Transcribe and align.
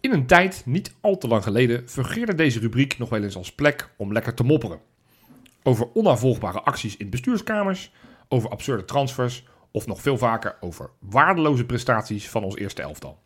In 0.00 0.12
een 0.12 0.26
tijd, 0.26 0.62
niet 0.66 0.94
al 1.00 1.18
te 1.18 1.28
lang 1.28 1.42
geleden, 1.42 1.88
fungeerde 1.88 2.34
deze 2.34 2.58
rubriek 2.58 2.98
nog 2.98 3.08
wel 3.08 3.22
eens 3.22 3.36
als 3.36 3.54
plek 3.54 3.88
om 3.96 4.12
lekker 4.12 4.34
te 4.34 4.44
mopperen. 4.44 4.80
Over 5.62 5.88
onnavolgbare 5.92 6.60
acties 6.60 6.96
in 6.96 7.10
bestuurskamers, 7.10 7.92
over 8.28 8.50
absurde 8.50 8.84
transfers 8.84 9.44
of 9.70 9.86
nog 9.86 10.00
veel 10.00 10.18
vaker 10.18 10.56
over 10.60 10.90
waardeloze 10.98 11.64
prestaties 11.64 12.28
van 12.28 12.44
ons 12.44 12.56
eerste 12.56 12.82
elftal. 12.82 13.18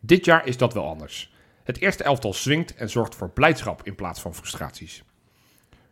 Dit 0.00 0.24
jaar 0.24 0.46
is 0.46 0.56
dat 0.56 0.74
wel 0.74 0.86
anders. 0.86 1.32
Het 1.64 1.80
eerste 1.80 2.04
elftal 2.04 2.32
swingt 2.32 2.74
en 2.74 2.90
zorgt 2.90 3.14
voor 3.14 3.30
blijdschap 3.30 3.80
in 3.82 3.94
plaats 3.94 4.20
van 4.20 4.34
frustraties. 4.34 5.02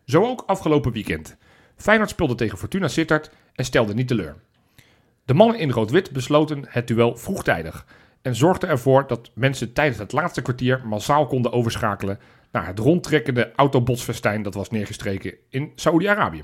Zo 0.03 0.25
ook 0.25 0.43
afgelopen 0.47 0.91
weekend. 0.91 1.37
Feyenoord 1.75 2.09
speelde 2.09 2.35
tegen 2.35 2.57
Fortuna 2.57 2.87
Sittard 2.87 3.31
en 3.53 3.65
stelde 3.65 3.93
niet 3.93 4.07
teleur. 4.07 4.35
De 5.25 5.33
mannen 5.33 5.59
in 5.59 5.71
rood-wit 5.71 6.11
besloten 6.11 6.65
het 6.67 6.87
duel 6.87 7.17
vroegtijdig 7.17 7.85
en 8.25 8.35
zorgden 8.35 8.69
ervoor 8.69 9.07
dat 9.07 9.31
mensen 9.33 9.73
tijdens 9.73 9.97
het 9.97 10.11
laatste 10.11 10.41
kwartier 10.41 10.81
massaal 10.85 11.27
konden 11.27 11.51
overschakelen 11.51 12.19
naar 12.51 12.67
het 12.67 12.79
rondtrekkende 12.79 13.51
autobotsfestijn 13.55 14.41
dat 14.41 14.53
was 14.53 14.69
neergestreken 14.69 15.33
in 15.49 15.71
Saoedi-Arabië. 15.75 16.43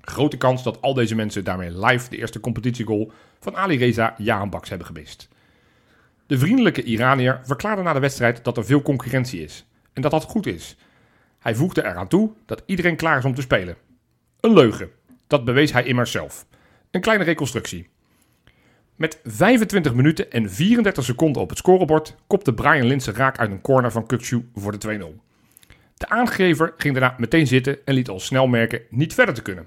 Grote 0.00 0.36
kans 0.36 0.62
dat 0.62 0.82
al 0.82 0.94
deze 0.94 1.14
mensen 1.14 1.44
daarmee 1.44 1.86
live 1.86 2.10
de 2.10 2.16
eerste 2.16 2.40
competitiegoal 2.40 3.12
van 3.40 3.56
Ali 3.56 3.76
Reza 3.78 4.14
Jahanbaks 4.18 4.68
hebben 4.68 4.86
gemist. 4.86 5.28
De 6.26 6.38
vriendelijke 6.38 6.82
Iranier 6.82 7.40
verklaarde 7.42 7.82
na 7.82 7.92
de 7.92 8.00
wedstrijd 8.00 8.44
dat 8.44 8.56
er 8.56 8.64
veel 8.64 8.82
concurrentie 8.82 9.42
is 9.42 9.66
en 9.92 10.02
dat 10.02 10.10
dat 10.10 10.24
goed 10.24 10.46
is. 10.46 10.76
Hij 11.38 11.54
voegde 11.54 11.84
eraan 11.84 12.08
toe 12.08 12.32
dat 12.46 12.62
iedereen 12.66 12.96
klaar 12.96 13.18
is 13.18 13.24
om 13.24 13.34
te 13.34 13.40
spelen. 13.40 13.76
Een 14.40 14.52
leugen. 14.52 14.90
Dat 15.26 15.44
bewees 15.44 15.72
hij 15.72 15.84
immers 15.84 16.10
zelf. 16.10 16.46
Een 16.90 17.00
kleine 17.00 17.24
reconstructie. 17.24 17.88
Met 18.96 19.20
25 19.24 19.94
minuten 19.94 20.30
en 20.30 20.50
34 20.50 21.04
seconden 21.04 21.42
op 21.42 21.48
het 21.48 21.58
scorebord 21.58 22.16
kopte 22.26 22.54
Brian 22.54 22.86
Linsen 22.86 23.14
raak 23.14 23.38
uit 23.38 23.50
een 23.50 23.60
corner 23.60 23.92
van 23.92 24.06
Kukcu 24.06 24.48
voor 24.54 24.78
de 24.78 24.98
2-0. 24.98 25.20
De 25.96 26.08
aangever 26.08 26.74
ging 26.76 26.94
daarna 26.94 27.14
meteen 27.18 27.46
zitten 27.46 27.78
en 27.84 27.94
liet 27.94 28.08
al 28.08 28.20
snel 28.20 28.46
merken 28.46 28.80
niet 28.90 29.14
verder 29.14 29.34
te 29.34 29.42
kunnen. 29.42 29.66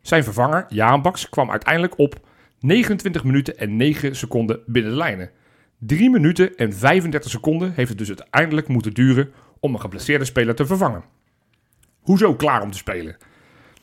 Zijn 0.00 0.24
vervanger, 0.24 0.66
Jaan 0.68 1.02
Baks, 1.02 1.28
kwam 1.28 1.50
uiteindelijk 1.50 1.98
op 1.98 2.20
29 2.60 3.24
minuten 3.24 3.58
en 3.58 3.76
9 3.76 4.16
seconden 4.16 4.60
binnen 4.66 4.90
de 4.90 4.98
lijnen. 4.98 5.30
3 5.78 6.10
minuten 6.10 6.56
en 6.56 6.72
35 6.72 7.30
seconden 7.30 7.72
heeft 7.74 7.88
het 7.88 7.98
dus 7.98 8.08
uiteindelijk 8.08 8.68
moeten 8.68 8.94
duren 8.94 9.32
om 9.60 9.74
een 9.74 9.80
geblesseerde 9.80 10.24
speler 10.24 10.54
te 10.54 10.66
vervangen. 10.66 11.04
Hoezo 12.00 12.34
klaar 12.34 12.62
om 12.62 12.70
te 12.70 12.78
spelen? 12.78 13.16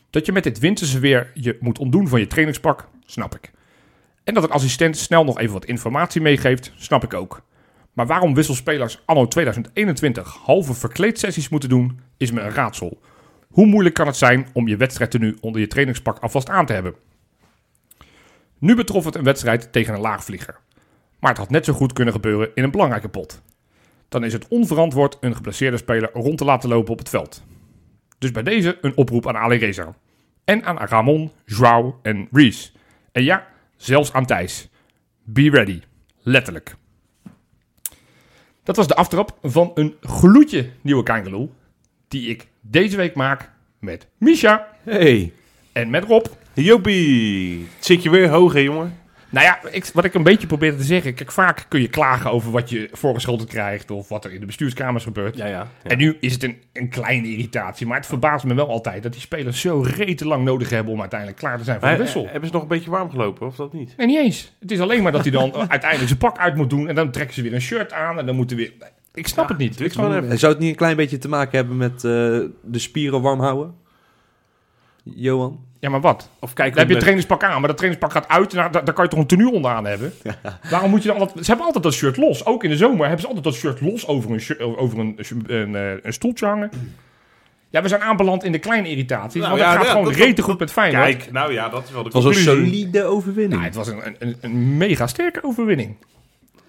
Dat 0.10 0.26
je 0.26 0.32
met 0.32 0.44
dit 0.44 0.60
winterse 0.60 1.00
weer 1.00 1.32
je 1.34 1.58
moet 1.60 1.80
ontdoen 1.80 2.08
van 2.08 2.20
je 2.20 2.28
trainingspak, 2.28 2.88
snap 3.06 3.36
ik. 3.36 3.52
En 4.24 4.34
dat 4.34 4.44
een 4.44 4.52
assistent 4.52 4.98
snel 4.98 5.24
nog 5.24 5.40
even 5.40 5.54
wat 5.54 5.66
informatie 5.66 6.22
meegeeft, 6.22 6.74
snap 6.76 7.04
ik 7.04 7.14
ook. 7.14 7.42
Maar 7.94 8.08
waarom 8.08 8.34
wisselspelers 8.34 9.02
anno 9.06 9.28
2021 9.28 10.38
halve 10.44 10.74
verkleedsessies 10.74 11.50
moeten 11.50 11.70
doen, 11.70 12.00
is 12.18 12.32
me 12.32 12.42
een 12.42 12.52
raadsel. 12.52 13.02
Hoe 13.48 13.66
moeilijk 13.66 13.96
kan 13.96 14.08
het 14.08 14.16
zijn 14.16 14.48
om 14.54 14.68
je 14.68 14.78
wedstrijdtenu 14.78 15.38
onder 15.42 15.62
je 15.62 15.68
trainingspak 15.68 16.20
alvast 16.20 16.50
aan 16.50 16.66
te 16.66 16.74
hebben? 16.74 16.96
Nu 18.60 18.76
betrof 18.76 19.06
het 19.06 19.16
een 19.16 19.24
wedstrijd 19.24 19.72
tegen 19.72 19.94
een 19.94 20.00
laagvlieger. 20.00 20.60
Maar 21.20 21.30
het 21.30 21.40
had 21.40 21.50
net 21.50 21.66
zo 21.66 21.74
goed 21.74 21.94
kunnen 21.94 22.14
gebeuren 22.14 22.52
in 22.56 22.64
een 22.64 22.72
belangrijke 22.72 23.10
pot. 23.10 23.42
Dan 24.10 24.24
is 24.24 24.34
het 24.34 24.48
onverantwoord 24.48 25.18
een 25.20 25.36
geblesseerde 25.36 25.78
speler 25.78 26.10
rond 26.14 26.38
te 26.38 26.46
laten 26.46 26.70
lopen 26.70 26.92
op 26.92 27.00
het 27.00 27.10
veld. 27.10 27.44
Dus 28.18 28.32
bij 28.32 28.44
deze 28.44 28.78
een 28.82 28.98
oproep 28.98 29.28
aan 29.28 29.38
Ali 29.38 29.58
Reza. 29.58 29.96
En 30.44 30.64
aan 30.64 30.78
Ramon, 30.78 31.32
Joao 31.46 32.00
en 32.02 32.28
Reese. 32.32 32.72
En 33.12 33.24
ja, 33.24 33.48
zelfs 33.84 34.14
aan 34.14 34.26
Thijs. 34.26 34.70
Be 35.24 35.50
ready. 35.50 35.82
Letterlijk. 36.22 36.76
Dat 38.64 38.76
was 38.76 38.88
de 38.88 38.96
aftrap 38.96 39.38
van 39.42 39.72
een 39.74 39.96
gloedje 40.02 40.70
nieuwe 40.82 41.04
Kangeloel. 41.04 41.54
Die 42.08 42.30
ik 42.30 42.48
deze 42.62 42.98
week 42.98 43.16
maak 43.16 43.52
met 43.80 44.08
Misha 44.18 44.68
Hey. 44.84 45.34
en 45.72 45.90
met 45.90 46.04
Rob. 46.04 46.26
Jopie. 46.54 47.68
Het 47.76 47.86
zit 47.86 48.04
je 48.04 48.10
weer 48.10 48.30
hoog, 48.30 48.54
hè, 48.54 48.60
jongen? 48.60 48.98
Nou 49.34 49.46
ja, 49.46 49.60
ik, 49.72 49.86
wat 49.94 50.04
ik 50.06 50.14
een 50.14 50.24
beetje 50.24 50.48
probeerde 50.48 50.78
te 50.78 50.84
zeggen. 50.84 51.14
Kijk, 51.14 51.32
vaak 51.32 51.66
kun 51.68 51.82
je 51.82 51.88
klagen 51.88 52.32
over 52.32 52.52
wat 52.52 52.70
je 52.70 52.90
voorgeschoteld 52.92 53.50
krijgt. 53.50 53.92
Of 53.92 54.10
wat 54.10 54.26
er 54.26 54.34
in 54.34 54.40
de 54.40 54.46
bestuurskamers 54.46 55.04
gebeurt. 55.04 55.38
Ja, 55.38 55.46
ja. 55.46 55.68
En 55.84 55.98
nu 55.98 56.18
is 56.20 56.34
het 56.34 56.44
een, 56.44 56.62
een 56.74 56.90
kleine 56.90 57.28
irritatie. 57.28 57.88
Maar 57.88 57.98
het 57.98 58.06
verbaast 58.06 58.46
me 58.46 58.54
wel 58.54 58.70
altijd 58.70 59.04
dat 59.04 59.12
die 59.12 59.22
spelers 59.22 59.62
zo 59.62 59.82
rete 59.82 60.28
lang 60.28 60.44
nodig 60.44 60.70
hebben 60.70 60.94
om 60.94 61.00
uiteindelijk 61.00 61.40
klaar 61.40 61.58
te 61.58 61.64
zijn 61.64 61.80
voor 61.80 61.90
de 61.90 61.98
wissel. 61.98 62.24
hebben 62.28 62.48
ze 62.48 62.54
nog 62.54 62.62
een 62.62 62.68
beetje 62.68 62.90
warm 62.90 63.10
gelopen, 63.10 63.48
of 63.48 63.56
dat 63.56 63.74
niet? 63.74 63.94
Nee, 63.98 64.08
niet 64.08 64.18
eens. 64.18 64.54
Het 64.60 64.72
is 64.72 64.80
alleen 64.80 65.04
maar 65.04 65.12
dat 65.12 65.22
hij 65.22 65.32
dan 65.32 65.54
uiteindelijk 65.78 66.08
zijn 66.08 66.20
pak 66.20 66.38
uit 66.38 66.56
moet 66.56 66.70
doen. 66.70 66.88
En 66.88 66.96
dan 66.96 67.12
trekken 67.12 67.34
ze 67.34 67.42
weer 67.42 67.54
een 67.54 67.62
shirt 67.62 67.94
aan. 67.94 68.20
En 68.20 68.26
dan 68.26 68.36
moeten 68.36 68.58
weer... 68.58 68.74
Ik 69.14 69.28
snap 69.28 69.50
het 69.50 69.58
niet. 69.58 69.80
Ik 69.80 69.92
snap-. 69.92 70.24
Zou 70.38 70.52
het 70.52 70.62
niet 70.62 70.70
een 70.70 70.76
klein 70.76 70.96
beetje 70.96 71.18
te 71.18 71.30
maken 71.30 71.58
hebben 71.58 71.78
met 71.78 71.94
eh, 71.94 72.02
de 72.62 72.80
spieren 72.80 73.22
warm 73.22 73.40
houden? 73.40 73.76
Johan? 75.04 75.72
Ja, 75.84 75.90
maar 75.90 76.02
wat? 76.02 76.30
Of 76.40 76.54
kijk 76.54 76.70
Dan 76.70 76.78
heb 76.78 76.88
je 76.88 76.94
een 76.94 77.00
trainingspak 77.00 77.44
aan, 77.44 77.60
maar 77.60 77.68
dat 77.68 77.78
trainingspak 77.78 78.12
gaat 78.12 78.28
uit. 78.28 78.54
Nou, 78.54 78.72
daar, 78.72 78.86
daar 78.86 78.94
kan 78.94 79.04
je 79.04 79.10
toch 79.10 79.20
een 79.20 79.28
tenue 79.28 79.52
onderaan 79.52 79.86
hebben? 79.86 80.14
Waarom 80.70 80.90
moet 80.90 81.04
je 81.04 81.08
dan 81.08 81.18
altijd... 81.18 81.40
Ze 81.40 81.48
hebben 81.48 81.66
altijd 81.66 81.84
dat 81.84 81.94
shirt 81.94 82.18
los. 82.18 82.46
Ook 82.46 82.64
in 82.64 82.70
de 82.70 82.78
zomer 82.78 83.02
hebben 83.02 83.20
ze 83.20 83.28
altijd 83.28 83.44
dat 83.44 83.54
shirt 83.54 83.82
los 83.82 84.08
over 84.08 84.32
een, 84.32 84.78
over 84.78 85.00
een, 85.00 85.20
een, 85.48 85.76
eh, 85.76 85.92
een 86.02 86.14
stoeltje 86.14 86.46
hangen. 86.46 86.70
Ja, 87.70 87.82
we 87.82 87.88
zijn 87.88 88.02
aanbeland 88.02 88.44
in 88.44 88.52
de 88.52 88.60
kleine 88.60 88.90
irritaties. 88.90 89.42
Nou 89.42 89.50
want 89.50 89.62
ja, 89.62 89.70
het 89.70 89.78
gaat 89.78 89.86
ja, 89.86 89.92
gewoon 89.92 90.14
rete 90.14 90.42
goed 90.42 90.60
met 90.60 90.72
Feyenoord. 90.72 91.04
Kijk, 91.04 91.32
nou 91.32 91.54
ja, 91.54 91.70
dat 91.70 91.84
is 91.84 91.92
wel 91.92 92.04
de 92.04 92.10
Het 92.14 92.24
was 92.24 92.36
een 92.36 92.42
solide 92.42 93.04
overwinning. 93.04 93.54
Nou, 93.54 93.64
het 93.64 93.76
was 93.76 93.88
een, 93.88 94.16
een, 94.20 94.36
een 94.42 94.78
mega 94.78 95.08
sterke 95.08 95.44
overwinning. 95.44 95.96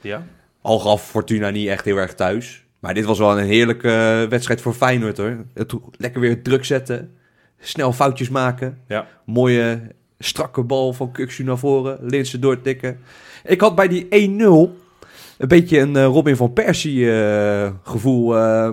Ja. 0.00 0.26
Al 0.62 0.78
gaf 0.78 1.08
Fortuna 1.08 1.50
niet 1.50 1.68
echt 1.68 1.84
heel 1.84 1.96
erg 1.96 2.14
thuis. 2.14 2.64
Maar 2.78 2.94
dit 2.94 3.04
was 3.04 3.18
wel 3.18 3.38
een 3.38 3.46
heerlijke 3.46 3.88
eh, 3.88 4.28
wedstrijd 4.30 4.60
voor 4.60 4.74
Feyenoord 4.74 5.16
hoor. 5.16 5.44
Het, 5.54 5.74
lekker 5.96 6.20
weer 6.20 6.42
druk 6.42 6.64
zetten. 6.64 7.16
Snel 7.60 7.92
foutjes 7.92 8.28
maken. 8.28 8.78
Ja. 8.88 9.06
Mooie 9.24 9.80
strakke 10.18 10.62
bal 10.62 10.92
van 10.92 11.12
Kuksu 11.12 11.44
naar 11.44 11.58
voren. 11.58 11.98
Linsen 12.00 12.40
doortikken. 12.40 12.98
Ik 13.44 13.60
had 13.60 13.74
bij 13.74 13.88
die 13.88 14.04
1-0 14.04 14.08
een 15.38 15.48
beetje 15.48 15.78
een 15.78 15.96
eh, 15.96 16.04
Robin 16.04 16.36
van 16.36 16.52
Persie 16.52 17.12
eh, 17.12 17.70
gevoel 17.82 18.36
eh, 18.38 18.70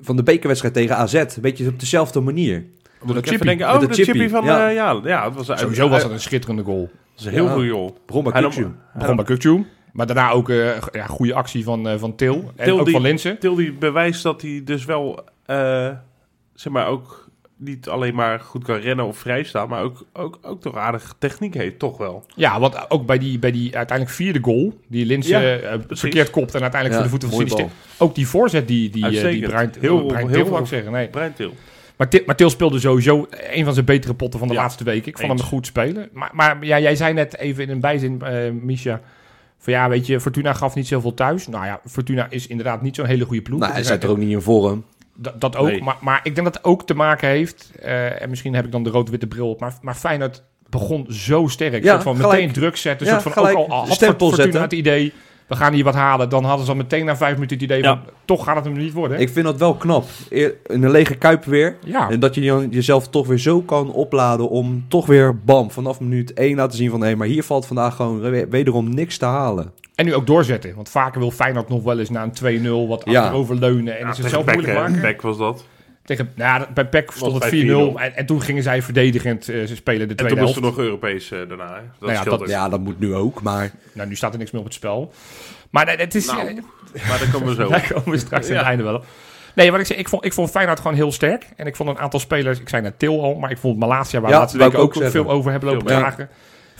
van 0.00 0.16
de 0.16 0.22
bekerwedstrijd 0.22 0.74
tegen 0.74 0.96
AZ. 0.96 1.14
Een 1.14 1.28
beetje 1.40 1.68
op 1.68 1.80
dezelfde 1.80 2.20
manier. 2.20 2.64
Door 3.06 3.16
Ik 3.16 3.22
de 3.22 3.28
chippy. 3.30 3.44
denken, 3.44 3.66
oh, 3.66 3.80
de 3.80 3.86
de 3.86 3.94
chippy, 3.94 4.10
chippy, 4.10 4.28
van... 4.28 4.44
ja. 4.44 4.68
Ja, 4.68 4.68
ja, 4.68 5.00
ja 5.04 5.24
het 5.32 5.46
was 5.46 5.60
Sowieso 5.60 5.88
was 5.88 6.02
dat 6.02 6.10
een 6.10 6.20
schitterende 6.20 6.62
goal. 6.62 6.80
Dat 6.80 7.20
is 7.20 7.24
een 7.24 7.32
heel 7.32 7.46
Ja. 7.46 7.52
goed 7.52 7.64
joh. 7.64 7.96
Begon 8.06 8.24
bij 8.24 8.40
nam- 8.40 8.50
Begon 8.94 9.16
bij. 9.16 9.64
Maar 9.92 10.06
daarna 10.06 10.30
ook 10.30 10.48
een 10.48 10.74
ja, 10.92 11.06
goede 11.06 11.34
actie 11.34 11.64
van, 11.64 11.88
eh, 11.88 11.98
van 11.98 12.14
Til. 12.16 12.52
En 12.56 12.64
Til 12.64 12.78
ook 12.78 12.84
die- 12.84 12.94
van 12.94 13.02
Linsen. 13.02 13.38
Til 13.38 13.54
die 13.54 13.72
bewijst 13.72 14.22
dat 14.22 14.42
hij 14.42 14.60
dus 14.64 14.84
wel, 14.84 15.24
eh, 15.46 15.90
zeg 16.54 16.72
maar, 16.72 16.86
ook 16.86 17.23
niet 17.64 17.88
alleen 17.88 18.14
maar 18.14 18.40
goed 18.40 18.64
kan 18.64 18.76
rennen 18.76 19.04
of 19.06 19.16
vrijstaan, 19.18 19.68
maar 19.68 19.82
ook, 19.82 20.04
ook, 20.12 20.38
ook 20.42 20.60
toch 20.60 20.76
aardige 20.76 21.12
techniek 21.18 21.54
heeft, 21.54 21.78
toch 21.78 21.96
wel. 21.96 22.24
Ja, 22.34 22.60
want 22.60 22.90
ook 22.90 23.06
bij 23.06 23.18
die, 23.18 23.38
bij 23.38 23.50
die 23.50 23.76
uiteindelijk 23.76 24.16
vierde 24.16 24.38
goal, 24.42 24.78
die 24.88 25.06
Linsen 25.06 25.40
Ja, 25.42 25.56
eh, 25.56 25.78
verkeerd 25.88 26.30
kopt 26.30 26.54
en 26.54 26.60
uiteindelijk 26.62 27.02
Ja, 27.02 27.08
voor 27.08 27.18
de 27.18 27.26
voeten 27.28 27.58
van. 27.58 27.70
Ook 27.98 28.14
die 28.14 28.28
voorzet 28.28 28.68
die, 28.68 28.90
die, 28.90 29.06
eh, 29.06 29.10
die. 29.30 29.42
Brian, 29.42 29.70
Heel- 29.80 29.98
heel, 29.98 30.06
Brian 30.06 30.28
heel 30.28 30.58
ik 30.58 30.66
zeggen. 30.66 30.92
Nee. 30.92 31.08
Brian 31.08 31.32
Til. 31.32 31.52
Maar, 31.96 32.08
Til, 32.08 32.22
maar 32.26 32.36
Til 32.36 32.50
speelde 32.50 32.80
sowieso 32.80 33.26
een 33.50 33.64
van 33.64 33.74
zijn 33.74 33.86
betere 33.86 34.14
potten 34.14 34.38
van 34.38 34.48
de 34.48 34.54
Ja, 34.54 34.60
laatste 34.60 34.84
weken. 34.84 35.08
Ik 35.08 35.18
vond 35.18 35.30
eens. 35.30 35.40
hem 35.40 35.50
goed 35.50 35.66
spelen. 35.66 36.08
Maar, 36.12 36.30
maar 36.32 36.64
ja, 36.64 36.80
jij 36.80 36.96
zei 36.96 37.12
net 37.12 37.36
even 37.38 37.62
in 37.62 37.70
een 37.70 37.80
bijzin, 37.80 38.22
eh 38.22 38.50
Misha, 38.62 39.00
van 39.58 39.72
ja, 39.72 39.88
weet 39.88 40.06
je, 40.06 40.20
Fortuna 40.20 40.52
gaf 40.52 40.74
niet 40.74 40.86
zoveel 40.86 41.14
thuis. 41.14 41.46
Nou 41.48 41.64
ja, 41.66 41.80
Fortuna 41.86 42.26
is 42.30 42.46
inderdaad 42.46 42.82
niet 42.82 42.96
zo'n 42.96 43.06
hele 43.06 43.24
goede 43.24 43.42
ploeg. 43.42 43.58
Nou, 43.60 43.72
hij 43.72 43.80
Dus, 43.80 43.90
zit 43.90 44.02
er 44.02 44.08
ook 44.10 44.18
niet 44.18 44.30
in 44.30 44.40
vorm. 44.40 44.84
Dat, 45.16 45.40
dat 45.40 45.56
ook, 45.56 45.66
Nee. 45.66 45.82
maar, 45.82 45.96
maar 46.00 46.20
ik 46.22 46.34
denk 46.34 46.46
dat 46.46 46.54
het 46.56 46.64
ook 46.64 46.86
te 46.86 46.94
maken 46.94 47.28
heeft, 47.28 47.70
eh, 47.82 48.22
en 48.22 48.28
misschien 48.30 48.54
heb 48.54 48.64
ik 48.64 48.72
dan 48.72 48.82
de 48.82 48.90
rood-witte 48.90 49.26
bril 49.26 49.50
op, 49.50 49.60
maar, 49.60 49.72
maar 49.82 49.94
Feyenoord 49.94 50.42
begon 50.68 51.06
zo 51.08 51.46
sterk. 51.48 51.84
Ja, 51.84 51.90
soort 51.90 52.02
van 52.02 52.16
gelijk. 52.16 52.32
meteen 52.32 52.52
druk 52.52 52.76
zetten, 52.76 53.06
Ja, 53.06 53.12
soort 53.12 53.22
van 53.22 53.32
gelijk. 53.32 53.56
ook 53.58 53.68
al 53.68 53.78
had 53.86 53.92
Stempel 53.94 54.30
zetten. 54.34 54.60
het 54.60 54.72
idee, 54.72 55.12
we 55.48 55.56
gaan 55.56 55.72
hier 55.72 55.84
wat 55.84 55.94
halen. 55.94 56.28
Dan 56.28 56.44
hadden 56.44 56.64
ze 56.64 56.70
al 56.70 56.76
meteen 56.76 57.04
na 57.04 57.16
vijf 57.16 57.34
minuten 57.34 57.56
het 57.56 57.64
idee 57.66 57.82
van, 57.82 58.00
toch 58.24 58.44
gaat 58.44 58.56
het 58.56 58.64
hem 58.64 58.74
niet 58.76 58.92
worden. 58.92 59.18
Ik 59.20 59.28
vind 59.28 59.44
dat 59.46 59.56
wel 59.58 59.74
knap. 59.74 60.04
In 60.28 60.52
een 60.66 60.90
lege 60.90 61.14
kuip 61.14 61.44
weer. 61.44 61.76
ja, 61.84 62.10
En 62.10 62.20
dat 62.20 62.34
je 62.34 62.68
jezelf 62.70 63.08
toch 63.08 63.26
weer 63.26 63.38
zo 63.38 63.60
kan 63.60 63.92
opladen 63.92 64.48
om 64.48 64.84
toch 64.88 65.06
weer 65.06 65.38
bam 65.38 65.70
vanaf 65.70 66.00
minuut 66.00 66.32
1 66.32 66.56
laten 66.56 66.76
zien 66.76 66.90
van 66.90 67.00
hé, 67.02 67.16
maar 67.16 67.26
hier 67.26 67.42
valt 67.42 67.66
vandaag 67.66 67.96
gewoon 67.96 68.20
we- 68.20 68.46
wederom 68.50 68.94
niks 68.94 69.16
te 69.18 69.24
halen. 69.24 69.72
en 69.94 70.04
nu 70.04 70.14
ook 70.14 70.26
doorzetten. 70.26 70.74
Want 70.74 70.88
vaker 70.88 71.20
wil 71.20 71.30
Feyenoord 71.30 71.68
nog 71.68 71.82
wel 71.82 71.98
eens 71.98 72.10
na 72.10 72.22
een 72.22 72.32
2-0 72.32 72.88
wat 72.88 73.02
Ja. 73.04 73.20
achterover 73.22 73.56
leunen. 73.56 73.98
En 73.98 74.04
Ja, 74.04 74.10
is 74.10 74.18
het 74.18 74.30
zelf 74.30 74.44
moeilijk 74.52 74.78
maken. 74.78 75.00
Beck 75.00 75.22
was 75.22 75.38
dat. 75.38 75.64
Tegen, 76.04 76.32
nou, 76.34 76.60
ja, 76.60 76.68
bij 76.74 76.86
PEC 76.86 77.10
stond 77.10 77.42
het 77.42 77.50
bij 77.50 77.62
4-0. 77.62 77.64
4-0. 77.64 78.00
En, 78.00 78.16
en 78.16 78.26
toen 78.26 78.42
gingen 78.42 78.62
zij 78.62 78.82
verdedigend 78.82 79.48
eh, 79.48 79.64
ze 79.64 79.76
spelen 79.76 80.08
de 80.08 80.14
En 80.14 80.16
tweede 80.16 80.34
toen 80.34 80.44
moesten 80.44 80.62
helft. 80.62 80.76
we 80.76 80.82
nog 80.82 80.90
Europees 80.90 81.30
eh, 81.30 81.38
daarna. 81.48 81.74
Hè. 81.74 81.80
Dat 81.98 82.10
Nou 82.10 82.12
ja, 82.12 82.24
dat-. 82.38 82.48
Ja, 82.48 82.68
dat 82.68 82.80
moet 82.80 82.98
nu 83.00 83.14
ook, 83.14 83.42
maar 83.42 83.70
Nou, 83.92 84.08
nu 84.08 84.16
staat 84.16 84.32
er 84.32 84.38
niks 84.38 84.50
meer 84.50 84.60
op 84.60 84.66
het 84.66 84.76
spel. 84.76 85.12
Maar 85.70 85.84
nee, 85.86 85.96
het 85.96 86.14
is... 86.14 86.26
Nou, 86.26 86.54
Maar 87.08 87.18
daar 87.18 87.28
komen 87.32 87.48
we 87.48 87.54
zo. 87.62 87.68
Daar 87.74 87.92
komen 87.92 88.10
we 88.10 88.18
straks 88.18 88.46
aan 88.46 88.52
Ja. 88.52 88.58
het 88.58 88.68
einde 88.68 88.82
wel 88.82 88.94
op. 88.94 89.04
Nee, 89.54 89.70
wat 89.70 89.80
ik 89.80 89.86
zei, 89.86 89.98
ik 89.98 90.08
vond, 90.08 90.24
ik 90.24 90.32
vond 90.32 90.50
Feyenoord 90.50 90.80
gewoon 90.80 90.94
heel 90.94 91.12
sterk. 91.12 91.46
En 91.56 91.66
ik 91.66 91.76
vond 91.76 91.88
een 91.88 91.98
aantal 91.98 92.20
spelers, 92.20 92.60
ik 92.60 92.68
zei 92.68 92.82
net 92.82 92.98
Til 92.98 93.22
al, 93.22 93.34
maar 93.34 93.50
ik 93.50 93.58
vond 93.58 93.78
Malasia, 93.78 94.20
waar 94.20 94.28
we 94.28 94.34
Ja, 94.34 94.40
laatste 94.40 94.58
ik 94.58 94.74
ook, 94.74 94.96
ook 95.02 95.10
veel 95.10 95.30
over 95.30 95.50
hebben 95.50 95.72
lopen 95.72 95.92
ja. 95.92 96.28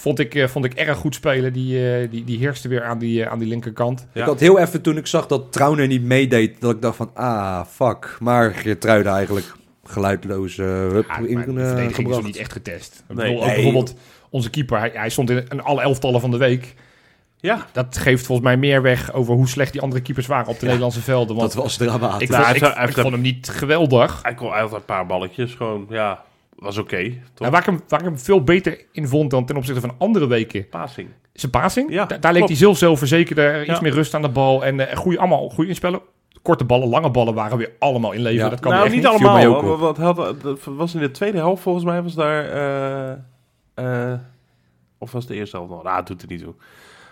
Vond 0.05 0.19
ik, 0.19 0.35
eh, 0.35 0.47
vond 0.49 0.65
ik 0.65 0.75
erg 0.75 0.99
goed 0.99 1.15
spelen. 1.15 1.53
Die, 1.53 1.93
eh, 2.01 2.11
die, 2.11 2.25
die 2.25 2.39
heerste 2.39 2.69
weer 2.69 2.85
aan 2.85 2.99
die, 2.99 3.25
eh, 3.25 3.31
aan 3.31 3.39
die 3.39 3.49
linkerkant. 3.49 4.06
Ja. 4.12 4.21
ik 4.21 4.27
had 4.27 4.41
heel 4.41 4.59
even 4.59 4.83
toen 4.83 4.97
ik 4.97 5.06
zag 5.06 5.27
dat 5.27 5.53
Trauner 5.53 5.87
niet 5.87 6.03
meedeed, 6.03 6.61
dat 6.61 6.75
ik 6.75 6.83
dacht 6.83 6.97
van 6.97 7.11
ah, 7.15 7.65
fuck. 7.71 8.17
Maar 8.21 8.51
Geertruiden 8.55 9.12
eigenlijk 9.12 9.53
geluidloos 9.85 10.59
eh 10.59 10.67
hup, 10.67 11.05
Ja, 11.09 11.19
in 11.19 11.43
verdediging 11.43 12.11
is 12.17 12.23
niet 12.23 12.37
echt 12.37 12.53
getest. 12.53 13.05
Nee. 13.09 13.17
bedoel, 13.17 13.41
ook 13.41 13.47
Nee. 13.47 13.55
bijvoorbeeld 13.55 13.95
onze 14.31 14.51
keeper, 14.51 14.79
hij, 14.79 14.91
hij 14.95 15.09
stond 15.09 15.31
in, 15.31 15.45
in 15.49 15.62
alle 15.62 15.83
elftallen 15.83 16.21
van 16.21 16.31
de 16.31 16.37
week. 16.37 16.75
Ja. 17.37 17.67
Dat 17.73 17.99
geeft 17.99 18.27
volgens 18.27 18.47
mij 18.47 18.56
meer 18.56 18.83
weg 18.83 19.12
over 19.12 19.35
hoe 19.35 19.49
slecht 19.49 19.73
die 19.73 19.81
andere 19.81 20.03
keepers 20.03 20.27
waren 20.27 20.47
op 20.49 20.59
de 20.59 20.65
Nederlandse 20.67 21.01
velden. 21.01 21.37
Want 21.37 21.53
Dat 21.53 21.62
was 21.62 21.77
dramatisch. 21.77 22.23
ik, 22.23 22.29
Nou, 22.29 22.45
vond, 22.45 22.47
hij 22.47 22.55
ik, 22.56 22.61
heeft- 22.62 22.75
hij 22.75 22.83
ik 22.83 22.89
heeft 22.89 23.01
vond 23.01 23.12
hem 23.15 23.23
niet 23.23 23.49
geweldig. 23.49 24.19
Hij 24.23 24.35
kon 24.35 24.53
altijd 24.53 24.73
een 24.73 24.85
paar 24.85 25.06
balletjes. 25.06 25.55
Gewoon, 25.55 25.87
ja, 25.89 26.25
was 26.65 26.79
oké. 26.79 27.03
toch? 27.03 27.19
Nou, 27.39 27.51
waar, 27.51 27.61
ik 27.61 27.67
hem, 27.67 27.81
waar 27.89 28.01
ik 28.01 28.07
hem 28.07 28.19
veel 28.19 28.43
beter 28.45 28.85
in 28.93 29.09
vond 29.09 29.31
dan 29.31 29.45
ten 29.47 29.57
opzichte 29.57 29.81
van 29.81 29.95
andere 29.99 30.27
weken. 30.27 30.69
Passing. 30.69 31.09
Zijn 31.33 31.53
passing. 31.53 31.91
Ja, 31.93 32.05
Da- 32.05 32.17
daar 32.19 32.33
leek 32.33 32.47
hij 32.47 32.57
zelf 32.57 32.79
zelfverzekerder. 32.79 33.61
Iets 33.61 33.71
Ja. 33.75 33.81
meer 33.81 33.93
rust 33.93 34.15
aan 34.15 34.23
de 34.23 34.29
bal. 34.29 34.65
En 34.65 34.89
eh 34.91 34.97
goede, 34.97 35.19
allemaal 35.19 35.49
goede 35.49 35.69
inspellen. 35.71 36.01
Korte 36.43 36.65
ballen, 36.65 36.89
lange 36.89 37.11
ballen 37.11 37.35
waren 37.35 37.59
weer 37.59 37.73
allemaal 37.79 38.13
inleveren. 38.13 38.45
Ja. 38.45 38.51
Dat 38.51 38.61
kan 38.61 38.73
nou, 38.73 38.91
niet 38.91 39.07
allemaal. 39.07 39.45
ook 39.57 39.63
Wat, 39.63 39.79
wat 39.79 39.97
had, 39.97 40.43
dat 40.43 40.59
was 40.65 40.95
in 40.95 41.01
de 41.01 41.11
tweede 41.11 41.39
helft 41.39 41.63
volgens 41.63 41.85
mij 41.85 42.03
was 42.03 42.15
daar... 42.15 42.45
eh, 42.45 44.13
eh, 44.13 44.19
of 44.99 45.13
was 45.13 45.23
het 45.25 45.33
de 45.33 45.39
eerste 45.39 45.57
helft 45.57 45.71
nog? 45.73 45.83
Nou, 45.83 45.97
het 45.97 46.07
doet 46.07 46.23
er 46.23 46.29
niet 46.29 46.41
toe. 46.43 46.55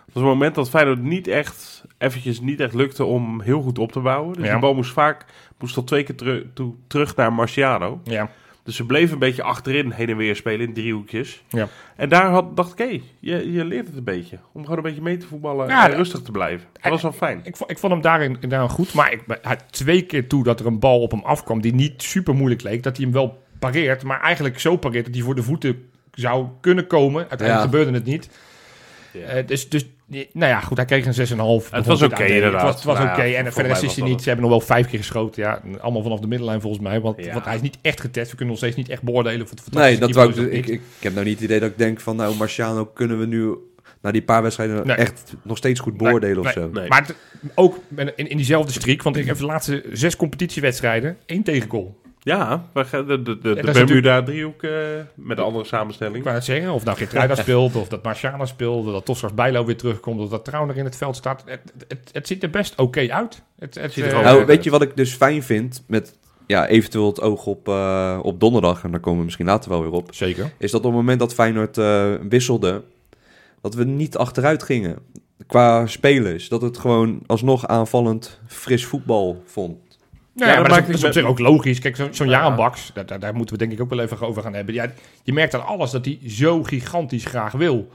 Het 0.05 0.15
was 0.15 0.23
een 0.23 0.29
moment 0.29 0.55
dat 0.55 0.69
Feyenoord 0.71 1.03
niet 1.03 1.29
echt, 1.29 1.85
eventjes 1.99 2.41
niet 2.41 2.61
echt 2.61 2.75
lukte 2.75 3.05
om 3.05 3.41
heel 3.41 3.61
goed 3.63 3.79
op 3.79 3.93
te 3.93 4.01
bouwen. 4.01 4.33
Dus 4.37 4.47
Ja. 4.47 4.55
de 4.55 4.61
bal 4.61 4.75
moest 4.75 4.93
vaak, 4.93 5.25
moest 5.59 5.77
al 5.77 5.85
twee 5.85 6.03
keer 6.03 6.15
teru- 6.17 6.51
toe, 6.55 6.75
terug 6.87 7.17
naar 7.17 7.33
Marciano. 7.33 8.01
Ja. 8.05 8.31
Dus 8.65 8.77
ze 8.77 8.87
bleven 8.87 9.13
een 9.13 9.19
beetje 9.19 9.43
achterin 9.43 9.91
heen 9.91 10.09
en 10.09 10.17
weer 10.17 10.37
spelen 10.37 10.67
in 10.67 10.75
driehoekjes. 10.75 11.43
Ja. 11.49 11.69
En 11.97 12.09
daar 12.09 12.31
had, 12.31 12.57
dacht 12.57 12.73
ik, 12.73 12.79
hé, 12.79 13.03
je, 13.19 13.53
je 13.53 13.65
leert 13.65 13.87
het 13.87 13.97
een 13.97 14.05
beetje. 14.05 14.39
Om 14.53 14.63
gewoon 14.63 14.77
een 14.77 14.83
beetje 14.83 15.03
mee 15.03 15.17
te 15.17 15.27
voetballen 15.27 15.69
Ja, 15.69 15.89
en 15.91 15.97
rustig 15.97 16.21
te 16.23 16.31
blijven. 16.31 16.67
Dat 16.81 16.91
was 16.93 17.03
wel 17.03 17.13
fijn. 17.13 17.41
Ik, 17.45 17.57
vond- 17.57 17.71
ik 17.71 17.79
vond 17.79 17.93
hem 17.93 18.03
daarin, 18.03 18.37
daarin 18.49 18.69
goed. 18.69 18.95
Maar 18.95 19.13
ik, 19.13 19.23
twee 19.71 20.03
keer 20.03 20.29
toe 20.29 20.45
dat 20.45 20.61
er 20.61 20.67
een 20.67 20.79
bal 20.79 21.01
op 21.01 21.11
hem 21.11 21.21
afkwam 21.25 21.61
die 21.61 21.75
niet 21.75 22.03
super 22.03 22.35
moeilijk 22.35 22.63
leek. 22.63 22.83
Dat 22.83 22.97
hij 22.97 23.05
hem 23.05 23.15
wel 23.15 23.43
pareert. 23.59 24.03
Maar 24.03 24.21
eigenlijk 24.21 24.61
zo 24.61 24.77
pareert 24.77 25.05
dat 25.05 25.15
hij 25.15 25.23
voor 25.25 25.35
de 25.35 25.43
voeten 25.43 25.89
zou 26.13 26.47
kunnen 26.61 26.87
komen. 26.87 27.29
Uiteindelijk 27.29 27.59
Ja. 27.59 27.65
gebeurde 27.79 27.93
het 27.99 28.05
niet. 28.05 28.29
Ja. 29.13 29.21
Eh, 29.21 29.47
dus, 29.47 29.69
dus, 29.69 29.87
nou 30.33 30.51
ja, 30.51 30.61
goed, 30.61 30.77
hij 30.77 30.87
kreeg 30.87 31.07
een 31.07 31.15
6,5. 31.63 31.71
Het 31.71 31.87
was 31.87 32.03
oké, 32.03 32.23
Het 32.23 32.31
inderdaad. 32.33 32.63
was, 32.63 32.75
het 32.75 32.85
was 32.85 32.95
Nou 32.97 33.07
ja, 33.09 33.13
oké. 33.15 33.23
En 33.23 33.53
verder 33.53 33.83
is 33.85 33.97
hij 33.97 34.05
niet. 34.09 34.23
Ze 34.23 34.29
hebben 34.29 34.49
nog 34.49 34.59
wel 34.59 34.67
vijf 34.67 34.87
keer 34.89 34.99
geschoten. 34.99 35.43
Ja, 35.43 35.61
allemaal 35.81 36.03
vanaf 36.03 36.21
de 36.21 36.27
middenlijn 36.27 36.61
volgens 36.61 36.83
mij. 36.83 37.01
Want, 37.01 37.25
Ja. 37.25 37.33
want 37.33 37.45
hij 37.45 37.55
is 37.55 37.61
niet 37.61 37.79
echt 37.83 38.01
getest. 38.01 38.31
We 38.31 38.37
kunnen 38.37 38.55
nog 38.55 38.57
steeds 38.65 38.77
niet 38.77 38.89
echt 38.89 39.03
beoordelen 39.03 39.43
of 39.43 39.51
het 39.51 39.75
Nee, 39.75 39.99
dat 39.99 40.11
wou 40.11 40.31
ik, 40.31 40.37
of 40.37 40.45
ik, 40.45 40.67
ik, 40.67 40.81
heb 41.01 41.13
nou 41.15 41.25
niet 41.25 41.35
het 41.35 41.45
idee 41.45 41.61
dat 41.61 41.71
ik 41.71 41.79
denk 41.79 42.01
van 42.01 42.17
nou 42.17 42.37
Marciano 42.37 42.85
kunnen 42.87 43.19
we 43.19 43.27
nu 43.27 43.55
na 44.03 44.11
die 44.11 44.23
paar 44.23 44.43
wedstrijden 44.43 44.87
Nee. 44.87 44.97
echt 44.97 45.35
nog 45.43 45.57
steeds 45.57 45.81
goed 45.81 45.97
beoordelen 45.97 46.39
of 46.39 46.45
Nee, 46.45 46.53
zo. 46.53 46.71
Nee. 46.73 46.89
Maar 46.89 47.01
het- 47.07 47.15
ook 47.55 47.79
in, 47.97 48.17
in 48.29 48.37
diezelfde 48.37 48.73
streak. 48.73 49.03
Want 49.03 49.17
ik 49.17 49.27
heb 49.27 49.37
de 49.39 49.45
laatste 49.47 49.85
zes 49.93 50.17
competitiewedstrijden 50.17 51.17
één 51.27 51.43
tegengoal. 51.43 52.01
Ja, 52.25 52.65
we 52.73 52.85
gaan 52.85 53.07
de, 53.07 53.23
de, 53.23 53.71
Bermuda-driehoek 53.73 54.63
eh, 54.63 54.71
met 55.15 55.39
een 55.39 55.45
andere 55.45 55.63
Ik 55.65 55.69
samenstelling. 55.71 56.23
wou 56.23 56.35
net 56.35 56.45
zeggen, 56.45 56.73
of 56.73 56.85
nou 56.85 56.97
Geertruida 56.97 57.35
speelt, 57.43 57.77
of 57.77 57.89
dat 57.89 58.03
Marciano 58.03 58.45
speelt, 58.45 58.87
of 58.87 58.93
dat 58.93 59.05
Toscars 59.05 59.35
Bijlo 59.35 59.65
weer 59.65 59.77
terugkomt, 59.77 60.21
of 60.21 60.29
dat 60.29 60.45
Trauner 60.45 60.77
in 60.77 60.85
het 60.85 60.97
veld 60.97 61.17
staat. 61.17 61.43
Het, 61.47 61.61
het, 61.89 62.11
het 62.13 62.27
ziet 62.27 62.43
er 62.43 62.51
best 62.51 62.79
oké 62.79 63.11
uit. 63.13 63.43
Het, 63.59 63.75
het, 63.75 63.93
Ziet 63.93 64.05
er 64.05 64.13
eh, 64.13 64.23
Nou, 64.23 64.39
uit. 64.39 64.47
weet 64.47 64.65
je 64.65 64.71
wat 64.71 64.83
ik 64.83 64.97
dus 64.97 65.15
fijn 65.15 65.43
vind 65.43 65.85
met 65.87 66.17
ja, 66.47 66.67
eventueel 66.67 67.07
het 67.07 67.21
oog 67.21 67.47
op, 67.47 67.69
eh, 67.69 68.19
op 68.23 68.41
donderdag, 68.41 68.85
en 68.85 68.91
daar 68.91 69.01
komen 69.01 69.19
we 69.19 69.25
misschien 69.25 69.47
later 69.47 69.71
wel 69.71 69.83
weer 69.83 69.93
op, 69.93 70.15
Zeker. 70.15 70.53
is 70.59 70.71
dat 70.71 70.81
op 70.81 70.87
het 70.87 70.97
moment 70.97 71.19
dat 71.19 71.35
Feyenoord 71.35 71.79
eh, 71.79 72.15
wisselde, 72.29 72.83
dat 73.61 73.75
we 73.75 73.85
niet 73.85 74.17
achteruit 74.17 74.63
gingen 74.63 74.99
qua 75.47 75.87
spelers. 75.87 76.49
Dat 76.49 76.63
het 76.63 76.79
gewoon 76.79 77.23
alsnog 77.27 77.67
aanvallend 77.67 78.41
fris 78.47 78.85
voetbal 78.85 79.43
vond. 79.47 79.92
Ja, 80.35 80.47
Ja, 80.47 80.61
maar 80.61 80.69
dat 80.69 80.79
is, 80.79 80.87
niet 80.87 80.87
dat 80.87 80.97
is 80.99 81.05
op 81.05 81.13
zich 81.13 81.25
ook 81.25 81.39
logisch. 81.39 81.79
Kijk, 81.79 81.97
zo- 81.97 82.09
zo'n 82.11 82.57
Baks, 82.57 82.91
daar, 82.95 83.07
daar, 83.07 83.21
daar 83.21 83.35
moeten 83.35 83.55
we 83.55 83.61
denk 83.61 83.73
ik 83.73 83.81
ook 83.81 83.91
wel 83.91 84.01
even 84.01 84.21
over 84.21 84.43
gaan 84.43 84.55
hebben. 84.55 84.75
Ja, 84.75 84.87
je 85.23 85.33
merkt 85.33 85.55
aan 85.55 85.67
alles 85.67 85.91
dat 85.91 86.05
hij 86.05 86.19
zo 86.27 86.63
gigantisch 86.63 87.25
graag 87.25 87.53
wil. 87.53 87.89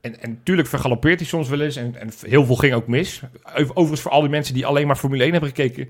En, 0.00 0.20
en 0.22 0.30
natuurlijk 0.30 0.68
vergalopeert 0.68 1.18
hij 1.18 1.28
soms 1.28 1.48
wel 1.48 1.60
eens. 1.60 1.76
En, 1.76 1.94
en 2.00 2.10
heel 2.26 2.44
veel 2.44 2.56
ging 2.56 2.74
ook 2.74 2.86
mis. 2.86 3.22
Over- 3.54 3.70
Overigens 3.70 4.00
voor 4.00 4.10
al 4.10 4.20
die 4.20 4.30
mensen 4.30 4.54
die 4.54 4.66
alleen 4.66 4.86
maar 4.86 4.96
Formule 4.96 5.22
1 5.22 5.30
hebben 5.32 5.48
gekeken. 5.50 5.88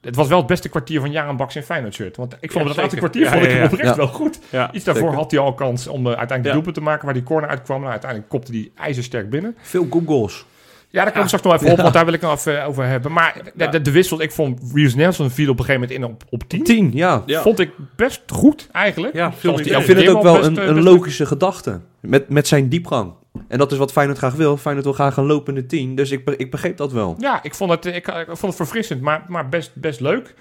Het 0.00 0.16
was 0.16 0.28
wel 0.28 0.38
het 0.38 0.46
beste 0.46 0.68
kwartier 0.68 1.00
van 1.00 1.36
Baks 1.36 1.56
in 1.56 1.62
Feyenoord 1.62 1.94
shirt. 1.94 2.16
Want 2.16 2.32
ik 2.32 2.38
vond 2.40 2.52
Ja, 2.52 2.58
hem 2.58 2.68
dat 2.68 2.76
laatste 2.76 2.96
kwartier 2.96 3.22
Ja, 3.22 3.30
vond 3.30 3.42
ik 3.42 3.48
ja, 3.48 3.54
hem 3.54 3.64
ja. 3.64 3.70
oprecht 3.72 3.90
Ja. 3.90 3.96
wel 3.96 4.06
goed. 4.08 4.38
Ja, 4.50 4.72
Iets 4.72 4.84
daarvoor 4.84 5.04
zeker. 5.04 5.18
had 5.20 5.30
hij 5.30 5.40
al 5.40 5.54
kans 5.54 5.86
om 5.86 5.98
eh, 6.00 6.06
uiteindelijk 6.06 6.42
de 6.44 6.52
doelpunt 6.52 6.74
te 6.74 6.80
maken 6.80 7.04
waar 7.04 7.14
die 7.14 7.22
corner 7.22 7.50
uitkwam. 7.50 7.78
Nou, 7.78 7.90
uiteindelijk 7.90 8.30
kopte 8.30 8.52
hij 8.52 8.70
ijzersterk 8.74 9.30
binnen. 9.30 9.56
Veel 9.60 9.86
good 9.90 10.02
goals. 10.06 10.44
Ja, 10.92 11.02
daar 11.02 11.12
kom 11.12 11.20
ik 11.22 11.26
straks 11.28 11.44
nog 11.44 11.54
even 11.54 11.70
op, 11.70 11.78
want 11.78 11.92
daar 11.94 12.04
wil 12.04 12.14
ik 12.14 12.20
nog 12.20 12.32
even 12.38 12.64
over 12.64 12.84
hebben. 12.86 13.12
Maar 13.12 13.40
de, 13.54 13.68
de, 13.68 13.82
de 13.82 13.90
wissel, 13.90 14.20
ik 14.22 14.32
vond 14.32 14.60
Reeves 14.74 14.94
Nelson 14.94 15.30
viel 15.30 15.50
op 15.50 15.58
een 15.58 15.64
gegeven 15.64 15.88
moment 15.88 15.98
in 15.98 16.04
op, 16.14 16.22
op 16.30 16.48
10. 16.48 16.62
10, 16.64 16.90
ja. 16.92 17.22
Ja. 17.26 17.42
Vond 17.42 17.58
ik 17.58 17.70
best 17.96 18.22
goed 18.32 18.68
eigenlijk. 18.72 19.14
Ja, 19.14 19.32
die. 19.40 19.76
Ik 19.76 19.82
vind 19.82 19.98
het 19.98 20.08
ook 20.08 20.22
wel 20.22 20.34
best, 20.36 20.46
een, 20.46 20.58
eh, 20.58 20.66
een 20.66 20.82
logische 20.82 21.26
gedachte. 21.26 21.80
Met, 22.00 22.28
met 22.28 22.46
zijn 22.48 22.68
diepgang. 22.68 23.12
En 23.48 23.58
dat 23.58 23.72
is 23.72 23.78
wat 23.78 23.92
Feyenoord 23.92 24.18
graag 24.18 24.34
wil. 24.34 24.56
Feyenoord 24.56 24.84
wil 24.86 24.94
graag 24.94 25.16
een 25.16 25.26
lopende 25.26 25.66
10. 25.66 25.94
Dus 25.94 26.10
ik, 26.10 26.24
be- 26.24 26.36
ik 26.36 26.50
begreep 26.50 26.76
dat 26.76 26.92
wel. 26.92 27.16
Ja, 27.18 27.42
ik 27.42 27.54
vond 27.54 27.70
het, 27.70 27.86
ik, 27.86 27.94
ik 28.08 28.24
vond 28.26 28.40
het 28.42 28.54
verfrissend, 28.54 29.00
maar, 29.00 29.24
maar 29.28 29.48
best, 29.48 29.70
best 29.74 30.00
leuk. 30.00 30.34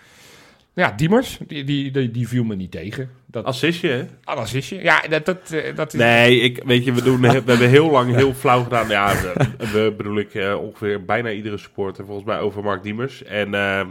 Ja, 0.73 0.91
Diemers, 0.91 1.39
die, 1.47 1.63
die, 1.63 1.91
die, 1.91 2.12
die 2.12 2.27
viel 2.27 2.44
me 2.44 2.56
niet 2.56 2.71
tegen. 2.71 3.09
Dat, 3.25 3.45
Assistje, 3.45 3.89
hè? 3.89 4.06
ah, 4.23 4.38
dat 4.38 4.53
is 4.53 4.69
je. 4.69 4.81
Ja, 4.81 5.01
dat, 5.09 5.25
dat, 5.25 5.51
eh, 5.51 5.75
dat 5.75 5.94
is... 5.94 6.00
Nee, 6.00 6.39
ik, 6.39 6.63
weet 6.65 6.85
je, 6.85 6.94
we, 6.94 7.03
doen, 7.03 7.21
we 7.21 7.27
hebben 7.27 7.69
heel 7.69 7.89
lang 7.91 8.15
heel 8.15 8.33
flauw 8.33 8.63
gedaan. 8.63 8.88
Ja, 8.88 9.13
we, 9.13 9.47
we 9.73 9.94
bedoel 9.97 10.18
ik 10.18 10.33
eh, 10.33 10.56
ongeveer 10.62 11.06
bijna 11.06 11.31
iedere 11.31 11.57
supporter 11.57 12.06
volgens 12.06 12.28
mij 12.28 12.40
over 12.40 12.63
Mark 12.63 12.83
Diemers. 12.83 13.23
En 13.23 13.54
ehm, 13.54 13.87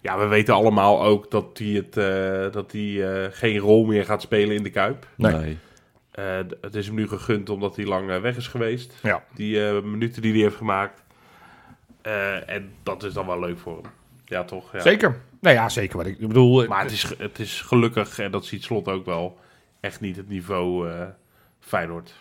ja, 0.00 0.18
we 0.18 0.26
weten 0.26 0.54
allemaal 0.54 1.04
ook 1.04 1.30
dat 1.30 1.58
hij, 1.58 1.68
het, 1.68 1.96
eh, 1.96 2.52
dat 2.52 2.72
hij 2.72 3.22
eh, 3.24 3.28
geen 3.30 3.58
rol 3.58 3.84
meer 3.84 4.04
gaat 4.04 4.22
spelen 4.22 4.56
in 4.56 4.62
de 4.62 4.70
Kuip. 4.70 5.06
Nee. 5.16 5.58
Eh, 6.10 6.24
het 6.60 6.74
is 6.74 6.86
hem 6.86 6.94
nu 6.94 7.08
gegund 7.08 7.48
omdat 7.48 7.76
hij 7.76 7.84
lang 7.84 8.20
weg 8.20 8.36
is 8.36 8.48
geweest. 8.48 8.94
Ja. 9.02 9.24
Die 9.34 9.66
eh, 9.66 9.82
minuten 9.82 10.22
die 10.22 10.32
hij 10.32 10.40
heeft 10.40 10.56
gemaakt. 10.56 11.02
Eh, 12.02 12.50
en 12.50 12.72
dat 12.82 13.02
is 13.02 13.12
dan 13.12 13.26
wel 13.26 13.40
leuk 13.40 13.58
voor 13.58 13.76
hem. 13.82 13.90
Ja, 14.24 14.44
toch? 14.44 14.72
Ja. 14.72 14.80
Zeker. 14.80 15.20
Nou 15.40 15.54
ja, 15.56 15.68
zeker. 15.68 15.96
Wat 15.96 16.06
ik 16.06 16.18
ik 16.18 16.28
bedoel, 16.28 16.62
eh, 16.62 16.68
Maar 16.68 16.82
het 16.82 16.92
is, 16.92 17.12
het 17.18 17.38
is 17.38 17.60
gelukkig, 17.60 18.18
en 18.18 18.30
dat 18.30 18.44
ziet 18.44 18.64
Slot 18.64 18.88
ook 18.88 19.04
wel, 19.04 19.38
echt 19.80 20.00
niet 20.00 20.16
het 20.16 20.28
niveau 20.28 20.90
eh 20.90 21.00
Feyenoord. 21.60 22.12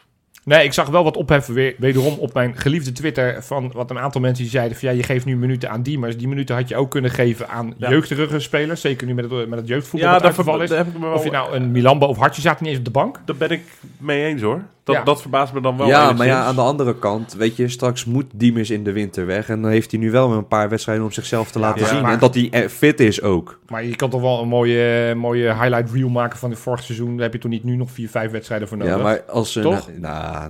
Nee, 0.44 0.64
ik 0.64 0.74
zag 0.74 0.88
wel 0.90 1.04
wat 1.04 1.18
opheffen 1.18 1.54
weer, 1.54 1.76
wederom 1.78 2.18
op 2.18 2.34
mijn 2.34 2.58
geliefde 2.58 2.92
Twitter 2.92 3.44
van 3.44 3.72
wat 3.72 3.90
een 3.90 4.00
aantal 4.00 4.22
mensen 4.22 4.44
die 4.44 4.52
zeiden 4.52 4.78
van 4.78 4.90
ja, 4.90 4.96
je 4.96 5.04
geeft 5.04 5.26
nu 5.26 5.38
minuten 5.38 5.70
aan 5.70 5.82
Diemers. 5.82 6.18
Die 6.18 6.28
minuten 6.28 6.56
had 6.56 6.68
je 6.70 6.76
ook 6.76 6.92
kunnen 6.92 7.12
geven 7.12 7.50
aan 7.50 7.74
Ja. 7.78 7.90
jeugdige 7.90 8.40
spelers, 8.40 8.82
zeker 8.82 9.08
nu 9.08 9.14
met 9.14 9.32
het, 9.32 9.50
met 9.50 9.60
het 9.60 9.68
jeugdvoetbal 9.68 10.10
Ja, 10.10 10.20
dat 10.20 10.62
is. 10.62 10.70
heb 10.70 10.88
ik 10.88 10.94
me 10.94 11.00
wel... 11.00 11.14
Of 11.14 11.24
je 11.24 11.32
nou 11.32 11.56
een 11.56 11.72
Milambo 11.72 12.06
of 12.06 12.18
Hartje 12.18 12.42
zaten 12.42 12.60
niet 12.64 12.70
eens 12.70 12.80
op 12.80 12.86
de 12.86 13.00
bank. 13.00 13.22
Daar 13.26 13.36
ben 13.36 13.50
ik 13.50 13.64
mee 13.98 14.26
eens 14.26 14.42
hoor. 14.42 14.64
Dat, 14.86 14.96
Ja. 14.96 15.04
dat 15.04 15.22
verbaast 15.22 15.54
me 15.54 15.62
dan 15.62 15.78
wel 15.78 15.88
ja, 15.88 15.94
enigszins. 15.94 16.18
maar 16.20 16.28
ja, 16.28 16.44
aan 16.44 16.56
de 16.56 16.62
andere 16.62 16.96
kant, 17.00 17.34
weet 17.34 17.56
je, 17.56 17.68
straks 17.70 18.06
moet 18.06 18.26
Diemers 18.36 18.70
in 18.70 18.84
de 18.84 18.92
winter 18.92 19.26
weg. 19.26 19.50
En 19.50 19.62
dan 19.62 19.72
heeft 19.72 19.92
hij 19.92 20.00
nu 20.00 20.12
wel 20.12 20.30
weer 20.30 20.38
een 20.38 20.48
paar 20.48 20.70
wedstrijden 20.70 21.04
om 21.06 21.12
zichzelf 21.12 21.52
te 21.52 21.60
laten 21.60 21.82
Ja, 21.82 21.88
zien. 21.88 22.02
maar- 22.02 22.14
En 22.14 22.20
dat 22.20 22.36
hij 22.36 22.70
fit 22.70 23.00
is 23.00 23.22
ook. 23.22 23.60
Maar 23.68 23.84
je 23.84 23.96
kan 23.96 24.10
toch 24.10 24.22
wel 24.22 24.42
een 24.42 24.48
mooie, 24.48 25.16
mooie 25.16 25.54
highlight 25.54 25.92
reel 25.92 26.10
maken 26.10 26.40
van 26.40 26.50
het 26.50 26.60
vorig 26.60 26.84
seizoen. 26.84 27.14
Daar 27.14 27.24
heb 27.24 27.34
je 27.34 27.40
toch 27.40 27.52
niet 27.52 27.64
nu 27.64 27.76
nog 27.76 27.92
vier, 27.92 28.10
vijf 28.10 28.32
wedstrijden 28.32 28.68
voor 28.68 28.78
nodig. 28.78 28.96
Ja, 28.96 29.02
maar 29.04 29.22
als 29.24 29.56
een... 29.56 29.62
Toch? 29.62 29.90
Nou, 29.98 30.50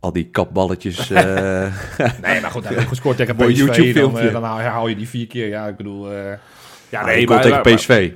al 0.00 0.12
die 0.12 0.28
kapballetjes... 0.30 1.10
eh, 1.10 1.22
Nee, 2.22 2.40
maar 2.40 2.50
goed, 2.50 2.64
hij 2.64 2.74
heeft 2.74 2.88
gescoord 2.88 3.16
tegen 3.16 3.34
PSV. 3.36 3.44
Dan, 3.44 3.52
YouTube-filmpje. 3.54 4.26
eh, 4.26 4.32
dan 4.32 4.42
haal, 4.42 4.56
herhaal 4.58 4.86
je 4.88 4.96
die 4.96 5.08
vier 5.08 5.26
keer. 5.26 5.48
Ja, 5.48 5.66
ik 5.66 5.76
bedoel... 5.76 6.10
eh, 6.12 6.16
Ja, 6.88 7.04
nee, 7.04 7.16
nee, 7.16 7.26
maar, 7.26 7.40
tegen 7.42 7.60
maar- 7.62 7.74
PSV. 7.74 8.10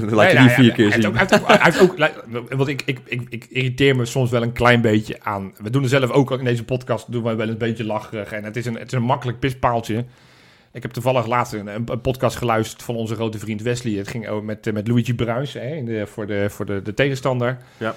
Nee, 0.04 0.10
nou 0.14 0.28
die 0.30 0.48
ja, 0.48 0.48
vier 0.54 0.72
keer 0.72 0.90
hij 0.90 1.00
heeft 1.00 1.02
zien. 1.02 1.06
ook- 1.06 1.14
hij 1.18 1.26
heeft 1.28 1.42
ook- 1.42 1.48
hij 1.48 1.58
heeft 1.62 1.80
ook, 1.80 1.98
li- 1.98 2.56
want 2.56 2.68
ik, 2.68 2.82
ik, 2.84 2.98
ik, 3.04 3.26
ik 3.28 3.46
irriteer 3.50 3.96
me 3.96 4.04
soms 4.04 4.30
wel 4.30 4.42
een 4.42 4.52
klein 4.52 4.80
beetje 4.80 5.16
aan. 5.22 5.52
We 5.62 5.70
doen 5.70 5.82
er 5.82 5.88
zelf 5.88 6.10
ook 6.10 6.30
in 6.30 6.44
deze 6.44 6.64
podcast, 6.64 7.12
doen 7.12 7.22
wij 7.22 7.36
wel 7.36 7.48
een 7.48 7.58
beetje 7.58 7.84
lacherig. 7.84 8.32
En 8.32 8.44
het 8.44 8.56
is 8.56 8.66
een, 8.66 8.74
het 8.74 8.86
is 8.86 8.92
een 8.92 9.02
makkelijk 9.02 9.38
pispaaltje. 9.38 10.04
Ik 10.72 10.82
heb 10.82 10.90
toevallig 10.90 11.26
laatst 11.26 11.52
een, 11.52 11.66
een 11.66 12.00
podcast 12.00 12.36
geluisterd 12.36 12.82
van 12.82 12.94
onze 12.96 13.14
grote 13.14 13.38
vriend 13.38 13.62
Wesley. 13.62 13.92
Het 13.92 14.08
ging 14.08 14.28
over 14.28 14.44
met, 14.44 14.72
met 14.72 14.88
Luigi 14.88 15.14
Bruins 15.14 15.52
hè, 15.52 15.74
in 15.74 15.84
de, 15.84 16.06
voor, 16.06 16.26
de, 16.26 16.46
voor 16.50 16.66
de, 16.66 16.82
de 16.82 16.94
tegenstander. 16.94 17.58
Ja. 17.78 17.94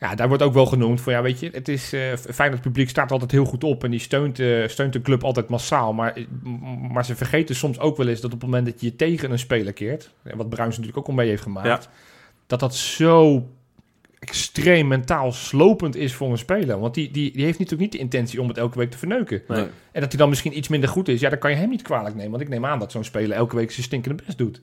Ja, 0.00 0.14
daar 0.14 0.28
wordt 0.28 0.42
ook 0.42 0.52
wel 0.54 0.66
genoemd 0.66 1.00
van 1.00 1.12
ja, 1.12 1.22
weet 1.22 1.40
je, 1.40 1.50
het 1.52 1.68
is 1.68 1.92
eh 1.92 2.00
fijn 2.16 2.50
dat 2.50 2.58
het 2.58 2.60
publiek 2.60 2.88
staat 2.88 3.12
altijd 3.12 3.30
heel 3.30 3.44
goed 3.44 3.64
op 3.64 3.84
en 3.84 3.90
die 3.90 4.00
steunt, 4.00 4.38
eh, 4.38 4.68
steunt 4.68 4.92
de 4.92 5.00
club 5.00 5.24
altijd 5.24 5.48
massaal. 5.48 5.92
Maar, 5.92 6.16
maar 6.92 7.04
ze 7.04 7.16
vergeten 7.16 7.54
soms 7.54 7.78
ook 7.78 7.96
wel 7.96 8.08
eens 8.08 8.20
dat 8.20 8.32
op 8.32 8.40
het 8.40 8.50
moment 8.50 8.66
dat 8.66 8.80
je 8.80 8.96
tegen 8.96 9.30
een 9.30 9.38
speler 9.38 9.72
keert, 9.72 10.10
en 10.22 10.36
wat 10.36 10.48
Bruins 10.48 10.76
natuurlijk 10.76 10.98
ook 10.98 11.06
al 11.08 11.14
mee 11.14 11.28
heeft 11.28 11.42
gemaakt, 11.42 11.84
Ja. 11.84 11.90
dat 12.46 12.60
dat 12.60 12.74
zo 12.74 13.46
extreem 14.18 14.88
mentaal 14.88 15.32
slopend 15.32 15.96
is 15.96 16.14
voor 16.14 16.30
een 16.30 16.38
speler. 16.38 16.78
Want 16.80 16.94
die, 16.94 17.10
die, 17.10 17.32
die 17.32 17.44
heeft 17.44 17.58
natuurlijk 17.58 17.82
niet 17.82 17.92
de 17.92 17.98
intentie 18.06 18.40
om 18.40 18.48
het 18.48 18.58
elke 18.58 18.78
week 18.78 18.90
te 18.90 18.98
verneuken. 18.98 19.42
Nee. 19.48 19.66
En 19.92 20.00
dat 20.00 20.08
hij 20.10 20.18
dan 20.20 20.28
misschien 20.28 20.56
iets 20.56 20.68
minder 20.68 20.88
goed 20.88 21.08
is, 21.08 21.20
ja, 21.20 21.28
dan 21.30 21.38
kan 21.38 21.50
je 21.50 21.56
hem 21.56 21.68
niet 21.68 21.82
kwalijk 21.82 22.14
nemen. 22.14 22.30
Want 22.30 22.42
ik 22.42 22.48
neem 22.48 22.66
aan 22.66 22.78
dat 22.78 22.92
zo'n 22.92 23.04
speler 23.04 23.36
elke 23.36 23.56
week 23.56 23.70
zijn 23.70 23.82
stinkende 23.86 24.22
best 24.26 24.38
doet. 24.38 24.60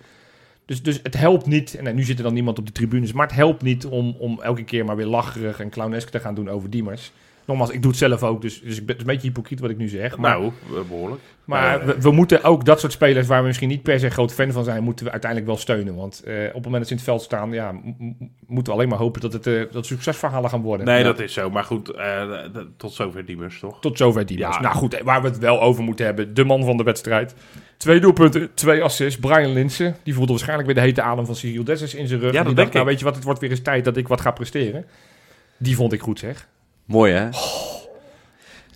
Dus, 0.65 0.82
dus 0.82 1.00
het 1.03 1.17
helpt 1.17 1.46
niet, 1.46 1.75
en 1.75 1.96
nu 1.96 2.03
zit 2.03 2.17
er 2.17 2.24
dan 2.24 2.34
niemand 2.34 2.60
op 2.60 2.65
de 2.65 2.72
tribunes, 2.72 3.13
maar 3.13 3.27
het 3.27 3.36
helpt 3.36 3.62
niet 3.62 3.86
om, 3.86 4.15
om 4.20 4.41
elke 4.41 4.63
keer 4.63 4.86
maar 4.86 4.96
weer 4.96 5.05
lacherig 5.05 5.60
en 5.60 5.70
clownesk 5.70 6.10
te 6.10 6.20
gaan 6.20 6.36
doen 6.36 6.50
over 6.50 6.70
Diemers. 6.70 7.12
Nogmaals, 7.45 7.69
ik 7.69 7.81
doe 7.81 7.91
het 7.91 8.00
zelf 8.00 8.23
ook, 8.23 8.41
dus, 8.41 8.62
dus 8.62 8.77
ik 8.77 8.85
ben, 8.85 9.00
een 9.00 9.05
beetje 9.05 9.27
hypocriet 9.27 9.59
wat 9.59 9.69
ik 9.69 9.77
nu 9.77 9.88
zeg. 9.88 10.17
Maar, 10.17 10.31
Nou, 10.39 10.45
eh, 10.45 10.89
behoorlijk. 10.89 11.21
maar 11.45 11.85
we, 11.85 12.01
we 12.01 12.12
moeten 12.12 12.43
ook 12.43 12.65
dat 12.65 12.79
soort 12.79 12.91
spelers 12.91 13.27
waar 13.27 13.41
we 13.41 13.47
misschien 13.47 13.69
niet 13.69 13.83
per 13.83 14.00
se 14.00 14.09
groot 14.09 14.33
fan 14.33 14.51
van 14.51 14.63
zijn, 14.63 14.83
moeten 14.83 15.05
we 15.05 15.12
uiteindelijk 15.12 15.51
wel 15.51 15.59
steunen. 15.59 15.95
Want 15.95 16.23
eh, 16.23 16.33
op 16.47 16.53
het 16.53 16.63
moment 16.63 16.73
dat 16.73 16.85
ze 16.88 16.91
in 16.91 16.95
het 16.95 17.05
veld 17.05 17.21
staan, 17.21 17.51
ja, 17.51 17.71
moeten 18.47 18.73
we 18.73 18.79
alleen 18.79 18.89
maar 18.89 18.97
hopen 18.97 19.21
dat 19.21 19.33
het, 19.33 19.47
eh, 19.47 19.62
dat 19.71 19.85
succesverhalen 19.85 20.50
gaan 20.50 20.62
worden. 20.62 20.85
Nee, 20.85 20.97
Ja. 20.97 21.03
dat 21.03 21.19
is 21.19 21.33
zo. 21.33 21.50
Maar 21.50 21.63
goed, 21.63 21.93
tot 22.77 22.93
zover 22.93 23.25
Diemers, 23.25 23.59
toch? 23.59 23.81
Tot 23.81 23.97
zover 23.97 24.25
die 24.25 24.38
Ja. 24.38 24.59
Nou 24.62 24.75
goed, 24.75 25.01
waar 25.03 25.21
we 25.21 25.27
het 25.27 25.38
wel 25.39 25.62
over 25.62 25.83
moeten 25.83 26.05
hebben. 26.05 26.33
De 26.33 26.43
man 26.43 26.63
van 26.65 26.77
de 26.77 26.83
wedstrijd. 26.83 27.35
Twee 27.77 28.00
doelpunten, 28.00 28.53
twee 28.53 28.83
assists. 28.83 29.19
Brian 29.19 29.53
Linsen. 29.53 29.95
Die 30.03 30.13
voelde 30.13 30.31
waarschijnlijk 30.31 30.65
weer 30.67 30.75
de 30.75 30.81
hete 30.81 31.01
adem 31.01 31.25
van 31.25 31.35
Cyril 31.35 31.63
Dessers 31.63 31.93
in 31.95 32.07
zijn 32.07 32.19
rug. 32.19 32.31
Ja, 32.31 32.38
dat 32.38 32.45
die 32.47 32.55
dacht, 32.55 32.73
nou 32.73 32.85
weet 32.85 33.00
je 33.00 33.05
wat, 33.05 33.15
het 33.15 33.23
wordt 33.23 33.39
weer 33.39 33.50
eens 33.50 33.62
tijd 33.62 33.85
dat 33.85 33.97
ik 33.97 34.07
wat 34.07 34.21
ga 34.21 34.31
presteren. 34.31 34.85
Die 35.57 35.75
vond 35.75 35.93
ik 35.93 36.01
goed 36.01 36.19
zeg. 36.19 36.47
Mooi, 36.86 37.13
hè? 37.13 37.30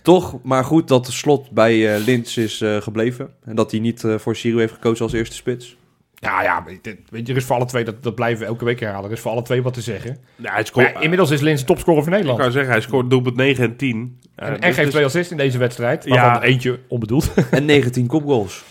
Toch, 0.02 0.38
maar 0.42 0.64
goed 0.64 0.88
dat 0.88 1.06
de 1.06 1.12
slot 1.12 1.50
bij 1.50 1.94
eh 1.96 2.04
Lins 2.04 2.36
is 2.36 2.60
eh, 2.60 2.76
gebleven. 2.76 3.30
En 3.44 3.54
dat 3.56 3.70
hij 3.70 3.80
niet 3.80 4.04
eh, 4.04 4.14
voor 4.18 4.36
Ciro 4.36 4.58
heeft 4.58 4.72
gekozen 4.72 5.04
als 5.04 5.12
eerste 5.14 5.36
spits. 5.36 5.76
Ja, 6.14 6.42
ja, 6.42 6.64
weet 6.64 7.26
je, 7.26 7.32
er 7.32 7.36
is 7.38 7.44
voor 7.44 7.56
alle 7.56 7.64
twee, 7.64 7.84
dat, 7.84 8.02
dat 8.02 8.14
blijven 8.14 8.40
we 8.40 8.46
elke 8.46 8.64
week 8.64 8.80
herhalen. 8.80 9.04
Er 9.10 9.16
is 9.16 9.20
voor 9.22 9.30
alle 9.30 9.42
twee 9.42 9.62
wat 9.62 9.74
te 9.74 9.80
zeggen. 9.80 10.10
Ja, 10.36 10.42
hij 10.42 10.52
Maar 10.52 10.66
scoort, 10.66 10.90
ja, 10.92 11.00
inmiddels 11.00 11.30
is 11.30 11.40
Linsen 11.40 11.66
topscorer 11.66 12.02
van 12.02 12.12
ik 12.12 12.18
Nederland. 12.18 12.40
kan 12.42 12.52
zeggen, 12.52 12.72
hij 12.72 12.80
scoort 12.80 13.10
doelpunt 13.10 13.36
9 13.36 13.64
en 13.64 13.76
10. 13.76 14.20
Eh, 14.34 14.46
En, 14.46 14.52
dus- 14.54 14.60
en 14.62 14.66
geeft 14.72 14.82
dus- 14.84 14.90
twee 14.90 15.04
assists 15.04 15.30
in 15.30 15.36
deze 15.36 15.58
wedstrijd. 15.58 16.04
Ja. 16.04 16.42
Eentje 16.42 16.78
onbedoeld. 16.88 17.34
En 17.50 17.64
19 17.64 18.06
kopgoals. 18.06 18.64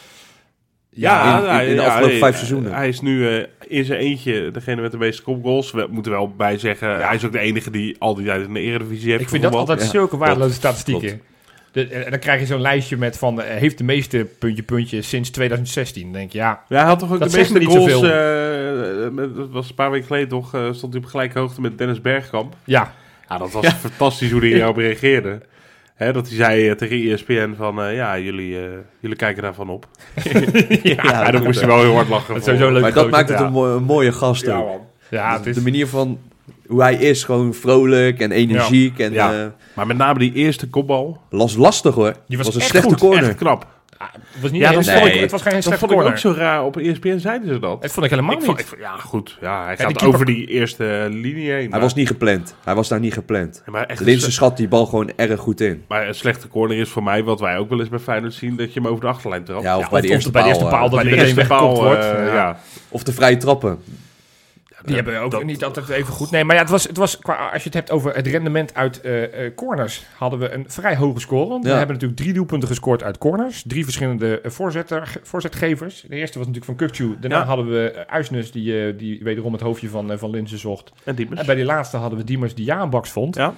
Ja, 0.89 1.60
in- 1.62 1.70
in 1.70 1.75
de 1.75 1.86
afgelopen 1.86 2.17
vijf 2.17 2.36
seizoenen. 2.36 2.74
Hij 2.74 2.88
is 2.88 3.01
nu 3.01 3.46
eh, 3.69 3.77
in 3.77 3.86
zijn 3.86 4.00
eentje 4.00 4.51
degene 4.51 4.81
met 4.81 4.91
de 4.91 4.97
meeste 4.97 5.21
kopgoals. 5.21 5.71
We 5.71 5.88
moeten 5.89 6.12
wel 6.12 6.29
bij 6.36 6.57
zeggen, 6.57 7.05
hij 7.05 7.15
is 7.15 7.25
ook 7.25 7.31
de 7.31 7.39
enige 7.39 7.71
die 7.71 7.95
al 8.00 8.15
die 8.15 8.25
tijd 8.25 8.47
in 8.47 8.53
de 8.53 8.59
Eredivisie 8.59 9.09
heeft 9.09 9.21
Ik 9.21 9.29
vind 9.29 9.43
dat 9.43 9.53
altijd 9.55 9.81
Ja, 9.81 9.88
zulke 9.88 10.17
waardeloze 10.17 10.53
statistieken. 10.53 11.21
De, 11.71 11.88
en 11.88 12.12
dan 12.12 12.19
krijg 12.19 12.39
je 12.39 12.45
zo'n 12.45 12.62
lijstje 12.62 12.97
met 12.97 13.17
van... 13.17 13.41
eh, 13.41 13.55
heeft 13.59 13.77
de 13.77 13.83
meeste 13.83 14.27
puntje 14.39 14.63
puntje 14.63 15.01
sinds 15.01 15.29
2016. 15.29 16.03
Dan 16.03 16.12
denk 16.12 16.31
je, 16.31 16.38
ja, 16.38 16.63
Ja, 16.67 16.77
hij 16.77 16.86
had 16.86 17.00
toch 17.00 17.12
ook 17.12 17.19
Dat 17.19 17.29
de 17.31 17.36
zegt 17.38 17.51
meeste 17.53 17.69
goals. 17.69 17.91
zoveel. 17.91 18.09
eh, 18.09 19.05
eh, 19.05 19.12
met- 19.12 19.36
dat 19.36 19.50
was 19.50 19.69
een 19.69 19.75
paar 19.75 19.91
weken 19.91 20.07
geleden 20.07 20.27
toch, 20.29 20.53
eh, 20.53 20.67
stond 20.74 20.93
hij 20.93 21.01
op 21.03 21.07
gelijke 21.09 21.39
hoogte 21.39 21.62
met 21.62 21.77
Dennis 21.77 22.01
Bergkamp. 22.01 22.53
ja, 22.63 22.93
Ja, 23.29 23.38
dat 23.38 23.51
was 23.51 23.67
fantastisch 23.67 24.31
hoe 24.31 24.39
hij 24.39 24.50
hierop 24.57 24.77
reageerde. 24.77 25.41
Hè, 25.97 26.13
dat 26.13 26.27
hij 26.27 26.35
zei 26.37 26.69
eh, 26.69 26.75
tegen 26.75 27.11
ESPN 27.11 27.53
van, 27.57 27.81
eh, 27.81 27.95
ja, 27.95 28.19
jullie, 28.19 28.57
eh, 28.57 28.63
jullie 28.99 29.15
kijken 29.17 29.43
daarvan 29.43 29.69
op. 29.69 29.87
Ja, 30.83 31.31
dan 31.31 31.43
moest 31.43 31.59
hij 31.59 31.67
wel 31.69 31.79
heel 31.81 31.93
hard 31.95 32.07
lachen. 32.09 32.33
Dat 32.33 32.37
is 32.37 32.43
voor. 32.43 32.53
sowieso 32.53 32.71
leuk. 32.71 32.81
Maar 32.81 32.91
dat 32.93 33.03
gozer, 33.03 33.17
maakt 33.17 33.29
het 33.29 33.39
ja. 33.39 33.45
een, 33.45 33.51
mo- 33.51 33.75
een 33.75 33.83
mooie 33.83 34.11
gast 34.11 34.45
Ja, 34.45 34.57
ook. 34.57 34.81
Ja, 35.09 35.37
het 35.37 35.45
is... 35.45 35.55
De 35.55 35.61
manier 35.61 35.87
van 35.87 36.19
hoe 36.67 36.81
hij 36.81 36.95
is, 36.95 37.23
gewoon 37.23 37.53
vrolijk 37.53 38.19
en 38.19 38.31
energiek. 38.31 38.99
En 38.99 39.13
Ja. 39.13 39.55
Maar 39.73 39.87
met 39.87 39.97
name 39.97 40.19
die 40.19 40.33
eerste 40.33 40.69
kopbal, 40.69 41.21
las 41.29 41.55
lastig 41.55 41.95
hoor. 41.95 42.13
Die 42.27 42.37
was 42.37 42.45
was 42.45 42.55
een 42.55 42.61
echt 42.61 42.69
slechte 42.69 42.89
goed, 42.89 42.99
corner. 42.99 43.23
echt 43.23 43.35
knap. 43.37 43.67
Ah, 43.98 44.08
het 44.13 44.41
was 44.41 44.51
niet 44.51 44.62
Ja, 44.62 44.72
dat 44.72 44.89
vond 44.89 45.06
ik- 45.06 45.20
het 45.20 45.32
was 45.32 45.41
geen 45.41 45.53
Dat 45.53 45.63
slechte 45.63 45.79
vond 45.79 45.91
ik 45.91 45.98
corner. 45.98 46.12
ook 46.13 46.17
zo 46.17 46.32
raar. 46.32 46.63
Op 46.63 46.77
ESPN 46.77 47.17
zeiden 47.17 47.48
ze 47.48 47.60
dat. 47.60 47.82
Het 47.84 47.91
vond 47.91 48.06
ik 48.06 48.12
helemaal 48.12 48.36
Ik 48.36 48.41
vond, 48.44 48.58
niet. 48.58 48.65
ik 48.65 48.72
vond- 48.72 48.82
ja, 48.82 48.98
goed. 48.98 49.38
Ja, 49.41 49.63
hij 49.65 49.77
gaat 49.77 49.86
keeper- 49.88 50.08
over 50.08 50.25
die 50.25 50.46
eerste 50.48 51.08
linie 51.12 51.46
heen. 51.50 51.60
Hij 51.60 51.67
maar- 51.67 51.79
was 51.79 51.94
niet 51.94 52.08
gepland. 52.08 52.56
Hij 52.63 52.75
was 52.75 52.88
daar 52.88 53.00
niet 53.00 53.13
gepland. 53.13 53.62
Ja, 53.65 53.72
maar, 53.72 53.91
sle- 53.96 54.20
schat 54.32 54.58
die 54.58 54.67
bal 54.67 54.86
gewoon 54.86 55.12
erg 55.15 55.39
goed 55.39 55.62
in. 55.62 55.84
maar 55.88 56.08
een 56.08 56.15
slechte 56.15 56.48
corner 56.48 56.77
is 56.77 56.89
voor 56.89 57.03
mij, 57.03 57.24
wat 57.24 57.39
wij 57.39 57.58
ook 57.58 57.70
wel 57.70 57.79
eens 57.79 57.89
bij 57.89 58.00
Feyenoord 58.00 58.34
zien, 58.34 58.56
dat 58.56 58.74
je 58.74 58.79
hem 58.79 58.89
over 58.89 59.01
de 59.01 59.08
achterlijn 59.08 59.44
trapt. 59.44 59.63
Ja, 59.63 59.77
of 59.77 59.84
Ja, 59.84 59.89
bij 59.89 60.00
of- 60.00 60.06
de 60.06 60.08
of 60.08 60.13
eerste 60.13 60.32
bij 60.32 60.41
de 60.41 60.48
paal. 60.50 60.58
eerste 60.58 60.75
paal 60.75 60.86
eh, 60.86 60.91
dat 60.91 61.01
bij 61.03 61.10
hij 61.13 61.20
de 61.27 61.34
meteen 61.34 61.48
paal, 61.48 61.60
weggekopt 61.67 61.88
wordt. 61.88 62.17
eh, 62.20 62.27
Ja. 62.27 62.34
ja. 62.34 62.60
Of 62.89 63.03
de 63.03 63.13
vrije 63.13 63.38
trappen. 63.38 63.79
Die 64.88 64.96
hebben 64.96 65.13
we 65.13 65.20
ook 65.38 65.44
niet 65.44 65.63
altijd 65.63 65.89
even 65.89 66.13
goed. 66.13 66.32
Nee, 66.32 66.44
maar 66.44 66.56
ja, 66.56 66.62
het 66.62 66.72
was, 66.72 66.84
het 66.84 66.98
was 66.98 67.17
qua, 67.20 67.36
als 67.50 67.62
je 67.62 67.70
het 67.70 67.74
hebt 67.74 67.91
over 67.91 68.15
het 68.15 68.27
rendement 68.27 68.74
uit 68.75 69.01
eh, 69.01 69.46
eh, 69.46 69.56
corners, 69.56 70.06
hadden 70.17 70.39
we 70.39 70.51
een 70.51 70.65
vrij 70.67 70.96
hoge 70.96 71.20
score. 71.20 71.48
Want 71.48 71.63
We 71.63 71.70
hebben 71.70 71.88
natuurlijk 71.94 72.20
drie 72.22 72.34
doelpunten 72.34 72.67
gescoord 72.67 73.03
uit 73.03 73.17
corners. 73.17 73.63
Drie 73.67 73.84
verschillende 73.84 74.41
eh, 74.41 74.51
voorzetter, 74.51 75.13
voorzetgevers. 75.24 76.06
De 76.08 76.15
eerste 76.15 76.38
was 76.38 76.48
natuurlijk 76.48 76.77
van 76.79 76.88
Kukcu. 76.88 77.17
Daarna 77.20 77.38
Ja. 77.38 77.46
hadden 77.46 77.70
we 77.70 78.03
Uisnes, 78.08 78.51
die, 78.51 78.86
eh, 78.88 78.98
die 78.98 79.24
wederom 79.24 79.51
het 79.53 79.62
hoofdje 79.62 79.89
van, 79.89 80.12
eh, 80.12 80.17
van 80.17 80.29
Linzen 80.29 80.58
zocht. 80.60 80.91
En 81.03 81.15
Diemers. 81.15 81.39
En 81.39 81.46
bij 81.46 81.56
die 81.56 81.65
laatste 81.65 81.98
hadden 81.98 82.20
we 82.20 82.25
Diemers, 82.25 82.56
die 82.56 82.65
ja 82.65 82.82
een 82.82 82.89
baks 82.89 83.10
vond. 83.10 83.36
Ja. 83.36 83.53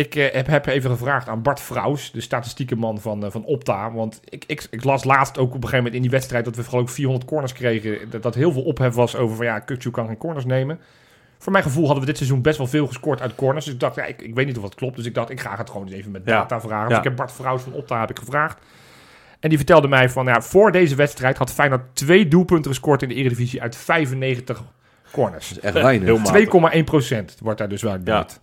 Ik 0.00 0.14
eh, 0.14 0.32
heb, 0.32 0.46
heb 0.46 0.66
even 0.66 0.90
gevraagd 0.90 1.28
aan 1.28 1.42
Bart 1.42 1.60
Vrouws, 1.60 2.10
de 2.12 2.20
statistiekenman 2.20 3.00
van, 3.00 3.24
eh, 3.24 3.30
van 3.30 3.44
Opta. 3.44 3.92
Want 3.92 4.20
ik, 4.28 4.44
ik, 4.46 4.66
ik 4.70 4.84
las 4.84 5.04
laatst 5.04 5.38
ook 5.38 5.46
op 5.48 5.54
een 5.54 5.60
gegeven 5.60 5.76
moment 5.76 5.94
in 5.94 6.02
die 6.02 6.10
wedstrijd 6.10 6.44
dat 6.44 6.56
we 6.56 6.62
vooral 6.62 6.80
ook 6.80 6.88
400 6.88 7.28
corners 7.30 7.52
kregen. 7.52 8.10
Dat, 8.10 8.22
dat 8.22 8.34
heel 8.34 8.52
veel 8.52 8.62
ophef 8.62 8.94
was 8.94 9.16
over 9.16 9.36
van 9.36 9.44
ja, 9.44 9.58
Kukcu 9.58 9.90
kan 9.90 10.06
geen 10.06 10.16
corners 10.16 10.44
nemen. 10.44 10.80
Voor 11.38 11.52
mijn 11.52 11.64
gevoel 11.64 11.84
hadden 11.84 12.00
we 12.00 12.06
dit 12.06 12.16
seizoen 12.16 12.42
best 12.42 12.58
wel 12.58 12.66
veel 12.66 12.86
gescoord 12.86 13.20
uit 13.20 13.34
corners. 13.34 13.64
Dus 13.64 13.74
ik 13.74 13.80
dacht, 13.80 13.94
ja, 13.94 14.04
ik, 14.04 14.22
ik 14.22 14.34
weet 14.34 14.46
niet 14.46 14.56
of 14.56 14.62
dat 14.62 14.74
klopt. 14.74 14.96
Dus 14.96 15.06
ik 15.06 15.14
dacht, 15.14 15.30
ik 15.30 15.40
ga 15.40 15.56
het 15.56 15.70
gewoon 15.70 15.86
eens 15.86 15.96
even 15.96 16.10
met 16.10 16.22
Ja. 16.24 16.32
data 16.32 16.60
vragen. 16.60 16.84
Dus 16.84 16.92
Ja. 16.92 16.98
ik 16.98 17.04
heb 17.04 17.16
Bart 17.16 17.32
Vrouws 17.32 17.62
van 17.62 17.72
Opta 17.72 18.00
heb 18.00 18.10
ik 18.10 18.18
gevraagd. 18.18 18.58
En 19.40 19.48
die 19.48 19.58
vertelde 19.58 19.88
mij 19.88 20.08
van, 20.10 20.26
ja, 20.26 20.40
voor 20.40 20.72
deze 20.72 20.94
wedstrijd 20.94 21.38
had 21.38 21.52
Feyenoord 21.52 21.82
twee 21.92 22.28
doelpunten 22.28 22.70
gescoord 22.70 23.02
in 23.02 23.08
de 23.08 23.14
Eredivisie 23.14 23.62
uit 23.62 23.76
95 23.76 24.62
corners. 25.10 25.48
Dat 25.48 25.58
is 25.58 25.64
echt 25.64 25.74
weinig. 25.82 26.06
Heel 26.06 26.18
matig. 26.18 26.74
2,1 26.74 26.84
procent 26.84 27.36
wordt 27.42 27.58
daar 27.58 27.68
dus 27.68 27.86
uitgebracht. 27.86 28.40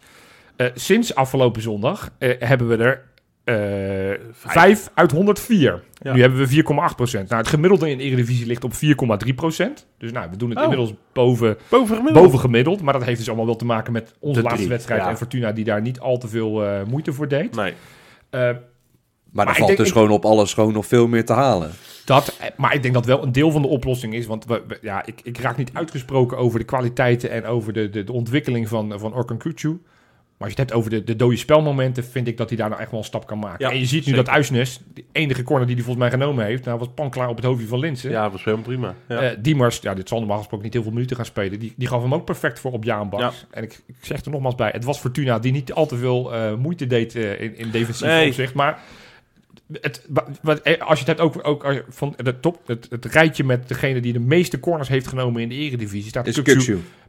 Eh, 0.57 0.67
sinds 0.73 1.15
afgelopen 1.15 1.61
zondag 1.61 2.09
eh, 2.17 2.31
hebben 2.39 2.67
we 2.67 2.75
er 2.83 3.05
eh 3.43 4.19
5 4.31 4.89
uit 4.93 5.11
104. 5.11 5.83
Ja. 6.01 6.13
Nu 6.13 6.21
hebben 6.21 6.39
we 6.39 6.47
4,8 6.89 6.95
procent. 6.95 7.29
Nou, 7.29 7.41
het 7.41 7.49
gemiddelde 7.49 7.89
in 7.89 7.97
de 7.97 8.03
Eredivisie 8.03 8.45
ligt 8.45 8.63
op 8.63 8.73
4,3 8.73 9.33
procent. 9.35 9.87
Dus 9.97 10.11
nou, 10.11 10.29
we 10.29 10.37
doen 10.37 10.49
het 10.49 10.57
Oh. 10.57 10.63
inmiddels 10.63 10.93
boven, 11.13 11.57
Boven 11.69 11.95
gemiddeld. 11.95 12.25
boven 12.25 12.39
gemiddeld. 12.39 12.81
Maar 12.81 12.93
dat 12.93 13.03
heeft 13.03 13.17
dus 13.17 13.27
allemaal 13.27 13.45
wel 13.45 13.55
te 13.55 13.65
maken 13.65 13.93
met 13.93 14.13
onze 14.19 14.33
De 14.39 14.41
laatste 14.41 14.57
drie, 14.61 14.69
wedstrijd. 14.73 15.01
ja. 15.01 15.09
En 15.09 15.17
Fortuna 15.17 15.51
die 15.51 15.63
daar 15.65 15.81
niet 15.81 15.99
al 15.99 16.17
te 16.17 16.27
veel 16.27 16.65
eh, 16.65 16.83
moeite 16.89 17.13
voor 17.13 17.27
deed. 17.27 17.55
Nee. 17.55 17.73
Eh, 18.29 18.39
Maar 18.39 18.55
Maar 19.31 19.47
er 19.47 19.53
valt 19.55 19.67
denk- 19.67 19.79
dus 19.79 19.87
ik- 19.87 19.93
gewoon 19.93 20.09
op 20.17 20.25
alles 20.25 20.53
gewoon 20.53 20.73
nog 20.73 20.85
veel 20.85 21.07
meer 21.07 21.25
te 21.25 21.33
halen. 21.33 21.71
Dat, 22.05 22.39
maar 22.57 22.73
ik 22.73 22.81
denk 22.81 22.93
dat 22.93 23.05
wel 23.05 23.23
een 23.23 23.31
deel 23.31 23.51
van 23.51 23.61
de 23.61 23.67
oplossing 23.67 24.13
is. 24.13 24.25
Want 24.25 24.45
we, 24.45 24.61
we- 24.67 24.77
ja, 24.81 25.05
ik, 25.05 25.19
ik 25.23 25.37
raak 25.37 25.57
niet 25.57 25.69
uitgesproken 25.73 26.37
over 26.37 26.59
de 26.59 26.65
kwaliteiten 26.65 27.29
en 27.31 27.45
over 27.45 27.73
de, 27.73 27.89
de, 27.89 28.03
de 28.03 28.11
ontwikkeling 28.11 28.67
van, 28.67 28.99
van 28.99 29.13
Orkan 29.13 29.37
Kutsu. 29.37 29.77
Maar 30.37 30.47
als 30.47 30.55
je 30.57 30.61
het 30.63 30.69
hebt 30.71 30.73
over 30.73 30.89
de, 30.89 31.03
de 31.03 31.15
dode 31.15 31.35
spelmomenten, 31.37 32.03
vind 32.03 32.27
ik 32.27 32.37
dat 32.37 32.49
hij 32.49 32.57
daar 32.57 32.69
nou 32.69 32.81
echt 32.81 32.91
wel 32.91 32.99
een 32.99 33.05
stap 33.05 33.27
kan 33.27 33.39
maken. 33.39 33.65
Ja, 33.65 33.71
en 33.71 33.79
je 33.79 33.85
ziet 33.85 34.05
nu 34.05 34.11
zeker. 34.11 34.23
dat 34.23 34.33
Uisnes, 34.33 34.81
de 34.93 35.03
enige 35.11 35.43
corner 35.43 35.65
die 35.67 35.75
hij 35.75 35.83
volgens 35.83 36.09
mij 36.09 36.19
genomen 36.19 36.45
heeft, 36.45 36.65
nou 36.65 36.79
was 36.79 36.87
panklaar 36.95 37.29
op 37.29 37.35
het 37.35 37.45
hoofdje 37.45 37.67
van 37.67 37.79
Linsen. 37.79 38.09
Ja, 38.11 38.23
dat 38.23 38.31
was 38.31 38.43
helemaal 38.43 38.65
prima. 38.65 38.95
Ja. 39.07 39.19
Eh, 39.21 39.37
Diemers, 39.39 39.79
ja, 39.81 39.93
dit 39.93 40.07
zal 40.07 40.19
normaal 40.19 40.37
gesproken 40.37 40.65
niet 40.65 40.73
heel 40.73 40.83
veel 40.83 40.91
minuten 40.91 41.15
gaan 41.15 41.25
spelen. 41.25 41.59
Die, 41.59 41.73
die 41.77 41.87
gaf 41.87 42.01
hem 42.01 42.13
ook 42.13 42.25
perfect 42.25 42.59
voor 42.59 42.71
op 42.71 42.83
Jaan 42.83 43.09
Baks. 43.09 43.45
En 43.51 43.63
ik, 43.63 43.81
ik 43.87 43.95
zeg 44.01 44.25
er 44.25 44.31
nogmaals 44.31 44.55
bij, 44.55 44.69
het 44.73 44.83
was 44.83 44.99
Fortuna 44.99 45.39
die 45.39 45.51
niet 45.51 45.73
al 45.73 45.85
te 45.85 45.97
veel 45.97 46.33
eh, 46.33 46.53
moeite 46.55 46.87
deed 46.87 47.15
eh, 47.15 47.41
in, 47.41 47.57
in 47.57 47.71
defensief 47.71 48.07
Nee. 48.07 48.27
opzicht. 48.27 48.53
Maar 48.53 48.79
het, 49.81 50.05
wat, 50.41 50.59
eh, 50.61 50.81
als 50.81 50.99
je 50.99 51.05
het 51.05 51.17
hebt 51.17 51.19
ook, 51.19 51.47
ook 51.47 51.63
je- 51.73 51.83
van 51.89 52.13
de 52.23 52.39
top, 52.39 52.59
het, 52.65 52.87
het 52.89 53.05
rijtje 53.05 53.43
met 53.43 53.67
degene 53.67 53.99
die 53.99 54.13
de 54.13 54.19
meeste 54.19 54.59
corners 54.59 54.89
heeft 54.89 55.07
genomen 55.07 55.41
in 55.41 55.49
de 55.49 55.55
eredivisie, 55.55 56.09
staat 56.09 56.27
Is. 56.27 56.35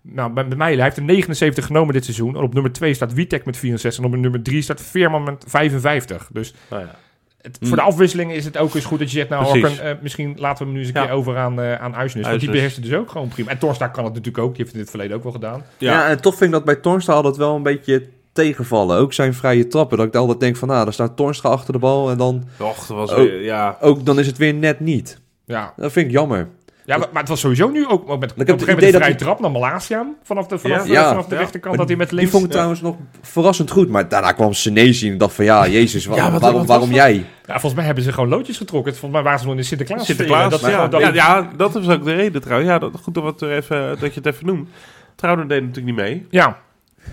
Nou, 0.02 0.32
bij, 0.32 0.48
bij 0.48 0.56
mij, 0.56 0.74
hij 0.74 0.82
heeft 0.84 0.96
er 0.96 1.02
79 1.02 1.66
genomen 1.66 1.94
dit 1.94 2.04
seizoen. 2.04 2.36
En 2.36 2.42
op 2.42 2.54
nummer 2.54 2.72
2 2.72 2.94
staat 2.94 3.12
Witek 3.12 3.44
met 3.44 3.56
64. 3.56 4.04
En 4.04 4.10
op 4.14 4.16
nummer 4.16 4.42
3 4.42 4.62
staat 4.62 4.80
Veerman 4.82 5.22
met 5.22 5.44
55. 5.48 6.28
Dus 6.32 6.54
Nou 6.70 6.82
ja. 6.82 6.94
het, 7.42 7.60
Mm. 7.60 7.66
voor 7.68 7.76
de 7.76 7.82
afwisseling 7.82 8.32
is 8.32 8.44
het 8.44 8.56
ook 8.56 8.74
eens 8.74 8.84
goed 8.84 8.98
dat 8.98 9.10
je 9.10 9.16
zegt... 9.16 9.28
nou, 9.28 9.60
eh, 9.62 9.92
misschien 10.02 10.34
laten 10.38 10.58
we 10.58 10.64
hem 10.64 10.72
nu 10.72 10.78
eens 10.78 10.88
een 10.94 11.00
Ja. 11.00 11.06
keer 11.06 11.14
over 11.16 11.36
aan, 11.36 11.60
eh 11.60 11.74
aan 11.74 11.94
Uisnes. 11.96 12.26
Want 12.26 12.40
die 12.40 12.50
beheerst 12.50 12.76
het 12.76 12.84
dus 12.84 12.94
ook 12.94 13.10
gewoon 13.10 13.28
prima. 13.28 13.50
En 13.50 13.58
Torsta 13.58 13.88
kan 13.88 14.04
het 14.04 14.14
natuurlijk 14.14 14.44
ook. 14.44 14.54
Die 14.54 14.56
heeft 14.56 14.68
het 14.68 14.74
in 14.76 14.80
het 14.82 14.90
verleden 14.90 15.16
ook 15.16 15.22
wel 15.22 15.32
gedaan. 15.32 15.62
Ja. 15.78 15.92
Ja. 15.92 16.08
en 16.08 16.20
toch 16.20 16.34
vind 16.34 16.44
ik 16.44 16.56
dat 16.56 16.64
bij 16.64 16.76
Tornstra 16.76 17.14
altijd 17.14 17.36
wel 17.36 17.56
een 17.56 17.62
beetje 17.62 18.08
tegenvallen. 18.44 18.96
Ook 18.98 19.12
zijn 19.12 19.34
vrije 19.34 19.66
trappen. 19.66 19.98
Dat 19.98 20.06
ik 20.06 20.14
altijd 20.14 20.40
denk 20.40 20.56
van, 20.56 20.68
nou, 20.68 20.84
daar 20.84 20.92
staat 20.92 21.16
Tornstra 21.16 21.48
achter 21.50 21.72
de 21.72 21.78
bal. 21.78 22.10
En 22.10 22.18
dan, 22.18 22.44
Och, 22.58 22.86
dat 22.86 22.96
was 22.96 23.14
weer- 23.14 23.42
ja. 23.42 23.76
ook, 23.80 24.04
dan 24.06 24.18
is 24.18 24.26
het 24.26 24.36
weer 24.38 24.54
net 24.54 24.80
niet. 24.80 25.18
Ja, 25.44 25.72
Dat 25.76 25.92
vind 25.92 26.06
ik 26.06 26.12
jammer. 26.12 26.48
Ja, 26.84 26.96
maar, 26.96 27.08
maar 27.12 27.20
het 27.20 27.30
was 27.30 27.40
sowieso 27.40 27.68
nu 27.68 27.86
ook, 27.88 28.10
ook 28.10 28.20
met, 28.20 28.30
op 28.32 28.38
een 28.38 28.46
heb 28.46 28.58
gegeven 28.58 28.58
het 28.58 28.66
moment 28.66 28.80
de 28.80 28.90
dat 28.92 29.00
vrije 29.00 29.16
die- 29.16 29.24
trap 29.26 29.40
naar 29.40 29.50
Malasiaan. 29.50 30.14
Vanaf 30.22 30.46
de, 30.46 30.58
vanaf, 30.58 30.78
Ja. 30.78 30.84
de- 30.84 30.90
Ja. 30.90 31.08
vanaf 31.08 31.26
de 31.26 31.34
Ja. 31.34 31.40
rechterkant 31.40 31.76
dat 31.76 31.88
hij 31.88 31.96
met 31.96 32.10
links... 32.12 32.22
Die 32.24 32.32
vond 32.32 32.44
ik 32.44 32.50
trouwens 32.50 32.80
nog 32.80 32.96
verrassend 33.22 33.70
goed. 33.70 33.88
Maar 33.88 34.08
daarna 34.08 34.32
kwam 34.32 34.52
Senesi 34.52 35.06
en 35.06 35.12
ik 35.12 35.18
dacht 35.18 35.34
van 35.34 35.44
ja, 35.44 35.68
jezus, 35.68 36.06
waarom, 36.06 36.66
waarom 36.66 36.90
jij? 36.92 37.14
Ja, 37.46 37.52
volgens 37.52 37.74
mij 37.74 37.84
hebben 37.84 38.04
ze 38.04 38.12
gewoon 38.12 38.28
loodjes 38.28 38.56
getrokken. 38.56 38.92
Volgens 38.92 39.12
mij 39.12 39.22
waren 39.22 39.38
ze 39.38 39.44
nog 39.44 39.54
in 39.54 39.60
de 39.60 39.66
Sinterklaas. 39.66 40.04
Sinterklaas, 40.06 40.50
Dat, 40.50 40.60
ja, 40.60 40.88
dat, 40.88 41.00
ja, 41.00 41.12
ja, 41.12 41.50
dat 41.56 41.72
was 41.72 41.88
ook 41.88 42.04
de 42.04 42.14
reden 42.14 42.40
trouwens. 42.42 42.70
Ja, 42.70 42.78
dat, 42.78 42.90
goed 43.02 43.14
dat, 43.14 43.22
we 43.24 43.30
het 43.30 43.40
er 43.40 43.50
even, 43.52 43.96
dat 44.00 44.14
je 44.14 44.20
het 44.20 44.26
even 44.34 44.46
noemt. 44.46 44.68
Trouwen 45.16 45.48
deed 45.48 45.60
natuurlijk 45.60 45.96
niet 45.96 46.04
mee. 46.04 46.26
ja. 46.30 46.58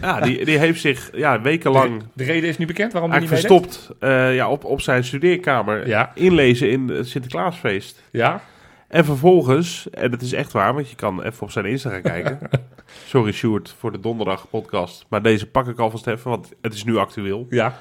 Ja, 0.02 0.20
die, 0.20 0.46
die 0.46 0.58
heeft 0.58 0.82
zich 0.82 1.10
ja, 1.14 1.42
wekenlang 1.42 2.00
De, 2.00 2.06
de 2.14 2.24
reden 2.24 2.50
is 2.50 2.58
nu 2.58 2.66
bekend 2.66 2.92
waarom 2.92 3.12
hij 3.12 3.20
niet 3.20 3.30
verstopt 3.30 3.90
eh, 4.00 4.36
ja, 4.36 4.50
op, 4.50 4.64
op 4.64 4.82
zijn 4.82 5.04
studeerkamer 5.04 5.88
Ja. 5.88 6.12
inlezen 6.16 6.70
in 6.72 6.88
het 6.90 7.08
Sinterklaasfeest. 7.08 8.04
Ja. 8.12 8.42
En 8.88 9.06
vervolgens, 9.06 9.90
en 9.90 10.12
het 10.12 10.22
is 10.22 10.34
echt 10.34 10.52
waar, 10.52 10.74
want 10.74 10.90
je 10.90 10.96
kan 10.96 11.24
even 11.24 11.42
op 11.44 11.52
zijn 11.52 11.66
Insta 11.66 11.90
gaan 11.90 12.02
kijken. 12.02 12.40
Sorry 13.08 13.32
Sjoerd 13.32 13.76
voor 13.80 13.92
de 13.92 14.00
donderdag 14.00 14.50
podcast, 14.50 15.06
maar 15.10 15.22
deze 15.22 15.46
pak 15.48 15.68
ik 15.68 15.80
alvast 15.80 16.08
even, 16.08 16.30
want 16.30 16.52
het 16.62 16.74
is 16.74 16.84
nu 16.84 16.98
actueel. 16.98 17.48
Ja. 17.50 17.78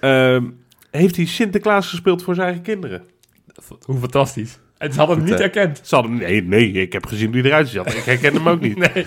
Ehm, 0.00 0.44
heeft 0.90 1.16
hij 1.16 1.26
Sinterklaas 1.26 1.88
gespeeld 1.88 2.22
voor 2.22 2.34
zijn 2.34 2.46
eigen 2.46 2.64
kinderen? 2.64 3.02
Hoe 3.82 3.98
fantastisch. 3.98 4.58
En 4.82 4.92
ze 4.92 4.98
hadden 4.98 5.16
hem 5.16 5.24
niet 5.24 5.34
hè? 5.34 5.40
herkend. 5.40 5.80
Ze 5.82 5.94
hadden, 5.94 6.16
nee, 6.16 6.42
nee, 6.42 6.72
ik 6.72 6.92
heb 6.92 7.06
gezien 7.06 7.32
hoe 7.32 7.40
hij 7.40 7.50
eruit 7.50 7.68
zat. 7.68 7.94
Ik 7.94 8.02
herken 8.04 8.34
hem 8.34 8.48
ook 8.48 8.60
niet. 8.60 8.76
Nee. 8.94 9.06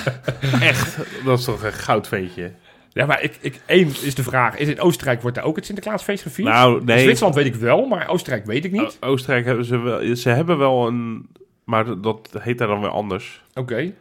Echt, 0.70 0.96
dat 1.24 1.38
is 1.38 1.44
toch 1.44 1.62
een 1.62 1.72
goudventje. 1.72 2.52
Ja, 2.92 3.06
maar 3.06 3.22
ik, 3.22 3.38
ik, 3.40 3.60
één 3.66 3.88
is 4.02 4.14
de 4.14 4.22
vraag. 4.22 4.56
Is 4.56 4.68
in 4.68 4.80
Oostenrijk 4.80 5.22
wordt 5.22 5.36
daar 5.36 5.44
ook 5.44 5.56
het 5.56 5.64
Sinterklaasfeest 5.66 6.22
gevierd? 6.22 6.48
Nou, 6.48 6.82
In. 6.86 6.98
Zwitserland 6.98 7.34
weet 7.34 7.46
ik 7.46 7.54
wel, 7.54 7.86
maar 7.86 8.08
Oostenrijk 8.08 8.46
weet 8.46 8.64
ik 8.64 8.72
niet. 8.72 8.98
O- 9.00 9.06
Oostenrijk 9.06 9.44
hebben 9.44 9.64
ze 9.64 9.78
wel, 9.78 10.16
ze 10.16 10.28
hebben 10.28 10.58
wel 10.58 10.86
een, 10.86 11.26
maar 11.64 12.00
dat 12.00 12.28
heet 12.38 12.58
daar 12.58 12.68
dan 12.68 12.80
weer 12.80 12.90
anders. 12.90 13.42
Oké. 13.54 13.92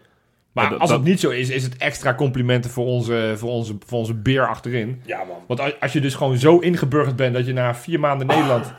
Maar 0.52 0.72
Ja, 0.72 0.78
als 0.78 0.90
het 0.92 1.04
niet 1.04 1.20
zo 1.20 1.30
is, 1.30 1.50
is 1.50 1.64
het 1.64 1.78
extra 1.78 2.14
complimenten 2.16 2.72
voor 2.72 2.86
onze, 2.86 3.34
voor 3.38 3.50
onze, 3.50 3.76
voor 3.86 3.98
onze 4.00 4.14
beer 4.14 4.48
achterin. 4.48 5.02
Ja 5.06 5.18
man. 5.18 5.38
Want 5.48 5.60
als- 5.60 5.80
als 5.80 5.94
je 5.94 6.00
dus 6.02 6.16
gewoon 6.16 6.38
zo 6.38 6.58
ingeburgerd 6.60 7.16
bent 7.16 7.34
dat 7.34 7.46
je 7.46 7.54
na 7.54 7.76
vier 7.76 8.00
maanden 8.00 8.28
Nederland... 8.28 8.74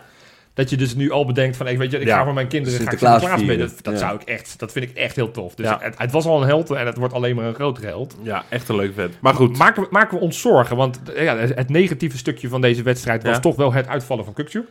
Dat 0.56 0.70
je 0.70 0.76
dus 0.76 0.94
nu 0.94 1.10
al 1.10 1.26
bedenkt 1.26 1.56
van, 1.56 1.68
ik 1.68 1.78
weet 1.78 1.90
je, 1.90 1.98
ik 1.98 2.06
Ja, 2.06 2.16
ga 2.16 2.24
voor 2.24 2.34
mijn 2.34 2.46
kinderen 2.48 2.78
ga 2.78 2.82
ik 2.84 2.88
Sinterklaas 2.98 3.38
Sinterklaas. 3.38 3.70
Dat, 3.74 3.84
dat 3.84 3.92
Ja. 3.92 3.98
zou 3.98 4.20
ik 4.20 4.28
echt, 4.28 4.58
dat 4.58 4.72
vind 4.72 4.90
ik 4.90 4.96
echt 4.96 5.16
heel 5.16 5.30
tof. 5.30 5.54
Dus 5.54 5.66
Ja. 5.66 5.78
het, 5.82 5.98
het 5.98 6.10
was 6.12 6.24
al 6.26 6.40
een 6.42 6.48
held 6.48 6.70
en 6.70 6.86
het 6.86 6.96
wordt 6.96 7.14
alleen 7.14 7.36
maar 7.36 7.44
een 7.44 7.54
grotere 7.54 7.86
held. 7.86 8.16
Ja, 8.22 8.44
echt 8.48 8.68
een 8.68 8.76
leuk 8.76 8.94
vent. 8.94 9.16
Maar 9.20 9.34
goed. 9.34 9.58
Maken 9.58 9.82
we, 9.82 9.88
maken 9.90 10.16
we 10.18 10.22
ons 10.24 10.40
zorgen, 10.40 10.76
want 10.76 11.00
eh, 11.12 11.22
ja, 11.24 11.36
het 11.36 11.68
negatieve 11.68 12.18
stukje 12.18 12.48
van 12.48 12.60
deze 12.60 12.82
wedstrijd 12.82 13.22
was 13.22 13.34
Ja. 13.34 13.40
toch 13.40 13.56
wel 13.56 13.72
het 13.72 13.88
uitvallen 13.88 14.24
van 14.24 14.34
Kukcu. 14.34 14.64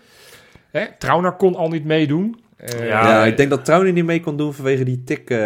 Hè? 0.71 0.85
Trauner 0.99 1.31
kon 1.31 1.55
al 1.55 1.69
niet 1.69 1.85
meedoen. 1.85 2.39
Eh, 2.57 2.87
Ja, 2.87 3.07
Ja, 3.07 3.25
ik 3.25 3.37
denk 3.37 3.49
dat 3.49 3.65
Trouwen 3.65 3.93
niet 3.93 4.05
mee 4.05 4.19
kon 4.19 4.37
doen 4.37 4.53
vanwege 4.53 4.83
die 4.83 5.03
tik 5.03 5.29
eh, 5.29 5.37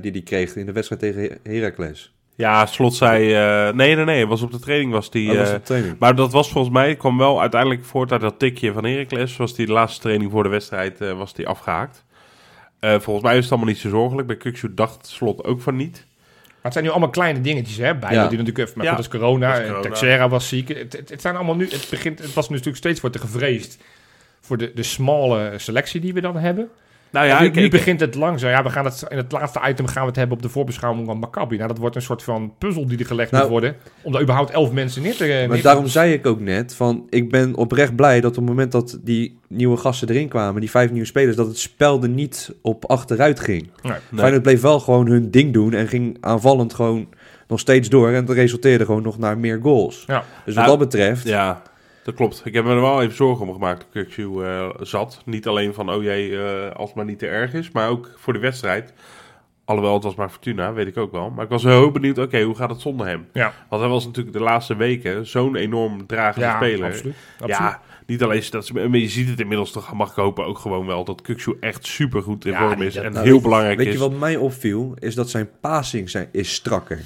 die 0.00 0.10
hij 0.12 0.22
kreeg 0.24 0.56
in 0.56 0.66
de 0.66 0.72
wedstrijd 0.72 1.00
tegen 1.02 1.20
Her- 1.20 1.38
Heracles. 1.54 2.12
Ja, 2.38 2.66
Slot 2.66 2.94
zei... 2.94 3.34
eh, 3.34 3.74
nee, 3.74 3.94
nee, 3.96 4.04
nee. 4.04 4.26
Was 4.26 4.42
op 4.42 4.52
de 4.52 4.58
training 4.58 4.92
was 4.92 5.10
die... 5.10 5.34
Dat 5.34 5.36
was 5.60 5.78
eh, 5.78 5.84
maar 5.98 6.14
dat 6.14 6.32
was 6.32 6.50
volgens 6.50 6.74
mij... 6.74 6.96
kwam 6.96 7.18
wel 7.18 7.40
uiteindelijk 7.40 7.84
voort 7.84 8.12
uit 8.12 8.20
dat 8.20 8.38
tikje 8.38 8.72
van 8.72 8.84
Heracles. 8.84 9.36
Was 9.36 9.54
die 9.54 9.66
de 9.66 9.72
laatste 9.72 10.00
training 10.00 10.30
voor 10.30 10.42
de 10.42 10.48
wedstrijd 10.48 11.00
eh, 11.00 11.12
was 11.12 11.34
die 11.34 11.46
afgehaakt. 11.48 12.04
Eh, 12.80 12.98
volgens 13.00 13.24
mij 13.26 13.36
is 13.36 13.42
het 13.42 13.50
allemaal 13.52 13.70
niet 13.70 13.78
zo 13.78 13.88
zorgelijk. 13.88 14.26
Bij 14.26 14.36
Kukshoe 14.36 14.74
dacht 14.74 15.06
Slot 15.06 15.44
ook 15.44 15.60
van 15.60 15.76
niet. 15.76 15.92
Maar 16.46 16.56
het 16.62 16.72
zijn 16.72 16.84
nu 16.84 16.90
allemaal 16.90 17.10
kleine 17.10 17.40
dingetjes, 17.40 17.76
hè? 17.76 17.94
Bijna 17.94 18.22
Ja. 18.22 18.28
die 18.28 18.38
natuurlijk 18.38 18.58
even, 18.58 18.72
maar 18.76 18.86
Ja. 18.86 18.94
goed, 18.94 19.02
dat 19.04 19.12
is 19.12 19.20
corona. 19.20 19.52
Dat 19.52 19.66
corona. 19.66 19.80
Texera 19.80 20.28
was 20.28 20.48
ziek. 20.48 20.68
Het, 20.68 20.92
het, 20.92 21.08
het 21.08 21.20
zijn 21.20 21.36
allemaal 21.36 21.56
nu, 21.56 21.68
het 21.70 21.86
begint, 21.90 22.18
het 22.18 22.34
was 22.34 22.48
natuurlijk 22.48 22.76
steeds 22.76 23.00
wordt 23.00 23.16
er 23.16 23.22
gevreesd 23.22 23.78
voor 24.40 24.56
de, 24.56 24.72
de 24.74 24.82
smalle 24.82 25.52
selectie 25.56 26.00
die 26.00 26.14
we 26.14 26.20
dan 26.20 26.36
hebben. 26.36 26.70
Nou 27.10 27.26
Ja, 27.26 27.40
nu, 27.40 27.46
ik, 27.46 27.54
nu 27.54 27.64
ik- 27.64 27.70
begint 27.70 28.00
het 28.00 28.14
langzaam. 28.14 28.50
Ja, 28.50 28.62
we 28.62 28.70
gaan 28.70 28.84
het 28.84 29.04
in 29.08 29.16
het 29.16 29.32
laatste 29.32 29.60
item 29.68 29.86
gaan 29.86 30.02
we 30.02 30.08
het 30.08 30.16
hebben 30.16 30.36
op 30.36 30.42
de 30.42 30.48
voorbeschouwing 30.48 31.06
van 31.06 31.18
Maccabi. 31.18 31.56
Nou, 31.56 31.68
dat 31.68 31.78
wordt 31.78 31.96
een 31.96 32.02
soort 32.02 32.22
van 32.22 32.52
puzzel 32.58 32.86
die 32.86 32.98
er 32.98 33.06
gelegd 33.06 33.30
Nou, 33.30 33.42
moet 33.42 33.52
worden 33.52 33.74
om 34.02 34.12
daar 34.12 34.22
überhaupt 34.22 34.50
elf 34.50 34.72
mensen 34.72 35.02
neer 35.02 35.16
te. 35.16 35.24
neer 35.24 35.48
Maar 35.48 35.56
te- 35.56 35.62
daarom 35.62 35.86
zei 35.86 36.12
ik 36.12 36.26
ook 36.26 36.40
net 36.40 36.74
van, 36.74 37.06
ik 37.10 37.30
ben 37.30 37.54
oprecht 37.54 37.96
blij 37.96 38.20
dat 38.20 38.30
op 38.30 38.36
het 38.36 38.46
moment 38.46 38.72
dat 38.72 38.98
die 39.02 39.38
nieuwe 39.48 39.76
gasten 39.76 40.08
erin 40.08 40.28
kwamen, 40.28 40.60
die 40.60 40.70
vijf 40.70 40.90
nieuwe 40.90 41.06
spelers, 41.06 41.36
dat 41.36 41.46
het 41.46 41.58
spel 41.58 42.02
er 42.02 42.08
niet 42.08 42.54
op 42.62 42.84
achteruit 42.90 43.40
ging. 43.40 43.70
Nee. 43.82 43.92
Nee. 44.10 44.20
Feyenoord 44.20 44.42
bleef 44.42 44.60
wel 44.60 44.80
gewoon 44.80 45.06
hun 45.06 45.30
ding 45.30 45.52
doen 45.52 45.72
en 45.74 45.88
ging 45.88 46.16
aanvallend 46.20 46.74
gewoon 46.74 47.08
nog 47.48 47.60
steeds 47.60 47.88
door. 47.88 48.10
En 48.10 48.24
dat 48.24 48.36
resulteerde 48.36 48.84
gewoon 48.84 49.02
nog 49.02 49.18
naar 49.18 49.38
meer 49.38 49.58
goals. 49.62 50.04
Ja. 50.06 50.24
Dus 50.44 50.54
wat 50.54 50.64
Nou, 50.66 50.78
dat 50.78 50.78
betreft, 50.78 51.28
Ja, 51.28 51.62
dat 52.08 52.16
klopt. 52.16 52.42
Ik 52.44 52.54
heb 52.54 52.64
me 52.64 52.70
er 52.70 52.80
wel 52.80 53.02
even 53.02 53.16
zorgen 53.16 53.46
om 53.46 53.52
gemaakt 53.52 53.86
toen 54.14 54.44
eh 54.44 54.68
zat. 54.80 55.22
Niet 55.24 55.46
alleen 55.46 55.74
van, 55.74 55.90
oh 55.92 56.02
jee, 56.02 56.42
eh, 56.44 56.70
als 56.76 56.86
het 56.88 56.96
maar 56.96 57.04
niet 57.04 57.18
te 57.18 57.26
erg 57.26 57.52
is. 57.54 57.70
Maar 57.70 57.88
ook 57.88 58.10
voor 58.16 58.32
de 58.32 58.38
wedstrijd. 58.38 58.92
Alhoewel, 59.64 59.94
het 59.94 60.02
was 60.02 60.14
maar 60.14 60.28
Fortuna, 60.28 60.72
weet 60.72 60.86
ik 60.86 60.96
ook 60.96 61.12
wel. 61.12 61.30
Maar 61.30 61.44
ik 61.44 61.50
was 61.50 61.62
heel 61.62 61.90
benieuwd, 61.90 62.18
oké, 62.18 62.42
hoe 62.42 62.54
gaat 62.54 62.70
het 62.70 62.80
zonder 62.80 63.06
hem? 63.06 63.26
Ja, 63.32 63.52
Want 63.68 63.82
hij 63.82 63.90
was 63.90 64.04
natuurlijk 64.06 64.36
de 64.36 64.42
laatste 64.42 64.76
weken 64.76 65.26
zo'n 65.26 65.56
enorm 65.56 66.06
dragende 66.06 66.46
ja 66.46 66.56
speler. 66.56 66.86
absoluut. 66.86 67.14
absoluut. 67.32 67.58
Ja, 67.58 67.80
niet 68.06 68.22
alleen 68.22 68.42
dat 68.50 68.66
ze, 68.66 68.72
maar 68.72 68.98
je 68.98 69.08
ziet 69.08 69.28
het 69.28 69.40
inmiddels 69.40 69.72
toch, 69.72 69.92
mag 69.92 70.10
ik 70.10 70.14
hopen, 70.16 70.44
ook 70.46 70.58
gewoon 70.58 70.86
wel 70.86 71.04
dat 71.04 71.20
Kukshoe 71.22 71.56
echt 71.60 71.86
supergoed 71.86 72.44
in 72.44 72.52
Ja, 72.52 72.68
vorm 72.68 72.82
is 72.82 72.94
dat- 72.94 73.04
en 73.04 73.12
nou, 73.12 73.24
heel 73.24 73.34
weet 73.34 73.42
belangrijk 73.42 73.78
weet 73.78 73.86
is. 73.86 73.92
je 73.92 73.98
wat 73.98 74.12
mij 74.18 74.36
opviel, 74.36 74.94
is 74.98 75.14
dat 75.14 75.30
zijn 75.30 75.48
passing 75.60 76.10
zijn, 76.10 76.28
is 76.32 76.54
strakker. 76.54 77.00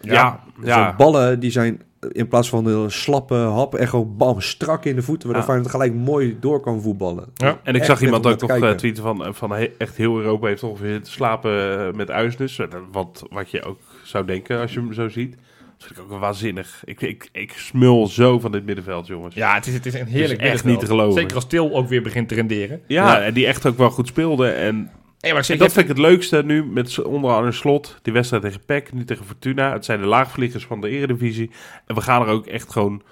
Ja, 0.00 0.40
ja, 0.62 0.74
Zijn 0.74 0.96
ballen 0.96 1.40
die 1.40 1.50
zijn 1.50 1.82
in 2.12 2.28
plaats 2.28 2.48
van 2.48 2.64
de 2.64 2.84
slappe 2.88 3.34
hap 3.34 3.74
echt 3.74 3.90
gewoon 3.90 4.16
bam 4.16 4.40
strak 4.40 4.84
in 4.84 4.94
de 4.96 5.02
voeten, 5.02 5.28
waardoor 5.28 5.46
Ja. 5.46 5.52
Feyenoord 5.52 5.70
gelijk 5.82 5.94
mooi 6.06 6.36
door 6.40 6.60
kan 6.60 6.82
voetballen. 6.82 7.24
Ja. 7.34 7.60
En 7.62 7.74
ik 7.74 7.80
Echt 7.80 7.86
zag 7.86 8.02
iemand 8.02 8.26
ook 8.26 8.40
nog 8.40 8.50
eh, 8.50 8.58
kijken. 8.58 8.76
tweeten 8.76 9.02
van, 9.02 9.34
van 9.34 9.50
he- 9.52 9.70
echt 9.78 9.96
heel 9.96 10.18
Europa 10.18 10.46
heeft 10.46 10.62
ongeveer 10.62 11.02
te 11.02 11.10
slapen 11.10 11.78
eh, 11.88 11.92
met 11.94 12.10
uisnes. 12.10 12.58
Eh, 12.58 12.66
Wat, 12.92 13.26
wat 13.30 13.50
je 13.50 13.62
ook 13.64 13.78
zou 14.02 14.24
denken 14.26 14.60
als 14.60 14.72
je 14.72 14.80
hem 14.80 14.92
zo 14.92 15.08
ziet. 15.08 15.36
Dat 15.78 15.86
vind 15.86 15.98
ik 15.98 16.04
ook 16.04 16.10
wel 16.10 16.18
waanzinnig. 16.18 16.82
Ik, 16.84 17.00
ik, 17.00 17.28
ik 17.32 17.52
smul 17.52 18.06
zo 18.06 18.38
van 18.38 18.52
dit 18.52 18.64
middenveld, 18.64 19.06
jongens. 19.06 19.34
Ja, 19.34 19.54
het 19.54 19.66
is, 19.66 19.74
het 19.74 19.86
is 19.86 19.94
een 19.94 20.06
heerlijk 20.06 20.40
echt 20.40 20.40
middenveld. 20.40 20.64
niet 20.72 20.80
te 20.80 20.86
geloven. 20.86 21.20
Zeker 21.20 21.34
als 21.34 21.46
Til 21.46 21.74
ook 21.76 21.88
weer 21.88 22.02
begint 22.02 22.28
te 22.28 22.34
renderen. 22.34 22.80
Ja, 22.86 23.20
en 23.22 23.34
die 23.34 23.46
echt 23.46 23.66
ook 23.66 23.78
wel 23.78 23.90
goed 23.90 24.06
speelde. 24.06 24.48
En, 24.48 24.90
Hey, 25.20 25.30
maar 25.30 25.40
ik 25.40 25.46
zeg, 25.46 25.56
en 25.56 25.62
dat 25.62 25.72
vind 25.72 25.88
ik 25.88 25.96
het 25.96 26.04
leukste 26.06 26.42
nu, 26.44 26.64
met 26.64 26.90
z'n- 26.90 27.00
onder 27.00 27.30
andere 27.30 27.52
slot. 27.52 27.98
Die 28.02 28.12
wedstrijd 28.12 28.42
tegen 28.42 28.64
PEC, 28.64 28.92
nu 28.92 29.04
tegen 29.04 29.24
Fortuna. 29.24 29.72
Het 29.72 29.84
zijn 29.84 30.00
de 30.00 30.06
laagvliegers 30.06 30.66
van 30.66 30.80
de 30.80 30.88
eredivisie. 30.88 31.50
En 31.86 31.94
we 31.94 32.00
gaan 32.00 32.22
er 32.22 32.28
ook 32.28 32.46
echt 32.46 32.72
gewoon 32.72 33.02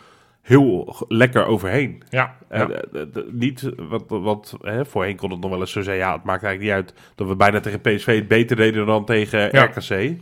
heel 0.43 0.97
lekker 1.09 1.47
overheen. 1.47 2.03
ja, 2.11 2.37
Eh, 2.49 2.64
ja. 2.93 3.07
niet, 3.31 3.71
wat, 3.77 4.05
wat 4.09 4.57
hè, 4.61 4.85
voorheen 4.87 5.17
kon 5.17 5.31
het 5.31 5.40
nog 5.40 5.51
wel 5.51 5.61
eens 5.61 5.71
zo 5.73 5.81
zeggen, 5.83 6.05
ja, 6.05 6.12
het 6.14 6.25
maakt 6.25 6.43
eigenlijk 6.43 6.77
niet 6.79 6.87
uit 6.88 7.01
dat 7.14 7.29
we 7.29 7.37
bijna 7.37 7.61
tegen 7.61 7.81
PSV 7.81 8.07
het 8.17 8.29
beter 8.29 8.57
deden 8.57 8.87
dan 8.87 9.05
tegen 9.05 9.49
Ja. 9.53 9.64
RKC. 9.64 10.17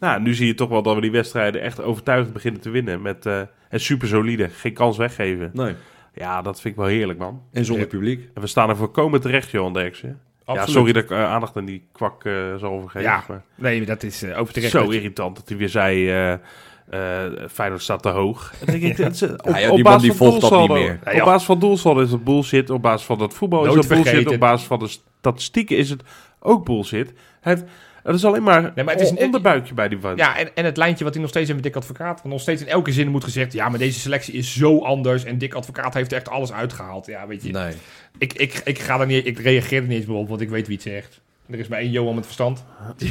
Nou, 0.00 0.20
nu 0.22 0.34
zie 0.34 0.46
je 0.46 0.54
toch 0.54 0.68
wel 0.68 0.82
dat 0.82 0.94
we 0.94 1.00
die 1.00 1.10
wedstrijden 1.10 1.60
echt 1.60 1.82
overtuigend 1.82 2.32
beginnen 2.32 2.60
te 2.60 2.70
winnen. 2.70 3.02
Met, 3.02 3.26
eh, 3.26 3.40
en 3.68 3.80
super 3.80 4.08
solide, 4.08 4.48
geen 4.48 4.72
kans 4.72 4.96
weggeven. 4.96 5.50
Nee. 5.52 5.74
Ja, 6.14 6.42
dat 6.42 6.60
vind 6.60 6.74
ik 6.74 6.80
wel 6.80 6.88
heerlijk, 6.90 7.18
man. 7.18 7.42
En 7.52 7.64
zonder 7.64 7.84
Ja. 7.84 7.90
publiek. 7.90 8.28
En 8.34 8.40
we 8.40 8.46
staan 8.46 8.68
er 8.68 8.76
voorkomen 8.76 9.20
terecht, 9.20 9.50
Johan 9.50 9.72
Derksen. 9.72 10.20
Ja, 10.46 10.66
sorry 10.66 10.92
dat 10.92 11.02
ik 11.02 11.10
eh, 11.10 11.24
aandacht 11.24 11.56
aan 11.56 11.64
die 11.64 11.88
kwak 11.92 12.24
eh 12.24 12.54
zal 12.56 12.70
overgeven. 12.72 13.08
Ja, 13.08 13.24
maar 13.28 13.42
nee, 13.54 13.84
dat 13.86 14.02
is 14.02 14.22
eh 14.22 14.38
ook 14.38 14.50
terecht. 14.50 14.70
zo 14.72 14.82
dat 14.84 14.92
irritant 14.92 15.36
dat 15.36 15.48
hij 15.48 15.56
weer 15.58 15.68
zei... 15.68 16.08
eh 16.10 16.32
eh 16.32 17.32
Feyenoord 17.50 17.82
staat 17.82 18.02
te 18.02 18.08
hoog. 18.08 18.52
Denk 18.64 18.82
ik, 18.82 18.96
dat 18.96 19.22
op, 19.22 19.56
Ja, 19.56 19.82
basis 19.82 20.02
die 20.02 20.12
van 20.12 20.26
volgt 20.26 20.40
dat 20.40 20.50
niet 20.50 20.68
doelsaldo- 20.68 20.74
meer. 20.74 21.20
Op 21.20 21.24
basis 21.26 21.46
van 21.46 21.58
doelsaldo 21.58 22.00
is 22.00 22.10
het 22.12 22.24
bullshit. 22.24 22.70
Op 22.70 22.82
basis 22.82 23.06
van 23.06 23.20
het 23.20 23.34
voetbal 23.34 23.64
is 23.66 23.74
het 23.74 23.88
bullshit. 23.88 24.06
vergeten. 24.08 24.32
Op 24.34 24.40
basis 24.40 24.66
van 24.66 24.78
de 24.78 24.88
statistieken 25.20 25.76
is 25.76 25.90
het 25.90 26.02
ook 26.40 26.64
bullshit. 26.64 27.12
Hij 27.40 27.52
heeft, 27.54 27.64
er 28.06 28.14
is 28.14 28.24
alleen 28.24 28.42
maar, 28.42 28.62
Nee, 28.74 28.84
maar 28.84 28.94
het 28.94 29.02
is 29.02 29.10
een 29.10 29.18
onderbuikje 29.18 29.74
bij 29.74 29.88
die 29.88 29.98
van. 30.00 30.16
Ja, 30.16 30.38
en, 30.38 30.48
en 30.54 30.64
het 30.64 30.76
lijntje 30.76 31.04
wat 31.04 31.12
hij 31.12 31.22
nog 31.22 31.30
steeds 31.30 31.48
heeft 31.48 31.62
met 31.62 31.72
Dick 31.72 31.82
Advocaat. 31.82 32.22
Want 32.22 32.34
nog 32.34 32.40
steeds 32.40 32.62
in 32.62 32.68
elke 32.68 32.92
zin 32.92 33.08
moet 33.08 33.24
gezegd... 33.24 33.52
Ja, 33.52 33.68
maar 33.68 33.78
deze 33.78 34.00
selectie 34.00 34.34
is 34.34 34.54
zo 34.54 34.78
anders. 34.78 35.24
En 35.24 35.38
Dick 35.38 35.54
Advocaat 35.54 35.94
heeft 35.94 36.12
echt 36.12 36.28
alles 36.28 36.52
uitgehaald. 36.52 37.06
Ja, 37.06 37.26
weet 37.26 37.42
je. 37.42 37.52
Nee. 37.52 37.72
Ik, 38.18 38.32
ik, 38.32 38.60
ik, 38.64 38.78
ga 38.78 39.00
er 39.00 39.06
niet, 39.06 39.26
ik 39.26 39.38
reageer 39.38 39.82
er 39.82 39.88
niet 39.88 39.98
eens 39.98 40.06
meer 40.06 40.16
op, 40.16 40.28
want 40.28 40.40
ik 40.40 40.48
weet 40.48 40.66
wie 40.66 40.76
het 40.76 40.84
zegt. 40.84 41.20
Er 41.50 41.58
is 41.58 41.68
maar 41.68 41.78
één 41.78 41.90
Johan 41.90 42.14
met 42.14 42.24
verstand. 42.24 42.64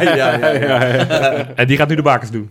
ja, 0.00 0.02
ja, 0.02 0.48
ja. 0.48 0.80
En 1.54 1.66
die 1.66 1.76
gaat 1.76 1.88
nu 1.88 1.94
de 1.94 2.02
bakens 2.02 2.30
doen. 2.30 2.48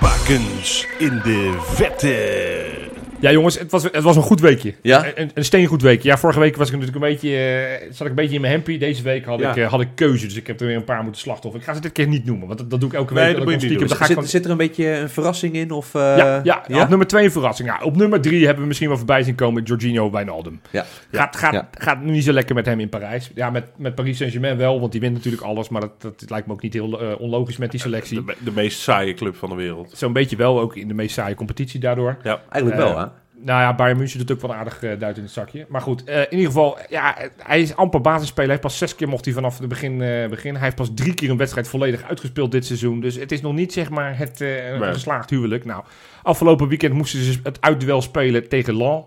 Bakens 0.00 0.86
in 0.98 1.20
de 1.24 1.58
vette. 1.60 3.00
Ja, 3.22 3.32
jongens, 3.32 3.58
het 3.58 3.70
was, 3.70 3.82
het 3.82 4.02
was 4.02 4.16
een 4.16 4.22
goed 4.22 4.40
weekje. 4.40 4.74
Ja? 4.82 5.04
Een, 5.14 5.30
een 5.34 5.44
steengoed 5.44 5.82
weekje. 5.82 6.08
Ja, 6.08 6.18
vorige 6.18 6.40
week 6.40 6.56
was 6.56 6.66
ik 6.70 6.72
natuurlijk 6.78 7.04
een 7.04 7.10
beetje, 7.10 7.36
eh, 7.36 7.86
zat 7.90 8.00
ik 8.00 8.08
een 8.08 8.14
beetje 8.14 8.34
in 8.34 8.40
mijn 8.40 8.52
hempie. 8.52 8.78
Deze 8.78 9.02
week 9.02 9.24
had, 9.24 9.38
Ja. 9.40 9.50
ik, 9.50 9.56
eh, 9.56 9.70
had 9.70 9.80
ik 9.80 9.88
keuze, 9.94 10.26
dus 10.26 10.36
ik 10.36 10.46
heb 10.46 10.60
er 10.60 10.66
weer 10.66 10.76
een 10.76 10.84
paar 10.84 11.02
moeten 11.02 11.20
slachtoffer. 11.20 11.60
Ik 11.60 11.66
ga 11.66 11.74
ze 11.74 11.80
dit 11.80 11.92
keer 11.92 12.06
niet 12.06 12.24
noemen, 12.24 12.46
want 12.46 12.58
dat, 12.58 12.70
dat 12.70 12.80
doe 12.80 12.88
ik 12.88 12.94
elke 12.94 13.14
Nee, 13.14 13.22
week. 13.24 13.34
dat 13.36 13.42
Dan 13.44 13.52
moet 13.52 13.62
je 13.62 13.68
niet 13.68 13.76
stiekem- 13.78 13.98
dan 13.98 14.06
ga 14.06 14.12
ik 14.14 14.20
Zit, 14.20 14.30
zit 14.30 14.44
er 14.44 14.50
een 14.50 14.56
beetje 14.56 14.86
een 14.88 15.08
verrassing 15.10 15.54
in? 15.54 15.70
Of, 15.70 15.94
eh, 15.94 16.00
Ja, 16.00 16.40
ja, 16.44 16.62
ja? 16.68 16.82
op 16.82 16.88
nummer 16.88 17.06
2 17.06 17.24
een 17.24 17.32
verrassing. 17.32 17.68
Ja, 17.68 17.80
op 17.84 17.96
nummer 17.96 18.20
3 18.20 18.44
hebben 18.44 18.60
we 18.62 18.66
misschien 18.68 18.88
wel 18.88 18.96
voorbij 18.98 19.22
zien 19.22 19.34
komen 19.34 19.62
Jorginho 19.62 20.10
Wijnaldum. 20.10 20.60
Ja. 20.70 20.84
Gaat, 21.12 21.36
gaat, 21.36 21.52
Ja. 21.52 21.68
gaat 21.78 22.00
nu 22.02 22.10
niet 22.10 22.24
zo 22.24 22.32
lekker 22.32 22.54
met 22.54 22.66
hem 22.66 22.80
in 22.80 22.88
Parijs. 22.88 23.30
Ja, 23.34 23.50
met, 23.50 23.64
met 23.76 23.94
Paris 23.94 24.16
Saint-Germain 24.16 24.56
wel, 24.56 24.80
want 24.80 24.92
die 24.92 25.00
wint 25.00 25.14
natuurlijk 25.14 25.42
alles. 25.42 25.68
Maar 25.68 25.80
dat, 25.80 26.02
dat 26.02 26.24
lijkt 26.30 26.46
me 26.46 26.52
ook 26.52 26.62
niet 26.62 26.72
heel 26.72 27.16
onlogisch 27.18 27.56
met 27.56 27.70
die 27.70 27.80
selectie. 27.80 28.24
De, 28.24 28.34
de 28.38 28.50
meest 28.54 28.80
saaie 28.80 29.14
club 29.14 29.36
van 29.36 29.48
de 29.48 29.54
wereld. 29.56 29.92
Zo'n 29.96 30.12
beetje 30.12 30.36
wel, 30.36 30.60
ook 30.60 30.76
in 30.76 30.88
de 30.88 30.94
meest 30.94 31.14
saaie 31.14 31.34
competitie 31.34 31.80
daardoor. 31.80 32.16
Ja. 32.22 32.40
Eigenlijk 32.50 32.82
wel, 32.82 32.98
hè? 32.98 33.06
Nou 33.44 33.60
ja, 33.60 33.74
Bayern 33.74 33.98
München 33.98 34.18
doet 34.18 34.32
ook 34.32 34.40
wel 34.40 34.54
aardig 34.54 34.82
eh, 34.82 34.98
duit 34.98 35.16
in 35.16 35.22
het 35.22 35.32
zakje. 35.32 35.66
Maar 35.68 35.80
goed, 35.80 36.04
eh, 36.04 36.18
in 36.20 36.30
ieder 36.30 36.46
geval, 36.46 36.78
ja, 36.88 37.16
hij 37.38 37.60
is 37.60 37.76
amper 37.76 38.00
basisspeler. 38.00 38.50
Hij 38.50 38.58
heeft 38.58 38.68
pas 38.68 38.78
zes 38.78 38.94
keer 38.94 39.08
mocht 39.08 39.24
hij 39.24 39.34
vanaf 39.34 39.58
het 39.58 39.68
begin, 39.68 40.02
eh 40.02 40.28
beginnen. 40.28 40.60
Hij 40.60 40.64
heeft 40.64 40.76
pas 40.76 40.90
drie 40.94 41.14
keer 41.14 41.30
een 41.30 41.36
wedstrijd 41.36 41.68
volledig 41.68 42.02
uitgespeeld 42.02 42.50
dit 42.50 42.66
seizoen. 42.66 43.00
Dus 43.00 43.14
het 43.14 43.32
is 43.32 43.40
nog 43.40 43.52
niet, 43.52 43.72
zeg 43.72 43.90
maar, 43.90 44.18
het 44.18 44.44
geslaagd 44.80 45.30
huwelijk. 45.30 45.64
Nou, 45.64 45.84
afgelopen 46.22 46.68
weekend 46.68 46.94
moesten 46.94 47.22
ze 47.22 47.40
het 47.42 47.60
uitduel 47.60 48.02
spelen 48.02 48.48
tegen 48.48 48.74
Lan. 48.74 49.06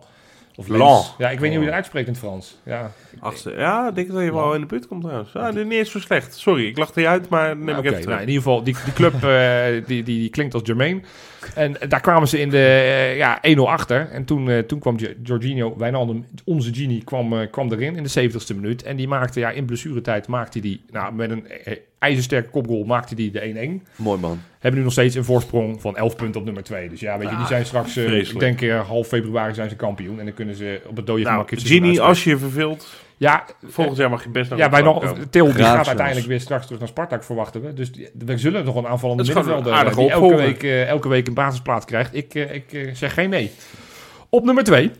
Of 0.57 0.67
Lens. 0.67 1.15
Ja, 1.17 1.29
ik 1.29 1.39
weet 1.39 1.49
niet 1.49 1.57
hoe 1.57 1.59
je 1.59 1.65
het 1.65 1.73
uitspreekt 1.75 2.07
in 2.07 2.13
het 2.13 2.21
Frans. 2.21 2.57
Ja, 2.63 2.91
Achtste. 3.19 3.53
Ja, 3.57 3.87
ik 3.89 3.95
denk 3.95 4.11
dat 4.11 4.23
je 4.23 4.33
wel 4.33 4.53
in 4.53 4.61
de 4.61 4.67
buurt 4.67 4.87
komt 4.87 5.01
trouwens. 5.01 5.31
Ja, 5.33 5.47
dit 5.51 5.55
is 5.55 5.63
niet 5.63 5.73
eens 5.73 5.91
zo 5.91 5.99
slecht. 5.99 6.35
Sorry, 6.35 6.67
ik 6.67 6.77
lachte 6.77 7.01
je 7.01 7.07
uit, 7.07 7.29
maar 7.29 7.57
neem 7.57 7.69
ik 7.69 7.77
oké, 7.77 7.79
even 7.87 7.91
terug. 7.91 8.05
nou, 8.05 8.21
in 8.21 8.27
ieder 8.27 8.43
geval, 8.43 8.63
die, 8.63 8.75
die 8.83 8.93
club 8.93 9.23
eh, 9.23 9.65
die, 9.87 10.03
die, 10.03 10.19
die 10.19 10.29
klinkt 10.29 10.53
als 10.53 10.63
Jermaine. 10.65 11.01
En 11.55 11.75
daar 11.87 12.01
kwamen 12.01 12.27
ze 12.27 12.39
in 12.39 12.49
de 12.49 12.57
eh, 12.57 13.17
ja, 13.17 13.41
1-0 13.55 13.59
achter. 13.59 14.09
En 14.11 14.25
toen, 14.25 14.49
eh, 14.49 14.59
toen 14.59 14.79
kwam 14.79 14.99
Gi- 14.99 15.15
Jorginho, 15.23 15.77
Wijnaldum, 15.77 16.25
onze 16.45 16.73
genie, 16.73 17.03
kwam, 17.03 17.49
kwam 17.49 17.71
erin 17.71 17.95
in 17.95 18.03
de 18.03 18.29
70ste 18.31 18.55
minuut. 18.55 18.83
En 18.83 18.95
die 18.95 19.07
maakte, 19.07 19.39
ja, 19.39 19.49
in 19.49 19.65
blessuretijd 19.65 20.27
maakte 20.27 20.59
die, 20.59 20.81
nou, 20.91 21.13
met 21.13 21.29
een 21.31 21.47
ijzersterke 22.05 22.49
kopgoal 22.49 22.83
maakte 22.83 23.15
die 23.15 23.31
de 23.31 23.81
1-1. 23.83 23.95
Mooi 23.95 24.19
man. 24.19 24.39
Hebben 24.59 24.79
nu 24.79 24.85
nog 24.85 24.93
steeds 24.93 25.15
een 25.15 25.23
voorsprong 25.23 25.81
van 25.81 25.97
11 25.97 26.15
punten 26.15 26.39
op 26.39 26.45
nummer 26.45 26.63
2. 26.63 26.89
Dus 26.89 26.99
ja, 26.99 27.17
weet 27.17 27.29
je, 27.29 27.35
die 27.35 27.45
zijn 27.45 27.65
straks, 27.65 27.95
eh, 27.95 28.17
ik 28.19 28.39
denk 28.39 28.61
eh, 28.61 28.87
half 28.87 29.07
februari 29.07 29.53
zijn 29.53 29.69
ze 29.69 29.75
kampioen. 29.75 30.19
En 30.19 30.25
dan 30.25 30.33
kunnen 30.33 30.55
ze 30.55 30.81
op 30.87 30.95
het 30.95 31.07
dode 31.07 31.21
Nou, 31.21 31.33
gemak 31.33 31.49
seizoen 31.49 31.69
Genie, 31.77 32.01
als 32.01 32.23
je 32.23 32.29
je 32.29 32.37
verveelt, 32.37 32.93
Ja, 33.17 33.45
volgend 33.63 33.97
jaar 33.97 34.09
mag 34.09 34.23
je 34.23 34.29
best 34.29 34.49
nog 34.49 34.59
ja, 34.59 34.69
wij 34.69 34.81
nog, 34.81 35.03
Graag 35.03 35.75
gaat 35.75 35.87
uiteindelijk 35.87 36.27
weer 36.27 36.39
straks 36.39 36.63
terug 36.65 36.79
naar 36.79 36.87
Spartak, 36.87 37.23
verwachten 37.23 37.61
we. 37.61 37.73
Dus 37.73 37.91
die- 37.91 38.09
we 38.25 38.37
zullen 38.37 38.65
nog 38.65 38.75
een 38.75 38.87
aanvallende 38.87 39.23
middenvelder 39.23 39.57
eh, 39.73 39.79
die 39.79 39.87
aardige 39.87 40.09
elke 40.09 40.35
week, 40.35 40.63
eh, 40.63 40.87
elke 40.87 41.07
week 41.07 41.27
een 41.27 41.33
basisplaats 41.33 41.85
krijgt. 41.85 42.15
Ik, 42.15 42.35
eh, 42.35 42.53
ik 42.53 42.73
eh, 42.73 42.93
zeg 42.93 43.13
geen 43.13 43.29
nee. 43.29 43.51
Op 44.29 44.43
nummer 44.45 44.63
2, 44.63 44.91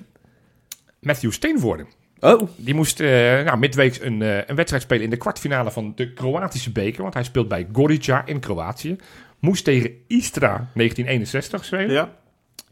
Matthew 1.00 1.32
Steenvoorde. 1.32 1.86
Oh, 2.20 2.50
Die 2.56 2.74
moest 2.74 3.00
eh 3.00 3.10
nou, 3.44 3.58
midweeks 3.58 4.02
een, 4.02 4.22
eh, 4.22 4.38
een 4.46 4.56
wedstrijd 4.56 4.84
spelen 4.84 5.04
in 5.04 5.10
de 5.10 5.18
kwartfinale 5.18 5.72
van 5.72 5.94
de 5.96 6.14
Kroatische 6.14 6.72
beker. 6.72 7.02
Want 7.02 7.14
hij 7.14 7.24
speelt 7.24 7.48
bij 7.48 7.68
Gorica 7.74 8.26
in 8.26 8.40
Kroatië. 8.40 8.96
Moest 9.40 9.64
tegen 9.64 9.92
Istra 10.08 10.70
1961 10.74 11.66
spelen. 11.66 11.92
Ja, 11.92 12.10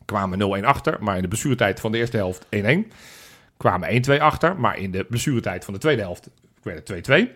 Kwamen 0.06 0.38
0-1 0.38 0.66
achter, 0.66 0.98
maar 1.00 1.16
in 1.16 1.22
de 1.22 1.28
blessuretijd 1.28 1.80
van 1.80 1.92
de 1.92 1.98
eerste 1.98 2.18
helft 2.18 2.46
1-1. 2.50 2.92
Kwamen 3.58 3.90
1-2 3.90 4.22
achter, 4.22 4.60
maar 4.60 4.78
in 4.78 4.92
de 4.92 5.04
blessuretijd 5.04 5.66
van 5.66 5.74
de 5.74 5.80
tweede 5.80 6.02
helft 6.02 6.30
werd 6.64 6.88
het 6.88 7.08
2-2. 7.10 7.30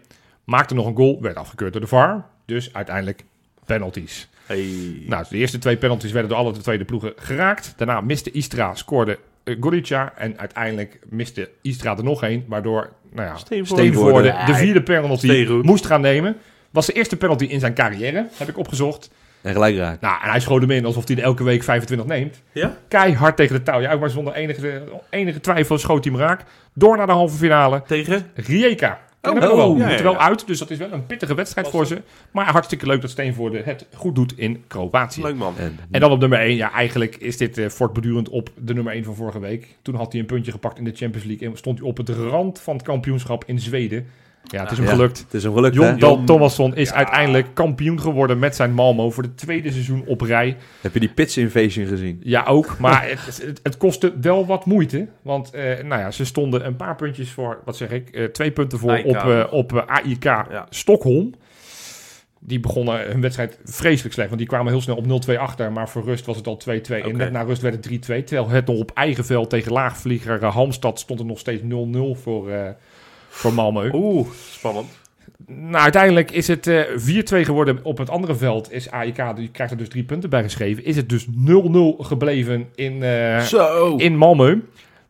Maakte 0.43 0.73
nog 0.73 0.85
een 0.85 0.95
goal, 0.95 1.21
werd 1.21 1.35
afgekeurd 1.35 1.71
door 1.71 1.81
de 1.81 1.87
VAR. 1.87 2.25
Dus 2.45 2.73
uiteindelijk 2.73 3.23
penalties. 3.65 4.29
hey. 4.45 5.03
Nou, 5.07 5.25
de 5.29 5.37
eerste 5.37 5.57
twee 5.57 5.77
penalties 5.77 6.11
werden 6.11 6.29
door 6.29 6.39
alle 6.39 6.53
de 6.53 6.61
tweede 6.61 6.85
ploegen 6.85 7.13
geraakt. 7.15 7.73
Daarna 7.77 8.01
miste 8.01 8.31
Istra, 8.31 8.75
scoorde 8.75 9.11
uh, 9.11 9.17
Gorica. 9.59 10.13
En 10.17 10.39
uiteindelijk 10.39 10.99
miste 11.09 11.49
Istra 11.61 11.97
er 11.97 12.03
nog 12.03 12.23
één. 12.23 12.43
Waardoor 12.47 12.89
nou 13.11 13.27
ja, 13.27 13.35
Steenvoorde. 13.35 13.83
Steenvoorde 13.83 14.35
de 14.45 14.53
vierde 14.53 14.81
penalty 14.83 15.47
moest 15.61 15.85
gaan 15.85 16.01
nemen. 16.01 16.35
Was 16.71 16.85
de 16.85 16.93
eerste 16.93 17.17
penalty 17.17 17.45
in 17.45 17.59
zijn 17.59 17.73
carrière, 17.73 18.27
heb 18.37 18.47
ik 18.49 18.57
opgezocht. 18.57 19.09
en 19.41 19.53
gelijk 19.53 19.77
raak. 19.77 20.01
Nou, 20.01 20.15
en 20.23 20.29
hij 20.29 20.39
schoot 20.39 20.61
hem 20.61 20.71
in 20.71 20.85
alsof 20.85 21.07
hij 21.07 21.17
er 21.17 21.23
elke 21.23 21.43
week 21.43 21.63
25 21.63 22.07
neemt. 22.07 22.41
Ja? 22.51 22.77
Keihard 22.87 23.35
tegen 23.35 23.55
de 23.55 23.63
touw. 23.63 23.79
Ja, 23.79 23.91
ook 23.91 23.99
maar 23.99 24.09
zonder 24.09 24.33
enige, 24.33 24.83
enige 25.09 25.39
twijfel 25.39 25.77
schoot 25.77 26.03
hij 26.03 26.13
hem 26.13 26.21
raak. 26.21 26.41
Door 26.73 26.97
naar 26.97 27.05
de 27.05 27.11
halve 27.11 27.37
finale. 27.37 27.81
Tegen? 27.87 28.31
Rijeka. 28.35 28.99
Oh, 29.21 29.33
Oh, 29.35 29.41
wel. 29.41 29.77
ja, 29.77 29.89
er 29.89 30.03
wel 30.03 30.17
uit, 30.17 30.47
dus 30.47 30.59
dat 30.59 30.69
is 30.69 30.77
wel 30.77 30.91
een 30.91 31.05
pittige 31.05 31.35
wedstrijd 31.35 31.67
voor 31.67 31.85
ze. 31.85 32.01
Maar 32.31 32.45
hartstikke 32.51 32.85
leuk 32.85 33.01
dat 33.01 33.09
Steenvoorde 33.09 33.61
het 33.61 33.85
goed 33.93 34.15
doet 34.15 34.37
in 34.37 34.63
Kroatië. 34.67 35.21
Leuk 35.21 35.35
man. 35.35 35.57
En, 35.57 35.79
En 35.91 35.99
dan 35.99 36.11
op 36.11 36.19
nummer 36.19 36.39
1. 36.39 36.55
Ja, 36.55 36.71
eigenlijk 36.71 37.15
is 37.15 37.37
dit 37.37 37.57
eh, 37.57 37.69
voortbedurend 37.69 38.29
op 38.29 38.49
de 38.55 38.73
nummer 38.73 38.93
1 38.93 39.03
van 39.03 39.15
vorige 39.15 39.39
week. 39.39 39.77
Toen 39.81 39.95
had 39.95 40.11
hij 40.11 40.21
een 40.21 40.27
puntje 40.27 40.51
gepakt 40.51 40.77
in 40.77 40.83
de 40.83 40.91
Champions 40.95 41.27
League. 41.27 41.47
En 41.49 41.57
stond 41.57 41.79
hij 41.79 41.87
op 41.87 41.97
het 41.97 42.09
rand 42.09 42.59
van 42.59 42.75
het 42.75 42.85
kampioenschap 42.85 43.43
in 43.45 43.59
Zweden. 43.59 44.07
Ja, 44.51 44.61
het 44.61 44.71
is 44.71 44.77
hem 44.77 44.85
Ja. 44.87 44.91
gelukt. 44.93 45.19
het 45.19 45.33
is 45.33 45.43
hem 45.43 45.53
gelukt, 45.53 45.75
Jon? 45.75 45.99
Dahl 45.99 46.23
Thomasson 46.23 46.75
is 46.75 46.89
Ja. 46.89 46.95
uiteindelijk 46.95 47.47
kampioen 47.53 47.99
geworden 48.01 48.39
met 48.39 48.55
zijn 48.55 48.73
Malmo 48.73 49.09
voor 49.11 49.23
de 49.23 49.35
tweede 49.35 49.71
seizoen 49.71 50.03
op 50.05 50.21
rij. 50.21 50.57
Heb 50.81 50.93
je 50.93 50.99
die 50.99 51.09
Pits 51.09 51.37
Invasion 51.37 51.85
gezien? 51.87 52.19
Ja, 52.23 52.45
ook. 52.45 52.77
Maar 52.79 53.07
het, 53.09 53.41
het, 53.45 53.59
het 53.63 53.77
kostte 53.77 54.13
wel 54.21 54.45
wat 54.45 54.65
moeite. 54.65 55.07
Want 55.21 55.49
eh, 55.51 55.63
nou 55.83 56.01
ja, 56.01 56.11
ze 56.11 56.25
stonden 56.25 56.65
een 56.65 56.75
paar 56.75 56.95
puntjes 56.95 57.31
voor, 57.31 57.61
wat 57.65 57.77
zeg 57.77 57.89
ik, 57.89 58.09
eh, 58.09 58.25
twee 58.25 58.51
punten 58.51 58.79
voor 58.79 58.91
AIK. 58.91 59.05
op, 59.05 59.15
eh, 59.15 59.43
op 59.51 59.73
eh, 59.75 59.85
AIK 59.85 60.23
Ja. 60.23 60.65
Stockholm. 60.69 61.33
Die 62.39 62.59
begonnen 62.59 63.07
hun 63.11 63.21
wedstrijd 63.21 63.59
vreselijk 63.65 64.13
slecht. 64.13 64.27
Want 64.29 64.39
die 64.41 64.49
kwamen 64.49 64.71
heel 64.71 64.81
snel 64.81 64.95
op 64.95 65.05
0-2 65.05 65.39
achter. 65.39 65.71
Maar 65.71 65.89
voor 65.89 66.03
rust 66.03 66.25
was 66.25 66.35
het 66.37 66.47
al 66.47 66.57
2-2. 66.57 67.01
En 67.01 67.07
Oké. 67.07 67.17
net 67.17 67.31
na 67.31 67.41
rust 67.41 67.61
werd 67.61 67.73
het 67.73 67.83
3-2. 67.83 68.23
Terwijl 68.23 68.49
het 68.49 68.65
nog 68.67 68.79
op 68.79 68.91
eigen 68.93 69.25
veld 69.25 69.49
tegen 69.49 69.71
laagvlieger 69.71 70.45
Halmstad 70.45 70.99
stond 70.99 71.19
er 71.19 71.25
nog 71.25 71.39
steeds 71.39 71.61
0-0 71.61 72.15
voor, 72.15 72.49
eh 72.51 72.69
voor 73.37 73.51
Malmö. 73.51 73.93
Oeh, 73.93 74.27
spannend. 74.51 74.87
Nou, 75.47 75.83
uiteindelijk 75.83 76.31
is 76.31 76.47
het 76.47 76.67
eh 76.67 76.83
4-2 77.41 77.45
geworden 77.45 77.79
op 77.83 77.97
het 77.97 78.09
andere 78.09 78.35
veld. 78.35 78.71
Is 78.71 78.91
AIK, 78.91 79.35
die 79.35 79.49
krijgt 79.49 79.73
er 79.73 79.79
dus 79.79 79.89
drie 79.89 80.03
punten 80.03 80.29
bij 80.29 80.43
geschreven. 80.43 80.85
Is 80.85 80.95
het 80.95 81.09
dus 81.09 81.25
0-0 81.25 81.29
gebleven 81.99 82.69
in, 82.75 83.03
Zo. 83.43 83.95
in 83.95 84.15
Malmö. 84.15 84.57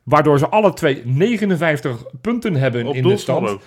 Waardoor 0.03 0.39
ze 0.39 0.47
alle 0.47 0.73
twee 0.73 1.01
59 1.05 2.03
punten 2.21 2.55
hebben 2.55 2.85
Op 2.85 2.95
in 2.95 3.03
de 3.03 3.17
stand. 3.17 3.57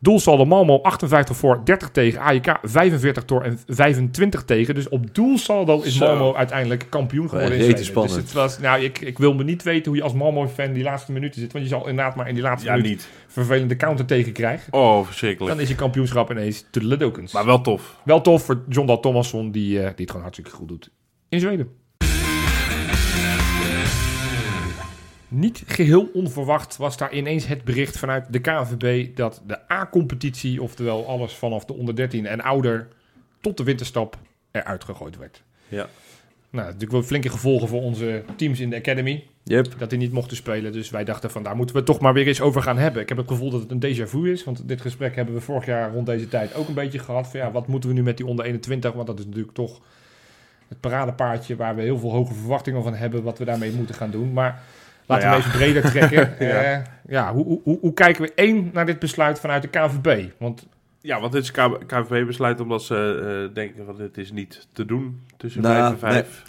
Doelsaldo. 0.00 0.44
Malmö 0.44 0.82
58 0.82 1.36
voor, 1.36 1.60
30 1.64 1.90
tegen. 1.90 2.20
AIK 2.20 2.58
45 2.62 3.24
door 3.24 3.42
en 3.42 3.58
25 3.66 4.44
tegen. 4.44 4.74
Dus 4.74 4.88
op 4.88 5.14
doelsaldo 5.14 5.80
is 5.80 5.96
Zo. 5.96 6.32
Malmö 6.32 6.36
uiteindelijk 6.36 6.86
kampioen 6.88 7.28
geworden 7.28 7.58
in 7.58 7.84
spannend. 7.84 8.14
Dus 8.14 8.22
het 8.24 8.32
was, 8.32 8.58
nou, 8.58 8.82
ik, 8.82 9.00
ik 9.00 9.18
wil 9.18 9.34
me 9.34 9.44
niet 9.44 9.62
weten 9.62 9.86
hoe 9.92 9.96
je 9.96 10.02
als 10.02 10.14
Malmö-fan 10.14 10.72
die 10.72 10.82
laatste 10.82 11.12
minuten 11.12 11.40
zit. 11.40 11.52
Want 11.52 11.64
je 11.64 11.70
zal 11.70 11.88
inderdaad 11.88 12.16
maar 12.16 12.28
in 12.28 12.34
die 12.34 12.42
laatste 12.42 12.68
Ja, 12.68 12.74
minuut 12.74 12.90
niet. 12.90 13.08
vervelende 13.26 13.76
counter 13.76 14.04
tegen 14.06 14.32
krijgen. 14.32 14.72
Oh, 14.72 15.06
verschrikkelijk. 15.06 15.54
Dan 15.54 15.62
is 15.62 15.68
je 15.68 15.74
kampioenschap 15.74 16.30
ineens 16.30 16.64
te 16.70 16.84
de. 16.84 17.32
Maar 17.32 17.44
wel 17.46 17.60
tof. 17.60 17.96
Wel 18.04 18.20
tof 18.20 18.44
voor 18.44 18.64
John 18.68 18.86
Dal 18.86 19.00
Thomasson, 19.00 19.50
die, 19.50 19.78
eh, 19.78 19.84
die 19.84 19.94
het 19.96 20.06
gewoon 20.06 20.22
hartstikke 20.22 20.50
goed 20.50 20.68
doet. 20.68 20.90
In 21.28 21.40
Zweden. 21.40 21.79
Niet 25.30 25.62
geheel 25.66 26.10
onverwacht 26.12 26.76
was 26.76 26.96
daar 26.96 27.12
ineens 27.12 27.46
het 27.46 27.64
bericht 27.64 27.98
vanuit 27.98 28.32
de 28.32 28.38
KNVB 28.38 29.16
dat 29.16 29.42
de 29.46 29.72
A-competitie, 29.72 30.62
oftewel 30.62 31.06
alles 31.08 31.32
vanaf 31.32 31.64
de 31.64 31.72
onder 31.72 31.96
13 31.96 32.26
en 32.26 32.40
ouder 32.40 32.88
tot 33.40 33.56
de 33.56 33.62
winterstap, 33.62 34.18
eruit 34.50 34.84
gegooid 34.84 35.16
werd. 35.16 35.42
Ja. 35.68 35.88
Nou, 36.50 36.64
natuurlijk 36.64 36.92
wel 36.92 37.02
flinke 37.02 37.28
gevolgen 37.28 37.68
voor 37.68 37.82
onze 37.82 38.22
teams 38.36 38.60
in 38.60 38.70
de 38.70 38.76
academy, 38.76 39.26
Yep. 39.42 39.74
dat 39.78 39.90
die 39.90 39.98
niet 39.98 40.12
mochten 40.12 40.36
spelen. 40.36 40.72
Dus 40.72 40.90
wij 40.90 41.04
dachten 41.04 41.30
van 41.30 41.42
daar 41.42 41.56
moeten 41.56 41.76
we 41.76 41.82
toch 41.82 42.00
maar 42.00 42.12
weer 42.12 42.26
eens 42.26 42.40
over 42.40 42.62
gaan 42.62 42.78
hebben. 42.78 43.02
Ik 43.02 43.08
heb 43.08 43.18
het 43.18 43.28
gevoel 43.28 43.50
dat 43.50 43.60
het 43.60 43.70
een 43.70 43.94
déjà 43.94 44.08
vu 44.08 44.32
is, 44.32 44.44
want 44.44 44.68
dit 44.68 44.80
gesprek 44.80 45.16
hebben 45.16 45.34
we 45.34 45.40
vorig 45.40 45.66
jaar 45.66 45.92
rond 45.92 46.06
deze 46.06 46.28
tijd 46.28 46.54
ook 46.54 46.68
een 46.68 46.74
beetje 46.74 46.98
gehad. 46.98 47.28
Van 47.28 47.40
ja, 47.40 47.50
wat 47.50 47.66
moeten 47.66 47.88
we 47.88 47.94
nu 47.94 48.02
met 48.02 48.16
die 48.16 48.26
onder 48.26 48.44
21? 48.44 48.92
Want 48.92 49.06
dat 49.06 49.18
is 49.18 49.24
natuurlijk 49.24 49.54
toch 49.54 49.80
het 50.68 50.80
paradepaardje 50.80 51.56
waar 51.56 51.76
we 51.76 51.82
heel 51.82 51.98
veel 51.98 52.10
hoge 52.10 52.34
verwachtingen 52.34 52.82
van 52.82 52.94
hebben, 52.94 53.22
wat 53.22 53.38
we 53.38 53.44
daarmee 53.44 53.72
moeten 53.72 53.94
gaan 53.94 54.10
doen. 54.10 54.32
Maar 54.32 54.62
laten 55.10 55.28
Nou 55.28 55.42
we 55.42 55.48
ja. 55.48 55.48
even 55.48 55.58
breder 55.58 55.90
trekken. 55.90 56.34
Ja. 56.48 56.62
ja. 56.62 56.82
ja, 57.08 57.32
hoe, 57.32 57.60
hoe, 57.64 57.78
hoe, 57.80 57.92
kijken 57.94 58.22
we 58.22 58.32
één 58.34 58.70
naar 58.72 58.86
dit 58.86 58.98
besluit 58.98 59.40
vanuit 59.40 59.62
de 59.62 59.68
KVB? 59.68 60.24
Want 60.38 60.66
Ja, 61.00 61.20
want 61.20 61.32
dit 61.32 61.42
is 61.42 61.50
K- 61.50 61.78
KVB 61.86 62.26
besluit 62.26 62.60
omdat 62.60 62.82
ze 62.82 63.20
eh, 63.48 63.54
denken 63.54 63.84
van 63.84 63.96
dit 63.96 64.18
is 64.18 64.32
niet 64.32 64.66
te 64.72 64.84
doen 64.84 65.20
tussen 65.36 65.62
Nou, 65.62 65.96
5 65.98 66.02
en 66.16 66.24
5. 66.24 66.42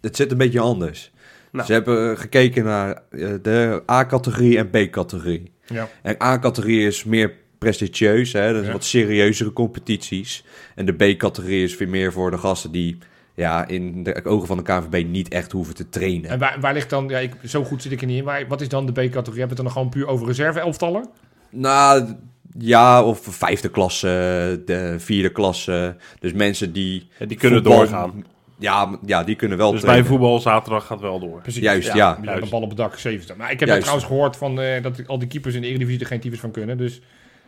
Het 0.00 0.16
zit 0.16 0.30
een 0.30 0.38
beetje 0.38 0.60
anders. 0.60 1.12
Nou. 1.52 1.66
Ze 1.66 1.72
hebben 1.72 2.10
eh, 2.10 2.18
gekeken 2.18 2.64
naar 2.64 3.02
eh, 3.10 3.28
de 3.42 3.82
A-categorie 3.90 4.58
en 4.58 4.70
B-categorie. 4.70 5.52
ja, 5.66 5.88
En 6.02 6.16
A-categorie 6.22 6.86
is 6.86 7.04
meer 7.04 7.32
prestigieus, 7.58 8.32
hè? 8.32 8.52
dat 8.52 8.60
is 8.60 8.66
Ja. 8.66 8.72
wat 8.72 8.84
serieuzere 8.84 9.52
competities. 9.52 10.44
En 10.74 10.86
de 10.86 10.92
B-categorie 10.92 11.64
is 11.64 11.76
weer 11.76 11.88
meer 11.88 12.12
voor 12.12 12.30
de 12.30 12.38
gasten 12.38 12.70
die 12.70 12.98
ja, 13.34 13.68
in 13.68 14.02
de 14.02 14.24
ogen 14.24 14.46
van 14.46 14.56
de 14.56 14.62
KNVB 14.62 15.06
niet 15.06 15.28
echt 15.28 15.52
hoeven 15.52 15.74
te 15.74 15.88
trainen. 15.88 16.30
en 16.30 16.38
waar, 16.38 16.56
waar 16.60 16.72
ligt 16.74 16.90
dan, 16.90 17.08
ja, 17.08 17.18
ik, 17.18 17.32
zo 17.44 17.64
goed 17.64 17.82
zit 17.82 17.92
ik 17.92 18.00
er 18.00 18.06
niet 18.06 18.18
in, 18.18 18.24
maar 18.24 18.46
wat 18.48 18.60
is 18.60 18.68
dan 18.68 18.86
de 18.86 18.92
B-categorie? 18.92 19.38
Hebben 19.38 19.56
we 19.56 19.62
het 19.62 19.62
dan 19.62 19.70
gewoon 19.70 19.88
puur 19.88 20.06
over 20.06 20.26
reserve-elftallen? 20.26 21.08
Nou, 21.50 22.14
ja, 22.58 23.02
of 23.04 23.20
vijfde 23.22 23.68
klasse, 23.68 24.62
de 24.66 24.94
vierde 24.98 25.28
klasse. 25.32 25.96
Dus 26.18 26.32
mensen 26.32 26.72
die... 26.72 27.08
Die 27.26 27.36
kunnen 27.36 27.62
voetbal- 27.62 27.78
doorgaan. 27.78 28.24
Ja, 28.58 28.98
ja, 29.06 29.24
die 29.24 29.34
kunnen 29.36 29.58
wel 29.58 29.70
Dus 29.70 29.80
bij 29.80 29.88
trainen. 29.88 30.10
voetbal 30.10 30.40
zaterdag 30.40 30.86
gaat 30.86 31.00
wel 31.00 31.20
door. 31.20 31.40
Precies. 31.40 31.62
Juist, 31.62 31.86
ja. 31.88 31.94
ja. 31.96 32.18
Juist. 32.22 32.42
een 32.42 32.48
bal 32.48 32.60
op 32.62 32.68
het 32.68 32.76
dak, 32.78 32.98
70. 32.98 33.36
Maar 33.36 33.50
ik 33.50 33.60
heb 33.60 33.68
trouwens 33.68 34.04
gehoord 34.06 34.36
van, 34.36 34.60
eh, 34.60 34.82
dat 34.82 35.06
al 35.06 35.18
die 35.18 35.28
keepers 35.28 35.54
in 35.54 35.60
de 35.60 35.66
Eredivisie 35.66 36.00
er 36.00 36.06
geen 36.06 36.20
types 36.20 36.40
van 36.40 36.50
kunnen. 36.50 36.76
Dus 36.78 37.00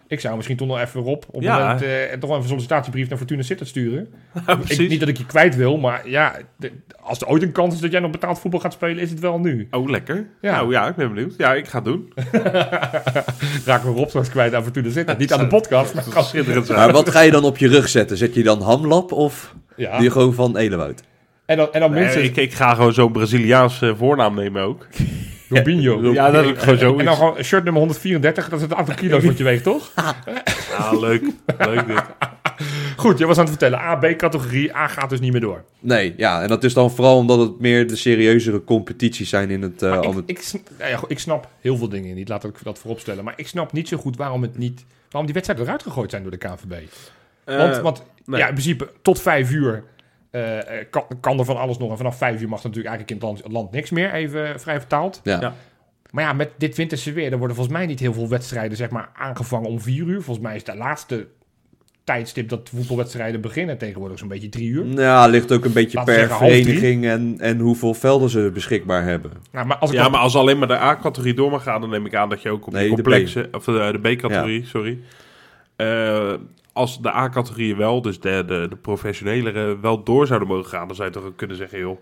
ik 0.08 0.20
zou 0.20 0.34
misschien 0.36 0.56
toch 0.56 0.68
nog 0.68 0.80
even 0.80 1.02
op, 1.02 1.24
op 1.30 1.42
Ja. 1.42 1.52
het 1.56 1.62
moment, 1.80 1.82
eh, 1.82 2.18
toch 2.18 2.30
even 2.30 2.42
een 2.42 2.48
sollicitatiebrief 2.48 3.08
naar 3.08 3.18
Fortuna 3.18 3.42
Sittard 3.42 3.68
sturen. 3.68 4.08
Ja. 4.46 4.58
Ik, 4.68 4.88
niet 4.88 5.00
dat 5.00 5.08
ik 5.08 5.18
je 5.18 5.26
kwijt 5.26 5.56
wil, 5.56 5.76
maar 5.78 6.08
ja, 6.08 6.36
de- 6.56 6.72
als 7.02 7.20
er 7.20 7.26
ooit 7.28 7.42
een 7.42 7.52
kans 7.52 7.74
is 7.74 7.80
dat 7.80 7.90
jij 7.90 8.00
nog 8.00 8.10
betaald 8.10 8.38
voetbal 8.38 8.60
gaat 8.60 8.72
spelen, 8.72 8.98
is 9.02 9.10
het 9.10 9.20
wel 9.20 9.38
nu. 9.38 9.68
Oh, 9.70 9.90
lekker. 9.90 10.26
Ja. 10.40 10.56
Nou 10.56 10.70
ja, 10.72 10.88
ik 10.88 10.96
ben 10.96 11.14
benieuwd. 11.14 11.34
Ja, 11.38 11.54
ik 11.54 11.66
ga 11.68 11.76
het 11.76 11.84
doen. 11.84 12.12
Raken 13.64 13.92
we 13.92 13.98
Rob 13.98 14.08
straks 14.08 14.28
kwijt 14.30 14.54
aan 14.54 14.62
Fortuna 14.62 14.90
Sittard. 14.90 15.18
Niet 15.18 15.32
aan 15.32 15.38
de 15.40 15.46
podcast, 15.46 15.94
maar 15.94 16.24
schitterend 16.24 16.66
zijn. 16.66 16.78
Maar 16.78 16.92
wat 16.92 17.10
ga 17.10 17.20
je 17.20 17.30
dan 17.30 17.44
op 17.44 17.56
je 17.58 17.68
rug 17.68 17.88
zetten? 17.88 18.16
Zet 18.16 18.34
je 18.34 18.42
dan 18.42 18.60
Hamlap 18.62 19.12
of 19.12 19.54
ja. 19.76 19.94
doe 19.94 20.02
je 20.04 20.10
gewoon 20.10 20.34
van 20.34 20.56
Elewoud? 20.56 21.02
En 21.46 21.56
dan, 21.56 21.72
en 21.72 21.80
dan 21.80 21.90
Nee, 21.90 22.00
minstens... 22.00 22.24
ik, 22.24 22.36
ik 22.36 22.54
ga 22.54 22.74
gewoon 22.74 22.92
zo'n 22.92 23.12
Braziliaans 23.12 23.82
eh, 23.82 23.90
voornaam 23.96 24.34
nemen 24.34 24.62
ook. 24.62 24.86
Robinho. 25.48 26.12
Ja, 26.12 26.30
dat 26.30 26.44
is 26.44 26.62
gewoon 26.62 26.78
zo. 26.78 26.98
En 26.98 27.04
dan 27.04 27.16
gewoon 27.16 27.42
shirt 27.42 27.64
nummer 27.64 27.82
134, 27.82 28.48
dat 28.48 28.58
is 28.58 28.64
het 28.64 28.74
aantal 28.74 28.94
kilo's 28.94 29.24
wat 29.24 29.38
je 29.38 29.44
weegt, 29.44 29.62
toch? 29.62 29.92
Ah, 30.78 31.00
leuk. 31.00 31.22
leuk 31.58 31.86
dit. 31.86 32.02
Goed, 32.96 33.18
je 33.18 33.26
was 33.26 33.36
aan 33.36 33.42
het 33.46 33.50
vertellen. 33.50 33.78
A, 33.78 33.94
B-categorie. 33.96 34.76
A 34.76 34.86
gaat 34.88 35.10
dus 35.10 35.20
niet 35.20 35.32
meer 35.32 35.40
door. 35.40 35.64
Nee, 35.80 36.14
ja, 36.16 36.42
en 36.42 36.48
dat 36.48 36.64
is 36.64 36.74
dan 36.74 36.90
vooral 36.90 37.16
omdat 37.16 37.38
het 37.38 37.60
meer 37.60 37.86
de 37.86 37.96
serieuzere 37.96 38.64
competities 38.64 39.28
zijn 39.28 39.50
in 39.50 39.62
het... 39.62 39.82
eh, 39.82 40.08
ik, 40.26 40.38
ik, 40.38 40.52
nou 40.78 40.90
ja, 40.90 41.16
snap 41.16 41.48
heel 41.60 41.76
veel 41.76 41.88
dingen 41.88 42.14
niet, 42.14 42.28
laat 42.28 42.44
ik 42.44 42.54
dat 42.62 42.78
vooropstellen. 42.78 43.24
Maar 43.24 43.34
ik 43.36 43.48
snap 43.48 43.72
niet 43.72 43.88
zo 43.88 43.96
goed 43.96 44.16
waarom, 44.16 44.42
het 44.42 44.58
niet, 44.58 44.84
waarom 45.00 45.24
die 45.24 45.32
wedstrijden 45.34 45.64
eruit 45.66 45.82
gegooid 45.82 46.10
zijn 46.10 46.22
door 46.22 46.30
de 46.30 46.36
KNVB. 46.36 46.74
Want, 47.44 47.76
Eh, 47.76 47.82
want 47.82 48.02
nee. 48.24 48.40
ja, 48.40 48.46
in 48.46 48.52
principe 48.54 48.90
tot 49.02 49.20
vijf 49.20 49.50
uur 49.50 49.82
eh, 50.36 50.80
eh, 50.80 50.86
kan, 50.90 51.04
kan 51.20 51.38
er 51.38 51.44
van 51.44 51.56
alles 51.56 51.78
nog. 51.78 51.90
En 51.90 51.96
vanaf 51.96 52.16
vijf 52.16 52.40
uur 52.40 52.48
mag 52.48 52.58
er 52.58 52.66
natuurlijk 52.66 52.94
eigenlijk 52.96 53.22
in 53.22 53.36
het 53.44 53.52
land, 53.52 53.70
niks 53.70 53.90
meer, 53.90 54.12
even 54.12 54.60
vrij 54.60 54.78
vertaald. 54.78 55.20
ja. 55.24 55.40
Ja. 55.40 55.54
Maar 56.10 56.24
ja, 56.24 56.32
met 56.32 56.50
dit 56.58 56.76
winterse 56.76 57.12
weer, 57.12 57.32
er 57.32 57.38
worden 57.38 57.56
volgens 57.56 57.76
mij 57.76 57.86
niet 57.86 58.00
heel 58.00 58.12
veel 58.12 58.28
wedstrijden 58.28 58.76
zeg 58.76 58.90
maar, 58.90 59.08
aangevangen 59.14 59.68
om 59.68 59.80
vier 59.80 60.06
uur. 60.06 60.22
Volgens 60.22 60.46
mij 60.46 60.56
is 60.56 60.64
de 60.64 60.76
laatste 60.76 61.26
tijdstip 62.04 62.48
dat 62.48 62.70
voetbalwedstrijden 62.74 63.40
beginnen 63.40 63.78
tegenwoordig 63.78 64.18
zo'n 64.18 64.28
beetje 64.28 64.48
drie 64.48 64.68
uur. 64.68 64.86
Ja, 64.86 65.26
ligt 65.26 65.52
ook 65.52 65.64
een 65.64 65.72
beetje 65.72 65.96
Laten 65.96 66.14
per 66.14 66.22
zeggen 66.22 66.46
vereniging 66.46 67.06
en, 67.06 67.36
en 67.38 67.58
hoeveel 67.58 67.94
velden 67.94 68.30
ze 68.30 68.50
beschikbaar 68.54 69.04
hebben. 69.04 69.30
Nou, 69.52 69.66
maar 69.66 69.76
als 69.76 69.90
ik 69.90 69.96
Ja, 69.96 70.08
maar 70.08 70.20
als 70.20 70.36
alleen 70.36 70.58
maar 70.58 70.68
de 70.68 70.78
A-categorie 70.78 71.34
door 71.34 71.50
mag 71.50 71.62
gaan, 71.62 71.80
dan 71.80 71.90
neem 71.90 72.06
ik 72.06 72.14
aan 72.14 72.28
dat 72.28 72.42
je 72.42 72.50
ook 72.50 72.66
op 72.66 72.72
Nee, 72.72 72.82
de 72.82 72.88
de 72.88 73.02
complexe, 73.02 73.48
of 73.52 73.68
eh, 73.68 73.74
de, 73.74 73.98
de 74.00 74.14
B-categorie, 74.14 74.66
sorry. 74.66 74.98
Eh, 75.76 76.32
als 76.76 77.00
de 77.02 77.14
A-categorieën 77.14 77.76
wel, 77.76 78.02
dus 78.02 78.20
de, 78.20 78.44
de, 78.46 78.76
professionelere, 78.82 79.80
wel 79.80 80.02
door 80.02 80.26
zouden 80.26 80.48
mogen 80.48 80.70
gaan, 80.70 80.86
dan 80.86 80.96
zou 80.96 81.08
je 81.08 81.14
toch 81.14 81.32
kunnen 81.36 81.56
zeggen, 81.56 81.78
joh, 81.78 81.98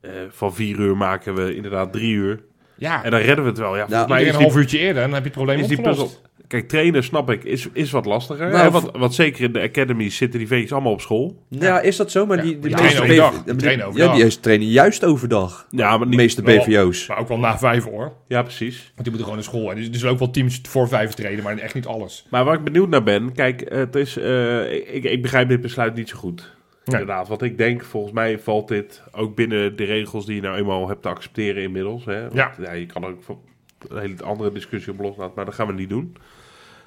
eh, 0.00 0.12
van 0.28 0.54
vier 0.54 0.78
uur 0.78 0.96
maken 0.96 1.34
we 1.34 1.54
inderdaad 1.54 1.92
drie 1.92 2.14
uur. 2.14 2.42
Ja, 2.80 3.04
En 3.04 3.10
dan 3.10 3.20
redden 3.20 3.44
we 3.44 3.50
het 3.50 3.58
wel. 3.58 3.76
Ja, 3.76 3.86
volgens 3.86 4.08
mij 4.08 4.18
iedereen 4.18 4.26
is 4.28 4.34
een 4.46 4.50
half 4.52 4.56
uurtje 4.56 4.78
eerder, 4.78 5.02
dan 5.02 5.12
heb 5.12 5.18
je 5.22 5.24
het 5.28 5.32
probleem 5.36 5.58
is 5.58 5.66
die 5.68 5.78
opgelost. 5.78 6.00
puzzel... 6.02 6.28
Kijk, 6.46 6.68
trainen, 6.68 7.04
snap 7.04 7.30
ik, 7.30 7.44
is, 7.44 7.68
is 7.72 7.90
wat 7.90 8.04
lastiger. 8.04 8.48
Nou, 8.50 8.62
hè, 8.62 8.70
want, 8.70 8.90
want 8.92 9.14
zeker 9.14 9.44
in 9.44 9.52
de 9.52 9.60
academies 9.60 10.16
zitten 10.16 10.38
die 10.38 10.48
ventjes 10.48 10.72
allemaal 10.72 10.92
op 10.92 11.00
school. 11.00 11.42
Ja, 11.48 11.80
is 11.80 11.96
dat 11.96 12.10
zo? 12.10 12.26
Maar 12.26 12.36
Ja, 12.36 12.42
die, 12.42 12.58
de 12.58 12.68
die 12.68 12.76
meeste 12.76 12.96
trainen 12.96 13.24
overdag. 13.24 13.30
BV 13.30 13.44
Die 13.44 13.52
die- 13.52 13.62
trainen 13.62 13.84
Ja, 13.84 13.90
overdag. 13.90 14.16
die 14.30 14.40
trainen 14.40 14.66
juist 14.68 15.04
overdag. 15.04 15.66
Ja, 15.70 15.88
maar 15.90 15.98
De 15.98 16.06
niet... 16.06 16.16
meeste 16.16 16.42
wel- 16.42 16.64
BVO's. 16.64 17.06
Maar 17.06 17.18
ook 17.18 17.28
wel 17.28 17.38
na 17.38 17.58
vijf 17.58 17.84
hoor. 17.84 18.12
Ja, 18.28 18.42
precies. 18.42 18.76
Want 18.76 19.08
die 19.08 19.12
moeten 19.12 19.20
gewoon 19.20 19.34
naar 19.34 19.44
school. 19.44 19.70
En 19.70 19.76
er 19.78 19.88
zullen 19.98 20.12
ook 20.12 20.18
wel 20.18 20.30
teams 20.30 20.60
voor 20.68 20.88
vijf 20.88 21.10
treden, 21.14 21.44
maar 21.44 21.58
echt 21.58 21.74
niet 21.74 21.86
alles. 21.86 22.26
Maar 22.30 22.44
waar 22.44 22.54
ik 22.54 22.64
benieuwd 22.64 22.88
naar 22.88 23.02
ben, 23.02 23.32
kijk, 23.32 23.64
het 23.74 23.94
is, 23.96 24.16
eh, 24.16 24.72
ik, 24.72 25.04
ik 25.04 25.22
begrijp 25.22 25.48
dit 25.48 25.60
besluit 25.60 25.94
niet 25.94 26.08
zo 26.08 26.16
goed. 26.16 26.58
Nee. 26.90 27.00
Inderdaad, 27.00 27.28
want 27.28 27.42
ik 27.42 27.58
denk, 27.58 27.84
volgens 27.84 28.12
mij 28.12 28.38
valt 28.38 28.68
dit 28.68 29.02
ook 29.12 29.34
binnen 29.34 29.76
de 29.76 29.84
regels 29.84 30.26
die 30.26 30.34
je 30.34 30.40
nou 30.40 30.56
eenmaal 30.56 30.88
hebt 30.88 31.02
te 31.02 31.08
accepteren 31.08 31.62
inmiddels. 31.62 32.04
Hè? 32.04 32.20
Want, 32.28 32.56
Ja. 32.62 32.72
Je 32.72 32.86
kan 32.86 33.04
ook 33.04 33.22
van 33.22 33.40
een 33.88 33.98
hele 33.98 34.22
andere 34.22 34.52
discussie 34.52 34.92
op 34.92 34.98
loslaten, 35.00 35.32
maar 35.36 35.44
dat 35.44 35.54
gaan 35.54 35.66
we 35.66 35.72
niet 35.72 35.88
doen. 35.88 36.16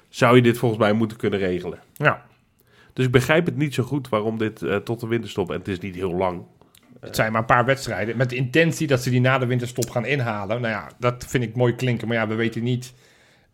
Zou 0.08 0.36
je 0.36 0.42
dit 0.42 0.58
volgens 0.58 0.80
mij 0.80 0.92
moeten 0.92 1.16
kunnen 1.16 1.38
regelen. 1.38 1.78
Ja, 1.92 2.24
Dus 2.92 3.04
ik 3.04 3.10
begrijp 3.12 3.46
het 3.46 3.56
niet 3.56 3.74
zo 3.74 3.82
goed 3.82 4.08
waarom 4.08 4.38
dit 4.38 4.62
eh, 4.62 4.76
tot 4.76 5.00
de 5.00 5.06
winterstop, 5.06 5.50
en 5.50 5.58
het 5.58 5.68
is 5.68 5.78
niet 5.78 5.94
heel 5.94 6.14
lang. 6.14 6.42
het 7.00 7.16
zijn 7.16 7.32
maar 7.32 7.40
een 7.40 7.46
paar 7.46 7.64
wedstrijden. 7.64 8.16
Met 8.16 8.30
de 8.30 8.36
intentie 8.36 8.86
dat 8.86 9.02
ze 9.02 9.10
die 9.10 9.20
na 9.20 9.38
de 9.38 9.46
winterstop 9.46 9.90
gaan 9.90 10.06
inhalen. 10.06 10.60
Nou 10.60 10.72
ja, 10.74 10.88
dat 10.98 11.24
vind 11.28 11.44
ik 11.44 11.56
mooi 11.56 11.74
klinken. 11.74 12.08
Maar 12.08 12.16
ja, 12.16 12.28
we 12.28 12.34
weten 12.34 12.62
niet... 12.62 12.94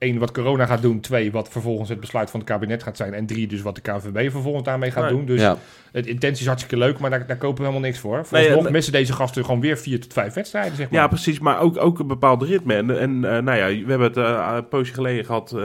één, 0.01 0.19
wat 0.19 0.33
corona 0.33 0.67
gaat 0.67 0.83
doen. 0.83 1.01
Twee, 1.01 1.33
wat 1.33 1.49
vervolgens 1.49 1.89
het 1.89 2.01
besluit 2.01 2.31
van 2.31 2.41
het 2.41 2.49
kabinet 2.49 2.83
gaat 2.83 2.97
zijn. 2.97 3.15
En 3.15 3.27
drie, 3.27 3.47
dus 3.47 3.63
wat 3.63 3.75
de 3.75 3.81
KNVB 3.81 4.31
vervolgens 4.31 4.65
daarmee 4.65 4.91
gaat 4.91 5.03
Nee. 5.05 5.13
doen. 5.13 5.25
Dus 5.27 5.41
ja. 5.41 5.57
het 5.93 6.07
intentie 6.07 6.41
is 6.41 6.47
hartstikke 6.47 6.77
leuk, 6.85 6.99
maar 6.99 7.11
daar, 7.11 7.27
daar 7.27 7.37
kopen 7.37 7.57
we 7.57 7.63
helemaal 7.63 7.89
niks 7.89 7.99
voor. 7.99 8.15
Nee, 8.17 8.25
Vooralsnog 8.25 8.67
en- 8.67 8.73
missen 8.73 8.93
deze 8.93 9.13
gasten 9.13 9.45
gewoon 9.45 9.61
weer 9.61 9.79
vier 9.79 10.01
tot 10.01 10.13
vijf 10.13 10.35
wedstrijden, 10.35 10.77
zeg 10.77 10.91
maar. 10.91 11.01
Ja, 11.01 11.09
precies, 11.09 11.39
maar 11.39 11.61
ook, 11.61 11.77
ook 11.81 11.99
een 11.99 12.07
bepaald 12.07 12.43
ritme. 12.43 12.75
En, 12.75 12.99
en 13.01 13.25
eh, 13.25 13.43
nou 13.43 13.59
ja, 13.59 13.67
we 13.67 13.91
hebben 13.91 14.07
het 14.09 14.17
eh, 14.17 14.53
een 14.57 14.69
poosje 14.69 14.95
geleden 14.95 15.25
gehad, 15.25 15.53
eh 15.53 15.61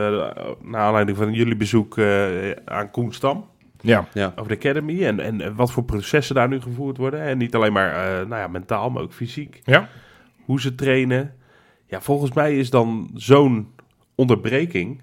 naar 0.62 0.82
aanleiding 0.82 1.18
van 1.18 1.34
jullie 1.34 1.56
bezoek 1.56 1.98
eh, 1.98 2.52
aan 2.66 2.92
Koenstam. 2.92 3.46
ja. 3.82 4.08
over 4.36 4.48
de 4.48 4.56
Academy 4.56 5.06
en, 5.06 5.20
en 5.20 5.56
wat 5.56 5.72
voor 5.72 5.84
processen 5.84 6.36
daar 6.36 6.48
nu 6.48 6.62
gevoerd 6.62 6.98
worden. 6.98 7.22
En 7.22 7.38
niet 7.38 7.56
alleen 7.56 7.74
maar 7.74 7.90
eh, 7.94 8.28
nou 8.28 8.42
ja, 8.42 8.48
mentaal, 8.48 8.90
maar 8.90 9.02
ook 9.04 9.14
fysiek. 9.14 9.62
Ja. 9.64 9.90
Hoe 10.46 10.62
ze 10.62 10.76
trainen. 10.76 11.34
Ja, 11.88 12.02
volgens 12.02 12.34
mij 12.34 12.58
is 12.58 12.70
dan 12.70 13.10
zo'n 13.14 13.68
onderbreking, 14.16 15.02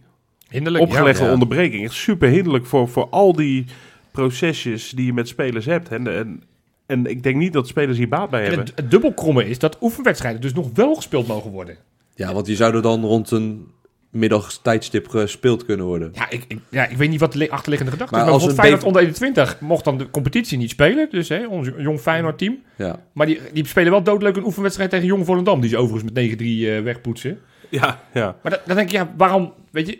Hinderlijk. 0.48 0.84
opgelegde 0.84 1.24
ja. 1.24 1.32
onderbreking, 1.32 1.84
echt 1.84 1.94
super 1.94 2.28
hinderlijk 2.28 2.66
voor, 2.66 2.88
voor 2.88 3.08
al 3.08 3.32
die 3.32 3.64
procesjes 4.10 4.90
die 4.90 5.06
je 5.06 5.12
met 5.12 5.28
spelers 5.28 5.66
hebt. 5.66 5.88
En, 5.88 6.06
en, 6.16 6.42
en 6.86 7.06
ik 7.06 7.22
denk 7.22 7.36
niet 7.36 7.52
dat 7.52 7.68
spelers 7.68 7.98
hier 7.98 8.08
baat 8.08 8.30
bij 8.30 8.40
En 8.40 8.46
hebben. 8.46 8.66
het, 8.66 8.76
het 8.76 8.90
dubbelkromme 8.90 9.48
is 9.48 9.58
dat 9.58 9.76
oefenwedstrijden 9.80 10.40
dus 10.40 10.52
nog 10.54 10.70
wel 10.74 10.94
gespeeld 10.94 11.26
mogen 11.26 11.50
worden. 11.50 11.76
ja, 12.14 12.32
want 12.34 12.46
die 12.46 12.56
zouden 12.56 12.82
dan 12.82 13.04
rond 13.04 13.30
een 13.30 13.66
middagstijdstip 14.10 15.08
gespeeld 15.08 15.64
kunnen 15.64 15.86
worden. 15.86 16.10
Ja, 16.14 16.30
ik, 16.30 16.44
ik, 16.48 16.58
ja, 16.70 16.86
ik 16.88 16.96
weet 16.96 17.08
niet 17.10 17.20
wat 17.20 17.32
de 17.32 17.38
li- 17.38 17.48
achterliggende 17.48 17.92
gedachte 17.92 18.14
Maar 18.14 18.24
is. 18.24 18.30
Maar 18.32 18.40
als 18.42 18.52
Feyenoord 18.54 18.82
B- 18.82 18.86
onder 18.86 19.00
21 19.02 19.60
mocht 19.60 19.84
dan 19.84 19.98
de 19.98 20.10
competitie 20.10 20.58
niet 20.58 20.70
spelen. 20.70 21.08
Dus 21.10 21.28
hè, 21.28 21.46
ons 21.46 21.68
jong 21.78 22.00
Feyenoord 22.00 22.38
team. 22.38 22.58
Ja. 22.76 23.00
Maar 23.12 23.26
die, 23.26 23.40
die 23.52 23.66
spelen 23.66 23.90
wel 23.90 24.02
doodleuk 24.02 24.36
een 24.36 24.44
oefenwedstrijd 24.44 24.90
tegen 24.90 25.06
Jong 25.06 25.24
Volendam. 25.26 25.60
Die 25.60 25.70
ze 25.70 25.76
overigens 25.76 26.12
met 26.12 26.32
9-3 26.32 26.44
eh, 26.44 26.82
wegpoetsen. 26.82 27.38
Ja, 27.80 28.00
ja. 28.12 28.36
Maar 28.42 28.52
da- 28.52 28.60
dan 28.66 28.76
denk 28.76 28.88
ik, 28.88 28.94
ja, 28.94 29.12
waarom... 29.16 29.52
Weet 29.70 29.86
je, 29.86 29.98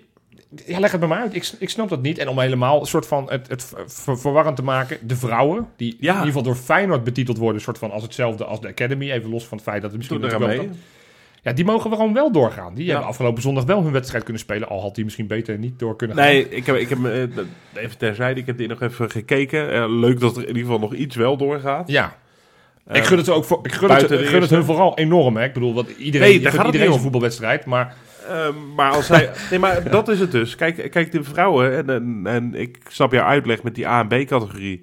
ja, 0.67 0.79
leg 0.81 0.93
het 0.93 1.01
me 1.01 1.07
maar 1.07 1.21
uit. 1.21 1.35
Ik, 1.35 1.53
ik 1.59 1.69
snap 1.71 1.89
dat 1.89 2.03
niet. 2.03 2.19
En 2.19 2.29
om 2.29 2.39
helemaal 2.39 2.81
een 2.81 2.87
soort 2.87 3.07
van 3.07 3.27
het, 3.31 3.49
het 3.49 3.73
ver- 3.87 4.19
verwarrend 4.19 4.57
te 4.57 4.63
maken. 4.63 4.99
De 5.07 5.17
vrouwen, 5.17 5.69
die 5.77 5.97
Ja. 6.01 6.09
in 6.09 6.15
ieder 6.19 6.27
geval 6.27 6.43
door 6.43 6.55
Feyenoord 6.55 7.05
betiteld 7.05 7.37
worden... 7.39 7.57
een 7.57 7.63
soort 7.63 7.79
van 7.79 7.91
als 7.91 8.03
hetzelfde 8.03 8.45
als 8.45 8.61
de 8.61 8.69
Academy. 8.69 9.11
Even 9.11 9.31
los 9.31 9.45
van 9.47 9.57
het 9.59 9.67
feit 9.67 9.83
dat 9.83 9.91
het 9.91 9.99
misschien... 9.99 10.21
Doe 10.21 10.31
er 10.31 10.33
natuurlijk 10.39 10.61
aan 10.61 10.67
wel- 10.67 10.75
mee. 10.77 10.85
Ja, 11.43 11.53
die 11.53 11.65
mogen 11.65 11.91
gewoon 11.91 12.13
wel 12.15 12.33
doorgaan. 12.33 12.75
Die 12.75 12.85
Ja. 12.85 12.91
hebben 12.91 13.09
afgelopen 13.09 13.43
zondag 13.43 13.65
wel 13.65 13.83
hun 13.83 13.93
wedstrijd 13.93 14.25
kunnen 14.25 14.43
spelen. 14.43 14.69
Al 14.69 14.81
had 14.81 14.95
die 14.95 15.05
misschien 15.05 15.27
beter 15.27 15.59
niet 15.59 15.79
door 15.79 15.97
kunnen 15.97 16.17
gaan. 16.17 16.27
Nee, 16.27 16.49
ik 16.49 16.67
heb, 16.67 16.77
ik 16.77 16.89
heb 16.89 17.05
eh, 17.05 17.23
even 17.83 17.99
terzijde, 17.99 18.41
ik 18.41 18.47
heb 18.47 18.59
die 18.59 18.69
nog 18.69 18.81
even 18.83 19.11
gekeken. 19.11 19.73
Eh, 19.73 19.85
leuk 19.89 20.21
dat 20.21 20.37
er 20.37 20.43
in 20.43 20.49
ieder 20.49 20.63
geval 20.63 20.79
nog 20.79 20.95
iets 20.95 21.17
wel 21.17 21.37
doorgaat. 21.37 21.89
Ja. 21.89 22.17
Ik 22.93 23.05
gun 23.05 23.19
het, 23.19 23.29
ook 23.29 23.45
voor, 23.45 23.61
ik 23.63 23.73
gun 23.73 23.91
het, 23.91 24.11
ik 24.11 24.27
gun 24.27 24.41
het 24.41 24.51
hun 24.51 24.65
vooral 24.65 24.99
enorm. 24.99 25.37
Hè. 25.37 25.45
Ik 25.45 25.53
bedoel, 25.53 25.75
wat 25.75 25.89
iedereen, 25.89 26.29
Nee, 26.29 26.41
daar 26.41 26.53
gaat 26.53 26.67
iedereen 26.67 26.93
een 26.93 27.01
voetbalwedstrijd. 27.01 27.65
Maar 27.65 27.97
Ehm, 28.29 28.75
maar 28.75 28.93
als 28.93 29.09
hij. 29.09 29.31
nee, 29.51 29.59
maar 29.59 29.91
dat 29.91 30.09
is 30.09 30.21
het 30.21 30.31
dus. 30.31 30.55
Kijk, 30.55 30.91
kijk 30.91 31.13
de 31.13 31.25
vrouwen. 31.25 31.77
En, 31.77 31.91
en, 31.91 32.23
en 32.25 32.55
ik 32.55 32.79
snap 32.89 33.13
jouw 33.13 33.25
uitleg 33.25 33.63
met 33.63 33.75
die 33.75 33.89
A 33.89 34.01
en 34.01 34.07
B-categorie. 34.07 34.83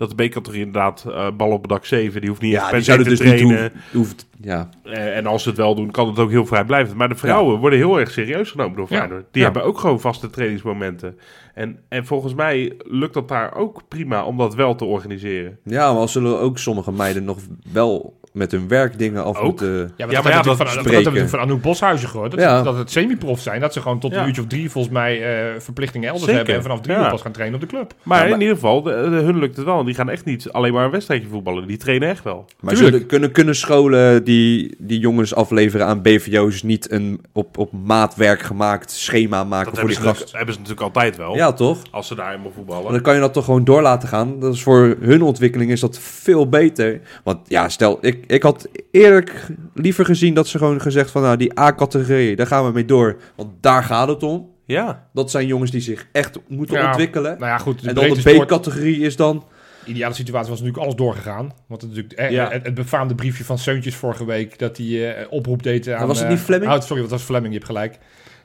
Dat 0.00 0.18
de 0.18 0.28
B-categorie 0.28 0.64
inderdaad 0.66 1.04
eh 1.08 1.26
bal 1.36 1.50
op 1.50 1.60
het 1.60 1.70
dak 1.70 1.84
7. 1.84 2.20
Die 2.20 2.28
hoeft 2.30 2.40
niet 2.42 2.54
echt 2.54 2.62
Ja, 2.62 2.68
per 2.70 2.76
die 2.78 2.84
se 2.84 2.96
te 2.96 3.02
zouden 3.04 3.26
dus 3.26 3.40
niet 3.40 3.48
trainen. 3.50 3.72
hoeven- 3.92 4.16
Ja, 4.42 4.68
Eh, 4.84 5.16
en 5.16 5.26
als 5.26 5.42
ze 5.42 5.48
het 5.48 5.58
wel 5.58 5.74
doen, 5.74 5.90
kan 5.90 6.08
het 6.08 6.18
ook 6.18 6.30
heel 6.30 6.46
vrijblijvend. 6.46 6.96
Maar 6.96 7.08
de 7.08 7.14
vrouwen 7.14 7.58
worden 7.58 7.78
heel 7.78 8.00
erg 8.00 8.10
serieus 8.10 8.50
genomen 8.50 8.76
door 8.76 8.86
Ja. 8.90 8.96
Feyenoord. 8.98 9.24
Die 9.30 9.42
Ja. 9.42 9.50
hebben 9.50 9.64
ook 9.64 9.78
gewoon 9.78 10.00
vaste 10.00 10.30
trainingsmomenten. 10.30 11.18
En, 11.54 11.78
en 11.88 12.06
volgens 12.06 12.34
mij 12.34 12.72
lukt 12.84 13.14
dat 13.14 13.28
daar 13.28 13.54
ook 13.54 13.82
prima 13.88 14.24
om 14.24 14.36
dat 14.36 14.54
wel 14.54 14.74
te 14.74 14.84
organiseren. 14.84 15.58
ja, 15.64 15.92
maar 15.92 16.00
als 16.00 16.12
zullen 16.12 16.38
ook 16.40 16.58
sommige 16.58 16.92
meiden 16.92 17.24
nog 17.24 17.38
wel 17.72 18.18
met 18.32 18.50
hun 18.52 18.68
werkdingen 18.68 19.24
af 19.24 19.36
Ook? 19.38 19.44
moeten... 19.44 19.66
ja, 19.68 19.74
maar 19.76 19.86
Ja, 19.96 20.06
dat, 20.06 20.22
maar 20.22 20.32
ja, 20.32 20.42
dat 20.42 20.56
van, 20.56 20.66
dat 20.66 20.68
spreken. 20.68 20.74
hebben 20.74 20.92
we 20.92 21.02
natuurlijk 21.02 21.30
van 21.30 21.40
Anouk 21.40 21.62
Boshuizen 21.62 22.08
gehoord. 22.08 22.30
Dat, 22.30 22.40
Ja. 22.40 22.58
ze- 22.58 22.64
dat 22.64 22.76
het 22.78 22.90
semi-prof 22.90 23.40
zijn. 23.40 23.60
Dat 23.60 23.72
ze 23.72 23.80
gewoon 23.80 23.98
tot 24.00 24.12
Ja. 24.12 24.20
een 24.20 24.26
uurtje 24.26 24.42
of 24.42 24.48
drie 24.48 24.70
volgens 24.70 24.94
mij 24.94 25.22
eh, 25.22 25.60
verplichtingen 25.60 26.06
elders 26.08 26.24
Zeker. 26.24 26.38
hebben. 26.38 26.54
En 26.56 26.62
vanaf 26.62 26.80
drie 26.80 26.96
Ja. 26.96 27.04
uur 27.04 27.10
pas 27.10 27.22
gaan 27.22 27.32
trainen 27.32 27.54
op 27.62 27.68
de 27.68 27.74
club. 27.76 27.94
Maar, 28.02 28.18
Ja, 28.18 28.24
maar- 28.24 28.32
in 28.34 28.40
ieder 28.40 28.54
geval, 28.54 28.82
de, 28.82 28.90
de- 28.90 29.16
hun 29.16 29.38
lukt 29.38 29.56
het 29.56 29.64
wel. 29.64 29.78
En 29.78 29.84
die 29.84 29.94
gaan 29.94 30.08
echt 30.10 30.24
niet 30.24 30.50
alleen 30.52 30.72
maar 30.72 30.84
een 30.84 30.90
wedstrijdje 30.90 31.28
voetballen. 31.28 31.66
Die 31.66 31.76
trainen 31.76 32.08
echt 32.08 32.24
wel. 32.24 32.44
Maar 32.60 32.76
zullen, 32.76 33.06
kunnen, 33.06 33.30
kunnen 33.32 33.56
scholen 33.56 34.24
die, 34.24 34.74
die 34.78 34.98
jongens 34.98 35.34
afleveren 35.34 35.86
aan 35.86 36.02
BVO's 36.02 36.62
niet 36.62 36.90
een 36.90 37.20
op, 37.32 37.58
op 37.58 37.72
maatwerk 37.84 38.42
gemaakt 38.42 38.90
schema 38.90 39.44
maken 39.44 39.70
Dat 39.70 39.78
voor 39.78 39.88
die 39.88 39.96
gasten? 39.96 40.04
natuurlijk- 40.12 40.36
hebben 40.36 40.54
ze 40.54 40.60
natuurlijk 40.60 40.86
altijd 40.86 41.16
wel. 41.16 41.34
Ja, 41.34 41.52
toch? 41.52 41.78
Als 41.90 42.06
ze 42.06 42.14
daar 42.14 42.28
helemaal 42.30 42.52
voetballen. 42.54 42.82
Maar 42.82 42.92
dan 42.92 43.02
kan 43.02 43.14
je 43.14 43.20
dat 43.20 43.32
toch 43.32 43.44
gewoon 43.44 43.64
door 43.64 43.82
laten 43.82 44.08
gaan. 44.08 44.40
Dat 44.40 44.54
is 44.54 44.62
voor 44.62 44.96
hun 45.00 45.22
ontwikkeling 45.22 45.70
is 45.70 45.80
dat 45.80 45.98
veel 45.98 46.48
beter. 46.48 47.00
Want 47.24 47.38
ja, 47.48 47.68
stel, 47.68 47.98
ik, 48.00 48.19
ik 48.26 48.42
had 48.42 48.68
eerlijk 48.90 49.46
liever 49.74 50.04
gezien 50.04 50.34
dat 50.34 50.48
ze 50.48 50.58
gewoon 50.58 50.80
gezegd 50.80 51.10
van... 51.10 51.22
nou, 51.22 51.36
die 51.36 51.58
A-categorie, 51.60 52.36
daar 52.36 52.46
gaan 52.46 52.64
we 52.66 52.72
mee 52.72 52.84
door. 52.84 53.16
Want 53.34 53.50
daar 53.60 53.82
gaat 53.84 54.08
het 54.08 54.22
om. 54.22 54.48
Ja. 54.66 55.08
Dat 55.12 55.30
zijn 55.30 55.46
jongens 55.46 55.70
die 55.70 55.80
zich 55.80 56.06
echt 56.12 56.38
moeten 56.48 56.76
Ja, 56.76 56.86
ontwikkelen. 56.86 57.30
Nou 57.38 57.50
ja, 57.50 57.58
goed. 57.58 57.82
De 57.82 57.88
en 57.88 57.94
dan 57.94 58.08
de 58.08 58.20
sport- 58.20 58.46
B-categorie 58.46 59.00
is 59.00 59.16
dan... 59.16 59.44
ideale 59.84 60.14
situatie 60.14 60.50
was 60.50 60.58
natuurlijk 60.60 60.84
alles 60.84 60.98
doorgegaan. 60.98 61.52
Want 61.66 61.80
het, 61.80 61.90
natuurlijk, 61.90 62.20
eh, 62.20 62.30
Ja. 62.30 62.50
het, 62.50 62.64
het 62.64 62.74
befaamde 62.74 63.14
briefje 63.14 63.44
van 63.44 63.58
Seuntjes 63.58 63.94
vorige 63.94 64.24
week... 64.24 64.58
dat 64.58 64.76
hij 64.76 65.14
eh, 65.16 65.26
oproep 65.30 65.62
deed 65.62 65.88
aan... 65.88 66.06
was 66.06 66.18
het 66.18 66.28
niet 66.28 66.38
eh, 66.38 66.44
Fleming? 66.44 66.72
oh, 66.72 66.80
sorry, 66.80 67.02
dat 67.02 67.10
was 67.10 67.22
Fleming, 67.22 67.48
je 67.52 67.58
hebt 67.58 67.70
gelijk. 67.70 67.98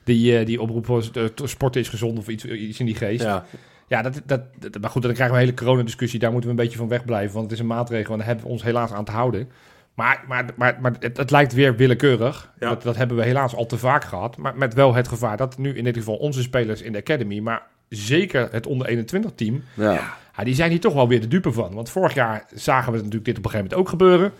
Die, 0.03 0.37
eh, 0.37 0.45
die 0.45 0.61
oproep 0.61 0.85
was... 0.87 1.11
eh, 1.11 1.23
sporten 1.43 1.81
is 1.81 1.89
gezond 1.89 2.17
of 2.17 2.27
iets, 2.27 2.45
iets 2.45 2.79
in 2.79 2.85
die 2.85 2.95
geest. 2.95 3.23
Ja, 3.23 3.45
ja. 3.87 4.01
dat, 4.01 4.21
dat, 4.25 4.41
dat- 4.59 4.81
maar 4.81 4.89
goed, 4.89 5.01
dan 5.01 5.13
krijgen 5.13 5.35
we 5.35 5.41
een 5.41 5.47
hele 5.47 5.57
coronadiscussie. 5.59 6.19
Daar 6.19 6.31
moeten 6.31 6.49
we 6.49 6.55
een 6.55 6.63
beetje 6.63 6.77
van 6.77 6.87
wegblijven. 6.87 7.33
Want 7.33 7.43
het 7.43 7.53
is 7.53 7.59
een 7.59 7.67
maatregel 7.67 8.11
en 8.11 8.17
daar 8.17 8.27
hebben 8.27 8.45
we 8.45 8.51
ons 8.51 8.63
helaas 8.63 8.91
aan 8.91 9.05
te 9.05 9.11
houden. 9.11 9.49
Maar, 9.93 10.23
maar, 10.27 10.45
maar, 10.55 10.77
maar 10.81 10.93
het, 10.99 11.17
het 11.17 11.31
lijkt 11.31 11.53
weer 11.53 11.75
willekeurig. 11.75 12.51
Ja. 12.59 12.69
Dat, 12.69 12.81
dat 12.83 12.95
hebben 12.95 13.17
we 13.17 13.23
helaas 13.23 13.55
al 13.55 13.65
te 13.65 13.77
vaak 13.77 14.03
gehad. 14.03 14.37
Maar 14.37 14.57
met 14.57 14.73
wel 14.73 14.93
het 14.93 15.07
gevaar 15.07 15.37
dat 15.37 15.57
nu 15.57 15.73
in 15.75 15.83
dit 15.83 15.97
geval 15.97 16.15
onze 16.15 16.41
spelers 16.41 16.81
in 16.81 16.91
de 16.91 16.97
academy... 16.97 17.39
maar 17.39 17.61
zeker 17.89 18.47
het 18.51 18.67
onder 18.67 18.87
21 18.87 19.31
team... 19.35 19.63
Ja. 19.73 20.13
Ja, 20.37 20.43
die 20.43 20.55
zijn 20.55 20.69
hier 20.69 20.79
toch 20.79 20.93
wel 20.93 21.07
weer 21.07 21.21
de 21.21 21.27
dupe 21.27 21.51
van. 21.51 21.73
Want 21.73 21.89
vorig 21.89 22.13
jaar 22.13 22.45
zagen 22.53 22.91
we 22.91 22.97
natuurlijk 22.97 23.25
dit 23.25 23.37
op 23.37 23.45
een 23.45 23.51
gegeven 23.51 23.69
moment 23.69 23.79
ook 23.79 23.89
gebeuren. 23.99 24.31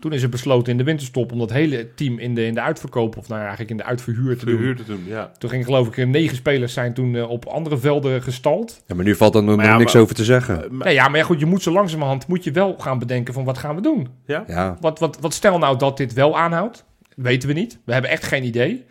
Toen 0.00 0.12
is 0.12 0.22
er 0.22 0.28
besloten 0.28 0.72
in 0.72 0.78
de 0.78 0.84
winterstop 0.84 1.32
om 1.32 1.38
dat 1.38 1.52
hele 1.52 1.94
team 1.94 2.18
in 2.18 2.34
de, 2.34 2.44
in 2.46 2.54
de 2.54 2.60
uitverkoop, 2.60 3.16
of 3.16 3.28
nou 3.28 3.34
ja, 3.40 3.46
eigenlijk 3.46 3.70
in 3.70 3.76
de 3.76 3.84
uitverhuur 3.84 4.38
te 4.38 4.44
doen. 4.44 4.54
Verhuurd 4.56 4.76
te 4.76 4.84
doen, 4.84 5.02
ja. 5.06 5.30
Toen 5.38 5.50
gingen 5.50 5.64
geloof 5.64 5.86
ik 5.86 5.96
eh, 5.96 6.06
negen 6.06 6.36
spelers 6.36 6.72
zijn 6.72 6.94
toen 6.94 7.14
eh, 7.16 7.30
op 7.30 7.44
andere 7.46 7.78
velden 7.78 8.22
gestald. 8.22 8.82
Ja, 8.86 8.94
maar 8.94 9.04
nu 9.04 9.14
valt 9.14 9.34
er 9.34 9.42
nog 9.42 9.56
Maar 9.56 9.64
ja, 9.66 9.76
niks 9.76 9.92
maar- 9.92 10.02
over 10.02 10.14
te 10.14 10.24
zeggen. 10.24 10.64
Eh, 10.64 10.70
maar- 10.70 10.86
Nee, 10.86 10.94
ja, 10.94 11.08
maar 11.08 11.18
ja, 11.18 11.24
goed, 11.24 11.40
je 11.40 11.46
moet 11.46 11.62
zo 11.62 11.72
langzamerhand 11.72 12.26
moet 12.26 12.44
je 12.44 12.50
wel 12.50 12.74
gaan 12.78 12.98
bedenken 12.98 13.34
van 13.34 13.44
wat 13.44 13.58
gaan 13.58 13.74
we 13.74 13.80
doen. 13.82 14.08
ja? 14.26 14.44
Ja, 14.46 14.76
Wat, 14.80 14.98
wat, 14.98 15.18
wat 15.20 15.34
stel 15.34 15.58
nou 15.58 15.78
dat 15.78 15.96
dit 15.96 16.12
wel 16.12 16.38
aanhoudt? 16.38 16.84
Weten 17.16 17.48
we 17.48 17.54
niet. 17.54 17.78
We 17.84 17.92
hebben 17.92 18.10
echt 18.10 18.24
geen 18.24 18.44
idee. 18.44 18.84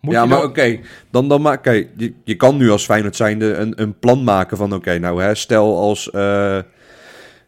Moet 0.00 0.14
ja 0.14 0.22
je 0.22 0.28
maar 0.28 0.38
dan- 0.40 0.48
oké, 0.48 0.78
dan, 1.10 1.28
dan 1.28 1.42
maak, 1.42 1.62
kijk, 1.62 1.88
je, 1.96 2.12
je 2.24 2.34
kan 2.34 2.56
nu 2.56 2.70
als 2.70 2.84
Feyenoord 2.84 3.16
zijnde 3.16 3.54
een, 3.54 3.82
een 3.82 3.98
plan 3.98 4.24
maken 4.24 4.56
van, 4.56 4.72
oké, 4.74 4.98
nou 4.98 5.22
hè, 5.22 5.34
stel 5.34 5.78
als 5.78 6.10
eh, 6.10 6.58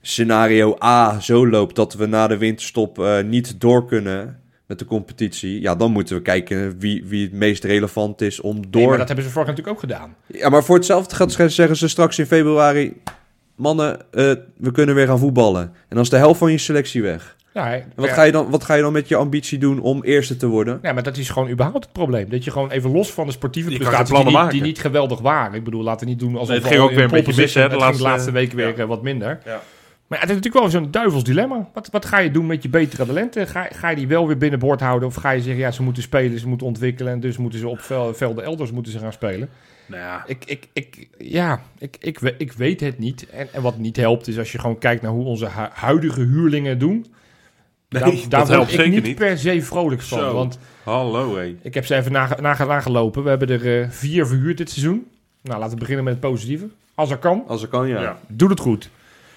scenario 0.09 0.77
A 0.85 1.21
zo 1.21 1.49
loopt 1.49 1.75
dat 1.77 1.95
we 1.95 2.07
na 2.07 2.27
de 2.27 2.37
winterstop 2.37 2.99
eh, 2.99 3.23
niet 3.23 3.61
door 3.61 3.87
kunnen 3.87 4.41
met 4.67 4.79
de 4.79 4.85
competitie, 4.85 5.61
ja, 5.61 5.75
dan 5.75 5.93
moeten 5.93 6.17
we 6.17 6.23
kijken 6.23 6.79
wie, 6.79 7.05
wie 7.07 7.23
het 7.25 7.33
meest 7.33 7.65
relevant 7.65 8.21
is 8.21 8.41
om 8.41 8.57
door... 8.71 8.81
Nee, 8.81 8.89
maar 8.89 8.99
dat 8.99 9.07
hebben 9.07 9.25
ze 9.25 9.31
vorig 9.31 9.47
jaar 9.49 9.57
natuurlijk 9.57 9.85
ook 9.85 9.91
gedaan. 9.91 10.15
Ja, 10.27 10.49
maar 10.49 10.65
voor 10.65 10.77
hetzelfde 10.77 11.15
gaat 11.15 11.33
zeggen 11.53 11.77
ze 11.77 11.89
straks 11.89 12.19
in 12.19 12.27
februari, 12.27 13.01
mannen, 13.57 14.01
eh, 14.13 14.33
we 14.57 14.71
kunnen 14.73 14.95
weer 14.95 15.07
gaan 15.07 15.19
voetballen. 15.19 15.63
En 15.63 15.73
dan 15.89 16.01
is 16.01 16.11
de 16.11 16.17
helft 16.17 16.39
van 16.39 16.51
je 16.53 16.59
selectie 16.59 17.03
weg. 17.03 17.37
Ja, 17.55 17.73
En 17.75 17.93
wat, 17.95 18.07
ja, 18.07 18.13
ga 18.15 18.23
je 18.23 18.33
dan, 18.33 18.51
wat 18.51 18.65
ga 18.65 18.75
je 18.75 18.83
dan 18.83 18.93
met 18.93 19.09
je 19.09 19.17
ambitie 19.17 19.59
doen 19.59 19.81
om 19.81 20.03
eerste 20.05 20.37
te 20.37 20.47
worden? 20.47 20.79
Ja, 20.83 20.93
maar 20.93 21.03
dat 21.03 21.17
is 21.17 21.29
gewoon 21.31 21.49
überhaupt 21.51 21.85
het 21.85 21.93
probleem. 21.93 22.29
Dat 22.31 22.45
je 22.45 22.51
gewoon 22.51 22.71
even 22.71 22.91
los 22.93 23.13
van 23.13 23.27
de 23.27 23.33
sportieve 23.33 23.71
prestaties 23.77 24.15
die, 24.15 24.25
die 24.25 24.33
maken. 24.33 24.63
niet 24.63 24.79
geweldig 24.81 25.21
waren. 25.21 25.55
Ik 25.55 25.65
bedoel, 25.65 25.83
laten 25.83 26.05
we 26.07 26.13
niet 26.13 26.21
doen 26.21 26.33
alsof 26.37 26.49
Nee, 26.49 26.57
het 26.57 26.65
we 26.69 26.73
ging 26.75 26.83
ook 26.83 26.91
weer 26.91 27.05
een 27.05 27.11
beetje 27.11 27.27
mis, 27.27 27.35
position- 27.37 27.63
hè, 27.63 27.69
de 27.69 27.75
het 27.75 27.85
ging 27.85 27.97
de 27.97 28.03
laatste- 28.03 28.31
laatste 28.31 28.31
weken 28.41 28.57
weer 28.57 28.67
ja. 28.77 28.83
eh, 28.83 28.89
wat 28.89 29.03
minder. 29.03 29.39
Ja. 29.45 29.61
Maar 30.07 30.21
het 30.21 30.29
is 30.29 30.35
natuurlijk 30.35 30.63
wel 30.65 30.73
zo'n 30.81 30.91
duivels 30.91 31.25
dilemma. 31.25 31.69
Wat, 31.73 31.89
wat 31.93 32.05
ga 32.05 32.19
je 32.19 32.31
doen 32.31 32.47
met 32.47 32.63
je 32.63 32.69
betere 32.69 33.07
talenten? 33.07 33.47
Ga, 33.47 33.69
ga 33.73 33.89
je 33.89 33.97
die 33.97 34.07
wel 34.09 34.27
weer 34.27 34.39
binnenboord 34.39 34.81
houden? 34.81 35.09
Of 35.09 35.15
ga 35.15 35.31
je 35.31 35.41
zeggen, 35.43 35.61
ja, 35.63 35.71
ze 35.71 35.83
moeten 35.83 36.03
spelen, 36.03 36.39
ze 36.39 36.49
moeten 36.49 36.67
ontwikkelen... 36.67 37.13
en 37.13 37.21
dus 37.21 37.37
moeten 37.37 37.59
ze 37.59 37.69
op 37.69 37.81
vel- 37.81 38.15
velden 38.15 38.45
elders 38.45 38.71
moeten 38.71 38.93
ze 38.93 38.99
gaan 38.99 39.13
spelen? 39.13 39.49
Nou 39.87 40.03
ja, 40.03 40.25
Ik, 40.27 40.45
ik, 40.45 40.69
ik, 40.73 41.09
ja, 41.19 41.61
ik, 41.79 41.97
ik, 42.01 42.21
ik 42.39 42.53
weet 42.53 42.81
het 42.81 42.99
niet. 42.99 43.29
En, 43.31 43.49
en 43.53 43.63
wat 43.63 43.79
niet 43.79 43.97
helpt 43.97 44.29
is 44.29 44.39
als 44.39 44.53
je 44.53 44.59
gewoon 44.59 44.79
kijkt 44.79 45.03
naar 45.03 45.11
hoe 45.11 45.25
onze 45.25 45.45
hu- 45.47 45.69
huidige 45.73 46.21
huurlingen 46.21 46.79
doen. 46.79 47.07
nee, 47.89 48.01
daar 48.03 48.11
dat 48.13 48.31
daar 48.31 48.47
helpt 48.47 48.71
ik 48.73 48.77
zeker 48.77 48.91
niet, 48.93 49.03
niet. 49.03 49.17
per 49.17 49.39
se 49.39 49.63
vrolijk 49.63 50.03
van. 50.03 50.19
Zo. 50.19 50.33
Want 50.35 50.59
Hallo, 50.83 51.37
hé. 51.37 51.57
ik 51.63 51.75
heb 51.75 51.87
ze 51.87 51.95
even 51.97 52.13
naga- 52.13 52.41
naga- 52.41 52.65
nagelopen. 52.65 53.23
We 53.23 53.29
hebben 53.29 53.49
er 53.49 53.81
eh, 53.83 53.91
vier 53.91 54.27
verhuurd 54.27 54.57
dit 54.57 54.71
seizoen. 54.71 55.07
Nou, 55.43 55.59
laten 55.59 55.75
we 55.75 55.81
beginnen 55.81 56.05
met 56.05 56.13
het 56.13 56.23
positieve. 56.23 56.69
Als 56.95 57.11
er 57.11 57.17
kan, 57.19 57.45
Als 57.47 57.63
er 57.63 57.69
kan, 57.69 57.89
ja. 57.89 58.01
Ja. 58.01 58.19
doe 58.29 58.49
het 58.51 58.61
goed. 58.61 58.91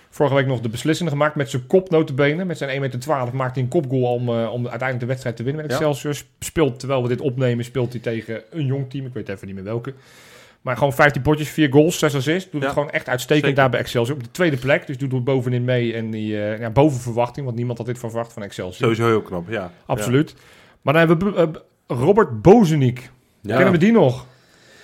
Vorige 0.10 0.36
week 0.36 0.46
nog 0.46 0.60
de 0.60 0.70
beslissende 0.70 1.12
gemaakt 1.12 1.36
met 1.36 1.50
zijn 1.50 1.68
kop 1.68 1.90
notabene. 1.90 2.46
Met 2.46 2.58
zijn 2.58 2.70
1,12 2.70 2.80
meter 2.80 3.36
maakt 3.36 3.54
hij 3.56 3.64
een 3.64 3.70
kopgoal 3.70 4.14
om, 4.14 4.30
eh, 4.30 4.34
om 4.54 4.62
uiteindelijk 4.62 5.00
de 5.00 5.06
wedstrijd 5.06 5.36
te 5.36 5.44
winnen 5.44 5.62
met 5.62 5.72
Ja. 5.72 5.78
Excelsior. 5.78 6.22
Speelt, 6.40 6.80
terwijl 6.80 7.02
we 7.02 7.08
dit 7.08 7.22
opnemen, 7.22 7.66
speelt 7.66 7.92
hij 7.94 8.02
tegen 8.02 8.42
een 8.52 8.66
jong 8.66 8.90
team. 8.90 9.06
Ik 9.06 9.14
weet 9.14 9.30
even 9.30 9.46
niet 9.48 9.56
meer 9.56 9.64
welke. 9.64 9.94
Maar 10.62 10.78
gewoon 10.78 10.94
15 10.94 11.22
potjes, 11.22 11.50
4 11.50 11.72
goals, 11.72 12.00
6 12.00 12.16
assists. 12.16 12.52
Doet 12.52 12.62
Ja. 12.62 12.68
het 12.68 12.76
gewoon 12.78 12.92
echt 12.92 13.10
uitstekend 13.10 13.46
Zeker. 13.46 13.62
daar 13.62 13.70
bij 13.70 13.80
Excelsior. 13.80 14.18
Op 14.18 14.24
de 14.24 14.32
tweede 14.32 14.58
plek, 14.58 14.88
dus 14.88 14.98
doet 14.98 15.12
het 15.12 15.24
bovenin 15.24 15.64
mee. 15.64 15.94
En 15.94 16.12
die, 16.12 16.42
eh, 16.44 16.60
ja, 16.60 16.70
boven 16.70 17.00
verwachting, 17.02 17.46
want 17.46 17.58
niemand 17.58 17.78
had 17.78 17.88
dit 17.88 18.00
verwacht 18.00 18.34
van 18.34 18.44
Excelsior. 18.44 18.76
Sowieso 18.96 19.06
heel 19.06 19.22
knap, 19.22 19.50
ja. 19.50 19.72
Absoluut. 19.86 20.36
Maar 20.82 20.94
dan 20.94 21.08
hebben 21.08 21.34
we 21.34 21.42
eh, 21.42 21.48
Robert 21.98 22.42
Bozenik. 22.42 23.10
Ja. 23.42 23.54
Kennen 23.56 23.72
we 23.74 23.80
die 23.80 23.92
nog? 23.92 24.26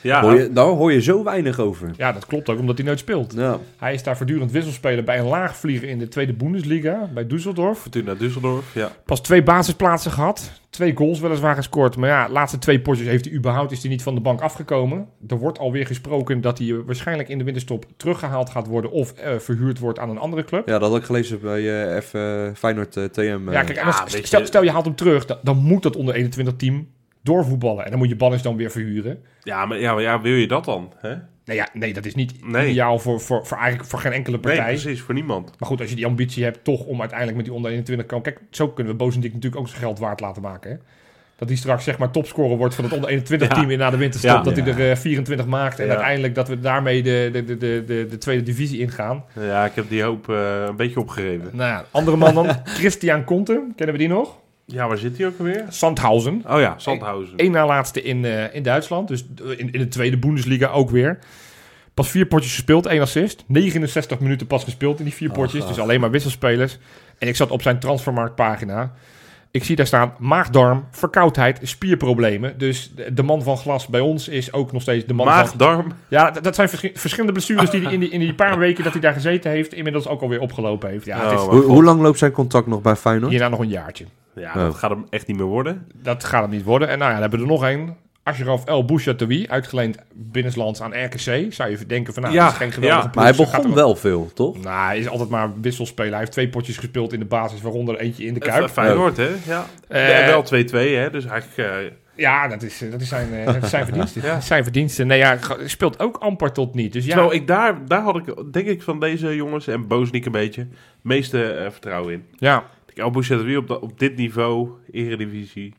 Ja, 0.06 0.22
Hoor 0.22 0.36
je, 0.40 0.52
daar 0.54 0.66
hoor 0.66 0.92
je 0.92 1.02
zo 1.02 1.24
weinig 1.24 1.60
over. 1.60 1.92
Ja, 1.98 2.12
dat 2.12 2.26
klopt 2.26 2.50
ook, 2.50 2.60
omdat 2.60 2.78
hij 2.78 2.86
nooit 2.86 3.00
speelt. 3.00 3.34
Ja. 3.36 3.60
Hij 3.78 3.94
is 3.94 4.04
daar 4.04 4.18
voortdurend 4.18 4.52
wisselspeler 4.52 5.04
bij 5.04 5.20
een 5.20 5.26
laagvlieger 5.26 5.88
in 5.90 6.00
de 6.00 6.08
tweede 6.08 6.34
Bundesliga, 6.34 7.10
bij 7.14 7.24
Düsseldorf. 7.24 7.80
Fortuna 7.80 8.16
Düsseldorf, 8.16 8.74
ja. 8.74 8.92
Pas 9.06 9.22
twee 9.22 9.44
basisplaatsen 9.44 10.12
gehad. 10.12 10.52
Twee 10.70 10.96
goals 10.96 11.20
weliswaar 11.20 11.56
gescoord. 11.56 11.98
Maar 11.98 12.10
ja, 12.10 12.30
laatste 12.30 12.58
twee 12.58 12.82
potjes 12.82 13.08
heeft 13.08 13.26
hij 13.26 13.34
überhaupt 13.34 13.72
is 13.72 13.82
hij 13.82 13.90
niet 13.92 14.04
van 14.04 14.16
de 14.16 14.22
bank 14.22 14.42
afgekomen. 14.42 15.08
Er 15.28 15.38
wordt 15.38 15.60
alweer 15.60 15.86
gesproken 15.86 16.42
dat 16.42 16.58
hij 16.58 16.76
waarschijnlijk 16.86 17.30
in 17.30 17.38
de 17.38 17.44
winterstop 17.44 17.86
teruggehaald 17.98 18.50
gaat 18.50 18.68
worden 18.68 18.92
of 18.92 19.12
eh, 19.12 19.38
verhuurd 19.38 19.80
wordt 19.80 20.00
aan 20.00 20.10
een 20.10 20.18
andere 20.18 20.44
club. 20.44 20.68
ja, 20.68 20.80
dat 20.80 20.90
had 20.90 21.00
ik 21.00 21.06
gelezen 21.06 21.40
bij 21.42 21.92
eh 21.94 22.02
F 22.02 22.14
eh, 22.14 22.48
Feyenoord 22.54 22.92
TM. 22.92 23.40
Ja, 23.52 23.64
kijk, 23.64 23.78
en 23.78 23.86
als- 23.86 24.30
ja, 24.30 24.46
stel 24.46 24.64
je 24.64 24.72
haalt 24.72 24.86
hem 24.86 24.96
terug, 24.96 25.26
dan, 25.26 25.38
dan 25.44 25.58
moet 25.58 25.84
dat 25.84 25.96
onder 25.96 26.16
21 26.16 26.56
team 26.56 26.88
doorvoetballen. 27.26 27.84
En 27.84 27.90
dan 27.90 28.00
moet 28.00 28.10
je 28.10 28.16
Ballens 28.16 28.42
dan 28.42 28.56
weer 28.56 28.72
verhuren. 28.72 29.18
Ja, 29.44 29.66
maar 29.66 29.80
ja, 29.80 29.94
maar 29.94 30.02
ja, 30.02 30.22
wil 30.22 30.34
je 30.34 30.48
dat 30.48 30.66
dan? 30.66 30.94
Hè? 30.98 31.14
Nee, 31.46 31.58
ja, 31.58 31.68
nee 31.74 31.94
dat 31.94 32.06
is 32.06 32.16
niet 32.16 32.46
Nee. 32.48 32.70
ideaal 32.70 33.00
voor, 33.00 33.22
voor, 33.22 33.46
voor, 33.46 33.58
eigenlijk 33.58 33.90
voor 33.90 34.00
geen 34.00 34.12
enkele 34.12 34.38
Nee, 34.42 34.56
partij. 34.56 34.74
precies, 34.74 35.02
voor 35.02 35.14
niemand. 35.14 35.52
maar 35.60 35.70
goed, 35.70 35.80
als 35.82 35.90
je 35.90 35.96
die 35.96 36.06
ambitie 36.06 36.44
hebt 36.44 36.64
toch 36.64 36.86
om 36.86 37.00
uiteindelijk 37.00 37.38
met 37.38 37.46
die 37.46 37.56
onder 37.56 37.72
21 37.72 38.06
kan... 38.06 38.22
Kijk, 38.22 38.40
zo 38.50 38.68
kunnen 38.68 38.94
we 38.94 39.00
Bozendijk 39.00 39.34
natuurlijk 39.34 39.62
ook 39.62 39.68
zijn 39.68 39.82
geld 39.82 40.00
waard 40.00 40.20
laten 40.20 40.42
maken. 40.42 40.72
Hè? 40.72 40.78
Dat 41.38 41.48
hij 41.48 41.58
straks 41.58 41.84
zeg 41.84 41.98
maar 41.98 42.12
topscorer 42.12 42.58
wordt 42.58 42.76
van 42.76 42.84
het 42.84 42.94
onder 42.94 43.10
21 43.10 43.48
Ja. 43.48 43.54
team 43.54 43.70
in 43.70 43.78
na 43.78 43.90
de 43.90 43.98
winterstop. 43.98 44.32
Ja. 44.32 44.42
Dat 44.42 44.58
hij 44.58 44.68
er 44.68 44.90
eh, 44.92 44.98
24 44.98 45.46
maakt. 45.46 45.80
En 45.80 45.86
Ja. 45.86 45.92
uiteindelijk 45.92 46.36
dat 46.36 46.48
we 46.48 46.60
daarmee 46.60 47.04
de, 47.04 47.30
de, 47.32 47.44
de, 47.46 47.58
de, 47.58 47.84
de, 47.86 48.06
de 48.10 48.18
tweede 48.18 48.44
divisie 48.44 48.80
ingaan. 48.80 49.24
Ja, 49.40 49.66
ik 49.66 49.72
heb 49.76 49.90
die 49.90 50.04
hoop 50.04 50.30
eh, 50.30 50.64
een 50.68 50.76
beetje 50.76 51.00
opgegeven. 51.00 51.50
Nou 51.52 51.70
ja, 51.70 51.86
andere 51.92 52.18
man 52.18 52.34
dan. 52.34 52.48
Christian 52.80 53.24
Conte. 53.24 53.68
Kennen 53.76 53.96
we 53.96 54.02
die 54.02 54.12
nog? 54.12 54.38
Ja, 54.66 54.88
waar 54.88 54.98
zit 54.98 55.18
hij 55.18 55.28
ook 55.28 55.34
alweer? 55.40 55.66
Sandhausen. 55.70 56.44
Oh 56.48 56.60
ja, 56.60 56.74
Sandhausen. 56.78 57.34
Eén 57.38 57.52
na 57.52 57.66
laatste 57.66 58.02
in, 58.02 58.26
eh, 58.26 58.56
in 58.56 58.64
Duitsland. 58.64 59.08
Dus 59.08 59.26
in, 59.58 59.72
in 59.72 59.80
de 59.80 59.88
tweede 59.88 60.18
Bundesliga 60.18 60.68
ook 60.68 60.90
weer. 60.90 61.20
Pas 61.94 62.10
vier 62.10 62.26
potjes 62.26 62.54
gespeeld, 62.54 62.86
één 62.86 63.02
assist. 63.02 63.44
69 63.48 64.20
minuten 64.20 64.48
pas 64.48 64.64
gespeeld 64.64 65.00
in 65.00 65.06
die 65.06 65.14
vier 65.14 65.30
Ach, 65.30 65.36
potjes. 65.36 65.68
Dus 65.68 65.80
alleen 65.80 66.00
maar 66.00 66.12
wisselspelers. 66.12 66.78
En 67.18 67.28
ik 67.28 67.36
zat 67.36 67.52
op 67.52 67.62
zijn 67.62 67.80
transfermarktpagina. 67.80 68.94
Ik 69.52 69.64
zie 69.64 69.76
daar 69.76 69.88
staan 69.88 70.14
maagdarm, 70.20 70.86
verkoudheid, 70.92 71.60
spierproblemen. 71.64 72.58
Dus 72.58 72.94
de, 73.12 73.24
man 73.24 73.44
van 73.44 73.58
glas 73.58 73.88
bij 73.88 74.00
ons 74.00 74.28
is 74.28 74.54
ook 74.54 74.72
nog 74.72 74.82
steeds 74.82 75.06
de 75.06 75.14
man 75.14 75.26
Maag, 75.26 75.48
van... 75.50 75.58
darm. 75.58 75.92
Ja, 76.08 76.32
dat, 76.32 76.44
dat 76.44 76.56
zijn 76.56 76.70
verschi- 76.70 76.92
verschillende 76.94 77.32
blessures 77.34 77.70
die 77.70 77.82
hij 77.82 77.94
in 77.94 78.00
die, 78.00 78.10
in 78.10 78.20
die 78.20 78.34
paar 78.34 78.58
weken 78.58 78.84
dat 78.84 78.92
hij 78.94 79.02
daar 79.02 79.14
gezeten 79.14 79.52
heeft... 79.52 79.74
inmiddels 79.74 80.08
ook 80.08 80.22
alweer 80.22 80.40
opgelopen 80.40 80.90
heeft. 80.90 81.06
Ja, 81.06 81.24
het 81.30 81.40
is 81.40 81.46
Oh, 81.46 81.50
Hoe, 81.52 81.62
hoe 81.64 81.84
lang 81.84 82.02
loopt 82.02 82.18
zijn 82.18 82.32
contract 82.32 82.68
nog 82.68 82.82
bij 82.82 82.96
Feyenoord? 82.96 83.32
hierna 83.32 83.50
nog 83.50 83.60
een 83.60 83.68
jaartje. 83.68 84.06
Ja, 84.36 84.50
Oh. 84.56 84.62
dat 84.62 84.76
gaat 84.76 84.90
hem 84.90 85.06
echt 85.10 85.28
niet 85.28 85.38
meer 85.38 85.46
worden. 85.46 85.88
Dat 85.96 86.24
gaat 86.24 86.42
het 86.42 86.52
niet 86.52 86.64
worden. 86.64 86.88
En 86.90 86.98
nou 86.98 87.12
ja, 87.12 87.20
dan 87.20 87.22
hebben 87.30 87.40
we 87.40 87.46
er 87.46 87.52
nog 87.52 87.64
één. 87.66 87.96
Ashraf 88.24 88.66
El 88.66 88.86
Bouchatoui, 88.86 89.48
uitgeleend 89.48 89.98
binnenlands 90.14 90.82
aan 90.82 91.04
RKC. 91.04 91.54
Zou 91.54 91.70
je 91.70 91.86
denken 91.88 92.14
van, 92.14 92.24
nou, 92.24 92.36
Ja, 92.36 92.44
dat 92.44 92.52
is 92.52 92.58
geen 92.58 92.72
geweldige 92.72 93.02
ja. 93.04 93.10
ploeg, 93.10 93.16
Maar 93.16 93.34
hij 93.34 93.34
gaat 93.46 93.52
begon 93.52 93.70
er- 93.70 93.76
wel 93.76 93.96
veel, 93.96 94.32
toch? 94.34 94.64
Nou, 94.64 94.86
hij 94.86 95.00
is 95.00 95.08
altijd 95.10 95.30
maar 95.30 95.50
wisselspeler. 95.62 96.10
Hij 96.12 96.20
heeft 96.20 96.32
twee 96.32 96.50
potjes 96.50 96.78
gespeeld 96.78 97.14
in 97.14 97.20
de 97.20 97.26
basis, 97.26 97.62
waaronder 97.62 97.98
eentje 98.00 98.26
in 98.26 98.34
de 98.34 98.40
Kuip. 98.40 98.70
Feyenoord, 98.70 99.18
hè? 99.18 99.30
Ja. 99.48 99.66
En 99.88 100.26
wel 100.26 100.44
2-2, 100.44 100.96
hè? 100.96 101.10
Dus 101.10 101.26
eigenlijk... 101.26 101.70
eh, 101.72 101.92
Ja, 102.16 102.48
dat 102.48 102.62
is, 102.64 102.84
dat 102.92 103.02
is 103.02 103.08
zijn, 103.10 103.34
eh, 103.34 103.46
dat 103.46 103.64
is 103.64 103.70
zijn 103.70 103.86
verdiensten. 103.90 104.22
Dat 104.22 104.38
is 104.38 104.46
zijn 104.48 104.64
verdiensten. 104.64 105.08
Nee, 105.08 105.18
ja, 105.18 105.38
speelt 105.66 106.00
ook 106.00 106.18
amper 106.18 106.52
tot 106.52 106.76
niet. 106.76 106.94
Dus 106.94 107.06
ja, 107.06 107.12
Terwijl 107.14 107.34
ik 107.34 107.48
daar, 107.48 107.86
daar 107.88 108.02
had 108.02 108.16
ik, 108.16 108.54
denk 108.54 108.68
ik, 108.68 108.82
van 108.82 109.00
deze 109.00 109.36
jongens 109.36 109.68
en 109.68 109.88
Boosnik 109.88 110.26
een 110.26 110.32
beetje, 110.32 110.62
het 110.62 110.70
meeste 111.02 111.68
vertrouwen 111.72 112.14
in. 112.14 112.26
ja. 112.38 112.64
Ik 112.96 113.02
El 113.02 113.12
Bouchatoui 113.12 113.58
op, 113.58 113.70
op 113.70 114.00
dit 114.00 114.16
niveau, 114.16 114.70
eredivisie. 114.92 115.74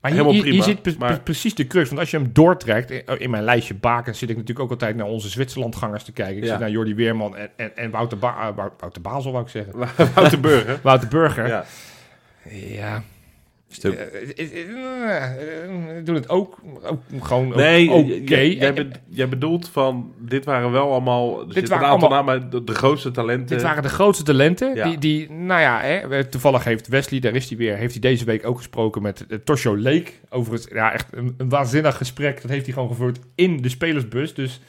Maar 0.00 0.10
hier, 0.10 0.20
Helemaal 0.24 0.44
hier, 0.44 0.62
zit 0.62 0.82
pre- 0.82 0.94
maar- 0.98 1.12
pre- 1.12 1.22
precies 1.22 1.54
de 1.54 1.66
crux. 1.66 1.88
Want 1.88 2.00
als 2.00 2.10
je 2.10 2.16
hem 2.18 2.30
doortrekt, 2.32 2.90
in, 2.90 3.02
in 3.18 3.30
mijn 3.30 3.42
lijstje 3.44 3.74
bakens 3.74 4.18
zit 4.18 4.30
ik 4.30 4.36
natuurlijk 4.36 4.64
ook 4.64 4.70
altijd 4.70 4.96
naar 4.96 5.06
onze 5.06 5.28
Zwitserlandgangers 5.28 6.04
te 6.04 6.12
kijken. 6.12 6.36
Ik 6.36 6.42
Ja. 6.42 6.48
zit 6.48 6.58
naar 6.58 6.70
Jordi 6.70 6.94
Weerman 6.94 7.36
en, 7.36 7.50
en, 7.56 7.76
en 7.76 7.90
Wouter, 7.90 8.18
ba 8.18 8.48
eh, 8.48 8.56
Wou- 8.56 8.70
Wouter 8.78 9.02
Basel, 9.02 9.32
wou 9.32 9.44
ik 9.44 9.50
zeggen. 9.50 9.72
Wouter 10.14 10.40
Burger. 10.40 10.78
Wouter 10.82 11.08
Burger. 11.08 11.46
Ja. 11.46 11.64
Ja. 12.50 13.02
Stuk. 13.74 13.92
Eh, 13.94 14.28
eh, 14.36 15.30
eh, 15.98 16.04
Doe 16.04 16.14
het 16.14 16.28
ook, 16.28 16.58
ook 16.84 17.00
gewoon 17.20 17.48
Nee, 17.48 17.90
oké. 17.90 18.36
jij, 18.36 18.72
be- 18.74 19.26
bedoelt 19.26 19.68
van, 19.68 20.12
dit 20.18 20.44
waren 20.44 20.70
wel 20.72 20.90
allemaal, 20.90 21.44
zitten 21.48 21.68
waren 21.72 21.88
allemaal- 21.88 22.10
namen, 22.10 22.50
de, 22.50 22.64
de 22.64 22.74
grootste 22.74 23.10
talenten. 23.10 23.46
Dit 23.46 23.62
waren 23.62 23.82
de 23.82 23.88
grootste 23.88 24.24
talenten. 24.24 24.74
Ja. 24.74 24.88
Die, 24.88 24.98
die, 24.98 25.30
nou 25.30 25.60
ja, 25.60 25.80
hè, 25.80 26.24
toevallig 26.24 26.64
heeft 26.64 26.88
Wesley, 26.88 27.20
daar 27.20 27.34
is 27.34 27.48
hij 27.48 27.58
weer, 27.58 27.76
heeft 27.76 27.92
hij 27.92 28.00
deze 28.00 28.24
week 28.24 28.46
ook 28.46 28.56
gesproken 28.56 29.02
met 29.02 29.24
uh, 29.28 29.38
Tosho 29.44 29.78
Lake. 29.78 30.10
Over 30.30 30.52
het, 30.52 30.68
ja, 30.72 30.92
echt 30.92 31.06
een, 31.10 31.34
een 31.36 31.48
waanzinnig 31.48 31.96
gesprek. 31.96 32.42
Dat 32.42 32.50
heeft 32.50 32.64
hij 32.64 32.74
gewoon 32.74 32.88
gevoerd 32.88 33.18
in 33.34 33.62
de 33.62 33.68
spelersbus. 33.68 34.34
Dus 34.34 34.60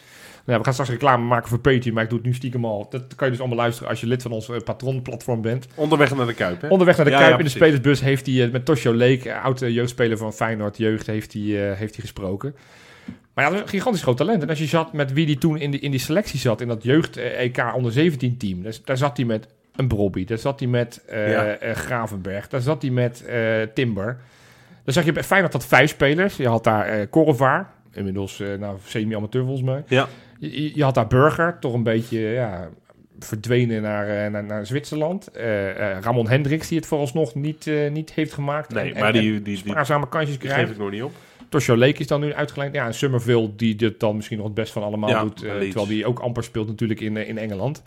nou, 0.46 0.58
we 0.58 0.64
gaan 0.64 0.74
straks 0.74 0.92
reclame 0.92 1.26
maken 1.26 1.50
voor 1.50 1.60
Patreon, 1.60 1.94
maar 1.94 2.04
ik 2.04 2.10
doe 2.10 2.18
het 2.18 2.28
nu 2.28 2.34
stiekem 2.34 2.66
al. 2.66 2.88
Dat 2.90 3.16
kan 3.16 3.26
je 3.26 3.32
dus 3.32 3.40
allemaal 3.40 3.58
luisteren 3.58 3.90
als 3.90 4.02
je 4.02 4.08
lid 4.08 4.22
van 4.22 4.32
ons 4.32 4.50
uh, 4.50 4.58
patronplatform 4.58 5.42
bent. 5.42 5.68
Onderweg 5.76 6.16
naar 6.16 6.26
de 6.26 6.34
Kuip, 6.34 6.62
hè? 6.62 6.68
Onderweg 6.68 6.96
naar 6.96 7.06
de 7.06 7.12
Ja, 7.12 7.18
Kuip 7.18 7.32
ja, 7.32 7.38
in 7.38 7.44
de 7.44 7.50
spelersbus 7.50 8.02
heeft 8.02 8.26
hij 8.26 8.36
uh, 8.36 8.52
met 8.52 8.66
Tosho 8.66 8.94
Lake, 8.94 9.30
uh, 9.30 9.44
oude 9.44 9.74
jeugdspeler 9.74 10.18
van 10.18 10.34
Feyenoord 10.34 10.78
Jeugd, 10.78 11.08
heeft 11.08 11.34
hij, 11.34 11.42
heeft 11.76 11.96
hij 11.96 12.02
gesproken. 12.02 12.56
Maar 13.34 13.44
ja, 13.44 13.50
dat 13.50 13.60
is 13.60 13.66
een 13.66 13.78
gigantisch 13.78 14.02
groot 14.02 14.18
talent. 14.18 14.42
En 14.42 14.50
als 14.50 14.60
je 14.60 14.66
zat 14.66 14.94
met 14.94 15.14
wie 15.14 15.26
die 15.26 15.38
toen 15.38 15.58
in 15.58 15.72
die, 15.72 15.80
in 15.80 15.92
die 15.92 16.00
selectie 16.00 16.40
zat, 16.40 16.62
in 16.62 16.68
dat 16.68 16.84
jeugd-EK 16.84 17.74
onder 17.76 17.92
17 17.92 18.38
team, 18.38 18.64
daar, 18.64 18.74
daar 18.86 18.98
zat 18.98 19.18
hij 19.18 19.26
met 19.26 19.48
een 19.76 19.88
Brobby, 19.88 20.26
daar 20.26 20.38
zat 20.38 20.60
hij 20.60 20.70
met 20.70 21.02
Ja. 21.12 21.58
Gravenberg, 21.74 22.48
daar 22.48 22.62
zat 22.62 22.82
hij 22.82 22.92
met 22.92 23.24
Timber. 23.74 24.18
Dan 24.84 24.94
zag 24.94 25.06
je 25.06 25.12
bij 25.12 25.24
Feyenoord 25.24 25.54
had 25.54 25.66
vijf 25.66 25.90
spelers. 25.90 26.38
Je 26.38 26.48
had 26.48 26.64
daar 26.64 27.00
uh, 27.00 27.06
Korrevaar, 27.10 27.70
inmiddels 27.92 28.40
uh, 28.40 28.58
nou, 28.60 28.78
semi-amateur 28.86 29.44
volgens 29.44 29.66
mij. 29.66 29.84
Ja. 29.88 30.08
Je, 30.52 30.76
je 30.76 30.84
had 30.84 30.96
daar 30.96 31.08
Burger, 31.08 31.60
toch 31.60 31.74
een 31.74 31.84
beetje, 31.84 32.20
ja, 32.20 32.70
verdwenen 33.20 33.82
naar, 33.82 34.08
eh, 34.08 34.32
naar, 34.32 34.44
naar 34.44 34.66
Zwitserland. 34.66 35.28
Eh, 35.32 35.70
eh, 35.92 36.02
Ramon 36.02 36.30
Hendricks, 36.30 36.68
die 36.68 36.78
het 36.78 36.88
vooralsnog 36.88 37.36
niet, 37.36 37.72
niet 37.92 38.14
heeft 38.14 38.34
gemaakt. 38.34 38.74
Nee, 38.74 38.94
En- 38.94 39.00
maar 39.00 39.14
en- 39.14 39.22
die, 39.22 39.32
die, 39.32 39.42
die, 39.42 39.58
spaarzame 39.58 40.10
kansjes 40.10 40.40
die 40.40 40.48
krijgt. 40.48 40.62
geef 40.68 40.72
ik 40.76 40.82
nog 40.82 40.92
niet 40.92 41.04
op. 41.04 41.12
Tosho 41.50 41.78
Lake 41.78 42.00
is 42.00 42.08
dan 42.08 42.22
nu 42.22 42.34
uitgeleend. 42.34 42.74
Ja, 42.74 42.86
en 42.86 42.94
Summerville, 42.94 43.56
die 43.56 43.76
dit 43.76 44.00
dan 44.00 44.16
misschien 44.16 44.38
nog 44.38 44.46
het 44.46 44.56
best 44.56 44.72
van 44.74 44.84
allemaal 44.84 45.10
Ja, 45.10 45.22
doet. 45.22 45.38
terwijl 45.38 45.88
die 45.88 46.06
ook 46.06 46.20
amper 46.20 46.44
speelt 46.44 46.68
natuurlijk 46.68 47.00
in, 47.00 47.18
in 47.18 47.38
Engeland. 47.38 47.84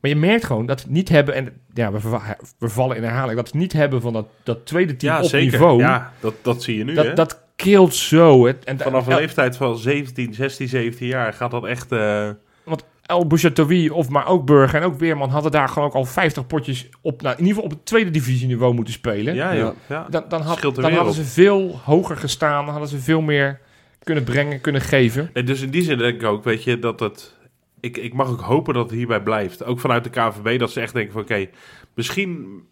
Maar 0.00 0.10
je 0.10 0.16
merkt 0.16 0.44
gewoon 0.44 0.66
dat 0.66 0.80
het 0.80 0.90
niet 0.90 1.08
hebben... 1.08 1.34
En 1.34 1.48
ja, 1.74 1.92
we, 1.92 2.00
verva- 2.00 2.36
we 2.58 2.68
vallen 2.68 2.96
in 2.96 3.02
herhaling. 3.02 3.36
Dat 3.36 3.46
het 3.46 3.54
niet 3.56 3.72
hebben 3.72 4.00
van 4.00 4.12
dat, 4.12 4.26
dat 4.42 4.66
tweede 4.66 4.96
team 4.96 5.14
Ja, 5.14 5.22
op 5.22 5.28
zeker. 5.28 5.50
niveau. 5.52 5.78
Ja, 5.80 6.12
dat, 6.20 6.34
dat 6.42 6.62
zie 6.62 6.78
je 6.78 6.84
nu, 6.84 6.96
hè? 6.96 7.02
dat, 7.04 7.16
dat 7.16 7.40
keelt 7.62 7.94
zo. 7.94 8.46
Het, 8.46 8.64
en 8.64 8.78
Vanaf 8.78 9.06
een 9.06 9.14
leeftijd 9.14 9.56
van 9.56 9.76
17, 9.76 10.34
16, 10.34 10.68
17 10.68 11.06
jaar 11.06 11.32
gaat 11.32 11.50
dat 11.50 11.64
echt... 11.64 11.92
eh, 11.92 12.28
Want 12.64 12.84
El 13.02 13.26
Bouchatoui 13.26 13.90
of 13.90 14.08
maar 14.08 14.26
ook 14.26 14.44
Burger 14.44 14.80
en 14.80 14.86
ook 14.86 14.98
Weerman 14.98 15.30
hadden 15.30 15.50
daar 15.50 15.68
gewoon 15.68 15.88
ook 15.88 15.94
al 15.94 16.04
50 16.04 16.46
potjes 16.46 16.88
op, 17.00 17.22
nou, 17.22 17.34
in 17.34 17.40
ieder 17.44 17.54
geval 17.54 17.70
op 17.70 17.76
het 17.76 17.86
tweede 17.86 18.10
divisieniveau 18.10 18.74
moeten 18.74 18.94
spelen. 18.94 19.34
ja. 19.34 19.52
Ja. 19.52 20.06
Dan, 20.10 20.24
dan, 20.28 20.40
had, 20.42 20.60
hadden 20.62 21.12
ze 21.12 21.24
veel 21.24 21.80
hoger 21.84 22.16
gestaan, 22.16 22.64
dan 22.64 22.70
hadden 22.70 22.90
ze 22.90 22.98
veel 22.98 23.20
meer 23.20 23.60
kunnen 24.02 24.24
brengen, 24.24 24.60
kunnen 24.60 24.80
geven. 24.80 25.30
Nee, 25.34 25.44
dus 25.44 25.60
in 25.60 25.70
die 25.70 25.82
zin 25.82 25.98
denk 25.98 26.14
ik 26.22 26.28
ook, 26.28 26.44
weet 26.44 26.64
je, 26.64 26.78
dat 26.78 27.00
het... 27.00 27.34
Ik, 27.80 27.96
ik 27.96 28.12
mag 28.12 28.28
ook 28.28 28.40
hopen 28.40 28.74
dat 28.74 28.82
het 28.90 28.98
hierbij 28.98 29.22
blijft. 29.22 29.64
Ook 29.64 29.80
vanuit 29.80 30.04
de 30.04 30.10
KVB, 30.10 30.58
dat 30.58 30.70
ze 30.70 30.80
echt 30.80 30.92
denken 30.92 31.12
van... 31.12 31.22
Oké, 31.22 31.46
misschien... 31.94 32.62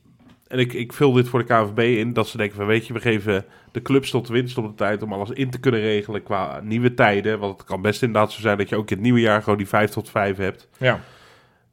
En 0.51 0.59
ik, 0.59 0.73
ik 0.73 0.93
vul 0.93 1.13
dit 1.13 1.29
voor 1.29 1.47
de 1.47 1.55
KVB 1.55 1.79
in, 1.79 2.13
dat 2.13 2.29
ze 2.29 2.37
denken 2.37 2.57
van... 2.57 2.67
Weet 2.67 2.87
je, 2.87 2.93
we 2.93 3.01
geven 3.01 3.45
de 3.73 3.83
clubs 3.83 4.11
tot 4.11 4.27
de 4.27 4.33
winst 4.33 4.59
op 4.59 4.67
de 4.67 4.75
tijd... 4.75 5.03
om 5.03 5.13
alles 5.13 5.31
in 5.31 5.51
te 5.51 5.59
kunnen 5.61 5.81
regelen 5.81 6.23
qua 6.23 6.61
nieuwe 6.63 6.95
tijden. 6.95 7.39
Want 7.39 7.59
het 7.59 7.67
kan 7.67 7.83
best 7.83 8.03
inderdaad 8.03 8.33
zo 8.33 8.41
zijn 8.41 8.59
dat 8.59 8.69
je 8.69 8.77
ook 8.77 8.91
in 8.91 8.97
het 8.97 9.05
nieuwe 9.05 9.21
jaar... 9.21 9.43
gewoon 9.43 9.59
die 9.59 9.69
5 9.69 9.91
tot 9.91 10.11
5 10.11 10.37
hebt. 10.37 10.69
Ja, 10.79 11.01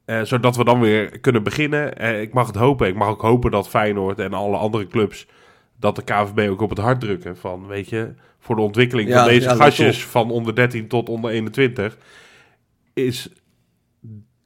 Eh, 0.05 0.21
zodat 0.21 0.55
we 0.55 0.63
dan 0.63 0.79
weer 0.79 1.19
kunnen 1.19 1.43
beginnen. 1.43 1.97
Eh, 1.97 2.21
ik 2.21 2.33
mag 2.33 2.47
het 2.47 2.55
hopen. 2.55 2.87
Ik 2.87 2.95
mag 2.95 3.07
ook 3.07 3.21
hopen 3.21 3.51
dat 3.51 3.69
Feyenoord 3.69 4.19
en 4.19 4.33
alle 4.33 4.57
andere 4.57 4.87
clubs... 4.87 5.27
dat 5.79 5.95
de 5.95 6.03
KVB 6.03 6.49
ook 6.49 6.61
op 6.61 6.69
het 6.69 6.79
hart 6.79 6.99
drukken. 6.99 7.37
Van, 7.37 7.67
weet 7.67 7.89
je, 7.89 8.13
voor 8.39 8.55
de 8.55 8.61
ontwikkeling 8.61 9.09
Ja, 9.09 9.17
van 9.17 9.27
deze 9.27 9.49
ja, 9.49 9.55
gastjes... 9.55 10.05
van 10.05 10.31
onder 10.31 10.55
13 10.55 10.87
tot 10.87 11.09
onder 11.09 11.31
21... 11.31 11.97
is, 12.93 13.29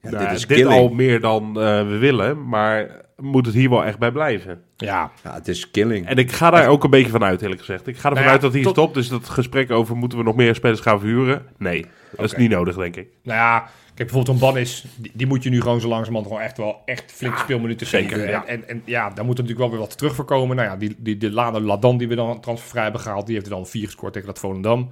Ja, 0.01 0.09
nou, 0.09 0.25
dit 0.25 0.37
is 0.37 0.47
dit 0.47 0.65
al 0.65 0.89
meer 0.89 1.19
dan 1.19 1.47
eh, 1.47 1.87
we 1.87 1.97
willen. 1.97 2.47
Maar 2.47 3.01
moet 3.21 3.45
het 3.45 3.55
hier 3.55 3.69
wel 3.69 3.85
echt 3.85 3.99
bij 3.99 4.11
blijven. 4.11 4.61
ja. 4.77 5.11
Ja, 5.23 5.33
het 5.33 5.47
is 5.47 5.71
killing. 5.71 6.05
En 6.07 6.17
ik 6.17 6.31
ga 6.31 6.49
daar 6.49 6.67
ook 6.67 6.83
een 6.83 6.89
beetje 6.89 7.11
van 7.11 7.23
uit, 7.23 7.41
eerlijk 7.41 7.59
gezegd. 7.59 7.87
Ik 7.87 7.97
ga 7.97 8.09
ervan 8.09 8.13
Nou 8.13 8.25
ja, 8.25 8.31
uit 8.31 8.41
dat 8.41 8.53
hij 8.53 8.61
tot- 8.61 8.71
stopt. 8.73 8.93
Dus 8.93 9.07
dat 9.09 9.29
gesprek 9.29 9.71
over 9.71 9.95
moeten 9.97 10.17
we 10.17 10.23
nog 10.23 10.35
meer 10.35 10.55
spelers 10.55 10.79
gaan 10.79 10.99
verhuren? 10.99 11.45
Nee, 11.57 11.85
dat 12.15 12.25
is 12.25 12.35
niet 12.35 12.49
nodig, 12.49 12.75
denk 12.75 12.95
ik. 12.95 13.07
Nou 13.23 13.37
ja, 13.39 13.59
kijk 13.85 13.95
bijvoorbeeld 14.11 14.27
een 14.41 14.47
Banis, 14.47 14.85
die, 14.97 15.11
die 15.13 15.27
moet 15.27 15.43
je 15.43 15.49
nu 15.49 15.61
gewoon 15.61 15.81
zo 15.81 15.87
langzamerhand 15.87 16.27
gewoon 16.27 16.43
echt 16.43 16.57
wel 16.57 16.81
echt 16.85 17.11
flink 17.11 17.37
speelminuten 17.37 17.87
zeker, 17.87 18.15
geven. 18.17 18.29
ja. 18.29 18.45
En, 18.45 18.67
en, 18.67 18.69
en 18.69 18.81
ja, 18.85 19.09
daar 19.09 19.25
moet 19.25 19.37
er 19.37 19.43
natuurlijk 19.43 19.59
wel 19.59 19.69
weer 19.69 19.87
wat 19.87 19.97
terug 19.97 20.15
voor 20.15 20.25
komen. 20.25 20.55
Nou 20.55 20.67
ja, 20.69 20.77
die, 20.77 20.95
die, 20.97 21.17
de 21.17 21.31
Lade 21.31 21.61
Ladan 21.61 21.97
die 21.97 22.07
we 22.07 22.15
dan 22.15 22.41
transfervrij 22.41 22.83
hebben 22.83 23.01
gehaald, 23.01 23.25
die 23.25 23.35
heeft 23.35 23.47
er 23.47 23.53
dan 23.53 23.67
vier 23.67 23.85
gescoord 23.85 24.13
tegen 24.13 24.27
dat 24.27 24.39
Volendam. 24.39 24.89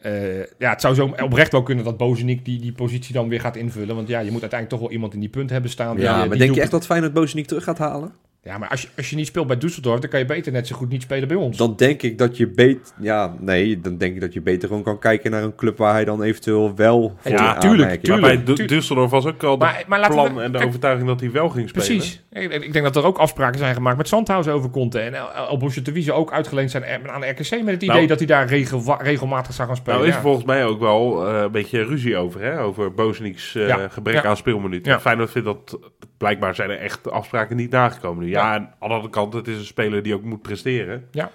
Eh, 0.00 0.38
ja, 0.58 0.70
het 0.70 0.80
zou 0.80 0.94
zo 0.94 1.14
oprecht 1.22 1.52
wel 1.52 1.62
kunnen 1.62 1.84
dat 1.84 1.96
Bozenik 1.96 2.44
die, 2.44 2.60
die 2.60 2.72
positie 2.72 3.14
dan 3.14 3.28
weer 3.28 3.40
gaat 3.40 3.56
invullen. 3.56 3.94
Want 3.94 4.08
ja, 4.08 4.18
je 4.18 4.30
moet 4.30 4.40
uiteindelijk 4.40 4.70
toch 4.70 4.80
wel 4.80 4.90
iemand 4.90 5.14
in 5.14 5.20
die 5.20 5.28
punt 5.28 5.50
hebben 5.50 5.70
staan. 5.70 5.98
ja, 5.98 6.12
eh, 6.12 6.18
maar 6.18 6.28
die 6.28 6.38
denk 6.38 6.54
je 6.54 6.60
echt 6.60 6.70
dat 6.70 6.86
Feyenoord 6.86 7.12
Bozenik 7.12 7.46
terug 7.46 7.64
gaat 7.64 7.78
halen? 7.78 8.12
Ja, 8.42 8.58
maar 8.58 8.68
als 8.68 8.82
je, 8.82 8.88
als 8.96 9.10
je 9.10 9.16
niet 9.16 9.26
speelt 9.26 9.46
bij 9.46 9.56
Düsseldorf, 9.56 9.98
dan 10.00 10.08
kan 10.10 10.18
je 10.18 10.24
beter 10.24 10.52
net 10.52 10.66
zo 10.66 10.76
goed 10.76 10.88
niet 10.88 11.02
spelen 11.02 11.28
bij 11.28 11.36
ons. 11.36 11.56
Dan 11.56 11.74
denk 11.76 12.02
ik 12.02 12.18
dat 12.18 12.36
je 12.36 12.46
beter... 12.48 12.80
Ja, 13.00 13.34
nee, 13.38 13.80
dan 13.80 13.96
denk 13.98 14.14
ik 14.14 14.20
dat 14.20 14.32
je 14.32 14.40
beter 14.40 14.68
gewoon 14.68 14.82
kan 14.82 14.98
kijken 14.98 15.30
naar 15.30 15.42
een 15.42 15.54
club 15.54 15.76
waar 15.78 15.92
hij 15.92 16.04
dan 16.04 16.22
eventueel 16.22 16.74
wel 16.76 17.16
voor 17.20 17.30
Ja, 17.30 17.58
tuurlijk, 17.58 18.02
tuurlijk. 18.02 18.44
Maar 18.46 18.54
bij 18.56 18.66
Düsseldorf 18.66 19.10
was 19.10 19.26
ook 19.26 19.42
al 19.42 19.56
Maar- 19.56 19.84
we- 19.88 20.06
plan 20.08 20.40
en 20.40 20.52
de 20.52 20.58
kijk- 20.58 20.68
overtuiging 20.68 21.08
dat 21.08 21.20
hij 21.20 21.30
wel 21.30 21.48
ging 21.48 21.68
spelen. 21.68 21.86
Precies. 21.86 22.22
Ik, 22.32 22.52
ik 22.52 22.72
denk 22.72 22.84
dat 22.84 22.96
er 22.96 23.04
ook 23.04 23.18
afspraken 23.18 23.58
zijn 23.58 23.74
gemaakt 23.74 23.96
met 23.96 24.08
Zandhuizen 24.08 24.52
over 24.52 24.70
Conte. 24.70 24.98
En 24.98 25.14
El, 25.14 25.32
El 25.32 25.56
Bouchatoui 25.56 26.12
ook 26.12 26.32
uitgeleend 26.32 26.70
zijn 26.70 26.84
aan 27.10 27.20
de 27.20 27.26
RKC 27.28 27.50
met 27.50 27.50
het 27.50 27.82
idee 27.82 27.88
Nou- 27.88 28.06
dat 28.06 28.18
hij 28.18 28.26
daar 28.26 28.46
regel- 28.46 28.96
regelmatig 29.02 29.54
zou 29.54 29.68
gaan 29.68 29.76
spelen. 29.76 29.94
Nou 29.98 30.08
is 30.08 30.14
Ja. 30.14 30.20
er 30.20 30.26
volgens 30.26 30.46
mij 30.46 30.64
ook 30.64 30.80
wel 30.80 31.28
eh, 31.28 31.40
een 31.42 31.50
beetje 31.52 31.82
ruzie 31.84 32.16
over, 32.16 32.40
hè? 32.42 32.60
Over 32.62 32.94
Bozeniek's 32.94 33.54
eh, 33.54 33.66
Ja, 33.68 33.88
gebrek 33.88 34.22
ja. 34.22 34.28
aan 34.28 34.36
speelminuten. 34.36 34.92
Ja. 34.92 35.00
Feyenoord 35.00 35.30
vindt 35.30 35.46
dat, 35.46 35.78
blijkbaar 36.18 36.54
zijn 36.54 36.70
er 36.70 36.78
echt 36.78 37.10
afspraken 37.10 37.56
niet 37.56 37.70
nagekomen 37.70 38.24
nu. 38.24 38.29
Ja, 38.30 38.40
Ja. 38.46 38.54
en 38.54 38.60
aan 38.60 38.88
de 38.88 38.94
andere 38.94 39.10
kant, 39.12 39.32
het 39.32 39.48
is 39.48 39.56
een 39.58 39.64
speler 39.64 40.02
die 40.02 40.14
ook 40.14 40.22
moet 40.24 40.42
presteren. 40.42 41.06
Ja. 41.10 41.30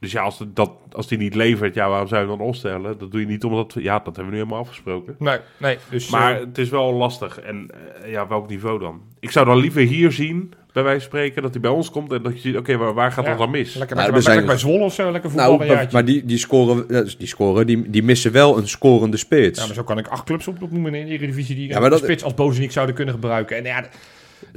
Dus 0.00 0.12
ja, 0.12 0.22
als, 0.22 0.38
het- 0.38 0.56
dat, 0.56 0.70
als 0.92 1.06
die 1.08 1.18
niet 1.18 1.34
levert, 1.34 1.74
ja, 1.74 1.88
waarom 1.88 2.08
zou 2.08 2.20
je 2.22 2.28
dan 2.28 2.40
opstellen? 2.40 2.98
Dat 2.98 3.10
doe 3.10 3.20
je 3.20 3.26
niet 3.26 3.44
omdat, 3.44 3.74
ja, 3.78 3.94
dat 3.98 4.04
hebben 4.04 4.24
we 4.24 4.30
nu 4.30 4.36
helemaal 4.36 4.58
afgesproken. 4.60 5.14
Nee, 5.18 5.38
nee. 5.56 5.78
Dus, 5.90 6.10
Maar 6.10 6.34
eh, 6.34 6.40
het 6.40 6.58
is 6.58 6.68
wel 6.68 6.92
lastig. 6.92 7.40
En 7.40 7.68
eh, 8.02 8.10
ja, 8.10 8.26
welk 8.28 8.48
niveau 8.48 8.78
dan? 8.78 9.00
Ik 9.20 9.30
zou 9.30 9.46
dan 9.46 9.56
liever 9.58 9.80
hier 9.82 10.12
zien, 10.12 10.52
bij 10.72 10.82
wijze 10.82 10.98
van 11.00 11.08
spreken, 11.08 11.42
dat 11.42 11.50
hij 11.52 11.60
bij 11.60 11.70
ons 11.70 11.90
komt 11.90 12.12
en 12.12 12.22
dat 12.22 12.32
je 12.32 12.38
ziet, 12.38 12.56
oké, 12.56 12.76
waar, 12.76 12.94
waar 12.94 13.12
gaat 13.12 13.24
Ja. 13.24 13.30
dat 13.30 13.38
dan 13.38 13.50
mis? 13.50 13.74
lekker, 13.74 13.96
Nou, 13.96 14.10
lekker, 14.12 14.12
lekker 14.14 14.32
zijn- 14.32 14.46
bij 14.46 14.56
Zwolle 14.58 14.84
of 14.84 14.94
zo, 14.94 15.10
lekker 15.12 15.30
voetballen 15.30 15.66
Nou, 15.66 15.86
maar, 15.92 16.04
die, 16.04 16.24
die 16.24 16.38
scoren, 16.38 16.88
eh, 16.88 17.10
die, 17.18 17.26
scoren 17.26 17.66
die, 17.66 17.90
die 17.90 18.02
missen 18.02 18.32
wel 18.32 18.58
een 18.58 18.68
scorende 18.68 19.16
spits. 19.16 19.60
Ja, 19.60 19.66
maar 19.66 19.74
zo 19.74 19.82
kan 19.84 19.98
ik 19.98 20.06
acht 20.08 20.24
clubs 20.24 20.48
op- 20.48 20.62
opnoemen 20.62 20.94
in 20.94 21.06
de 21.06 21.12
Eredivisie 21.12 21.54
die 21.56 21.68
Ja, 21.68 21.74
een 21.74 21.80
maar 21.80 21.90
dat- 21.90 21.98
spits 21.98 22.24
als 22.24 22.34
Bozenik 22.34 22.72
zouden 22.72 22.94
kunnen 22.94 23.14
gebruiken. 23.14 23.56
En 23.56 23.64
ja, 23.64 23.84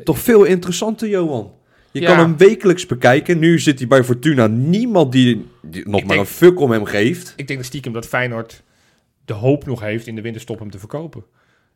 Toch 0.03 0.19
veel 0.19 0.43
interessanter, 0.43 1.07
Johan. 1.09 1.51
Je 1.91 2.01
Ja. 2.01 2.07
kan 2.07 2.17
hem 2.17 2.37
wekelijks 2.37 2.85
bekijken. 2.85 3.39
Nu 3.39 3.59
zit 3.59 3.79
hij 3.79 3.87
bij 3.87 4.03
Fortuna. 4.03 4.47
Niemand 4.47 5.11
die, 5.11 5.45
die 5.61 5.87
nog 5.89 5.99
Ik 6.01 6.05
maar 6.07 6.15
denk- 6.15 6.27
een 6.27 6.33
fuck 6.33 6.59
om 6.59 6.71
hem 6.71 6.85
geeft. 6.85 7.33
ik 7.35 7.47
denk 7.47 7.59
dat 7.59 7.67
stiekem 7.67 7.93
dat 7.93 8.05
Feyenoord 8.07 8.63
de 9.25 9.33
hoop 9.33 9.65
nog 9.65 9.79
heeft 9.79 10.07
in 10.07 10.15
de 10.15 10.21
winterstop 10.21 10.59
hem 10.59 10.69
te 10.71 10.79
verkopen. 10.79 11.23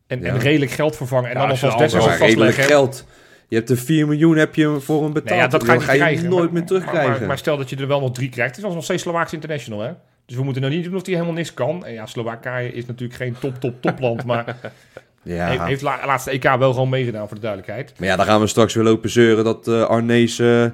En, 0.08 0.22
Ja. 0.22 0.26
en 0.28 0.40
redelijk 0.40 0.72
geld 0.72 0.96
vervangen 0.96 1.30
en 1.30 1.36
Ja, 1.36 1.42
dan 1.48 1.50
alvast 1.50 1.78
redelijk 1.78 2.18
vastleggen. 2.20 2.64
geld. 2.64 3.06
Je 3.48 3.56
hebt 3.56 3.68
de 3.68 3.78
4 3.78 4.08
miljoen 4.08 4.38
heb 4.38 4.56
je 4.56 4.78
voor 4.80 5.04
hem 5.04 5.14
betaald. 5.14 5.30
Nee, 5.30 5.40
ja, 5.40 5.48
dat 5.48 5.64
ga 5.64 5.74
je, 5.74 5.80
krijgen. 5.80 6.30
nooit 6.30 6.44
maar, 6.44 6.54
meer 6.54 6.66
terugkrijgen. 6.66 7.12
Maar, 7.20 7.28
maar 7.28 7.38
stel 7.38 7.58
dat 7.58 7.70
je 7.70 7.76
er 7.76 7.88
wel 7.88 8.00
nog 8.00 8.12
drie 8.12 8.30
krijgt. 8.30 8.56
Het 8.56 8.66
was 8.66 8.74
nog 8.74 8.84
steeds 8.84 9.02
Slovaaks 9.04 9.34
international, 9.34 9.80
hè? 9.82 9.92
Dus 10.26 10.36
we 10.38 10.44
moeten 10.44 10.62
nou 10.62 10.74
niet 10.74 10.84
doen 10.84 10.96
of 10.96 11.06
hij 11.06 11.14
helemaal 11.14 11.34
niks 11.36 11.54
kan. 11.54 11.86
En 11.86 11.94
ja, 11.94 12.06
Slowakije 12.06 12.72
is 12.74 12.86
natuurlijk 12.86 13.20
geen 13.20 13.36
top, 13.40 13.60
top, 13.60 13.82
topland. 13.82 14.26
maar 14.26 14.46
ja. 15.24 15.48
heeft, 15.48 15.64
heeft 15.64 15.82
la- 15.82 16.06
laatste 16.06 16.32
EK 16.32 16.44
wel 16.44 16.74
gewoon 16.74 16.90
meegedaan, 16.90 17.28
voor 17.28 17.36
de 17.36 17.42
duidelijkheid. 17.42 17.94
Maar 17.98 18.08
ja, 18.08 18.16
dan 18.16 18.26
gaan 18.26 18.40
we 18.42 18.48
straks 18.48 18.74
weer 18.74 18.84
lopen 18.84 19.10
zeuren 19.10 19.44
dat 19.44 19.68
eh 19.68 19.84
Arnees 19.84 20.40
eh, 20.40 20.66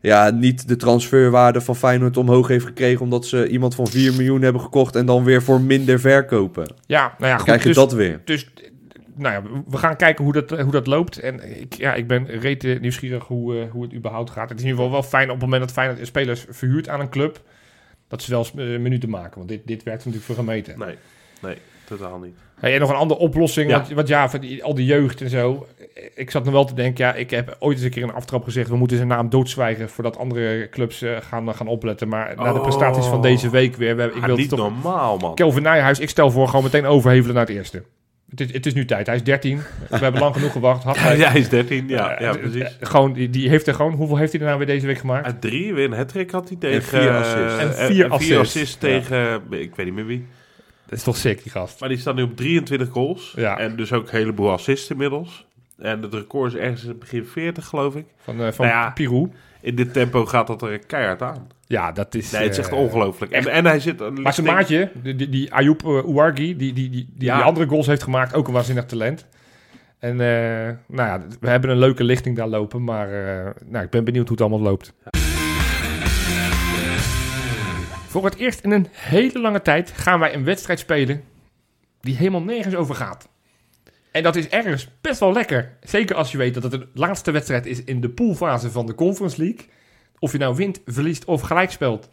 ja, 0.00 0.30
niet 0.30 0.68
de 0.68 0.76
transferwaarde 0.76 1.60
van 1.60 1.76
Feyenoord 1.76 2.16
omhoog 2.16 2.48
heeft 2.48 2.64
gekregen. 2.66 3.00
Omdat 3.00 3.26
ze 3.26 3.48
iemand 3.48 3.74
van 3.74 3.86
4 3.86 4.12
miljoen 4.12 4.42
hebben 4.42 4.62
gekocht 4.62 4.96
en 4.96 5.06
dan 5.06 5.24
weer 5.24 5.42
voor 5.42 5.60
minder 5.60 6.00
verkopen. 6.00 6.74
Ja, 6.86 7.00
nou 7.00 7.12
ja, 7.18 7.26
Dan 7.28 7.36
goed. 7.36 7.44
krijg 7.44 7.60
je 7.60 7.66
dus, 7.66 7.76
dat 7.76 7.92
weer. 7.92 8.20
dus 8.24 8.50
nou 9.16 9.34
ja, 9.34 9.62
we 9.68 9.76
gaan 9.76 9.96
kijken 9.96 10.24
hoe 10.24 10.32
dat, 10.32 10.50
hoe 10.50 10.70
dat 10.72 10.86
loopt. 10.86 11.18
En 11.18 11.60
ik, 11.60 11.74
ja, 11.74 11.94
ik 11.94 12.06
ben 12.06 12.26
rete 12.26 12.78
nieuwsgierig 12.80 13.24
hoe, 13.24 13.58
eh, 13.60 13.70
hoe 13.70 13.82
het 13.82 13.94
überhaupt 13.94 14.30
gaat. 14.30 14.48
Het 14.48 14.58
is 14.58 14.64
in 14.64 14.70
ieder 14.70 14.84
geval 14.84 15.00
wel 15.00 15.08
fijn 15.10 15.26
op 15.30 15.34
het 15.34 15.44
moment 15.44 15.62
dat 15.62 15.72
Feyenoord 15.72 16.06
spelers 16.06 16.44
verhuurt 16.48 16.88
aan 16.88 17.00
een 17.00 17.08
club... 17.08 17.40
dat 18.08 18.22
ze 18.22 18.30
wel 18.30 18.46
eh, 18.56 18.78
minuten 18.78 19.10
maken. 19.10 19.36
Want 19.36 19.48
dit, 19.48 19.66
dit 19.66 19.82
werkt 19.82 19.98
natuurlijk 19.98 20.24
voor 20.26 20.34
gemeten. 20.34 20.78
Nee, 20.78 20.96
nee, 21.40 21.56
totaal 21.84 22.18
niet. 22.18 22.36
Hey, 22.60 22.74
en 22.74 22.80
nog 22.80 22.90
een 22.90 22.96
andere 22.96 23.20
oplossing, 23.20 23.70
Ja. 23.70 23.76
want, 23.76 23.88
want 23.92 24.08
ja, 24.08 24.30
van 24.30 24.40
die, 24.40 24.64
al 24.64 24.74
die 24.74 24.86
jeugd 24.86 25.20
en 25.20 25.28
zo. 25.30 25.66
Ik 26.14 26.30
zat 26.30 26.44
nog 26.44 26.52
wel 26.52 26.64
te 26.64 26.74
denken, 26.74 27.04
ja, 27.04 27.14
ik 27.14 27.30
heb 27.30 27.56
ooit 27.58 27.76
eens 27.76 27.84
een 27.84 27.90
keer 27.90 28.02
een 28.02 28.12
aftrap 28.12 28.44
gezegd... 28.44 28.68
we 28.68 28.76
moeten 28.76 28.96
zijn 28.96 29.08
naam 29.08 29.28
doodzwijgen 29.28 29.88
voordat 29.88 30.18
andere 30.18 30.68
clubs 30.70 31.02
eh, 31.02 31.16
gaan, 31.20 31.54
gaan 31.54 31.66
opletten. 31.66 32.08
Maar 32.08 32.32
na 32.36 32.52
de 32.52 32.58
Oh. 32.58 32.62
prestaties 32.62 33.04
van 33.06 33.22
deze 33.22 33.50
week 33.50 33.76
weer... 33.76 33.94
We, 33.96 34.00
hebben- 34.00 34.16
ik 34.18 34.22
Ah, 34.22 34.28
wil 34.28 34.36
niet 34.38 34.48
toch 34.48 34.58
normaal, 34.58 35.16
man. 35.18 35.34
Kelvin 35.34 35.62
Nijhuis, 35.62 35.98
ik 35.98 36.08
stel 36.08 36.30
voor 36.30 36.46
gewoon 36.48 36.62
meteen 36.64 36.86
overhevelen 36.86 37.34
naar 37.34 37.46
het 37.46 37.56
eerste. 37.56 37.82
Het 38.30 38.40
is, 38.40 38.52
het 38.52 38.66
is 38.66 38.74
nu 38.74 38.84
tijd, 38.84 39.06
hij 39.06 39.16
is 39.16 39.22
13. 39.22 39.56
We 39.90 39.96
hebben 39.98 40.20
lang 40.26 40.34
genoeg 40.34 40.52
gewacht. 40.52 40.82
Had 40.84 40.94
Ja, 40.96 41.00
hij, 41.02 41.16
hij 41.16 41.40
is 41.40 41.48
13, 41.48 41.88
ja, 41.88 42.10
eh, 42.14 42.20
ja 42.20 42.32
eh, 42.34 42.40
precies. 42.40 42.76
gewoon, 42.80 43.12
die, 43.12 43.30
die 43.30 43.48
heeft 43.48 43.66
er 43.66 43.74
gewoon, 43.74 43.92
hoeveel 43.92 44.16
heeft 44.16 44.32
hij 44.32 44.40
er 44.40 44.46
nou 44.46 44.58
weer 44.58 44.66
deze 44.66 44.86
week 44.86 44.98
gemaakt? 44.98 45.40
Drie, 45.40 45.74
weer 45.74 45.84
een 45.84 45.92
hat 45.92 46.12
had 46.30 46.48
hij 46.48 46.56
tegen... 46.58 46.82
vier 46.82 47.10
assists. 47.10 47.58
En 47.58 47.86
vier 47.86 48.08
assists. 48.10 48.38
assists 48.38 48.76
tegen, 48.76 49.42
ik 49.50 49.74
weet 49.74 49.86
niet 49.86 49.94
meer 49.94 50.06
wie. 50.06 50.26
Dat 50.86 50.98
is 50.98 51.02
toch 51.04 51.16
sick, 51.16 51.42
die 51.42 51.52
gast. 51.52 51.80
Maar 51.80 51.88
die 51.88 51.98
staat 51.98 52.14
nu 52.14 52.22
op 52.22 52.36
23 52.36 52.88
goals. 52.88 53.32
Ja. 53.36 53.58
En 53.58 53.76
dus 53.76 53.92
ook 53.92 54.04
een 54.10 54.18
heleboel 54.18 54.50
assists 54.50 54.90
inmiddels. 54.90 55.46
En 55.78 56.02
het 56.02 56.14
record 56.14 56.52
is 56.54 56.58
ergens 56.60 56.82
in 56.82 56.88
het 56.88 56.98
begin 56.98 57.26
40, 57.26 57.66
geloof 57.66 57.94
ik. 57.96 58.04
Van, 58.16 58.40
eh 58.42 58.52
van 58.52 58.66
Nou 58.66 58.78
ja. 58.78 58.90
Pirou. 58.90 59.30
In 59.60 59.74
dit 59.74 59.92
tempo 59.92 60.26
gaat 60.26 60.46
dat 60.46 60.62
er 60.62 60.78
keihard 60.78 61.22
aan. 61.22 61.48
Ja, 61.66 61.92
dat 61.92 62.14
is... 62.14 62.30
Nee, 62.30 62.42
het 62.42 62.52
is 62.52 62.58
echt 62.58 62.70
eh, 62.70 62.78
ongelooflijk. 62.78 63.32
En, 63.32 63.46
en 63.46 63.66
hij 63.66 63.80
zit... 63.80 64.00
Een 64.00 64.22
Maar 64.22 64.34
zijn 64.34 64.46
maatje, 64.46 64.90
die, 65.02 65.28
die, 65.28 65.52
Ayoub 65.52 65.82
uh, 65.82 66.04
Ouarghi, 66.04 66.56
die, 66.56 66.72
die, 66.72 66.72
die, 66.72 66.90
die, 66.90 67.08
Ja. 67.18 67.36
die 67.36 67.44
andere 67.44 67.66
goals 67.66 67.86
heeft 67.86 68.02
gemaakt, 68.02 68.34
ook 68.34 68.46
een 68.46 68.52
waanzinnig 68.52 68.84
talent. 68.84 69.26
En 69.98 70.10
eh, 70.20 70.74
nou 70.86 71.08
ja, 71.08 71.22
we 71.40 71.48
hebben 71.48 71.70
een 71.70 71.78
leuke 71.78 72.04
lichting 72.04 72.36
daar 72.36 72.48
lopen, 72.48 72.84
maar 72.84 73.08
eh, 73.12 73.50
nou, 73.66 73.84
ik 73.84 73.90
ben 73.90 74.04
benieuwd 74.04 74.28
hoe 74.28 74.36
het 74.36 74.46
allemaal 74.46 74.68
loopt. 74.70 74.92
Voor 78.14 78.24
het 78.24 78.36
eerst 78.36 78.60
in 78.60 78.70
een 78.70 78.86
hele 78.90 79.40
lange 79.40 79.62
tijd 79.62 79.90
gaan 79.90 80.18
wij 80.18 80.34
een 80.34 80.44
wedstrijd 80.44 80.78
spelen 80.78 81.24
die 82.00 82.16
helemaal 82.16 82.42
nergens 82.42 82.74
over 82.74 82.94
gaat. 82.94 83.28
En 84.10 84.22
dat 84.22 84.36
is 84.36 84.48
ergens 84.48 84.88
best 85.00 85.20
wel 85.20 85.32
lekker. 85.32 85.76
Zeker 85.82 86.16
als 86.16 86.32
je 86.32 86.38
weet 86.38 86.54
dat 86.54 86.62
het 86.62 86.72
de 86.72 86.86
laatste 86.92 87.30
wedstrijd 87.30 87.66
is 87.66 87.84
in 87.84 88.00
de 88.00 88.08
poolfase 88.08 88.70
van 88.70 88.86
de 88.86 88.94
Conference 88.94 89.42
League. 89.42 89.66
Of 90.18 90.32
je 90.32 90.38
nou 90.38 90.56
wint, 90.56 90.80
verliest 90.86 91.24
of 91.24 91.40
gelijk 91.40 91.70
speelt. 91.70 92.08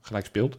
Gelijk 0.00 0.26
speelt. 0.26 0.56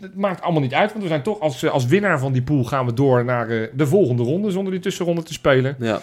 het 0.00 0.16
maakt 0.16 0.42
allemaal 0.42 0.62
niet 0.62 0.74
uit, 0.74 0.90
want 0.90 1.02
we 1.02 1.08
zijn 1.08 1.22
toch 1.22 1.40
als, 1.40 1.62
eh, 1.62 1.70
als 1.70 1.86
winnaar 1.86 2.18
van 2.18 2.32
die 2.32 2.42
pool 2.42 2.64
gaan 2.64 2.86
we 2.86 2.92
door 2.92 3.24
naar 3.24 3.48
eh, 3.48 3.68
de 3.72 3.86
volgende 3.86 4.22
ronde 4.22 4.50
zonder 4.50 4.72
die 4.72 4.82
tussenronde 4.82 5.22
te 5.22 5.32
spelen. 5.32 5.76
Ja. 5.78 6.00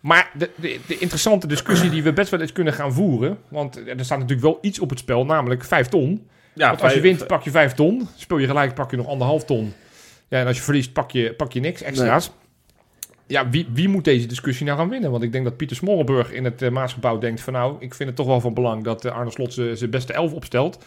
Maar 0.00 0.30
de, 0.34 0.50
de, 0.54 0.80
de 0.86 0.98
interessante 0.98 1.46
discussie 1.46 1.90
die 1.90 2.02
we 2.02 2.12
best 2.12 2.30
wel 2.30 2.40
eens 2.40 2.52
kunnen 2.52 2.72
gaan 2.72 2.92
voeren, 2.92 3.38
want 3.48 3.76
er 3.76 4.04
staat 4.04 4.18
natuurlijk 4.18 4.46
wel 4.46 4.58
iets 4.60 4.78
op 4.78 4.90
het 4.90 4.98
spel, 4.98 5.24
namelijk 5.24 5.64
5 5.64 5.86
ton. 5.86 6.28
Ja, 6.58 6.68
want 6.68 6.82
als 6.82 6.92
je 6.94 7.00
vijf- 7.00 7.16
wint 7.16 7.28
pak 7.28 7.42
je 7.42 7.50
5 7.50 7.72
ton, 7.72 8.08
speel 8.16 8.38
je 8.38 8.46
gelijk 8.46 8.74
pak 8.74 8.90
je 8.90 8.96
nog 8.96 9.06
anderhalf 9.06 9.44
ton. 9.44 9.72
Ja, 10.28 10.40
en 10.40 10.46
als 10.46 10.56
je 10.56 10.62
verliest 10.62 10.92
pak 10.92 11.10
je, 11.10 11.34
pak 11.34 11.52
je 11.52 11.60
niks 11.60 11.82
extra's. 11.82 12.30
Ja, 13.26 13.48
wie, 13.48 13.68
wie 13.72 13.88
moet 13.88 14.04
deze 14.04 14.26
discussie 14.26 14.66
nou 14.66 14.78
gaan 14.78 14.88
winnen? 14.88 15.10
Want 15.10 15.22
ik 15.22 15.32
denk 15.32 15.44
dat 15.44 15.56
Pieter 15.56 15.76
Smollenburg 15.76 16.32
in 16.32 16.44
het 16.44 16.62
uh, 16.62 16.70
Maasgebouw 16.70 17.18
denkt 17.18 17.40
van 17.40 17.52
nou, 17.52 17.76
ik 17.78 17.94
vind 17.94 18.08
het 18.08 18.18
toch 18.18 18.26
wel 18.26 18.40
van 18.40 18.54
belang 18.54 18.84
dat 18.84 19.04
eh, 19.04 19.12
Arne 19.12 19.30
Slot 19.30 19.52
zijn 19.52 19.90
beste 19.90 20.12
elf 20.12 20.32
opstelt. 20.32 20.78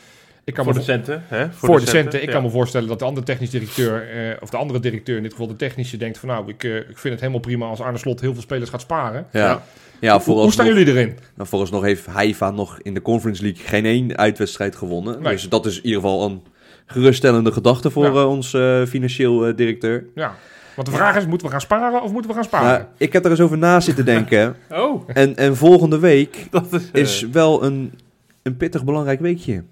Ik 0.44 0.54
kan 0.54 0.64
voor 0.64 0.74
me 0.74 0.80
de 0.80 0.86
centen, 0.86 1.24
hè? 1.28 1.52
voor, 1.52 1.80
de 1.80 1.88
centen. 1.88 2.22
Ik 2.22 2.26
ja. 2.28 2.32
kan 2.34 2.44
me 2.44 2.50
voorstellen 2.50 2.88
dat 2.88 3.00
de 3.00 3.06
andere 3.06 3.26
technisch 3.26 3.50
directeur, 3.50 4.10
eh, 4.10 4.38
of 4.40 4.50
de 4.50 4.58
andere 4.58 4.80
directeur, 4.80 5.18
in 5.18 5.24
dit 5.24 5.32
geval 5.32 5.48
de 5.48 5.56
technische, 5.56 5.98
denkt 5.98 6.18
van 6.18 6.30
nou, 6.30 6.50
ik, 6.50 6.64
eh, 6.64 6.76
ik 6.76 6.98
vind 6.98 7.14
het 7.14 7.20
helemaal 7.20 7.40
prima 7.40 7.66
als 7.66 7.82
Arne 7.82 7.98
Slot 7.98 8.22
heel 8.22 8.34
veel 8.34 8.42
spelers 8.42 8.70
gaat 8.70 8.82
sparen. 8.82 9.28
Ja. 9.32 9.64
Ja, 10.02 10.20
hoe, 10.20 10.36
hoe 10.40 10.52
staan 10.52 10.66
jullie 10.66 10.88
erin? 10.88 11.18
nou, 11.36 11.50
vooralsnog 11.50 11.84
heeft 11.84 12.06
Haifa 12.06 12.52
nog 12.52 12.80
in 12.82 12.94
de 12.94 13.02
Conference 13.02 13.44
League 13.44 13.64
geen 13.66 13.86
één 13.86 14.18
uitwedstrijd 14.18 14.76
gewonnen. 14.76 15.22
Nee. 15.22 15.32
Dus 15.32 15.50
dat 15.50 15.66
is 15.66 15.78
in 15.78 15.86
ieder 15.86 16.02
geval 16.02 16.26
een 16.26 16.42
geruststellende 16.86 17.52
gedachte 17.52 17.90
voor 17.90 18.06
Ja. 18.06 18.12
eh, 18.12 18.30
ons 18.30 18.54
eh, 18.54 18.84
financieel 18.86 19.46
eh, 19.46 19.56
directeur. 19.56 20.06
Ja. 20.16 20.36
Want 20.76 20.88
de 20.88 20.94
vraag 20.94 21.16
is, 21.18 21.26
moeten 21.26 21.48
we 21.48 21.52
gaan 21.54 21.62
sparen 21.62 22.02
of 22.02 22.12
moeten 22.12 22.30
we 22.30 22.36
gaan 22.36 22.46
sparen? 22.46 22.68
Nou, 22.70 22.84
ik 22.98 23.14
heb 23.14 23.26
er 23.26 23.32
eens 23.32 23.40
over 23.42 23.58
na 23.58 23.80
zitten 23.80 24.06
denken. 24.16 24.56
Oh, 24.72 25.04
en, 25.08 25.36
en 25.36 25.56
volgende 25.58 26.00
week 26.00 26.46
dat 26.52 26.68
is... 26.74 26.90
is 26.92 27.28
wel 27.32 27.64
een, 27.64 27.94
een 28.44 28.58
pittig 28.58 28.84
belangrijk 28.84 29.20
weekje. 29.20 29.64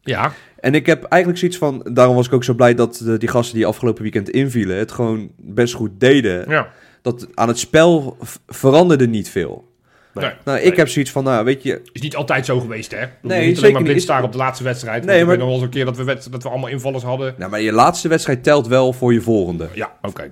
ja, 0.00 0.32
En 0.60 0.74
ik 0.74 0.86
heb 0.86 1.02
eigenlijk 1.04 1.40
zoiets 1.40 1.58
van, 1.58 1.86
daarom 1.92 2.14
was 2.16 2.26
ik 2.26 2.32
ook 2.32 2.44
zo 2.44 2.54
blij 2.54 2.74
dat 2.74 3.04
die 3.18 3.28
gasten 3.28 3.56
die 3.56 3.66
afgelopen 3.66 4.02
weekend 4.02 4.30
invielen, 4.30 4.76
het 4.76 4.92
gewoon 4.92 5.30
best 5.36 5.74
goed 5.74 5.90
deden. 5.98 6.44
ja. 6.50 6.68
Dat 7.02 7.28
aan 7.34 7.48
het 7.48 7.58
spel 7.58 8.16
veranderde 8.46 9.06
niet 9.08 9.28
veel. 9.30 9.67
Nee. 10.14 10.30
Nou, 10.44 10.58
ik 10.58 10.64
Nee. 10.64 10.74
heb 10.74 10.88
zoiets 10.88 11.10
van, 11.10 11.24
nou, 11.24 11.44
weet 11.44 11.62
je, 11.62 11.80
Is 11.92 12.00
niet 12.00 12.16
altijd 12.16 12.46
zo 12.46 12.60
geweest, 12.60 12.90
hè? 12.90 13.06
Bedoel, 13.22 13.38
Nee, 13.38 13.46
niet 13.48 13.58
alleen 13.58 13.72
maar 13.72 13.82
blind 13.82 14.02
staren 14.02 14.24
op 14.24 14.32
de 14.32 14.38
laatste 14.38 14.64
wedstrijd. 14.64 15.04
Nee, 15.04 15.06
maar... 15.06 15.16
Ik 15.16 15.20
maar- 15.26 15.30
weet 15.30 15.38
nog 15.38 15.46
wel 15.46 15.56
eens 15.56 15.64
een 15.64 15.70
keer 15.70 15.84
dat 15.84 15.96
we, 16.24 16.30
dat 16.30 16.42
we 16.42 16.48
allemaal 16.48 16.68
invallers 16.68 17.04
hadden. 17.04 17.34
nou, 17.38 17.50
maar 17.50 17.60
je 17.60 17.72
laatste 17.72 18.08
wedstrijd 18.08 18.42
telt 18.42 18.66
wel 18.66 18.92
voor 18.92 19.12
je 19.12 19.20
volgende. 19.20 19.68
Ja, 19.74 19.92
oké. 20.02 20.30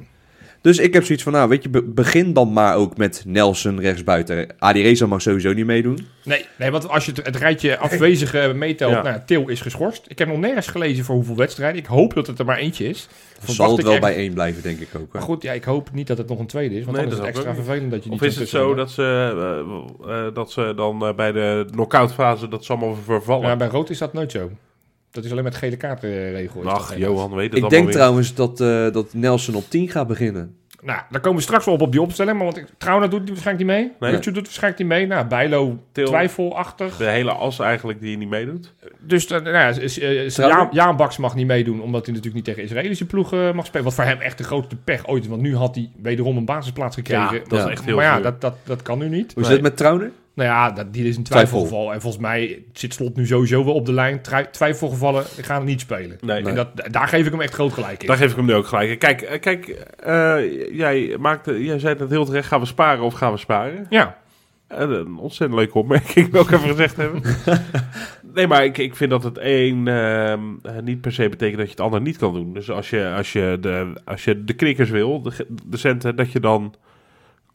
Dus 0.66 0.78
ik 0.78 0.92
heb 0.94 1.04
zoiets 1.04 1.24
van, 1.24 1.32
nou, 1.32 1.48
weet 1.48 1.62
je, 1.62 1.68
be- 1.68 1.82
begin 1.82 2.32
dan 2.32 2.52
maar 2.52 2.76
ook 2.76 2.96
met 2.96 3.22
Nelson 3.26 3.80
rechtsbuiten. 3.80 4.46
Adi 4.58 4.82
Reza 4.82 5.06
mag 5.06 5.22
sowieso 5.22 5.52
niet 5.52 5.66
meedoen. 5.66 6.06
Nee, 6.24 6.44
nee, 6.58 6.70
want 6.70 6.88
als 6.88 7.04
je 7.04 7.12
het, 7.14 7.26
het 7.26 7.36
rijtje 7.36 7.78
afwezigen 7.78 8.58
meetelt, 8.58 8.92
Ja. 8.92 9.02
nou, 9.02 9.20
Til 9.26 9.48
is 9.48 9.60
geschorst. 9.60 10.04
Ik 10.08 10.18
heb 10.18 10.28
nog 10.28 10.38
nergens 10.38 10.66
gelezen 10.66 11.04
voor 11.04 11.14
hoeveel 11.14 11.36
wedstrijden. 11.36 11.80
Ik 11.80 11.86
hoop 11.86 12.14
dat 12.14 12.26
het 12.26 12.38
er 12.38 12.44
maar 12.44 12.56
eentje 12.56 12.88
is. 12.88 13.08
Verwacht 13.32 13.54
Zal 13.56 13.72
het 13.76 13.82
wel 13.84 13.92
echt- 13.92 14.00
bij 14.02 14.16
één 14.16 14.34
blijven, 14.34 14.62
denk 14.62 14.78
ik 14.80 14.88
ook. 14.96 15.02
hè. 15.02 15.08
Maar 15.18 15.22
goed, 15.22 15.42
ja, 15.42 15.52
ik 15.52 15.64
hoop 15.64 15.90
niet 15.92 16.06
dat 16.06 16.18
het 16.18 16.28
nog 16.28 16.38
een 16.38 16.46
tweede 16.46 16.74
is, 16.74 16.84
want 16.84 16.96
Nee, 16.96 17.06
dan 17.06 17.14
is 17.14 17.18
het 17.18 17.26
dat 17.26 17.36
extra 17.44 17.54
vervelend 17.64 17.90
dat 17.90 18.04
je 18.04 18.10
niet 18.10 18.20
Of 18.20 18.26
is 18.26 18.36
het 18.36 18.48
zo 18.48 18.74
dat 18.74 18.90
ze, 18.90 19.02
eh, 20.06 20.26
eh, 20.26 20.34
dat 20.34 20.50
ze 20.52 20.72
dan 20.76 21.06
eh, 21.06 21.14
bij 21.14 21.32
de 21.32 21.66
knock-out 21.70 22.12
fase 22.12 22.48
dat 22.48 22.64
ze 22.64 22.72
allemaal 22.72 22.96
vervallen? 23.04 23.48
Ja, 23.48 23.56
bij 23.56 23.68
rood 23.68 23.90
is 23.90 23.98
dat 23.98 24.12
nooit 24.12 24.32
zo. 24.32 24.50
Dat 25.10 25.24
is 25.24 25.30
alleen 25.30 25.44
met 25.44 25.54
gele 25.54 25.76
kaartenregel. 25.76 26.62
dat 26.62 26.72
Ach. 26.72 26.96
Johan 26.96 27.34
weet 27.34 27.52
het 27.54 27.62
Ik 27.62 27.70
denk 27.70 27.84
weer. 27.84 27.94
trouwens 27.94 28.34
dat, 28.34 28.60
eh, 28.60 28.92
dat 28.92 29.14
Nelson 29.14 29.54
op 29.54 29.64
10 29.70 29.88
gaat 29.88 30.06
beginnen. 30.06 30.56
Nou, 30.82 31.00
daar 31.10 31.20
komen 31.20 31.38
we 31.38 31.42
straks 31.44 31.64
wel 31.64 31.74
op 31.74 31.80
op 31.80 31.92
die 31.92 32.00
opstelling. 32.00 32.36
Maar 32.36 32.44
want 32.44 32.56
ik, 32.56 32.66
Trouwner 32.78 33.10
doet 33.10 33.20
die 33.20 33.28
waarschijnlijk 33.34 33.66
niet 33.68 33.76
mee. 34.00 34.10
Nee. 34.12 34.20
Doet 34.20 34.34
waarschijnlijk 34.34 34.78
niet 34.78 34.88
mee. 34.88 35.06
Nou, 35.06 35.26
Bijlo 35.26 35.78
Til. 35.92 36.06
twijfelachtig. 36.06 36.96
De 36.96 37.04
hele 37.04 37.32
as 37.32 37.58
eigenlijk 37.58 38.00
die 38.00 38.16
niet 38.16 38.28
meedoet. 38.28 38.74
Dus 39.00 39.24
uh, 39.30 39.40
nou 39.40 39.50
ja, 39.56 39.68
eh, 39.68 39.86
Trouwner? 40.28 40.58
Jaan, 40.58 40.68
Jaan 40.72 40.96
Baks 40.96 41.16
mag 41.16 41.34
niet 41.34 41.46
meedoen, 41.46 41.80
omdat 41.80 42.06
hij 42.06 42.14
natuurlijk 42.14 42.34
niet 42.34 42.44
tegen 42.44 42.62
Israëlische 42.62 43.06
ploegen 43.06 43.54
mag 43.56 43.66
spelen. 43.66 43.84
Wat 43.84 43.94
voor 43.94 44.04
hem 44.04 44.20
echt 44.20 44.38
de 44.38 44.44
grootste 44.44 44.76
pech 44.76 45.06
ooit 45.06 45.22
is. 45.22 45.28
Want 45.28 45.42
nu 45.42 45.56
had 45.56 45.74
hij 45.74 45.90
wederom 46.02 46.36
een 46.36 46.44
basisplaats 46.44 46.96
gekregen. 46.96 47.34
Ja, 47.34 47.42
dat 47.48 47.58
is 47.58 47.64
echt 47.70 47.84
heel 47.84 47.96
maar 47.96 48.04
ja, 48.04 48.20
dat, 48.20 48.40
dat, 48.40 48.54
dat 48.64 48.82
kan 48.82 48.98
nu 48.98 49.08
niet. 49.08 49.32
Hoe 49.32 49.42
is 49.42 49.48
Nee. 49.48 49.56
het 49.58 49.66
met 49.66 49.76
Trauner? 49.76 50.10
Nou 50.36 50.48
ja, 50.48 50.70
dat, 50.70 50.92
die 50.92 51.08
is 51.08 51.16
een 51.16 51.22
Twijfel. 51.22 51.48
twijfelgeval. 51.48 51.92
En 51.92 52.00
volgens 52.00 52.22
mij 52.22 52.64
zit 52.72 52.94
Slot 52.94 53.16
nu 53.16 53.26
sowieso 53.26 53.64
wel 53.64 53.74
op 53.74 53.86
de 53.86 53.92
lijn. 53.92 54.20
Twijfelgevallen 54.50 55.24
gaan 55.24 55.64
niet 55.64 55.80
spelen. 55.80 56.18
Nee, 56.20 56.42
En 56.44 56.54
dat, 56.54 56.68
daar 56.90 57.08
geef 57.08 57.26
ik 57.26 57.32
hem 57.32 57.40
echt 57.40 57.54
groot 57.54 57.72
gelijk 57.72 58.00
in. 58.00 58.06
daar 58.08 58.16
geef 58.16 58.30
ik 58.30 58.36
hem 58.36 58.44
nu 58.44 58.54
ook 58.54 58.66
gelijk. 58.66 58.90
in. 58.90 58.98
Kijk, 58.98 59.22
eh, 59.22 59.40
kijk 59.40 59.68
eh, 59.98 60.36
jij, 60.76 61.16
maakte, 61.20 61.64
jij 61.64 61.78
zei 61.78 61.96
het 61.98 62.10
heel 62.10 62.24
terecht, 62.24 62.48
gaan 62.48 62.60
we 62.60 62.66
sparen 62.66 63.04
of 63.04 63.14
gaan 63.14 63.32
we 63.32 63.38
sparen? 63.38 63.86
Ja, 63.90 64.18
Eh, 64.68 64.78
een 64.80 65.16
ontzettend 65.18 65.58
leuke 65.58 65.78
opmerking, 65.78 66.30
wil 66.32 66.42
ik 66.42 66.50
even 66.50 66.68
gezegd 66.68 66.96
hebben. 66.96 67.22
nee, 68.34 68.46
maar 68.46 68.64
ik, 68.64 68.78
ik 68.78 68.96
vind 68.96 69.10
dat 69.10 69.22
het 69.24 69.38
een 69.40 69.88
ehm, 69.88 70.40
eh, 70.62 70.72
niet 70.82 71.00
per 71.00 71.12
se 71.12 71.28
betekent 71.28 71.56
dat 71.58 71.66
je 71.66 71.72
het 71.72 71.80
ander 71.80 72.00
niet 72.00 72.16
kan 72.16 72.32
doen. 72.34 72.52
Dus 72.54 72.70
als 72.70 72.90
je, 72.90 73.12
als 73.16 73.32
je, 73.32 73.58
de, 73.60 73.92
als 74.04 74.24
je 74.24 74.44
de 74.44 74.52
knikkers 74.54 74.90
wil, 74.90 75.22
de, 75.22 75.46
de 75.66 75.76
centen, 75.76 76.16
dat 76.16 76.32
je 76.32 76.40
dan, 76.40 76.74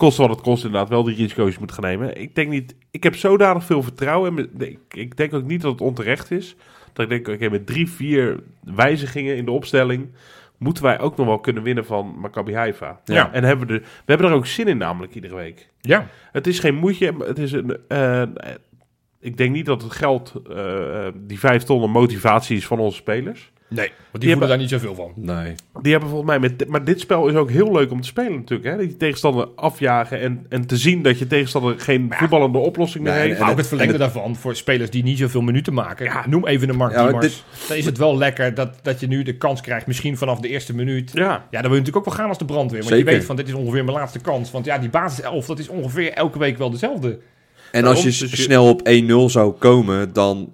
kost 0.01 0.17
wat 0.17 0.29
het 0.29 0.41
kost 0.41 0.63
inderdaad, 0.63 0.89
wel 0.89 1.03
die 1.03 1.15
risico's 1.15 1.57
moet 1.57 1.71
gaan 1.71 1.83
nemen. 1.83 2.21
Ik 2.21 2.35
denk 2.35 2.49
niet, 2.49 2.75
ik 2.91 3.03
heb 3.03 3.15
zodanig 3.15 3.63
veel 3.63 3.83
vertrouwen 3.83 4.37
en 4.37 4.67
ik, 4.67 4.79
ik 4.91 5.17
denk 5.17 5.33
ook 5.33 5.43
niet 5.43 5.61
dat 5.61 5.71
het 5.71 5.81
onterecht 5.81 6.31
is. 6.31 6.55
Dat 6.93 7.03
ik 7.03 7.09
denk, 7.09 7.27
oké, 7.27 7.49
met 7.49 7.65
drie, 7.65 7.89
vier 7.89 8.39
wijzigingen 8.75 9.35
in 9.35 9.45
de 9.45 9.51
opstelling 9.51 10.09
moeten 10.57 10.83
wij 10.83 10.99
ook 10.99 11.17
nog 11.17 11.25
wel 11.25 11.39
kunnen 11.39 11.63
winnen 11.63 11.85
van 11.85 12.15
Maccabi 12.19 12.53
Haifa. 12.53 12.99
Ja. 13.05 13.31
En 13.33 13.43
hebben 13.43 13.67
we, 13.67 13.73
er, 13.73 13.79
we 13.79 13.85
hebben 14.05 14.27
er 14.27 14.33
ook 14.33 14.45
zin 14.45 14.67
in 14.67 14.77
namelijk 14.77 15.15
iedere 15.15 15.35
week. 15.35 15.69
ja. 15.81 16.07
Het 16.31 16.47
is 16.47 16.59
geen 16.59 16.75
moedje. 16.75 17.13
Het 17.19 17.37
is 17.39 17.51
een. 17.51 17.77
eh, 17.87 18.21
ik 19.22 19.38
denk 19.38 19.51
niet 19.53 19.65
dat 19.65 19.82
het 19.82 19.91
geld, 19.91 20.34
eh, 20.49 21.05
eh, 21.07 21.13
die 21.17 21.39
vijf 21.39 21.63
ton, 21.63 21.84
een 21.84 21.91
motivatie 21.91 22.57
is 22.57 22.65
van 22.67 22.80
onze 22.80 22.97
spelers. 22.97 23.51
Nee, 23.74 23.88
want 23.88 23.91
die, 23.91 24.01
Die 24.11 24.30
voelen 24.30 24.30
hebben- 24.30 24.47
daar 24.47 24.82
niet 24.82 24.95
zoveel 24.95 25.13
van. 25.15 25.36
Nee. 25.36 25.55
Die 25.82 25.91
hebben 25.91 26.09
volgens 26.09 26.30
mij 26.30 26.39
met. 26.39 26.67
Maar 26.67 26.84
dit 26.84 26.99
spel 26.99 27.28
is 27.28 27.36
ook 27.36 27.49
heel 27.49 27.72
leuk 27.72 27.91
om 27.91 28.01
te 28.01 28.07
spelen, 28.07 28.34
natuurlijk. 28.36 28.69
Hè? 28.69 28.78
Dat 28.78 28.86
je 28.86 28.97
tegenstander 28.97 29.47
afjagen 29.55 30.19
en, 30.19 30.45
en 30.49 30.67
te 30.67 30.78
zien 30.78 31.01
dat 31.01 31.19
je 31.19 31.28
tegenstander 31.28 31.80
geen 31.80 32.07
voetballende 32.13 32.57
oplossing 32.57 33.03
meer 33.03 33.13
Nee, 33.13 33.22
heeft. 33.22 33.36
en 33.36 33.41
Maar 33.41 33.51
ook 33.51 33.57
het- 33.57 33.67
verlengde 33.67 33.93
het- 33.93 34.01
daarvan 34.01 34.36
voor 34.36 34.55
spelers 34.55 34.89
die 34.89 35.03
niet 35.03 35.17
zoveel 35.17 35.41
minuten 35.41 35.74
maken. 35.74 36.05
Ja. 36.05 36.24
Noem 36.28 36.47
even 36.47 36.67
de 36.67 36.74
Mark 36.74 36.91
Ja, 36.91 37.01
maar 37.01 37.11
Diemers. 37.11 37.43
Dan 37.67 37.78
is 37.78 37.86
het 37.86 37.97
wel 37.97 38.17
lekker 38.17 38.53
dat, 38.53 38.80
dat 38.82 38.99
je 38.99 39.07
nu 39.07 39.24
de 39.24 39.38
kans 39.38 39.61
krijgt, 39.61 39.88
misschien 39.88 40.17
vanaf 40.17 40.39
de 40.39 40.47
eerste 40.47 40.76
minuut. 40.76 41.11
Ja, 41.13 41.24
Ja, 41.30 41.38
dan 41.51 41.61
wil 41.61 41.61
je 41.61 41.67
natuurlijk 41.69 41.97
ook 41.97 42.05
wel 42.05 42.13
gaan 42.15 42.30
als 42.30 42.38
de 42.38 42.45
brandweer. 42.45 42.80
Want 42.82 42.93
Zeker. 42.93 43.11
je 43.11 43.17
weet 43.17 43.26
van, 43.26 43.36
dit 43.36 43.47
is 43.47 43.53
ongeveer 43.53 43.84
mijn 43.86 43.97
laatste 43.97 44.19
kans. 44.19 44.51
Want 44.51 44.65
ja, 44.65 44.78
die 44.78 44.89
basiself, 44.89 45.45
dat 45.45 45.59
is 45.59 45.67
ongeveer 45.67 46.11
elke 46.13 46.39
week 46.39 46.57
wel 46.57 46.69
dezelfde. 46.69 47.19
En 47.72 47.86
als 47.86 47.97
je 47.97 48.03
dus 48.03 48.19
je- 48.19 48.28
snel 48.38 48.67
op 48.69 48.82
1-0 48.88 49.30
zou 49.30 49.51
komen, 49.51 50.13
dan 50.13 50.53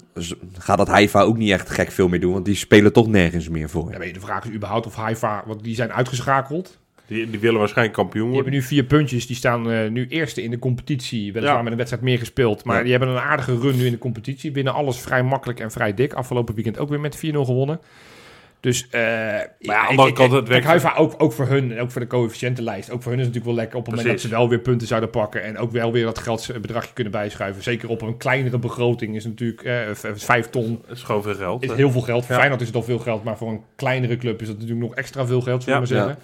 gaat 0.57 0.78
dat 0.78 0.88
Haifa 0.88 1.22
ook 1.22 1.38
niet 1.38 1.51
echt 1.51 1.70
gek 1.70 1.91
veel 1.91 2.07
meer 2.07 2.20
doen. 2.20 2.34
Want 2.34 2.45
die 2.45 2.55
spelen 2.55 2.93
toch 2.93 3.07
nergens 3.07 3.49
meer 3.49 3.70
voor. 3.70 3.91
Ja, 3.91 3.97
weet 3.97 4.07
je, 4.07 4.13
de 4.13 4.20
vraag 4.20 4.45
is 4.45 4.51
überhaupt 4.51 4.86
of 4.86 4.95
Haifa, 4.95 5.43
want 5.45 5.63
die 5.63 5.76
zijn 5.76 5.91
uitgeschakeld. 5.93 6.78
die, 7.07 7.30
die 7.30 7.39
willen 7.39 7.59
waarschijnlijk 7.59 7.97
kampioen 7.97 8.26
Die 8.26 8.34
worden. 8.34 8.51
hebben 8.53 8.72
nu 8.72 8.76
vier 8.76 8.84
puntjes. 8.97 9.28
Die 9.28 9.36
staan 9.36 9.72
eh, 9.72 9.89
nu 9.89 10.07
eerste 10.07 10.43
in 10.43 10.51
de 10.51 10.59
competitie. 10.59 11.34
Weliswaar 11.34 11.57
Ja. 11.57 11.61
met 11.63 11.72
een 11.72 11.78
wedstrijd 11.78 12.03
meer 12.03 12.20
gespeeld. 12.20 12.63
Maar 12.63 12.76
Ja. 12.78 12.82
die 12.82 12.91
hebben 12.91 13.09
een 13.09 13.18
aardige 13.18 13.57
run 13.59 13.78
nu 13.78 13.86
in 13.86 13.91
de 13.91 13.97
competitie. 13.97 14.51
Binnen 14.51 14.74
alles 14.74 14.99
vrij 14.99 15.24
makkelijk 15.24 15.59
en 15.59 15.72
vrij 15.72 15.93
dik. 15.93 16.13
Afgelopen 16.13 16.55
weekend 16.55 16.78
ook 16.80 16.89
weer 16.89 16.99
met 16.99 17.15
4-0 17.18 17.45
gewonnen. 17.45 17.80
Dus, 18.60 18.88
eh 18.89 19.01
ja, 19.01 19.38
aan 19.38 19.47
de 19.60 19.66
ik- 19.68 19.72
andere 19.89 20.08
ik- 20.10 20.14
kant, 20.16 20.32
het 20.32 20.47
werkt- 20.47 20.97
ook, 20.97 21.14
ook 21.18 21.34
voor 21.34 21.47
hun 21.47 21.72
en 21.72 21.80
ook 21.80 21.91
voor 21.91 22.01
de 22.01 22.08
coëfficiëntenlijst. 22.08 22.91
Ook 22.91 23.01
voor 23.03 23.12
hun 23.12 23.20
is 23.20 23.26
het 23.26 23.34
natuurlijk 23.36 23.45
wel 23.45 23.55
lekker 23.55 23.78
op 23.80 23.86
het 23.86 23.95
moment 23.95 24.14
dat 24.14 24.22
ze 24.22 24.28
wel 24.30 24.49
weer 24.49 24.60
punten 24.60 24.88
zouden 24.88 25.10
pakken. 25.10 25.43
En 25.43 25.58
ook 25.58 25.72
wel 25.72 25.91
weer 25.91 26.05
dat 26.05 26.18
geldbedragje 26.18 26.93
kunnen 26.93 27.14
bijschuiven. 27.14 27.64
Zeker 27.64 27.89
op 27.89 28.01
een 28.01 28.18
kleinere 28.18 28.58
begroting 28.60 29.16
is 29.16 29.26
natuurlijk 29.26 29.62
eh, 29.62 29.76
vijf 30.16 30.49
ton 30.49 30.82
Dat 30.88 30.97
is 30.97 31.03
gewoon 31.03 31.24
veel 31.24 31.36
geld. 31.36 31.64
is 31.64 31.70
hè. 31.70 31.76
heel 31.76 31.91
veel 31.91 32.01
geld. 32.01 32.22
Voor 32.22 32.32
Ja. 32.32 32.38
Feyenoord 32.38 32.62
is 32.62 32.68
het 32.68 32.76
al 32.76 32.84
veel 32.84 32.99
geld, 32.99 33.24
maar 33.24 33.38
voor 33.38 33.49
een 33.49 33.62
kleinere 33.76 34.18
club 34.18 34.41
is 34.41 34.47
dat 34.47 34.55
natuurlijk 34.60 34.88
nog 34.88 34.95
extra 34.95 35.26
veel 35.26 35.41
geld, 35.41 35.64
zullen 35.64 35.82
we 35.82 35.88
Ja. 35.88 35.95
maar 35.99 36.05
zeggen. 36.08 36.24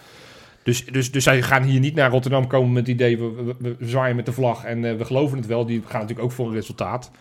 Dus, 0.64 0.86
dus, 0.86 1.12
dus 1.12 1.24
zij 1.24 1.42
gaan 1.42 1.64
hier 1.64 1.80
niet 1.80 1.96
naar 1.96 2.10
Rotterdam 2.12 2.48
komen 2.48 2.72
met 2.72 2.88
het 2.88 2.96
idee, 2.96 3.18
we, 3.18 3.54
we, 3.60 3.76
we 3.80 3.88
zwaaien 3.88 4.16
met 4.16 4.26
de 4.26 4.32
vlag 4.32 4.64
en 4.64 4.86
eh, 4.86 4.96
we 4.96 5.06
geloven 5.06 5.38
het 5.38 5.48
wel. 5.48 5.66
Die 5.66 5.82
gaan 5.88 6.00
natuurlijk 6.02 6.26
ook 6.28 6.32
voor 6.32 6.48
een 6.48 6.54
resultaat. 6.54 7.12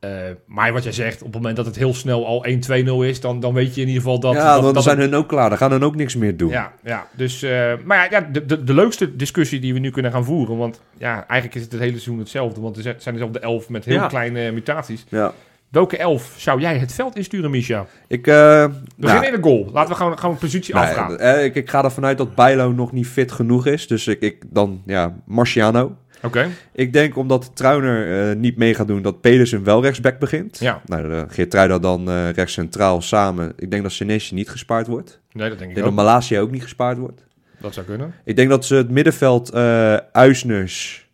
Eh, 0.00 0.10
maar 0.46 0.72
wat 0.72 0.82
jij 0.82 0.92
zegt, 0.92 1.18
op 1.18 1.26
het 1.26 1.34
moment 1.36 1.56
dat 1.56 1.66
het 1.66 1.76
heel 1.76 1.94
snel 1.94 2.26
al 2.26 2.44
1-2-0 2.46 3.04
is, 3.06 3.20
dan, 3.20 3.40
dan 3.40 3.54
weet 3.54 3.74
je 3.74 3.80
in 3.80 3.86
ieder 3.86 4.02
geval 4.02 4.20
dat... 4.20 4.34
ja, 4.34 4.54
dat, 4.54 4.62
dan 4.62 4.74
dat 4.74 4.82
zijn 4.82 4.98
het- 4.98 5.10
hun 5.10 5.18
ook 5.18 5.28
klaar. 5.28 5.48
Dan 5.48 5.58
gaan 5.58 5.70
hun 5.70 5.82
ook 5.84 5.96
niks 5.96 6.16
meer 6.16 6.36
doen. 6.36 6.50
ja, 6.50 6.72
ja, 6.84 7.06
dus, 7.16 7.42
eh, 7.42 7.72
maar 7.84 8.08
ja, 8.10 8.20
de, 8.20 8.46
de, 8.46 8.64
de 8.64 8.74
leukste 8.74 9.16
discussie 9.16 9.60
die 9.60 9.72
we 9.72 9.78
nu 9.78 9.90
kunnen 9.90 10.12
gaan 10.12 10.24
voeren, 10.24 10.56
want 10.56 10.80
ja, 10.98 11.14
eigenlijk 11.14 11.54
is 11.54 11.62
het 11.62 11.70
het 11.72 11.80
hele 11.80 11.92
seizoen 11.92 12.18
hetzelfde, 12.18 12.60
want 12.60 12.76
er 12.76 12.82
zijn 12.98 13.14
dezelfde 13.14 13.38
elf 13.38 13.68
met 13.68 13.84
heel 13.84 13.94
Ja. 13.94 14.06
kleine 14.06 14.52
mutaties. 14.52 15.04
Ja. 15.08 15.32
Welke 15.68 15.96
elf 15.96 16.34
zou 16.36 16.60
jij 16.60 16.78
het 16.78 16.92
veld 16.94 17.16
insturen, 17.16 17.50
Misha? 17.50 17.86
Ik, 18.06 18.24
We 18.24 18.32
nou, 18.32 18.72
beginnen 18.96 19.28
in 19.28 19.34
de 19.34 19.42
goal. 19.48 19.70
Laten 19.72 19.90
we 19.90 19.96
gewoon, 19.96 20.18
gewoon 20.18 20.34
een 20.34 20.40
positie 20.40 20.74
afgaan. 20.76 21.20
ik, 21.44 21.54
ik 21.54 21.70
ga 21.70 21.84
ervan 21.84 22.04
uit 22.04 22.18
dat 22.18 22.34
Bijlo 22.34 22.72
nog 22.72 22.92
niet 22.92 23.06
fit 23.06 23.32
genoeg 23.32 23.66
is. 23.66 23.86
Dus 23.86 24.06
ik, 24.06 24.20
ik 24.20 24.42
dan, 24.50 24.82
ja, 24.86 25.14
Marciano. 25.26 25.96
Oké. 26.22 26.48
Ik 26.72 26.92
denk 26.92 27.16
omdat 27.16 27.50
Trauner 27.54 28.30
eh, 28.30 28.36
niet 28.36 28.56
mee 28.56 28.74
gaat 28.74 28.86
doen, 28.86 29.02
dat 29.02 29.20
Pedersen 29.20 29.64
wel 29.64 29.82
rechtsback 29.82 30.18
begint. 30.18 30.58
Ja. 30.58 30.80
Nou, 30.84 31.08
uh, 31.08 31.22
Geertruida 31.28 31.78
dan 31.78 32.08
eh 32.10 32.30
rechts 32.30 32.52
centraal 32.52 33.02
samen. 33.02 33.52
Ik 33.56 33.70
denk 33.70 33.82
dat 33.82 33.92
Senesi 33.92 34.34
niet 34.34 34.50
gespaard 34.50 34.86
wordt. 34.86 35.20
Nee, 35.32 35.48
dat 35.48 35.58
denk 35.58 35.70
Ik 35.70 35.76
ik 35.76 35.82
denk 35.82 35.86
ook. 35.86 35.96
dat 35.96 36.04
Malasia 36.04 36.40
ook 36.40 36.50
niet 36.50 36.62
gespaard 36.62 36.98
wordt. 36.98 37.26
Dat 37.60 37.74
zou 37.74 37.86
kunnen. 37.86 38.14
Ik 38.24 38.36
denk 38.36 38.48
dat 38.48 38.64
ze 38.64 38.74
het 38.74 38.90
middenveld 38.90 39.50
eh 39.50 39.96
Uisners, 40.12 41.08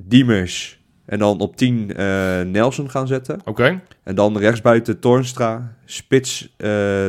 Diemers 0.00 0.82
en 1.04 1.18
dan 1.18 1.40
op 1.40 1.56
10 1.56 1.96
eh, 1.96 2.40
Nelson 2.40 2.90
gaan 2.90 3.06
zetten. 3.06 3.40
Oké. 3.44 3.80
En 4.02 4.14
dan 4.14 4.38
rechtsbuiten 4.38 5.00
Toornstra, 5.00 5.76
spits 5.84 6.54
eh 6.56 7.06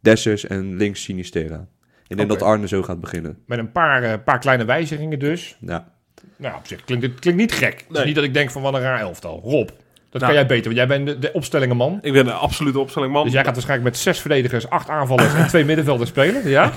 Dessers 0.00 0.46
en 0.46 0.76
links 0.76 1.02
Sinistera. 1.02 1.66
Ik 2.06 2.16
denk 2.16 2.28
dat 2.28 2.42
Arne 2.42 2.68
zo 2.68 2.82
gaat 2.82 3.00
beginnen. 3.00 3.38
Met 3.46 3.58
een 3.58 3.72
paar, 3.72 4.20
paar 4.20 4.38
kleine 4.38 4.64
wijzigingen 4.64 5.18
dus. 5.18 5.56
Ja. 5.60 5.92
Nou, 6.36 6.54
op 6.56 6.66
zich 6.66 6.84
klinkt 6.84 7.04
het 7.04 7.18
klinkt 7.18 7.40
niet 7.40 7.52
gek. 7.52 7.72
Het 7.78 7.84
is 7.90 7.96
Nee. 7.96 8.06
niet 8.06 8.14
dat 8.14 8.24
ik 8.24 8.34
denk 8.34 8.50
van 8.50 8.62
wat 8.62 8.74
een 8.74 8.80
raar 8.80 9.00
elftal. 9.00 9.40
Rob, 9.44 9.68
dat 9.68 10.20
Nou. 10.20 10.24
kan 10.24 10.34
jij 10.34 10.46
beter, 10.46 10.64
want 10.64 10.76
jij 10.76 10.86
bent 10.86 11.06
de, 11.06 11.18
de 11.18 11.32
opstellingenman. 11.32 11.98
Ik 12.02 12.12
ben 12.12 12.26
een 12.26 12.32
absolute 12.32 12.78
opstellingman. 12.78 13.24
Dus 13.24 13.32
jij 13.32 13.44
gaat 13.44 13.54
waarschijnlijk 13.54 13.90
met 13.90 13.98
zes 14.00 14.20
verdedigers, 14.20 14.70
acht 14.70 14.88
aanvallers 14.88 15.34
en 15.34 15.46
twee 15.46 15.64
middenvelders 15.64 16.10
spelen. 16.10 16.48
Ja? 16.48 16.72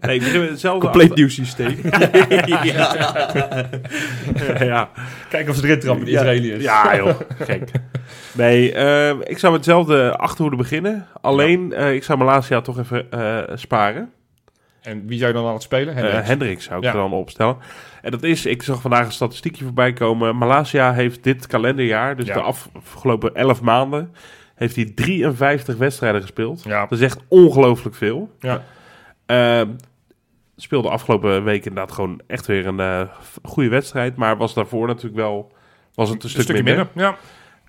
Nee, 0.00 0.14
ik 0.14 0.20
begin 0.22 0.40
met 0.40 0.48
hetzelfde 0.50 0.80
Compleet 0.80 1.14
nieuw 1.14 1.28
systeem. 1.28 1.78
achter- 1.90 3.44
ja. 4.66 4.90
Kijken 5.28 5.50
of 5.50 5.56
ze 5.56 5.64
erin 5.66 5.80
trappen, 5.80 6.04
de 6.04 6.10
Ja. 6.10 6.18
Israëliërs. 6.20 6.62
ja, 6.62 6.96
joh. 6.96 7.20
Gek. 7.38 7.70
Nee, 8.32 8.72
eh, 8.72 9.08
ik 9.22 9.38
zou 9.38 9.52
met 9.52 9.64
hetzelfde 9.64 10.16
achterhoede 10.16 10.56
beginnen. 10.56 11.06
Alleen, 11.20 11.72
eh, 11.72 11.92
ik 11.94 12.04
zou 12.04 12.18
Malasia 12.18 12.60
toch 12.60 12.78
even 12.78 13.10
eh, 13.10 13.38
sparen. 13.54 14.10
En 14.88 15.06
wie 15.06 15.18
zou 15.18 15.30
je 15.32 15.36
dan 15.38 15.46
aan 15.46 15.52
het 15.52 15.62
spelen? 15.62 15.94
Eh 15.96 16.02
Hendricks. 16.02 16.28
Hendricks 16.28 16.64
zou 16.64 16.78
ik 16.78 16.84
Ja. 16.84 16.90
er 16.90 16.96
dan 16.96 17.12
opstellen. 17.12 17.56
En 18.02 18.10
dat 18.10 18.22
is, 18.22 18.46
ik 18.46 18.62
zag 18.62 18.80
vandaag 18.80 19.06
een 19.06 19.12
statistiekje 19.12 19.64
voorbij 19.64 19.92
komen. 19.92 20.36
Malasia 20.36 20.92
heeft 20.92 21.24
dit 21.24 21.46
kalenderjaar, 21.46 22.16
dus 22.16 22.26
Ja. 22.26 22.34
de 22.34 22.40
afgelopen 22.40 23.34
11 23.34 23.60
maanden, 23.62 24.12
heeft 24.54 24.76
hij 24.76 24.84
53 24.94 25.76
wedstrijden 25.76 26.20
gespeeld. 26.20 26.62
ja. 26.64 26.80
Dat 26.86 26.98
is 26.98 27.04
echt 27.04 27.20
ongelooflijk 27.28 27.96
veel. 27.96 28.30
Ja. 28.40 28.62
Eh, 29.26 29.60
speelde 30.56 30.88
afgelopen 30.88 31.44
week 31.44 31.64
inderdaad 31.66 31.92
gewoon 31.94 32.20
echt 32.26 32.46
weer 32.46 32.66
een 32.66 32.80
eh, 32.80 33.00
goede 33.42 33.68
wedstrijd. 33.68 34.16
Maar 34.16 34.36
was 34.36 34.54
daarvoor 34.54 34.86
natuurlijk 34.86 35.16
wel 35.16 35.52
was 35.94 36.08
het 36.10 36.22
een, 36.24 36.30
stuk 36.30 36.42
stukje 36.42 36.62
minder. 36.62 36.88
minder. 36.94 37.12
Ja. 37.12 37.18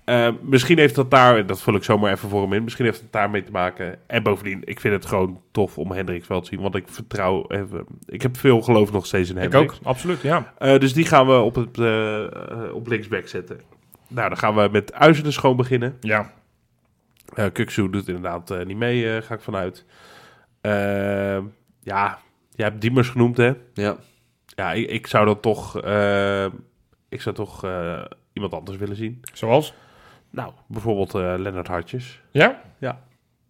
Eh, 0.04 0.28
misschien 0.42 0.78
heeft 0.78 0.94
dat 0.94 1.10
daar, 1.10 1.46
dat 1.46 1.62
vul 1.62 1.74
ik 1.74 1.84
zomaar 1.84 2.12
even 2.12 2.28
voor 2.28 2.42
hem 2.42 2.52
in, 2.52 2.64
misschien 2.64 2.84
heeft 2.84 3.00
het 3.00 3.12
daarmee 3.12 3.42
te 3.42 3.50
maken. 3.50 3.98
En 4.06 4.22
bovendien, 4.22 4.62
ik 4.64 4.80
vind 4.80 4.94
het 4.94 5.06
gewoon 5.06 5.40
tof 5.50 5.78
om 5.78 5.90
Hendricks 5.92 6.26
wel 6.26 6.40
te 6.40 6.48
zien, 6.48 6.60
want 6.60 6.74
ik 6.74 6.84
vertrouw, 6.88 7.44
even, 7.48 7.84
ik 8.06 8.22
heb 8.22 8.36
veel 8.36 8.60
geloof 8.62 8.92
nog 8.92 9.06
steeds 9.06 9.30
in 9.30 9.36
Ik 9.36 9.42
Hendricks. 9.42 9.78
ook, 9.78 9.86
absoluut. 9.86 10.20
Ja. 10.20 10.52
Eh, 10.58 10.78
dus 10.78 10.92
die 10.92 11.04
gaan 11.06 11.26
we 11.26 11.32
op, 11.38 11.54
het, 11.54 11.78
eh, 11.78 12.74
op 12.74 12.86
linksback 12.86 13.28
zetten. 13.28 13.60
Nou, 14.08 14.28
dan 14.28 14.38
gaan 14.38 14.54
we 14.54 14.68
met 14.72 14.92
Uizen 14.92 15.24
de 15.24 15.30
Schoon 15.30 15.56
beginnen. 15.56 15.96
ja. 16.00 16.32
Uh, 17.34 17.44
Kuksu 17.52 17.90
doet 17.90 18.08
inderdaad 18.08 18.50
eh, 18.50 18.64
niet 18.66 18.76
mee, 18.76 19.22
ga 19.22 19.34
ik 19.34 19.40
vanuit. 19.40 19.84
Eh, 20.60 21.38
ja, 21.82 22.18
jij 22.54 22.66
hebt 22.66 22.80
Diemers 22.80 23.08
genoemd, 23.08 23.36
hè? 23.36 23.52
Ja. 23.74 23.96
Ja, 24.46 24.72
ik, 24.72 24.90
ik 24.90 25.06
zou 25.06 25.26
dan 25.26 25.40
toch, 25.40 25.80
eh, 25.80 26.46
ik 27.08 27.20
zou 27.20 27.34
toch 27.34 27.64
iemand 28.32 28.52
anders 28.54 28.78
willen 28.78 28.96
zien. 28.96 29.20
Zoals? 29.32 29.74
Nou, 30.30 30.52
bijvoorbeeld 30.66 31.14
eh 31.14 31.34
Lennart 31.36 31.66
Hartjes. 31.68 32.20
Ja? 32.30 32.60
Ja. 32.78 33.00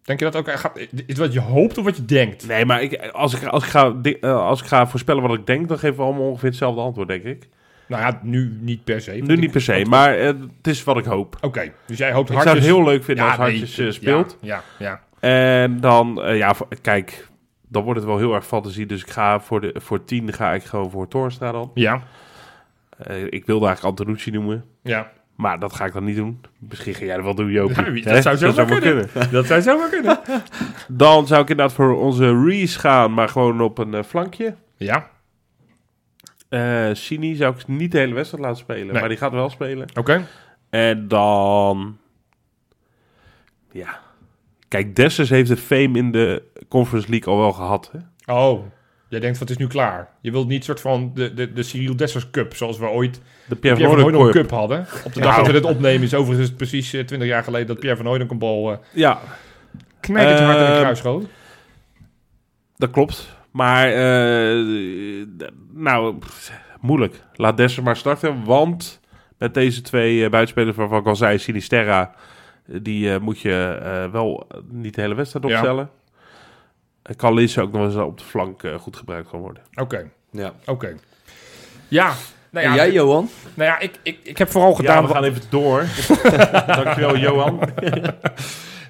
Denk 0.03 0.19
je 0.19 0.25
dat 0.25 0.35
ook? 0.35 0.51
Gaat, 0.51 0.77
is 0.77 0.87
het 1.07 1.17
wat 1.17 1.33
je 1.33 1.39
hoopt 1.39 1.77
of 1.77 1.83
wat 1.85 1.95
je 1.95 2.05
denkt? 2.05 2.47
Nee, 2.47 2.65
maar 2.65 2.81
ik, 2.81 3.09
als, 3.11 3.33
ik, 3.33 3.43
als, 3.43 3.63
ik 3.63 3.69
ga, 3.69 3.93
eh, 4.21 4.45
als 4.45 4.61
ik 4.61 4.67
ga 4.67 4.87
voorspellen 4.87 5.21
wat 5.21 5.37
ik 5.37 5.45
denk, 5.47 5.67
dan 5.67 5.79
geven 5.79 5.95
we 5.97 6.03
allemaal 6.03 6.27
ongeveer 6.29 6.49
hetzelfde 6.49 6.81
antwoord, 6.81 7.07
denk 7.07 7.23
ik. 7.23 7.49
Nou 7.87 8.01
ja, 8.01 8.19
nu 8.23 8.57
niet 8.61 8.83
per 8.83 9.01
se. 9.01 9.11
Nu 9.11 9.35
niet 9.35 9.51
per 9.51 9.61
se, 9.61 9.85
maar 9.89 10.17
eh, 10.17 10.25
het 10.27 10.67
is 10.67 10.83
wat 10.83 10.97
ik 10.97 11.05
hoop. 11.05 11.37
Oké, 11.41 11.71
dus 11.85 11.97
jij 11.97 12.11
hoopt 12.11 12.29
Ik 12.29 12.35
hartjes... 12.35 12.63
zou 12.63 12.65
het 12.73 12.75
heel 12.75 12.93
leuk 12.93 13.03
vinden 13.03 13.25
als 13.25 13.37
nee, 13.37 13.47
Hartjes 13.47 13.77
eh, 13.77 13.91
speelt. 13.91 14.37
Ja, 14.41 14.63
ja. 14.79 15.01
En 15.19 15.79
dan, 15.79 16.21
eh, 16.21 16.37
ja, 16.37 16.55
kijk, 16.81 17.27
dan 17.67 17.83
wordt 17.83 17.99
het 17.99 18.09
wel 18.09 18.17
heel 18.17 18.33
erg 18.33 18.45
fantasie. 18.45 18.85
Dus 18.85 19.01
ik 19.01 19.09
ga 19.09 19.39
voor, 19.39 19.61
de, 19.61 19.75
voor 19.77 20.03
10 20.05 20.33
ga 20.33 20.53
ik 20.53 20.63
gewoon 20.63 20.89
voor 20.91 21.07
Toornstra 21.07 21.51
dan. 21.51 21.71
Ja, 21.73 22.01
Eh, 22.97 23.23
ik 23.23 23.45
wilde 23.45 23.65
eigenlijk 23.65 23.99
Antonucci 23.99 24.31
noemen. 24.31 24.65
ja. 24.83 25.11
Maar 25.41 25.59
dat 25.59 25.73
ga 25.73 25.85
ik 25.85 25.93
dan 25.93 26.03
niet 26.03 26.15
doen. 26.15 26.41
Misschien 26.57 26.93
ga 26.93 27.05
jij 27.05 27.15
dat 27.15 27.23
wel 27.25 27.35
doen, 27.35 27.51
Jopie. 27.51 28.03
Ja, 28.03 28.13
dat 28.13 28.23
zou 28.23 28.37
zomaar 28.37 28.67
wel 28.67 28.79
kunnen. 28.79 29.09
Dat 29.31 29.45
zou 29.45 29.61
zomaar 29.61 29.89
kunnen. 29.89 30.19
Dan 30.87 31.27
zou 31.27 31.41
ik 31.41 31.49
inderdaad 31.49 31.75
voor 31.75 31.97
onze 31.97 32.43
Reese 32.45 32.79
gaan, 32.79 33.13
maar 33.13 33.29
gewoon 33.29 33.61
op 33.61 33.77
een 33.77 33.93
eh, 33.93 34.03
flankje. 34.03 34.55
Ja, 34.77 35.09
Sini 36.93 37.35
zou 37.35 37.55
ik 37.55 37.67
niet 37.67 37.91
de 37.91 37.97
hele 37.97 38.13
wedstrijd 38.13 38.43
laten 38.43 38.59
spelen, 38.59 38.87
Nee. 38.87 38.99
maar 38.99 39.09
die 39.09 39.17
gaat 39.17 39.31
wel 39.31 39.49
spelen. 39.49 39.87
oké. 39.93 40.27
En 40.69 41.07
dan... 41.07 41.97
Ja. 43.71 43.99
Kijk, 44.67 44.95
Dessers 44.95 45.29
heeft 45.29 45.49
de 45.49 45.57
fame 45.57 45.97
in 45.97 46.11
de 46.11 46.43
Conference 46.67 47.09
League 47.09 47.33
al 47.33 47.39
wel 47.39 47.51
gehad. 47.53 47.91
Hè? 47.91 48.33
Oh, 48.33 48.65
jij 49.11 49.19
denkt 49.19 49.37
van 49.37 49.47
het 49.47 49.55
is 49.55 49.61
nu 49.63 49.67
klaar. 49.71 50.09
Je 50.21 50.31
wilt 50.31 50.47
niet 50.47 50.63
soort 50.63 50.81
van 50.81 51.11
de, 51.13 51.33
de, 51.33 51.53
de 51.53 51.63
Cyril 51.63 51.95
Dessers 51.95 52.29
Cup, 52.31 52.55
zoals 52.55 52.77
we 52.77 52.85
ooit 52.85 53.21
De 53.47 53.55
Pierre 53.55 53.79
Pierre 53.79 54.01
van 54.01 54.11
Hooydonk 54.11 54.31
Cup 54.31 54.49
hadden. 54.49 54.85
Op 55.03 55.13
de 55.13 55.19
dag 55.21 55.35
dat 55.35 55.45
we 55.47 55.51
dit 55.51 55.63
opnemen 55.63 56.01
is 56.03 56.13
overigens 56.13 56.47
het 56.47 56.57
precies 56.57 56.93
eh, 56.93 57.03
20 57.03 57.27
jaar 57.27 57.43
geleden 57.43 57.67
dat 57.67 57.79
Pierre 57.79 57.97
van 57.97 58.05
Hooydonk 58.05 58.31
een 58.31 58.37
bal 58.39 58.71
uh, 58.71 58.77
Ja, 58.93 59.19
knijpend 59.99 60.39
hard 60.39 60.57
in 60.57 60.63
de 60.65 60.69
Ehm, 60.71 60.79
kruis 60.79 60.97
schoot. 60.99 61.25
dat 62.77 62.91
klopt. 62.91 63.39
Maar, 63.51 63.87
eh, 63.87 65.25
nou, 65.73 66.15
moeilijk. 66.81 67.23
Laat 67.35 67.57
Dessers 67.57 67.85
maar 67.85 67.97
starten, 67.97 68.43
want 68.43 68.99
met 69.37 69.53
deze 69.53 69.81
twee 69.81 70.23
eh, 70.23 70.29
buitenspelers 70.29 70.77
waarvan 70.77 70.99
ik 70.99 71.05
al 71.05 71.15
zei, 71.15 71.37
Sinisterra, 71.37 72.15
eh, 72.65 72.79
die 72.81 73.13
eh, 73.13 73.19
moet 73.19 73.39
je 73.39 73.79
eh, 73.83 74.11
wel 74.11 74.47
niet 74.69 74.95
de 74.95 75.01
hele 75.01 75.15
wedstrijd 75.15 75.45
opstellen. 75.45 75.83
En 75.83 75.89
kan 77.15 77.33
Lisse 77.33 77.61
ook 77.61 77.71
nog 77.71 77.85
eens 77.85 77.95
op 77.95 78.17
de 78.17 78.23
flank 78.23 78.63
eh, 78.63 78.75
goed 78.75 78.95
gebruikt 78.95 79.29
kan 79.29 79.39
worden. 79.39 79.63
Oké, 79.75 80.09
ja. 80.31 80.53
oké. 80.65 80.95
Ja, 81.87 82.13
nou 82.49 82.65
ja, 82.65 82.71
en 82.71 82.77
jij, 82.77 82.91
Johan? 82.91 83.29
nou 83.53 83.69
ja 83.69 83.79
ik, 83.79 83.99
ik, 84.03 84.19
ik 84.23 84.37
heb 84.37 84.51
vooral 84.51 84.73
gedaan... 84.73 84.95
Ja, 84.95 85.01
we 85.01 85.07
wat- 85.07 85.15
gaan 85.15 85.25
even 85.25 85.41
door. 85.49 85.85
Dankjewel, 86.83 87.17
Johan. 87.17 87.59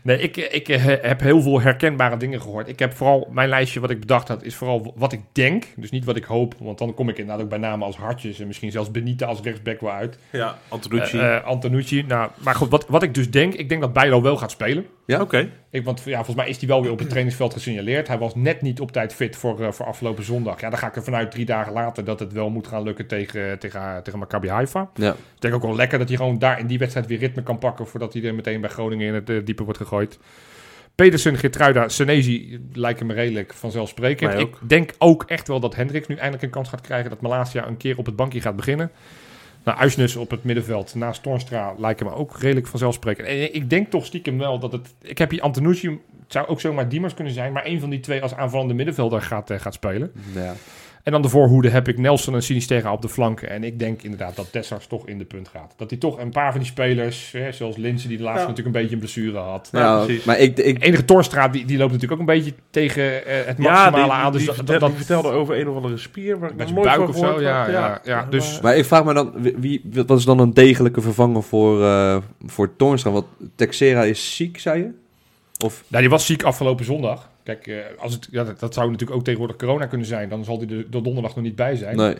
Nee, 0.03 0.19
ik, 0.19 0.37
ik 0.37 0.69
eh, 0.69 0.83
heb 1.01 1.19
heel 1.19 1.41
veel 1.41 1.61
herkenbare 1.61 2.17
dingen 2.17 2.41
gehoord. 2.41 2.67
Ik 2.67 2.79
heb 2.79 2.93
vooral, 2.93 3.27
mijn 3.31 3.49
lijstje 3.49 3.79
wat 3.79 3.89
ik 3.89 3.99
bedacht 3.99 4.27
had, 4.27 4.43
is 4.43 4.55
vooral 4.55 4.93
wat 4.95 5.11
ik 5.11 5.21
denk. 5.31 5.65
Dus 5.75 5.91
niet 5.91 6.05
wat 6.05 6.15
ik 6.15 6.23
hoop, 6.23 6.55
want 6.59 6.77
dan 6.77 6.93
kom 6.93 7.09
ik 7.09 7.17
inderdaad 7.17 7.43
ook 7.43 7.49
bij 7.49 7.57
namen 7.57 7.85
als 7.85 7.97
Hartjes 7.97 8.39
en 8.39 8.47
misschien 8.47 8.71
zelfs 8.71 8.91
Benita 8.91 9.25
als 9.25 9.41
rechtsback 9.41 9.81
wel 9.81 9.91
uit. 9.91 10.17
Ja, 10.31 10.57
Antonucci. 10.67 11.17
Eh, 11.17 11.35
eh, 11.35 11.43
Antonucci. 11.43 12.03
Nou, 12.03 12.29
maar 12.37 12.55
goed, 12.55 12.69
wat, 12.69 12.85
wat 12.87 13.03
ik 13.03 13.13
dus 13.13 13.31
denk, 13.31 13.53
ik 13.53 13.69
denk 13.69 13.81
dat 13.81 13.93
Bijlo 13.93 14.21
wel 14.21 14.37
gaat 14.37 14.51
spelen. 14.51 14.85
Oké. 15.19 15.49
Ik, 15.69 15.83
want 15.83 16.01
ja, 16.05 16.15
volgens 16.15 16.35
mij 16.35 16.49
is 16.49 16.57
hij 16.57 16.67
wel 16.67 16.81
weer 16.81 16.91
op 16.91 16.99
het 16.99 17.09
trainingsveld 17.09 17.53
gesignaleerd. 17.53 18.07
Hij 18.07 18.17
was 18.17 18.35
net 18.35 18.61
niet 18.61 18.79
op 18.79 18.91
tijd 18.91 19.13
fit 19.13 19.35
voor, 19.35 19.61
eh, 19.61 19.71
voor 19.71 19.85
afgelopen 19.85 20.23
zondag. 20.23 20.61
Ja, 20.61 20.69
dan 20.69 20.79
ga 20.79 20.87
ik 20.87 20.95
er 20.95 21.03
vanuit 21.03 21.31
drie 21.31 21.45
dagen 21.45 21.73
later 21.73 22.03
dat 22.03 22.19
het 22.19 22.33
wel 22.33 22.49
moet 22.49 22.67
gaan 22.67 22.83
lukken 22.83 23.07
tegen, 23.07 23.59
tegen, 23.59 24.03
tegen 24.03 24.19
Maccabi 24.19 24.49
Haifa. 24.49 24.89
Ja. 24.93 25.11
Ik 25.11 25.41
denk 25.41 25.53
ook 25.53 25.61
wel 25.61 25.75
lekker 25.75 25.99
dat 25.99 26.07
hij 26.07 26.17
gewoon 26.17 26.39
daar 26.39 26.59
in 26.59 26.67
die 26.67 26.77
wedstrijd 26.77 27.07
weer 27.07 27.19
ritme 27.19 27.43
kan 27.43 27.57
pakken... 27.57 27.87
voordat 27.87 28.13
hij 28.13 28.23
er 28.23 28.35
meteen 28.35 28.61
bij 28.61 28.69
Groningen 28.69 29.07
in 29.07 29.13
het 29.13 29.29
eh, 29.29 29.37
diepe 29.43 29.63
wordt 29.63 29.79
gegooid. 29.79 30.19
Pedersen, 30.95 31.37
Gertruida, 31.37 31.87
Senezi 31.87 32.59
lijken 32.73 33.05
me 33.05 33.13
redelijk 33.13 33.53
vanzelfsprekend. 33.53 34.39
Ik 34.39 34.55
denk 34.67 34.91
ook 34.97 35.23
echt 35.23 35.47
wel 35.47 35.59
dat 35.59 35.75
Hendricks 35.75 36.07
nu 36.07 36.15
eindelijk 36.15 36.43
een 36.43 36.49
kans 36.49 36.69
gaat 36.69 36.81
krijgen... 36.81 37.09
dat 37.09 37.21
Malasia 37.21 37.67
een 37.67 37.77
keer 37.77 37.97
op 37.97 38.05
het 38.05 38.15
bankje 38.15 38.41
gaat 38.41 38.55
beginnen. 38.55 38.91
Nou, 39.63 39.77
Uisnes 39.77 40.15
op 40.15 40.29
het 40.29 40.43
middenveld 40.43 40.95
naast 40.95 41.23
Toornstra 41.23 41.73
lijken 41.77 42.05
me 42.05 42.13
ook 42.13 42.39
redelijk 42.39 42.67
vanzelfsprekend. 42.67 43.27
En 43.27 43.53
ik 43.53 43.69
denk 43.69 43.89
toch 43.89 44.05
stiekem 44.05 44.37
wel 44.37 44.59
dat 44.59 44.71
het... 44.71 44.93
Ik 45.01 45.17
heb 45.17 45.29
hier 45.29 45.41
Antonucci, 45.41 45.87
het 45.87 46.31
zou 46.31 46.47
ook 46.47 46.61
zomaar 46.61 46.89
Diemers 46.89 47.13
kunnen 47.13 47.33
zijn... 47.33 47.53
maar 47.53 47.65
een 47.65 47.79
van 47.79 47.89
die 47.89 47.99
twee 47.99 48.21
als 48.21 48.35
aanvallende 48.35 48.73
middenvelder 48.73 49.21
gaat, 49.21 49.49
eh, 49.49 49.59
gaat 49.59 49.73
spelen. 49.73 50.11
Ja. 50.33 50.53
En 51.03 51.11
dan 51.11 51.21
de 51.21 51.29
voorhoede 51.29 51.69
heb 51.69 51.87
ik 51.87 51.97
Nelson 51.97 52.33
en 52.35 52.43
Sinisterra 52.43 52.91
op 52.91 53.01
de 53.01 53.09
flanken. 53.09 53.49
En 53.49 53.63
ik 53.63 53.79
denk 53.79 54.01
inderdaad 54.01 54.35
dat 54.35 54.47
Dessers 54.51 54.87
toch 54.87 55.07
in 55.07 55.17
de 55.17 55.25
punt 55.25 55.47
gaat. 55.47 55.73
Dat 55.77 55.89
hij 55.89 55.99
toch 55.99 56.19
een 56.19 56.29
paar 56.31 56.51
van 56.51 56.59
die 56.61 56.69
spelers, 56.69 57.31
hè, 57.31 57.51
zoals 57.51 57.77
Linse 57.77 58.07
die 58.07 58.17
de 58.17 58.23
laatste 58.23 58.41
Ja. 58.41 58.47
natuurlijk 58.49 58.75
een 58.75 58.81
beetje 58.81 58.95
een 58.95 59.01
blessure 59.01 59.37
had. 59.37 59.69
Ja, 59.71 60.03
precies. 60.05 60.23
maar 60.23 60.39
ik, 60.39 60.57
ik, 60.57 60.83
Enige 60.83 61.05
Torstra, 61.05 61.47
die, 61.47 61.65
die 61.65 61.77
loopt 61.77 61.91
natuurlijk 61.91 62.21
ook 62.21 62.27
een 62.27 62.35
beetje 62.35 62.53
tegen 62.69 63.25
eh, 63.25 63.35
het 63.45 63.57
maximale 63.57 63.97
Ja, 63.97 64.03
die, 64.03 64.11
aan. 64.13 64.31
Dus 64.31 64.37
die, 64.37 64.47
dat, 64.47 64.55
vertelde, 64.55 64.79
dat, 64.79 64.89
die 64.89 64.97
vertelde 65.05 65.29
over 65.29 65.59
een 65.59 65.67
of 65.69 65.75
andere 65.75 65.97
spier. 65.97 66.39
Waar 66.39 66.51
Met 66.55 66.67
zijn 66.69 66.81
buik 66.81 67.07
of 67.09 67.17
zo, 67.17 67.41
ja, 67.41 67.69
ja, 67.69 68.01
ja. 68.03 68.25
Dus- 68.29 68.61
maar 68.61 68.77
ik 68.77 68.85
vraag 68.85 69.03
me 69.03 69.13
dan, 69.13 69.31
wie, 69.35 69.55
wie- 69.57 69.81
wat 70.05 70.17
is 70.17 70.25
dan 70.25 70.39
een 70.39 70.53
degelijke 70.53 71.01
vervanger 71.01 71.43
voor, 71.43 71.83
eh 71.83 72.17
voor 72.45 72.75
Toornstra? 72.75 73.11
Want 73.11 73.25
Texera 73.55 74.03
is 74.03 74.35
ziek, 74.35 74.59
zei 74.59 74.79
je? 74.79 74.89
Of, 75.65 75.83
nou, 75.87 76.01
die 76.01 76.11
was 76.11 76.25
ziek 76.25 76.43
afgelopen 76.43 76.85
zondag. 76.85 77.29
Kijk, 77.55 77.67
eh, 77.67 77.75
als 77.99 78.13
het, 78.13 78.27
ja, 78.31 78.43
dat, 78.43 78.59
dat 78.59 78.73
zou 78.73 78.89
natuurlijk 78.91 79.17
ook 79.19 79.23
tegenwoordig 79.23 79.57
corona 79.57 79.85
kunnen 79.85 80.07
zijn. 80.07 80.29
Dan 80.29 80.43
zal 80.43 80.57
hij 80.59 80.67
er 80.77 80.89
de 80.91 81.01
donderdag 81.01 81.35
nog 81.35 81.43
niet 81.43 81.55
bij 81.55 81.75
zijn. 81.75 81.95
nee. 81.97 82.15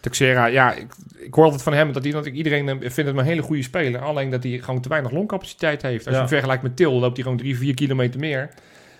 Texera, 0.00 0.46
ja, 0.46 0.72
ik, 0.72 0.86
ik 1.18 1.34
hoor 1.34 1.44
altijd 1.44 1.62
van 1.62 1.72
hem 1.72 1.92
dat, 1.92 2.02
hij, 2.02 2.12
dat 2.12 2.26
ik, 2.26 2.34
iedereen 2.34 2.68
eh, 2.68 2.74
vindt 2.80 2.96
het 2.96 3.06
een 3.06 3.24
hele 3.24 3.42
goede 3.42 3.62
speler. 3.62 4.00
Alleen 4.00 4.30
dat 4.30 4.42
hij 4.42 4.58
gewoon 4.58 4.80
te 4.80 4.88
weinig 4.88 5.10
longcapaciteit 5.10 5.82
heeft. 5.82 6.04
Als 6.06 6.14
je 6.14 6.20
hem 6.20 6.28
vergelijkt 6.28 6.62
met 6.62 6.76
Til, 6.76 6.92
loopt 6.92 7.14
hij 7.14 7.22
gewoon 7.22 7.38
drie, 7.38 7.56
vier 7.56 7.74
kilometer 7.74 8.20
meer 8.20 8.48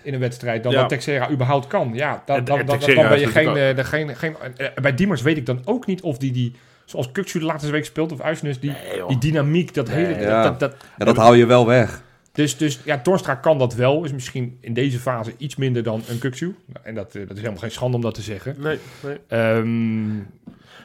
in 0.01 0.13
een 0.13 0.19
wedstrijd 0.19 0.63
dan 0.63 0.71
Ja. 0.71 0.79
dat 0.79 0.89
Texera 0.89 1.29
überhaupt 1.31 1.67
kan. 1.67 1.91
Ja, 1.93 2.23
dan, 2.25 2.43
dan, 2.43 2.65
dan, 2.65 2.79
dan 2.79 3.09
ben 3.09 3.19
je 3.19 3.27
geen, 3.27 3.55
eh, 3.57 3.75
de- 3.75 3.83
geen, 3.83 4.15
geen 4.15 4.35
Bij 4.81 4.93
Diemers 4.93 5.21
weet 5.21 5.37
ik 5.37 5.45
dan 5.45 5.61
ook 5.65 5.85
niet 5.85 6.01
of 6.01 6.17
die, 6.17 6.31
die 6.31 6.55
zoals 6.85 7.11
Kuksu 7.11 7.39
de 7.39 7.45
laatste 7.45 7.71
week 7.71 7.85
speelt 7.85 8.11
of 8.11 8.21
Uisnes, 8.21 8.59
die, 8.59 8.69
Nee, 8.69 9.05
die 9.07 9.17
dynamiek, 9.17 9.73
dat 9.73 9.89
hele... 9.89 10.19
Ja. 10.19 10.43
dat, 10.43 10.59
dat, 10.59 10.75
Ja, 10.97 11.05
dat 11.05 11.15
hou 11.17 11.37
je 11.37 11.45
wel 11.45 11.65
weg. 11.67 12.01
Dus, 12.37 12.57
dus 12.57 12.79
ja, 12.83 12.99
Torstra 12.99 13.35
kan 13.35 13.57
dat 13.57 13.73
wel. 13.75 14.03
Is 14.03 14.11
misschien 14.11 14.57
in 14.61 14.73
deze 14.73 14.99
fase 14.99 15.33
iets 15.37 15.55
minder 15.55 15.83
dan 15.83 16.01
een 16.07 16.19
Kuksu. 16.19 16.45
Nou, 16.65 16.85
En 16.85 16.95
dat, 16.95 17.15
eh, 17.15 17.21
dat 17.21 17.31
is 17.31 17.37
helemaal 17.37 17.59
geen 17.61 17.71
schande 17.71 17.95
om 17.95 18.01
dat 18.03 18.13
te 18.13 18.21
zeggen. 18.21 18.55
Nee, 18.59 18.77
nee. 19.03 19.17
Ehm 19.27 20.15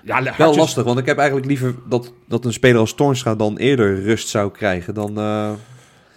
ja, 0.05 0.35
Wel 0.39 0.55
lastig, 0.55 0.85
want 0.85 0.99
ik 0.99 1.07
heb 1.07 1.17
eigenlijk 1.19 1.49
liever 1.49 1.75
dat, 1.89 2.13
dat 2.29 2.45
een 2.45 2.53
speler 2.53 2.81
als 2.81 2.95
Toornstra 2.95 3.35
dan 3.35 3.57
eerder 3.57 4.03
rust 4.03 4.29
zou 4.29 4.51
krijgen 4.51 4.95
dan... 4.95 5.09
eh, 5.09 5.15
Nou 5.15 5.57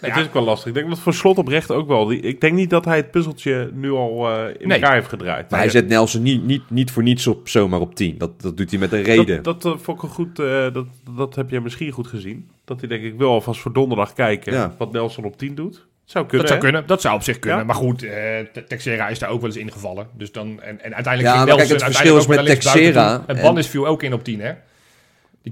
het 0.00 0.16
is 0.16 0.24
ook 0.26 0.32
wel 0.32 0.44
lastig. 0.44 0.68
Ik 0.68 0.74
denk 0.74 0.88
dat 0.88 0.98
voor 0.98 1.14
slot 1.14 1.38
oprecht 1.38 1.70
ook 1.70 1.88
wel. 1.88 2.06
Die, 2.06 2.20
ik 2.20 2.40
denk 2.40 2.54
niet 2.54 2.70
dat 2.70 2.84
hij 2.84 2.96
het 2.96 3.10
puzzeltje 3.10 3.70
nu 3.74 3.90
al 3.90 4.28
eh, 4.30 4.54
in 4.58 4.68
Nee. 4.68 4.78
elkaar 4.78 4.94
heeft 4.94 5.08
gedraaid. 5.08 5.50
Maar 5.50 5.60
hij 5.60 5.68
zet 5.70 5.88
Nelson 5.88 6.22
niet, 6.22 6.44
niet, 6.44 6.62
niet 6.70 6.90
voor 6.90 7.02
niets 7.02 7.26
op, 7.26 7.48
zomaar 7.48 7.80
op 7.80 7.94
10. 7.94 8.18
Dat, 8.18 8.40
dat 8.42 8.56
doet 8.56 8.70
hij 8.70 8.78
met 8.78 8.92
een 8.92 9.02
reden. 9.02 9.42
Dat, 9.42 9.62
dat 9.62 9.78
vond 9.82 10.02
ik 10.02 10.08
goed. 10.10 10.38
eh, 10.38 10.72
dat, 10.72 10.86
dat 11.16 11.34
heb 11.34 11.50
je 11.50 11.60
misschien 11.60 11.90
goed 11.90 12.06
gezien. 12.06 12.48
Dat 12.66 12.80
hij 12.80 12.88
denk 12.88 13.02
ik 13.04 13.18
wil 13.18 13.30
alvast 13.30 13.60
voor 13.60 13.72
donderdag 13.72 14.12
kijken 14.12 14.52
Ja. 14.52 14.74
wat 14.78 14.92
Nelson 14.92 15.24
op 15.24 15.38
10 15.38 15.54
doet. 15.54 15.86
Zou 16.04 16.26
kunnen. 16.26 16.46
dat 16.46 16.56
zou 16.56 16.60
hè? 16.64 16.70
kunnen. 16.70 16.86
Dat 16.86 17.00
zou 17.00 17.14
op 17.14 17.22
zich 17.22 17.38
kunnen. 17.38 17.58
Ja. 17.60 17.64
Maar 17.64 17.74
goed, 17.74 18.02
eh, 18.02 18.10
Te- 18.52 18.64
Texera 18.68 19.08
is 19.08 19.18
daar 19.18 19.30
ook 19.30 19.40
wel 19.40 19.50
eens 19.50 19.58
ingevallen. 19.58 20.08
Dus 20.12 20.32
dan, 20.32 20.46
en, 20.62 20.82
en 20.82 20.94
uiteindelijk 20.94 21.22
Ja, 21.22 21.32
ging 21.32 21.48
maar 21.48 21.56
kijk, 21.56 21.68
Nelson 21.68 21.74
het 21.74 21.84
verschil 21.84 22.14
uiteindelijk 22.16 22.58
is 22.60 22.72
met 22.72 22.80
Texera. 22.82 23.24
En 23.26 23.36
en- 23.36 23.42
Bannis 23.42 23.66
viel 23.68 23.86
ook 23.86 24.02
in 24.02 24.12
op 24.12 24.24
10, 24.24 24.40
hè? 24.40 24.52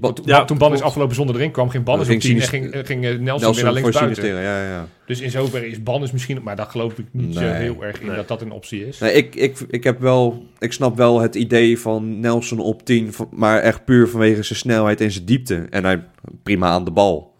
Die, 0.01 0.13
toen, 0.13 0.25
ja, 0.25 0.45
toen 0.45 0.57
Bannis 0.57 0.81
afgelopen 0.81 1.15
zondag 1.15 1.35
erin 1.35 1.51
kwam, 1.51 1.69
ging 1.69 1.83
Bannis 1.83 2.05
op 2.05 2.11
ging 2.11 2.21
10 2.23 2.41
en 2.41 2.47
ging, 2.47 2.87
ging 2.87 3.05
eh, 3.05 3.17
Nelson, 3.19 3.53
weer 3.53 3.63
naar 3.63 3.73
voor 3.73 3.81
linksbuiten. 3.81 4.15
Sinistera, 4.23 4.39
ja, 4.41 4.69
ja. 4.69 4.87
Dus 5.05 5.21
in 5.21 5.31
zoverre 5.31 5.67
is 5.67 5.83
Bannis 5.83 6.11
misschien... 6.11 6.43
Maar 6.43 6.55
daar 6.55 6.65
geloof 6.65 6.97
ik 6.97 7.05
niet 7.11 7.33
zo 7.35 7.39
heel 7.41 7.83
erg 7.83 7.99
in 7.99 8.07
Nee. 8.07 8.15
dat 8.15 8.27
dat 8.27 8.41
een 8.41 8.51
optie 8.51 8.87
is. 8.87 8.99
Nee, 8.99 9.13
ik, 9.13 9.35
ik, 9.35 9.59
ik, 9.69 9.83
heb 9.83 9.99
wel, 9.99 10.45
ik 10.59 10.73
snap 10.73 10.97
wel 10.97 11.19
het 11.21 11.35
idee 11.35 11.79
van 11.79 12.19
Nelson 12.19 12.59
op 12.59 12.85
10, 12.85 13.13
van- 13.13 13.27
maar 13.31 13.59
echt 13.59 13.85
puur 13.85 14.07
vanwege 14.07 14.43
zijn 14.43 14.59
snelheid 14.59 15.01
en 15.01 15.11
zijn 15.11 15.25
diepte. 15.25 15.65
En 15.69 15.83
hij 15.83 16.03
prima 16.43 16.67
aan 16.69 16.83
de 16.85 16.91
bal. 16.91 17.33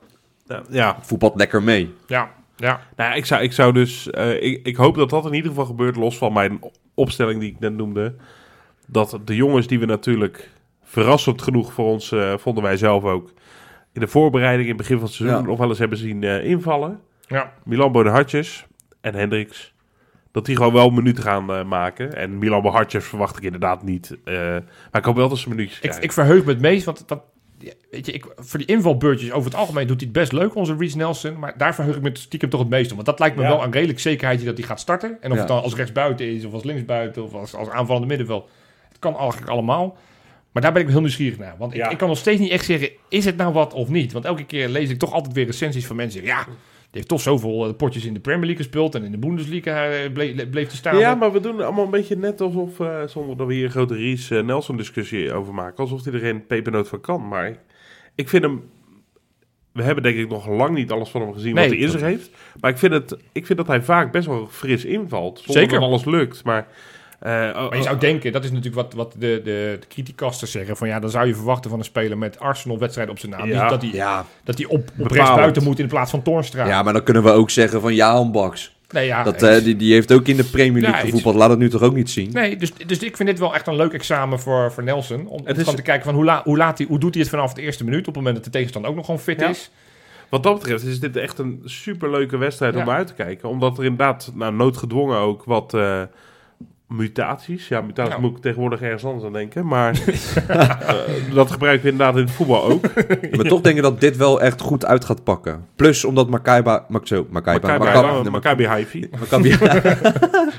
Ja, 0.47 0.63
ja. 0.69 0.97
Voetbalt 1.01 1.35
lekker 1.35 1.63
mee. 1.63 1.93
Ja, 2.07 2.31
ja. 2.57 2.79
Nou, 2.95 3.15
ik 3.15 3.25
zou, 3.25 3.43
ik 3.43 3.51
zou 3.51 3.73
dus. 3.73 4.09
eh, 4.09 4.41
ik, 4.43 4.65
ik 4.67 4.75
hoop 4.75 4.95
dat 4.95 5.09
dat 5.09 5.25
in 5.25 5.33
ieder 5.33 5.49
geval 5.49 5.65
gebeurt, 5.65 5.95
los 5.95 6.17
van 6.17 6.33
mijn 6.33 6.59
opstelling 6.93 7.39
die 7.39 7.49
ik 7.51 7.59
net 7.59 7.73
noemde. 7.75 8.15
Dat 8.87 9.19
de 9.25 9.35
jongens 9.35 9.67
die 9.67 9.79
we 9.79 9.85
natuurlijk 9.85 10.49
verrassend 11.01 11.41
genoeg 11.41 11.73
voor 11.73 11.85
ons, 11.85 12.11
eh, 12.11 12.33
vonden 12.37 12.63
wij 12.63 12.77
zelf 12.77 13.03
ook. 13.03 13.31
In 13.93 14.01
de 14.01 14.07
voorbereiding 14.07 14.63
in 14.63 14.67
het 14.69 14.77
begin 14.77 14.95
van 14.97 15.05
het 15.05 15.15
seizoen 15.15 15.39
Ja. 15.39 15.45
nog 15.45 15.57
wel 15.57 15.69
eens 15.69 15.79
hebben 15.79 15.97
zien 15.97 16.23
eh, 16.23 16.45
invallen. 16.45 16.99
ja. 17.27 17.53
Milan 17.63 17.91
Bonahartjes 17.91 18.65
en 19.01 19.15
Hendricks. 19.15 19.73
Dat 20.31 20.45
die 20.45 20.55
gewoon 20.55 20.73
wel 20.73 20.89
minuten 20.89 21.23
gaan 21.23 21.53
eh, 21.53 21.63
maken. 21.63 22.15
En 22.15 22.37
Milan 22.37 22.61
Bonahartjes 22.61 23.05
verwacht 23.05 23.37
ik 23.37 23.43
inderdaad 23.43 23.83
niet. 23.83 24.17
eh, 24.25 24.35
maar 24.91 25.01
ik 25.01 25.03
hoop 25.05 25.15
wel 25.15 25.29
dat 25.29 25.37
ze 25.37 25.49
minuutjes 25.49 25.75
Ik, 25.75 25.81
krijgen. 25.81 26.03
ik 26.03 26.11
verheug 26.11 26.43
me 26.45 26.51
het 26.51 26.61
meest, 26.61 26.85
want, 26.85 27.05
ja, 27.59 27.71
weet 27.91 28.05
je, 28.05 28.11
ik, 28.11 28.25
voor 28.35 28.59
die 28.59 28.67
invalbeurtjes 28.67 29.31
over 29.31 29.49
het 29.51 29.59
algemeen 29.59 29.87
doet 29.87 29.99
hij 30.01 30.09
het 30.09 30.19
best 30.19 30.31
leuk, 30.31 30.55
onze 30.55 30.75
Reece 30.77 30.97
Nelson. 30.97 31.39
Maar 31.39 31.57
daar 31.57 31.75
verheug 31.75 31.95
ik 31.95 32.01
me 32.01 32.09
stiekem 32.13 32.49
toch 32.49 32.59
het 32.59 32.69
meest 32.69 32.89
om. 32.89 32.95
Want 32.95 33.07
dat 33.07 33.19
lijkt 33.19 33.35
me 33.35 33.41
Ja. 33.41 33.47
wel 33.49 33.63
een 33.63 33.71
redelijk 33.71 33.99
zekerheidje 33.99 34.45
dat 34.45 34.57
hij 34.57 34.67
gaat 34.67 34.79
starten. 34.79 35.17
En 35.21 35.29
of 35.29 35.33
Ja. 35.33 35.39
het 35.39 35.47
dan 35.47 35.61
als 35.61 35.75
rechtsbuiten 35.75 36.25
is, 36.35 36.45
of 36.45 36.53
als 36.53 36.63
linksbuiten, 36.63 37.23
of 37.23 37.33
als, 37.33 37.55
als 37.55 37.69
aanvallende 37.69 38.07
middenveld. 38.07 38.49
Het 38.89 38.99
kan 38.99 39.17
eigenlijk 39.17 39.51
allemaal. 39.51 39.97
Maar 40.55 40.63
daar 40.63 40.73
ben 40.73 40.81
ik 40.81 40.89
heel 40.89 40.99
nieuwsgierig 41.01 41.37
naar. 41.37 41.55
Want 41.57 41.71
ik, 41.73 41.77
Ja. 41.77 41.89
ik 41.89 41.97
kan 41.97 42.07
nog 42.07 42.17
steeds 42.17 42.39
niet 42.39 42.49
echt 42.51 42.65
zeggen, 42.65 42.89
is 43.09 43.25
het 43.25 43.37
nou 43.37 43.53
wat 43.53 43.73
of 43.73 43.89
niet? 43.89 44.11
Want 44.11 44.25
elke 44.25 44.45
keer 44.45 44.69
lees 44.69 44.89
ik 44.89 44.99
toch 44.99 45.11
altijd 45.13 45.33
weer 45.33 45.45
recensies 45.45 45.85
van 45.85 45.95
mensen. 45.95 46.23
Ja, 46.23 46.43
die 46.45 46.53
heeft 46.91 47.07
toch 47.07 47.21
zoveel 47.21 47.67
eh, 47.67 47.73
potjes 47.75 48.05
in 48.05 48.13
de 48.13 48.19
Premier 48.19 48.45
League 48.45 48.63
gespeeld. 48.63 48.95
En 48.95 49.03
in 49.03 49.11
de 49.11 49.17
Bundesliga 49.17 49.85
eh, 49.89 50.11
bleef, 50.11 50.49
bleef 50.49 50.67
hij 50.67 50.75
staan. 50.75 50.97
Ja, 50.97 51.15
maar 51.15 51.31
we 51.31 51.39
doen 51.39 51.61
allemaal 51.61 51.85
een 51.85 51.91
beetje 51.91 52.15
net 52.17 52.41
alsof, 52.41 52.79
eh, 52.79 53.03
zonder 53.07 53.37
dat 53.37 53.47
we 53.47 53.53
hier 53.53 53.65
een 53.65 53.71
grote 53.71 53.95
Ries 53.95 54.29
Nelson 54.29 54.77
discussie 54.77 55.33
over 55.33 55.53
maken, 55.53 55.77
alsof 55.77 56.03
hij 56.03 56.13
er 56.13 56.19
geen 56.19 56.45
pepernoot 56.45 56.87
van 56.87 57.01
kan. 57.01 57.27
Maar 57.27 57.47
ik- 57.47 57.59
ik 58.15 58.29
vind 58.29 58.43
hem, 58.43 58.63
we 59.71 59.83
hebben 59.83 60.03
denk 60.03 60.17
ik 60.17 60.29
nog 60.29 60.47
lang 60.47 60.75
niet 60.75 60.91
alles 60.91 61.09
van 61.09 61.21
hem 61.21 61.33
gezien 61.33 61.53
Nee. 61.53 61.63
wat 61.69 61.73
hij 61.73 61.83
in 61.85 61.91
zich 61.91 62.01
heeft. 62.01 62.29
Maar 62.59 62.71
ik 62.71 62.77
vind, 62.77 62.93
het, 62.93 63.17
ik 63.31 63.45
vind 63.45 63.57
dat 63.57 63.67
hij 63.67 63.81
vaak 63.81 64.11
best 64.11 64.27
wel 64.27 64.47
fris 64.47 64.85
invalt, 64.85 65.37
zonder 65.37 65.61
Zeker. 65.63 65.79
dat 65.79 65.87
alles 65.89 66.05
lukt. 66.05 66.43
Maar, 66.43 66.67
eh, 67.19 67.29
Maar 67.31 67.77
je 67.77 67.83
zou 67.83 67.97
denken, 67.97 68.31
dat 68.31 68.43
is 68.43 68.49
natuurlijk 68.49 68.75
wat, 68.75 68.93
wat 68.93 69.11
de, 69.11 69.17
de, 69.19 69.77
de 69.79 69.87
criticasters 69.89 70.51
zeggen. 70.51 70.77
Van 70.77 70.87
ja, 70.87 70.99
dan 70.99 71.09
zou 71.09 71.27
je 71.27 71.35
verwachten 71.35 71.69
van 71.69 71.79
een 71.79 71.85
speler 71.85 72.17
met 72.17 72.39
Arsenal-wedstrijden 72.39 73.13
op 73.13 73.19
zijn 73.19 73.31
naam. 73.31 73.47
Ja. 73.47 73.67
Dat 73.69 73.81
hij, 73.81 73.91
Ja, 73.93 74.25
dat 74.43 74.57
hij 74.57 74.67
op, 74.67 74.89
op 74.97 75.11
rechtsbuiten 75.11 75.63
moet 75.63 75.79
in 75.79 75.87
plaats 75.87 76.11
van 76.11 76.21
Toornstra. 76.21 76.65
ja, 76.67 76.83
maar 76.83 76.93
dan 76.93 77.03
kunnen 77.03 77.23
we 77.23 77.29
ook 77.31 77.49
zeggen 77.49 77.81
van 77.81 77.93
Jaan 77.95 78.31
Baks. 78.31 78.75
nee, 78.91 79.05
ja, 79.05 79.23
Dat, 79.23 79.43
eh, 79.43 79.63
die, 79.63 79.75
die 79.75 79.93
heeft 79.93 80.11
ook 80.13 80.27
in 80.27 80.35
de 80.37 80.43
Premier 80.43 80.81
League 80.81 80.99
Ja, 80.99 81.05
gevoetbald. 81.05 81.35
Laat 81.35 81.49
het 81.49 81.59
nu 81.59 81.69
toch 81.69 81.81
ook 81.81 81.95
niet 81.95 82.09
zien? 82.09 82.29
nee 82.33 82.57
dus, 82.57 82.73
dus 82.73 82.99
ik 82.99 83.15
vind 83.15 83.29
dit 83.29 83.39
wel 83.39 83.53
echt 83.55 83.67
een 83.67 83.75
leuk 83.75 83.93
examen 83.93 84.39
voor, 84.39 84.71
voor 84.71 84.83
Nelson. 84.83 85.19
Om, 85.19 85.27
om 85.27 85.41
Het 85.45 85.55
is- 85.55 85.59
gewoon 85.63 85.75
te 85.75 85.81
kijken 85.81 86.05
van 86.05 86.13
hoe, 86.15 86.23
la, 86.25 86.41
hoe, 86.43 86.57
laat 86.57 86.77
hij, 86.77 86.87
hoe 86.87 86.99
doet 86.99 87.13
hij 87.13 87.21
het 87.21 87.31
vanaf 87.31 87.53
de 87.53 87.61
eerste 87.61 87.83
minuut. 87.83 87.99
Op 87.99 88.05
het 88.05 88.15
moment 88.15 88.35
dat 88.35 88.43
de 88.43 88.49
tegenstander 88.51 88.89
ook 88.91 88.95
nog 88.97 89.05
gewoon 89.05 89.21
fit 89.21 89.39
Ja. 89.39 89.49
is. 89.49 89.71
wat 90.29 90.43
dat 90.43 90.53
betreft 90.59 90.83
is 90.83 90.99
dit 90.99 91.15
echt 91.17 91.39
een 91.39 91.61
superleuke 91.65 92.37
wedstrijd 92.37 92.75
om 92.75 92.85
naar 92.85 92.95
uit 92.95 93.07
te 93.07 93.13
kijken. 93.13 93.49
Omdat 93.49 93.77
er 93.77 93.83
inderdaad, 93.83 94.31
nou, 94.33 94.53
noodgedwongen 94.53 95.17
ook, 95.17 95.43
wat 95.43 95.73
eh, 95.73 96.01
mutaties. 96.87 97.67
Ja, 97.67 97.81
mutaties 97.81 98.13
Ja. 98.13 98.19
moet 98.19 98.35
ik 98.35 98.41
tegenwoordig 98.41 98.81
ergens 98.81 99.03
anders 99.05 99.25
aan 99.25 99.33
denken. 99.33 99.67
Maar 99.67 99.93
eh, 100.47 100.59
dat 101.33 101.51
gebruiken 101.51 101.85
we 101.85 101.91
inderdaad 101.91 102.15
in 102.15 102.21
het 102.23 102.31
voetbal 102.31 102.63
ook. 102.63 102.85
Maar 103.35 103.45
toch 103.45 103.61
denk 103.61 103.75
ik 103.77 103.81
dat 103.81 104.01
dit 104.01 104.17
wel 104.17 104.41
echt 104.41 104.61
goed 104.61 104.85
uit 104.85 105.05
gaat 105.05 105.23
pakken. 105.23 105.65
Plus 105.75 106.05
omdat 106.05 106.29
zo, 107.07 107.27
Makaiba... 107.29 107.67
Maccabi- 107.67 107.85
Maccabi- 107.85 108.29
Maccabi 108.29 108.65
Haifi. 108.65 109.09
Maccabi... 109.19 109.51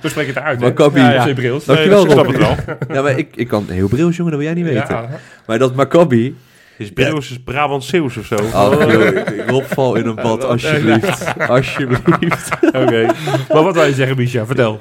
Zo 0.02 0.08
spreek 0.08 0.26
je 0.26 0.32
het 0.32 0.36
hè? 0.60 0.66
Maccabi... 0.66 1.00
Ja, 1.00 1.26
ja. 1.26 1.34
Brils. 1.34 1.64
Dankjewel, 1.64 2.04
Nee, 2.04 2.14
Rob. 2.14 2.36
wel. 2.36 2.56
Ja, 2.96 3.02
maar 3.02 3.18
ik, 3.18 3.36
ik 3.36 3.48
kan 3.48 3.64
heel 3.68 3.88
brils, 3.88 4.16
jongen, 4.16 4.32
dat 4.32 4.40
wil 4.42 4.50
jij 4.52 4.62
niet 4.62 4.72
weten. 4.72 4.94
Ja, 4.96 5.08
Maar 5.46 5.58
dat 5.58 5.74
Maccabi... 5.74 6.36
Is 6.78 6.90
Brils 6.92 7.30
is 7.30 7.42
Brabant 7.42 7.84
Zeeuws 7.84 8.16
of 8.16 8.24
zo? 8.26 8.34
Oh, 8.34 8.90
joh, 8.92 9.46
Rob, 9.46 9.64
val 9.64 9.94
in 9.94 10.06
een 10.06 10.14
bad, 10.14 10.44
alsjeblieft. 10.52 11.32
Alsjeblieft. 11.48 12.50
Oké. 12.66 13.06
maar 13.52 13.62
wat 13.62 13.74
wil 13.74 13.84
je 13.84 13.92
zeggen, 13.94 14.16
Micha? 14.16 14.46
Vertel. 14.46 14.80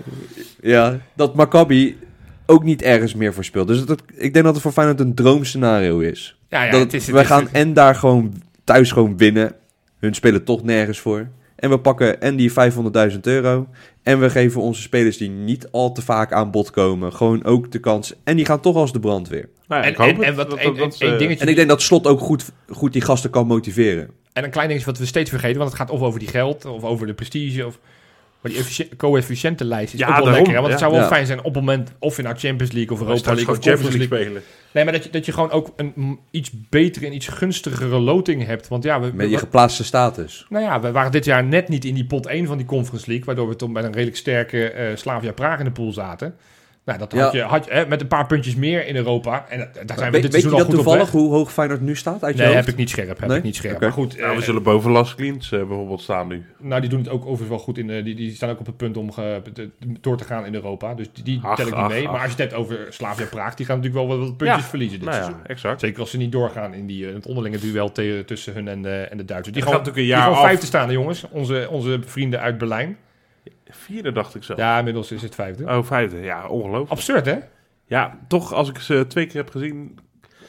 Ja, 0.69 0.99
dat 1.15 1.35
Maccabi 1.35 1.97
ook 2.45 2.63
niet 2.63 2.81
ergens 2.81 3.13
meer 3.15 3.33
voor 3.33 3.43
speelt. 3.43 3.67
Dus 3.67 3.85
dat, 3.85 4.01
ik 4.15 4.33
denk 4.33 4.45
dat 4.45 4.53
het 4.53 4.63
voor 4.63 4.71
Feyenoord 4.71 4.99
een 4.99 5.15
droomscenario 5.15 5.99
is. 5.99 6.39
Ja, 6.49 6.63
ja, 6.63 6.71
dat 6.71 6.79
het 6.79 6.93
is, 6.93 7.05
het 7.05 7.15
we 7.15 7.21
is- 7.21 7.27
gaan 7.27 7.47
en 7.51 7.73
daar 7.73 7.95
gewoon 7.95 8.33
thuis 8.63 8.91
gewoon 8.91 9.17
winnen. 9.17 9.55
Hun 9.99 10.13
spelen 10.13 10.43
toch 10.43 10.63
nergens 10.63 10.99
voor. 10.99 11.27
En 11.55 11.69
we 11.69 11.79
pakken 11.79 12.21
en 12.21 12.35
die 12.35 12.51
500.000 12.51 13.19
euro. 13.21 13.67
En 14.03 14.19
we 14.19 14.29
geven 14.29 14.61
onze 14.61 14.81
spelers 14.81 15.17
die 15.17 15.29
niet 15.29 15.67
al 15.71 15.91
te 15.91 16.01
vaak 16.01 16.31
aan 16.33 16.51
bod 16.51 16.71
komen... 16.71 17.13
gewoon 17.13 17.43
ook 17.43 17.71
de 17.71 17.79
kans. 17.79 18.13
En 18.23 18.35
die 18.35 18.45
gaan 18.45 18.59
toch 18.59 18.75
als 18.75 18.91
de 18.93 18.99
brandweer. 18.99 19.49
Nou, 19.67 19.81
ja, 19.81 19.87
En- 19.87 19.93
ik 19.93 19.97
hoop 19.97 20.07
en- 20.07 20.15
het. 20.15 20.25
en 20.25 20.35
wat- 20.35 20.49
Dat- 20.49 20.59
en- 20.59 20.65
dat- 20.65 20.73
en- 20.75 20.79
dat 20.81 20.93
is, 20.93 20.99
één 20.99 21.11
eh, 21.13 21.17
dingetje- 21.19 21.43
En 21.43 21.49
ik 21.49 21.55
denk 21.55 21.69
dat 21.69 21.81
Slot 21.81 22.07
ook 22.07 22.19
goed, 22.19 22.51
goed 22.69 22.93
die 22.93 23.01
gasten 23.01 23.29
kan 23.29 23.47
motiveren. 23.47 24.09
En 24.33 24.43
een 24.43 24.49
klein 24.49 24.67
dingetje 24.67 24.89
wat 24.89 24.99
we 24.99 25.05
steeds 25.05 25.29
vergeten, 25.29 25.57
want 25.57 25.69
het 25.69 25.79
gaat 25.79 25.89
of 25.89 26.01
over 26.01 26.19
die 26.19 26.27
geld, 26.29 26.65
of 26.65 26.83
over 26.83 27.07
de 27.07 27.13
prestige, 27.13 27.65
of... 27.65 27.79
Maar 28.45 28.53
die 28.77 28.95
coëfficiëntenlijst 28.97 29.93
is 29.93 29.99
Ja, 29.99 30.07
ook 30.07 30.15
wel 30.15 30.23
daarom. 30.25 30.33
lekker, 30.43 30.53
hè? 30.53 30.59
Want 30.59 30.71
het 30.71 30.81
Ja. 30.81 30.87
zou 30.87 30.91
wel 30.99 31.09
Ja. 31.09 31.15
fijn 31.15 31.25
zijn 31.25 31.39
op 31.39 31.45
het 31.45 31.53
moment, 31.53 31.91
of 31.99 32.15
je 32.15 32.21
nou 32.23 32.35
Champions 32.37 32.71
League 32.73 32.91
of 32.93 32.99
Europa 32.99 33.33
League 33.33 33.55
of 33.55 33.63
Champions 33.63 33.81
League... 33.95 33.97
League 33.99 34.19
spelen. 34.25 34.41
Nee, 34.71 34.83
maar 34.83 34.93
dat 34.93 35.03
je, 35.03 35.09
dat 35.09 35.25
je 35.25 35.31
gewoon 35.31 35.51
ook 35.51 35.73
een 35.75 36.19
iets 36.31 36.51
betere 36.69 37.05
en 37.05 37.13
iets 37.15 37.27
gunstigere 37.27 37.99
loting 37.99 38.45
hebt. 38.45 38.67
Want 38.67 38.83
ja, 38.83 38.99
we, 38.99 39.05
Met 39.05 39.19
die 39.27 39.29
we- 39.35 39.37
geplaatste 39.37 39.83
status. 39.83 40.45
nou 40.49 40.63
ja, 40.63 40.79
we 40.81 40.91
waren 40.91 41.11
dit 41.11 41.25
jaar 41.25 41.43
net 41.43 41.67
niet 41.67 41.85
in 41.85 41.93
die 41.93 42.05
pot 42.05 42.25
1 42.25 42.47
van 42.47 42.57
die 42.57 42.65
Conference 42.65 43.05
League, 43.07 43.25
waardoor 43.25 43.47
we 43.47 43.55
toch 43.55 43.69
met 43.69 43.83
een 43.83 43.91
redelijk 43.93 44.17
sterke 44.17 44.69
eh 44.71 44.95
Slavia 44.95 45.31
Praag 45.31 45.59
in 45.59 45.65
de 45.65 45.71
pool 45.71 45.91
zaten. 45.91 46.35
Nou, 46.85 46.99
dat 46.99 47.11
had 47.11 47.33
Ja. 47.33 47.39
je, 47.39 47.45
had 47.45 47.65
je 47.65 47.71
hè, 47.71 47.85
met 47.87 48.01
een 48.01 48.07
paar 48.07 48.27
puntjes 48.27 48.55
meer 48.55 48.87
in 48.87 48.95
Europa. 48.95 49.45
En 49.49 49.59
eh, 49.59 49.65
daar 49.85 49.97
zijn 49.97 49.97
we 49.97 50.03
weet 50.03 50.11
dit 50.11 50.21
weet 50.21 50.31
seizoen 50.31 50.51
al 50.51 50.57
dat 50.57 50.65
goed 50.67 50.75
op 50.77 50.83
toevallig, 50.83 51.11
weg. 51.11 51.21
hoe 51.21 51.31
hoog 51.31 51.53
Feyenoord 51.53 51.81
nu 51.81 51.95
staat 51.95 52.23
uit 52.23 52.35
je 52.35 52.41
Nee, 52.41 52.51
hoofd? 52.51 52.65
heb 52.65 52.73
ik 52.73 52.79
niet 52.79 52.89
scherp. 52.89 53.19
Heb 53.19 53.27
Nee? 53.29 53.37
ik 53.37 53.43
niet 53.43 53.55
scherp. 53.55 53.79
Maar 53.79 53.91
goed, 53.91 54.17
Nou, 54.17 54.31
we 54.31 54.37
eh, 54.39 54.43
zullen 54.43 54.63
boven 54.63 54.91
Las 54.91 55.15
Clients 55.15 55.51
eh, 55.51 55.59
bijvoorbeeld 55.59 56.01
staan 56.01 56.27
nu. 56.27 56.45
Nou, 56.59 56.81
die 56.81 56.89
doen 56.89 56.99
het 56.99 57.09
ook 57.09 57.21
overigens 57.21 57.49
wel 57.49 57.59
goed. 57.59 57.77
In, 57.77 57.87
de- 57.87 58.03
die, 58.03 58.15
die 58.15 58.31
staan 58.35 58.49
ook 58.49 58.59
op 58.59 58.65
het 58.65 58.77
punt 58.77 58.97
om 58.97 59.11
ge- 59.11 59.41
te- 59.53 59.69
door 60.01 60.17
te 60.17 60.23
gaan 60.23 60.45
in 60.45 60.53
Europa. 60.53 60.93
Dus 60.93 61.07
die, 61.13 61.23
die 61.23 61.39
Ach, 61.43 61.55
tel 61.55 61.67
ik 61.67 61.73
niet 61.73 61.81
ach, 61.83 61.89
mee. 61.89 62.05
ach. 62.05 62.11
Maar 62.11 62.21
als 62.21 62.31
je 62.31 62.41
het 62.41 62.51
hebt 62.51 62.53
over 62.61 62.77
Slavia 62.89 63.25
Praag, 63.25 63.55
die 63.55 63.65
gaan 63.65 63.77
natuurlijk 63.79 64.07
wel 64.07 64.17
wat, 64.19 64.37
puntjes 64.37 64.61
Ja. 64.63 64.69
verliezen 64.69 64.99
dit 64.99 65.07
Nou 65.07 65.19
ja, 65.21 65.25
seizoen. 65.25 65.45
exact. 65.47 65.79
Zeker 65.79 65.99
als 65.99 66.09
ze 66.09 66.17
niet 66.17 66.31
doorgaan 66.31 66.73
in, 66.73 66.85
die, 66.87 67.07
eh, 67.07 67.13
het 67.13 67.25
onderlinge 67.25 67.59
duel 67.59 67.91
te- 67.91 68.23
tussen 68.25 68.53
hun 68.53 68.67
en 68.67 68.81
de, 68.81 68.89
en 69.09 69.17
de 69.17 69.25
Duitsers. 69.25 69.55
Die 69.55 69.63
gaat 69.65 69.71
natuurlijk 69.71 69.97
een 69.97 70.03
die 70.03 70.11
jaar 70.13 70.21
gewoon 70.23 70.37
af. 70.37 70.45
vijfde 70.45 70.65
staan, 70.65 70.87
hè, 70.87 70.93
jongens. 70.93 71.25
Onze, 71.29 71.67
onze 71.69 71.99
vrienden 72.05 72.39
uit 72.39 72.57
Berlijn. 72.57 72.97
Vierde 73.69 74.11
dacht 74.11 74.35
ik 74.35 74.43
zo. 74.43 74.53
Ja, 74.57 74.77
inmiddels 74.77 75.11
is 75.11 75.21
het 75.21 75.35
vijfde. 75.35 75.63
Oh, 75.63 75.83
vijfde. 75.83 76.19
Ja, 76.19 76.47
ongelooflijk. 76.47 76.91
Absurd, 76.91 77.25
hè? 77.25 77.35
Ja, 77.87 78.17
toch 78.27 78.53
als 78.53 78.69
ik 78.69 78.77
ze 78.79 79.05
twee 79.07 79.25
keer 79.25 79.41
heb 79.41 79.49
gezien... 79.49 79.99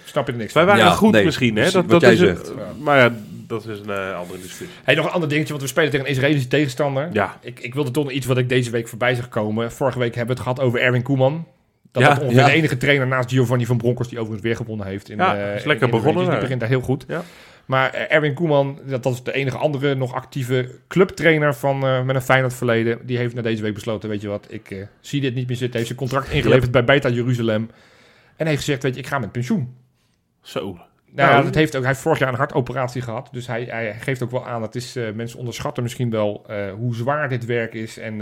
Snap 0.05 0.27
je 0.27 0.33
er 0.33 0.39
niks 0.39 0.53
Wij 0.53 0.65
waren 0.65 0.85
Ja, 0.85 0.91
goed 0.91 1.13
nee, 1.13 1.25
misschien, 1.25 1.57
hè? 1.57 1.63
Dat, 1.65 1.73
wat 1.75 1.89
dat 1.89 2.01
jij 2.01 2.13
is 2.13 2.21
een- 2.21 2.27
zegt. 2.27 2.53
maar 2.81 2.99
ja, 2.99 3.13
dat 3.47 3.67
is 3.67 3.79
een 3.79 3.91
eh, 3.91 4.19
andere 4.19 4.39
discussie. 4.41 4.67
Hey, 4.85 4.95
nog 4.95 5.05
een 5.07 5.11
ander 5.13 5.29
dingetje, 5.29 5.49
want 5.51 5.63
we 5.63 5.69
spelen 5.69 5.91
tegen 5.91 6.07
een 6.07 6.13
Israëlische 6.13 6.49
tegenstander. 6.49 7.09
Ja. 7.13 7.39
Ik, 7.41 7.61
ik 7.61 7.75
wilde 7.75 7.91
toch 7.91 8.05
nog 8.05 8.13
iets 8.13 8.27
wat 8.27 8.39
ik 8.39 8.49
deze 8.49 8.71
week 8.71 8.89
voorbij 8.89 9.15
zag 9.15 9.29
komen. 9.29 9.73
Vorige 9.73 9.99
week 9.99 10.15
hebben 10.15 10.37
we 10.37 10.43
het 10.43 10.51
gehad 10.53 10.69
over 10.69 10.81
Erwin 10.81 11.03
Koeman. 11.03 11.47
Dat 11.93 12.03
Ja, 12.03 12.13
is 12.13 12.19
ongeveer 12.19 12.41
ja. 12.41 12.47
de 12.47 12.53
enige 12.53 12.77
trainer 12.77 13.07
naast 13.07 13.31
Giovanni 13.31 13.67
van 13.67 13.77
Bronckhorst... 13.77 14.11
die 14.11 14.19
overigens 14.21 14.47
weer 14.47 14.57
gewonnen 14.57 14.87
heeft. 14.87 15.09
In, 15.11 15.17
Ja, 15.17 15.37
eh, 15.37 15.55
is 15.55 15.65
lekker 15.65 15.87
in 15.89 15.91
de 15.95 15.97
begonnen. 15.97 16.23
Die 16.23 16.31
daar. 16.33 16.41
begint 16.41 16.61
daar 16.61 16.69
heel 16.69 16.81
goed. 16.81 17.05
Ja. 17.09 17.23
Maar 17.67 17.95
Erwin 17.95 18.35
Koeman, 18.35 18.79
dat, 18.85 19.03
dat 19.03 19.13
is 19.13 19.23
de 19.23 19.33
enige 19.33 19.57
andere 19.57 19.95
nog 19.95 20.15
actieve 20.15 20.71
clubtrainer 20.89 21.55
van, 21.55 21.87
eh, 21.87 22.03
met 22.03 22.17
een 22.17 22.23
Feyenoord 22.23 22.55
verleden. 22.55 23.07
Die 23.07 23.17
heeft 23.17 23.35
na 23.35 23.43
deze 23.43 23.63
week 23.63 23.75
besloten, 23.75 24.09
weet 24.09 24.21
je 24.21 24.29
wat, 24.29 24.47
ik 24.49 24.71
eh, 24.71 24.87
zie 25.01 25.21
dit 25.21 25.35
niet 25.35 25.47
meer 25.49 25.57
zitten. 25.57 25.77
Heeft 25.77 25.87
zijn 25.87 25.99
contract 25.99 26.31
ingeleverd 26.31 26.71
bij 26.71 26.85
Beta 26.85 27.09
Jeruzalem. 27.09 27.71
En 28.37 28.47
heeft 28.47 28.59
gezegd, 28.59 28.83
weet 28.83 28.95
je, 28.95 29.01
ik 29.01 29.07
ga 29.07 29.19
met 29.19 29.33
pensioen. 29.33 29.75
Zo. 30.43 30.61
Nou, 31.11 31.31
Nou, 31.31 31.45
dat 31.45 31.55
heeft 31.55 31.75
ook, 31.77 31.83
hij 31.83 31.91
heeft 31.91 32.03
vorig 32.03 32.19
jaar 32.19 32.29
een 32.29 32.35
hartoperatie 32.35 33.03
gehad. 33.03 33.29
Dus 33.33 33.47
hij, 33.47 33.65
hij 33.65 33.95
geeft 34.01 34.23
ook 34.23 34.31
wel 34.31 34.47
aan, 34.47 34.61
dat 34.61 34.75
is, 34.75 34.97
eh, 34.97 35.13
mensen 35.13 35.39
onderschatten 35.39 35.83
misschien 35.83 36.11
wel 36.11 36.47
hoe 36.77 36.95
zwaar 36.95 37.29
dit 37.29 37.45
werk 37.45 37.75
is. 37.75 37.99
En 37.99 38.21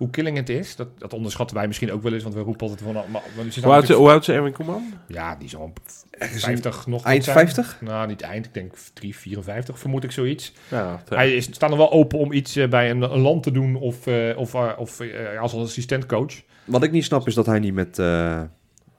hoe 0.00 0.10
killing 0.10 0.36
het 0.36 0.48
is. 0.48 0.76
Dat, 0.76 0.88
dat 0.98 1.12
onderschatten 1.12 1.56
wij 1.56 1.66
misschien 1.66 1.92
ook 1.92 2.02
wel 2.02 2.12
eens, 2.12 2.22
want 2.22 2.34
we 2.34 2.40
roepen 2.40 2.60
altijd 2.68 2.80
van... 2.82 2.92
Maar, 2.92 3.04
maar, 3.10 3.22
Hoe 3.62 3.72
oud, 3.72 3.82
is- 3.88 3.94
hoe 3.96 4.10
oud 4.10 4.20
is 4.22 4.28
Erwin 4.28 4.52
Koeman? 4.52 4.92
Ja, 5.08 5.36
die 5.36 5.48
zal 5.48 5.72
50 6.10 6.86
nog 6.86 7.04
Eind 7.04 7.24
zijn. 7.24 7.36
50? 7.36 7.78
Nou, 7.80 8.06
niet 8.06 8.20
eind. 8.20 8.46
Ik 8.46 8.54
denk 8.54 8.72
3, 8.94 9.16
54 9.16 9.78
vermoed 9.78 10.04
ik 10.04 10.10
zoiets. 10.12 10.52
Ja, 10.68 11.02
Hij 11.08 11.34
is, 11.34 11.44
staat 11.44 11.68
nog 11.70 11.78
wel 11.78 11.92
open 11.92 12.18
om 12.18 12.32
iets 12.32 12.56
eh, 12.56 12.68
bij 12.68 12.90
een, 12.90 13.02
een 13.02 13.20
land 13.20 13.42
te 13.42 13.50
doen 13.50 13.76
of, 13.76 14.06
eh, 14.06 14.36
of, 14.38 14.54
eh, 14.54 14.68
of 14.76 15.00
eh, 15.00 15.40
als 15.40 15.54
assistentcoach. 15.54 16.32
Wat 16.64 16.82
ik 16.82 16.90
niet 16.92 17.04
snap 17.04 17.26
is 17.26 17.34
dat 17.34 17.46
hij 17.46 17.58
niet 17.58 17.74
met, 17.74 17.98
eh, 17.98 18.42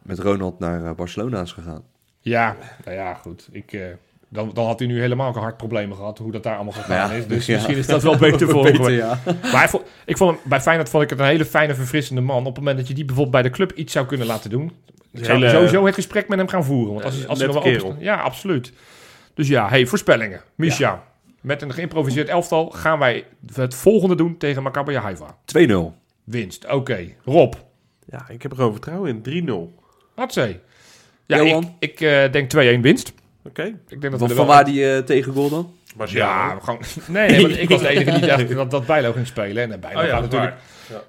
met 0.01 0.19
Ronald 0.19 0.59
naar 0.59 0.85
eh, 0.85 0.91
Barcelona 0.95 1.41
is 1.41 1.51
gegaan. 1.51 1.83
Ja, 2.19 2.55
nou 2.85 2.97
ja, 2.97 3.13
goed. 3.13 3.49
Ik, 3.51 3.73
eh, 3.73 3.81
dan, 4.33 4.51
dan 4.53 4.65
had 4.65 4.79
hij 4.79 4.87
nu 4.87 4.99
helemaal 4.99 5.33
geen 5.33 5.41
hartproblemen 5.41 5.97
gehad, 5.97 6.17
hoe 6.17 6.31
dat 6.31 6.43
daar 6.43 6.55
allemaal 6.55 6.73
gegaan 6.73 7.09
Ja, 7.11 7.15
is. 7.15 7.27
Dus 7.27 7.45
ja. 7.45 7.53
misschien 7.55 7.77
is 7.77 7.87
dat 7.87 8.03
wel 8.03 8.17
beter 8.27 8.49
voor 8.49 8.63
hem. 8.65 8.77
Beter, 8.77 8.91
ja. 8.91 9.19
Maar 9.51 9.69
vond- 9.69 9.83
ik 10.05 10.17
vond 10.17 10.31
hem, 10.31 10.39
bij 10.49 10.61
Feyenoord 10.61 10.89
vond 10.89 11.03
ik 11.03 11.09
het 11.09 11.19
een 11.19 11.25
hele 11.25 11.45
fijne, 11.45 11.75
verfrissende 11.75 12.21
man. 12.21 12.37
Op 12.39 12.45
het 12.45 12.57
moment 12.57 12.77
dat 12.77 12.87
je 12.87 12.93
die 12.93 13.05
bijvoorbeeld 13.05 13.35
bij 13.41 13.51
de 13.51 13.55
club 13.55 13.71
iets 13.71 13.93
zou 13.93 14.05
kunnen 14.05 14.27
laten 14.27 14.49
doen. 14.49 14.71
Ik 15.11 15.25
zou 15.25 15.37
Hele- 15.37 15.49
sowieso 15.51 15.85
het 15.85 15.95
gesprek 15.95 16.27
met 16.27 16.37
hem 16.37 16.47
gaan 16.47 16.63
voeren. 16.63 16.93
Want 16.93 17.05
als, 17.05 17.15
hij- 17.15 17.27
als 17.27 17.39
nog 17.39 17.53
wel 17.53 17.61
kerel. 17.61 17.79
staat- 17.91 18.01
Ja, 18.01 18.15
absoluut. 18.15 18.73
Dus 19.33 19.47
ja, 19.47 19.69
hey, 19.69 19.85
voorspellingen. 19.85 20.41
Misha, 20.55 21.03
met 21.41 21.61
een 21.61 21.73
geïmproviseerd 21.73 22.29
elftal 22.29 22.69
gaan 22.69 22.99
wij 22.99 23.25
het 23.53 23.75
volgende 23.75 24.15
doen 24.15 24.37
tegen 24.37 24.63
Maccabi 24.63 24.95
Haifa. 24.95 25.37
2-0. 25.45 25.93
Winst, 26.23 26.71
oké. 26.71 27.07
Rob, 27.25 27.53
Ja, 28.05 28.25
ik 28.29 28.41
heb 28.41 28.51
er 28.51 28.57
gewoon 28.57 28.71
vertrouwen 28.71 29.09
in. 29.09 29.21
3-0. 29.21 29.75
wat 30.15 30.33
zei? 30.33 30.59
Ja, 31.25 31.43
Johan? 31.43 31.75
ik, 31.79 31.89
ik 31.91 32.01
eh, 32.01 32.31
denk 32.31 32.49
2-1 32.77 32.81
winst. 32.81 33.13
Oké. 33.43 33.63
Ik 33.63 34.01
denk 34.01 34.19
dat 34.19 34.29
we 34.29 34.35
Van, 34.35 34.45
waar 34.45 34.65
die 34.65 34.91
eh, 34.93 34.97
tegengoal 35.03 35.49
dan? 35.49 35.73
Ja, 36.07 36.59
gewoon... 36.59 36.81
Nee, 37.07 37.59
ik 37.59 37.69
was 37.69 37.81
de 37.81 37.87
enige 37.87 38.11
die 38.19 38.27
dacht 38.27 38.49
dat, 38.55 38.71
dat 38.71 38.85
Bijlo 38.85 39.11
ging 39.11 39.27
spelen. 39.27 39.71
En 39.71 39.79
Bijlo 39.79 39.99
Oh 39.99 40.05
ja, 40.05 40.11
gaat 40.11 40.21
natuurlijk... 40.21 40.53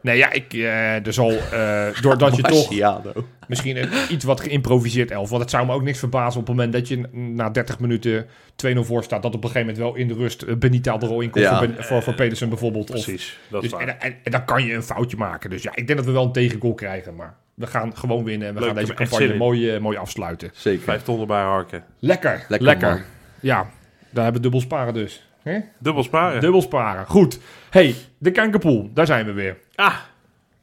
Nee, 0.00 0.16
ja, 0.16 0.32
ik, 0.32 0.52
eh, 0.52 1.06
er 1.06 1.12
zal, 1.12 1.30
eh, 1.30 1.86
doordat 2.00 2.36
je 2.36 2.42
toch 2.52 2.52
Marciano. 2.70 3.12
misschien 3.48 3.76
een 3.76 3.88
iets 4.10 4.24
wat 4.24 4.40
geïmproviseerd 4.40 5.10
elf, 5.10 5.28
want 5.28 5.42
het 5.42 5.50
zou 5.50 5.66
me 5.66 5.72
ook 5.72 5.82
niks 5.82 5.98
verbazen 5.98 6.40
op 6.40 6.46
het 6.46 6.56
moment 6.56 6.72
dat 6.72 6.88
je 6.88 7.08
na 7.12 7.50
30 7.50 7.78
minuten 7.78 8.26
2-0 8.66 8.78
voor 8.80 9.04
staat, 9.04 9.22
dat 9.22 9.34
op 9.34 9.44
een 9.44 9.50
gegeven 9.50 9.74
moment 9.74 9.78
wel 9.92 9.94
in 10.02 10.08
de 10.08 10.14
rust 10.14 10.42
uh, 10.42 10.54
Benita 10.56 11.00
er 11.00 11.08
al 11.08 11.20
in 11.20 11.30
komt 11.30 11.44
Ja. 11.44 11.58
voor, 11.58 11.66
Ben- 11.68 11.84
voor, 11.84 12.02
voor 12.02 12.14
Pedersen 12.14 12.48
bijvoorbeeld. 12.48 12.90
Of, 12.90 13.04
Precies. 13.04 13.38
Dat 13.48 13.62
is 13.62 13.70
dus, 13.70 13.78
waar. 13.78 13.88
en, 13.88 14.00
en, 14.00 14.14
en 14.22 14.30
dan 14.30 14.44
kan 14.44 14.64
je 14.64 14.74
een 14.74 14.82
foutje 14.82 15.16
maken. 15.16 15.50
Dus 15.50 15.62
ja, 15.62 15.70
ik 15.74 15.86
denk 15.86 15.98
dat 15.98 16.06
we 16.06 16.12
wel 16.14 16.24
een 16.24 16.32
tegengoal 16.32 16.74
krijgen, 16.74 17.14
maar 17.14 17.34
we 17.54 17.66
gaan 17.66 17.96
gewoon 17.96 18.24
winnen 18.24 18.48
en 18.48 18.54
we 18.54 18.60
Leuk, 18.60 18.68
gaan 18.68 18.78
deze 18.78 18.94
campagne 18.94 19.36
mooi, 19.36 19.70
eh, 19.74 19.80
mooi 19.80 19.96
afsluiten. 19.96 20.50
Zeker. 20.54 20.82
Vijf 20.82 21.02
tonnen 21.02 21.26
bij 21.26 21.42
Harken. 21.42 21.84
Lekker, 21.98 22.44
Lekker, 22.48 22.66
lekker. 22.68 22.88
man. 22.88 23.00
Ja, 23.40 23.70
daar 24.10 24.24
hebben 24.24 24.32
we 24.32 24.40
dubbel 24.40 24.60
sparen 24.60 24.94
dus. 24.94 25.26
Hè? 25.42 25.58
Dubbel 25.78 26.02
sparen. 26.02 26.40
Dubbel 26.40 26.62
sparen. 26.62 27.06
Goed. 27.06 27.38
hey, 27.70 27.94
de 28.18 28.30
Kankerpool, 28.30 28.90
daar 28.94 29.06
zijn 29.06 29.26
we 29.26 29.32
weer. 29.32 29.56
Ah. 29.74 29.96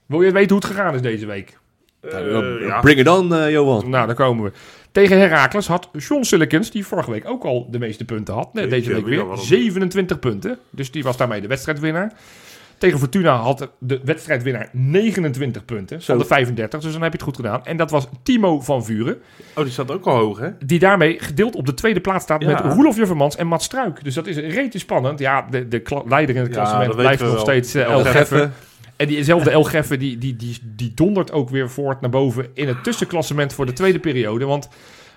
Wil 0.06 0.22
je 0.22 0.32
weten 0.32 0.50
hoe 0.50 0.58
het 0.58 0.66
gegaan 0.76 0.96
is 0.96 1.02
deze 1.02 1.26
week? 1.26 1.58
Eh, 2.02 2.60
ja. 2.68 2.80
Bring 2.80 3.00
it 3.00 3.08
on, 3.08 3.34
eh, 3.36 3.50
Johan. 3.52 3.90
Nou, 3.90 4.06
daar 4.06 4.16
komen 4.16 4.44
we. 4.44 4.52
Tegen 4.92 5.18
Heracles 5.18 5.68
had 5.68 5.90
John 5.98 6.24
Sillikens, 6.24 6.72
die 6.72 6.86
vorige 6.86 7.12
week 7.12 7.28
ook 7.28 7.44
al 7.44 7.68
de 7.72 7.80
meeste 7.80 8.06
punten 8.06 8.34
had, 8.34 8.54
nee, 8.54 8.68
deze 8.68 8.94
week 8.94 9.06
weer, 9.06 9.28
wel? 9.28 9.38
27 9.38 10.20
punten. 10.20 10.58
Dus 10.70 10.92
die 10.92 11.04
was 11.04 11.18
daarmee 11.18 11.42
de 11.42 11.48
wedstrijdwinnaar. 11.48 12.14
Tegen 12.80 13.00
Fortuna 13.00 13.36
had 13.36 13.72
de 13.80 14.00
wedstrijdwinnaar 14.04 14.70
29 14.72 15.66
punten 15.66 16.02
van 16.02 16.16
Zo. 16.16 16.22
de 16.22 16.26
35, 16.28 16.80
dus 16.82 16.92
dan 16.92 17.02
heb 17.02 17.12
je 17.12 17.18
het 17.18 17.28
goed 17.28 17.36
gedaan. 17.36 17.66
En 17.66 17.78
dat 17.78 17.92
was 17.92 18.08
Timo 18.24 18.60
van 18.60 18.86
Vuren, 18.86 19.18
Oh, 19.56 19.64
die 19.64 19.74
staat 19.74 19.92
ook 19.92 20.06
al 20.06 20.16
hoog, 20.18 20.40
hè? 20.40 20.50
die 20.66 20.80
daarmee 20.80 21.20
gedeeld 21.20 21.56
op 21.56 21.66
de 21.66 21.74
tweede 21.74 22.00
plaats 22.00 22.24
staat 22.24 22.42
Ja. 22.42 22.48
met 22.64 22.74
Roelof 22.74 22.96
Juffermans 22.98 23.36
en 23.36 23.48
Mats 23.48 23.66
Struik. 23.66 24.04
Dus 24.04 24.14
dat 24.14 24.28
is 24.28 24.36
rete 24.38 24.80
spannend. 24.80 25.20
Ja, 25.20 25.48
de, 25.50 25.68
de 25.68 26.02
leider 26.08 26.36
in 26.36 26.42
het 26.42 26.52
klassement 26.52 26.96
blijft 26.96 27.22
nog 27.22 27.32
wel. 27.32 27.40
steeds 27.40 27.76
uh, 27.76 27.84
El. 27.84 28.06
En 28.96 29.08
diezelfde 29.08 29.50
El 29.50 29.64
Geffe, 29.64 29.98
die, 29.98 30.18
die, 30.18 30.36
die, 30.36 30.58
die 30.76 30.92
dondert 30.94 31.32
ook 31.32 31.50
weer 31.50 31.70
voort 31.70 32.02
naar 32.02 32.10
boven 32.10 32.48
in 32.54 32.68
het 32.68 32.84
tussenklassement 32.84 33.54
voor 33.54 33.66
de 33.66 33.74
tweede 33.74 34.00
periode. 34.00 34.46
Want 34.46 34.70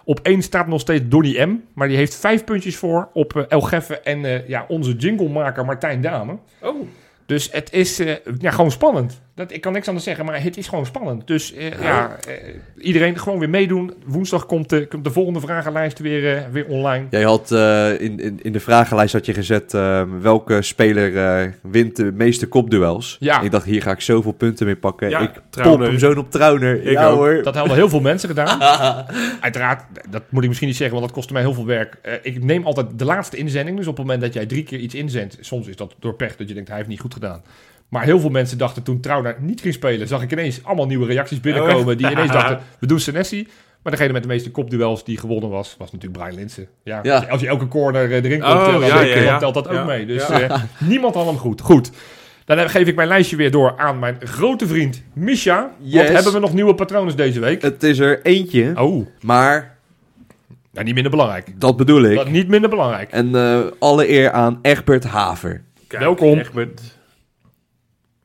op 0.04 0.20
één 0.22 0.42
staat 0.42 0.66
nog 0.66 0.80
steeds 0.80 1.02
Donny 1.08 1.42
M. 1.42 1.56
Maar 1.74 1.88
die 1.88 1.96
heeft 1.96 2.14
vijf 2.16 2.44
puntjes 2.44 2.76
voor 2.76 3.08
op 3.12 3.36
El 3.48 3.60
Geffe 3.60 4.00
en 4.00 4.24
eh, 4.24 4.48
ja, 4.48 4.64
onze 4.68 4.92
jinglemaker 4.96 5.64
Martijn 5.64 6.00
Dame. 6.00 6.38
Oh. 6.60 6.88
Dus 7.32 7.48
het 7.52 7.72
is 7.72 7.98
eh, 7.98 8.16
ja, 8.38 8.50
gewoon 8.50 8.70
spannend. 8.70 9.20
Dat, 9.34 9.52
ik 9.52 9.60
kan 9.60 9.72
niks 9.72 9.86
anders 9.86 10.04
zeggen, 10.04 10.24
maar 10.24 10.42
het 10.42 10.56
is 10.56 10.68
gewoon 10.68 10.86
spannend. 10.86 11.26
Dus 11.26 11.54
eh, 11.54 11.82
ja, 11.82 12.16
eh, 12.28 12.34
iedereen 12.78 13.18
gewoon 13.18 13.38
weer 13.38 13.50
meedoen. 13.50 13.94
Woensdag 14.04 14.46
komt 14.46 14.68
de, 14.68 14.86
komt 14.86 15.04
de 15.04 15.10
volgende 15.10 15.40
vragenlijst 15.40 15.98
weer, 15.98 16.36
eh, 16.36 16.42
weer 16.50 16.66
online. 16.66 17.06
Jij 17.10 17.22
had 17.22 17.50
in, 17.50 18.20
in, 18.20 18.38
in 18.42 18.52
de 18.52 18.60
vragenlijst 18.60 19.12
had 19.12 19.26
je 19.26 19.34
gezet 19.34 19.74
eh, 19.74 20.02
welke 20.20 20.62
speler 20.62 21.54
wint 21.62 21.96
de 21.96 22.12
meeste 22.12 22.46
kopduels. 22.46 23.16
Ja. 23.20 23.40
Ik 23.40 23.50
dacht, 23.50 23.64
hier 23.64 23.82
ga 23.82 23.90
ik 23.90 24.00
zoveel 24.00 24.32
punten 24.32 24.66
mee 24.66 24.76
pakken. 24.76 25.08
Ja, 25.08 25.20
ik 25.20 25.40
Trauner. 25.50 25.86
hem 25.88 25.98
zo 25.98 26.12
op 26.12 26.30
Trauner. 26.30 26.84
Ik 26.84 26.92
ja 26.92 27.08
ook. 27.08 27.16
hoor. 27.16 27.42
Dat 27.42 27.54
hadden 27.54 27.76
heel 27.76 27.88
veel 27.88 28.00
mensen 28.00 28.28
gedaan. 28.28 28.62
Uiteraard, 29.40 29.84
dat 30.10 30.22
moet 30.28 30.42
ik 30.42 30.48
misschien 30.48 30.68
niet 30.68 30.76
zeggen, 30.76 30.96
want 30.96 31.06
dat 31.08 31.16
kostte 31.16 31.32
mij 31.32 31.42
heel 31.42 31.54
veel 31.54 31.66
werk. 31.66 32.20
Ik 32.22 32.44
neem 32.44 32.64
altijd 32.66 32.98
de 32.98 33.04
laatste 33.04 33.36
inzending. 33.36 33.76
Dus 33.76 33.86
op 33.86 33.96
het 33.96 34.06
moment 34.06 34.22
dat 34.22 34.32
jij 34.32 34.46
drie 34.46 34.62
keer 34.62 34.78
iets 34.78 34.94
inzendt, 34.94 35.36
soms 35.40 35.66
is 35.66 35.76
dat 35.76 35.94
door 35.98 36.14
pech 36.14 36.36
dat 36.36 36.48
je 36.48 36.54
denkt, 36.54 36.68
hij 36.68 36.78
heeft 36.78 36.88
niet 36.88 37.00
goed 37.00 37.14
gedaan. 37.14 37.42
Maar 37.92 38.04
heel 38.04 38.20
veel 38.20 38.30
mensen 38.30 38.58
dachten 38.58 38.82
toen 38.82 39.00
Trouwner 39.00 39.36
niet 39.40 39.60
ging 39.60 39.74
spelen, 39.74 40.08
zag 40.08 40.22
ik 40.22 40.32
ineens 40.32 40.64
allemaal 40.64 40.86
nieuwe 40.86 41.06
reacties 41.06 41.40
binnenkomen. 41.40 41.96
Die 41.96 42.10
ineens 42.10 42.32
dachten, 42.40 42.58
we 42.78 42.86
doen 42.86 43.00
Senesi. 43.00 43.48
Maar 43.82 43.92
degene 43.92 44.12
met 44.12 44.22
de 44.22 44.28
meeste 44.28 44.50
kopduels 44.50 45.04
die 45.04 45.18
gewonnen 45.18 45.50
was, 45.50 45.74
was 45.78 45.92
natuurlijk 45.92 46.22
Brian 46.22 46.36
Linsen. 46.38 46.66
Ja, 46.84 47.00
Ja. 47.02 47.26
Als, 47.30 47.40
je, 47.40 47.46
elke 47.46 47.68
corner 47.68 48.04
eh, 48.12 48.24
erin 48.24 48.40
komt, 48.40 48.52
Oh, 48.52 48.66
eh, 48.66 48.72
dan, 48.72 48.80
ja, 48.80 48.94
dan 48.94 49.06
ja, 49.08 49.16
ja. 49.16 49.38
telt 49.38 49.54
dat 49.54 49.68
ook 49.68 49.86
mee. 49.86 50.06
Dus 50.06 50.26
Ja. 50.28 50.40
eh, 50.40 50.62
niemand 50.88 51.14
had 51.14 51.26
hem 51.26 51.36
goed. 51.38 51.60
Goed. 51.60 51.90
Dan 52.44 52.70
geef 52.70 52.86
ik 52.86 52.94
mijn 52.96 53.08
lijstje 53.08 53.36
weer 53.36 53.50
door 53.50 53.78
aan 53.78 53.98
mijn 53.98 54.16
grote 54.20 54.66
vriend 54.66 55.02
Misha. 55.12 55.70
Yes. 55.78 56.02
Wat 56.02 56.12
hebben 56.14 56.32
we 56.32 56.38
nog 56.38 56.52
nieuwe 56.54 56.74
patronen 56.74 57.16
deze 57.16 57.40
week? 57.40 57.62
Het 57.62 57.82
is 57.82 57.98
er 57.98 58.22
eentje, 58.22 58.72
Oh, 58.76 59.06
maar 59.20 59.76
nou, 60.72 60.84
niet 60.84 60.94
minder 60.94 61.10
belangrijk. 61.12 61.52
dat 61.60 61.76
bedoel 61.76 62.02
ik. 62.02 62.16
Dat 62.16 62.28
niet 62.30 62.48
minder 62.48 62.70
belangrijk. 62.70 63.10
En 63.10 63.34
eh, 63.34 63.60
alle 63.78 64.10
eer 64.10 64.30
aan 64.30 64.58
Egbert 64.62 65.04
Haver. 65.04 65.62
Kijk, 65.86 66.02
Welkom. 66.02 66.38
Egbert. 66.38 66.80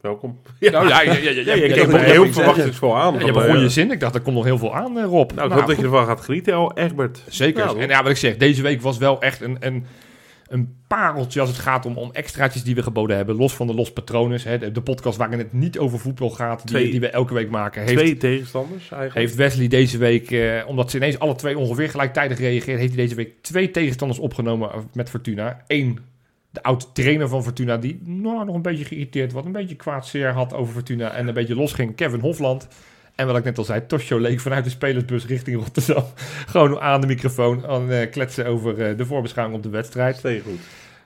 Welkom. 0.02 0.39
Nou 0.60 0.88
ja, 0.88 1.02
ja, 1.02 1.14
ja, 1.14 1.14
ja, 1.14 1.30
ja, 1.30 1.41
Ja, 1.41 1.54
ja, 1.56 1.64
ik 1.66 1.76
er 1.93 2.00
heel 2.00 2.32
verwachtingsvol 2.34 2.98
aan. 2.98 3.14
je 3.26 3.32
begon 3.32 3.56
eh, 3.56 3.62
je 3.62 3.70
zin. 3.70 3.91
Ik 3.91 4.00
dacht, 4.00 4.16
er 4.16 4.22
komt 4.22 4.36
nog 4.36 4.45
heel 4.45 4.58
veel 4.58 4.76
aan, 4.76 4.98
eh, 4.98 5.04
Rob. 5.04 5.32
Nou, 5.32 5.48
ik 5.48 5.54
hoop 5.54 5.68
dat 5.68 5.78
je 5.78 5.84
ervan 5.84 6.06
gaat 6.06 6.22
genieten, 6.22 6.54
al 6.54 6.78
Egbert. 6.78 7.24
Zeker. 7.30 7.78
En 7.78 7.88
ja, 7.89 8.02
wat 8.02 8.12
ik 8.12 8.18
zeg, 8.18 8.38
deze 8.38 8.62
week 8.62 8.82
was 8.82 8.98
wel 8.98 9.22
echt 9.22 9.41
een, 9.41 9.58
een, 9.60 9.86
een 10.48 10.76
pareltje 10.88 11.39
als 11.39 11.50
het 11.50 11.58
gaat 11.60 11.86
om, 11.86 11.98
om 11.98 12.10
extraatjes 12.14 12.64
die 12.64 12.76
we 12.76 12.84
geboden 12.84 13.16
hebben. 13.16 13.36
Los 13.36 13.54
van 13.54 13.68
de 13.68 13.74
Los 13.74 13.93
Patrones, 13.93 14.43
hè, 14.43 14.58
de, 14.58 14.72
de 14.72 14.82
podcast 14.82 15.18
waarin 15.18 15.38
het 15.39 15.54
niet 15.54 15.78
over 15.78 16.00
voetbal 16.00 16.30
gaat, 16.30 16.58
die, 16.62 16.68
Twee- 16.76 16.91
die 16.91 17.00
we 17.00 17.10
elke 17.10 17.34
week 17.34 17.50
maken. 17.50 17.82
Heeft, 17.82 17.93
Twee 17.98 18.18
tegenstanders 18.18 18.82
eigenlijk. 18.91 19.14
heeft 19.14 19.36
Wesley 19.36 19.68
deze 19.68 19.98
week, 19.98 20.32
eh, 20.32 20.62
omdat 20.68 20.91
ze 20.91 20.98
ineens 20.98 21.20
alle 21.20 21.36
twee 21.36 21.58
ongeveer 21.58 21.89
gelijktijdig 21.89 22.39
reageerden, 22.39 22.78
heeft 22.82 22.93
hij 22.95 23.04
deze 23.04 23.16
week 23.16 23.32
twee 23.41 23.72
tegenstanders 23.72 24.20
opgenomen 24.20 24.70
met 24.93 25.10
Fortuna. 25.10 25.64
Eén, 25.68 26.00
de 26.52 26.64
oud-trainer 26.64 27.28
van 27.28 27.43
Fortuna, 27.43 27.78
die 27.78 28.02
nou, 28.04 28.45
nog 28.45 28.56
een 28.56 28.62
beetje 28.62 28.86
geïrriteerd 28.86 29.32
was, 29.32 29.45
een 29.45 29.52
beetje 29.52 29.76
kwaad 29.76 30.08
zeer 30.08 30.32
had 30.32 30.54
over 30.54 30.74
Fortuna 30.74 31.12
en 31.12 31.28
een 31.28 31.34
beetje 31.34 31.56
losging. 31.56 31.95
Kevin 31.95 32.20
Hofland. 32.20 32.68
En 33.16 33.28
wat 33.28 33.38
ik 33.38 33.43
net 33.43 33.58
al 33.58 33.64
zei, 33.64 33.86
Tosjo 33.86 34.20
leek 34.20 34.39
vanuit 34.39 34.64
de 34.64 34.70
spelersbus 34.70 35.26
richting 35.26 35.58
Rotterdam. 35.58 36.04
Gewoon 36.48 36.80
aan 36.80 37.02
de 37.02 37.08
microfoon 37.08 37.68
aan 37.68 37.91
eh, 37.91 38.12
kletsen 38.12 38.45
over 38.45 38.82
eh, 38.82 38.98
de 38.98 39.06
voorbeschouwing 39.06 39.58
op 39.58 39.64
de 39.64 39.70
wedstrijd. 39.70 40.18
Twee 40.18 40.41
goed. 40.41 40.60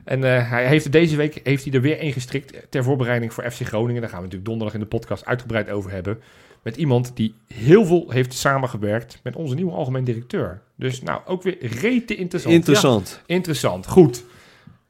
En 0.04 0.24
eh, 0.24 0.50
hij 0.50 0.66
heeft 0.66 0.92
deze 0.92 1.16
week 1.16 1.40
heeft 1.42 1.64
hij 1.64 1.72
er 1.72 1.80
weer 1.80 1.98
één 1.98 2.12
gestrikt 2.12 2.70
ter 2.70 2.84
voorbereiding 2.84 3.32
voor 3.32 3.50
FC 3.50 3.60
Groningen. 3.60 4.00
Daar 4.00 4.10
gaan 4.10 4.18
we 4.18 4.24
natuurlijk 4.24 4.50
donderdag 4.50 4.74
in 4.74 4.80
de 4.80 4.96
podcast 4.96 5.26
uitgebreid 5.26 5.70
over 5.70 5.90
hebben. 5.90 6.18
Met 6.62 6.76
iemand 6.76 7.16
die 7.16 7.34
heel 7.46 7.84
veel 7.84 8.10
heeft 8.10 8.34
samengewerkt 8.34 9.20
met 9.22 9.36
onze 9.36 9.54
nieuwe 9.54 9.72
algemeen 9.72 10.04
directeur. 10.04 10.62
Dus 10.76 11.02
nou, 11.02 11.20
ook 11.26 11.42
weer 11.42 11.56
rete 11.60 12.14
interessant. 12.16 12.54
Interessant. 12.54 13.22
Ja, 13.26 13.34
interessant. 13.34 13.86
Goed. 13.86 14.24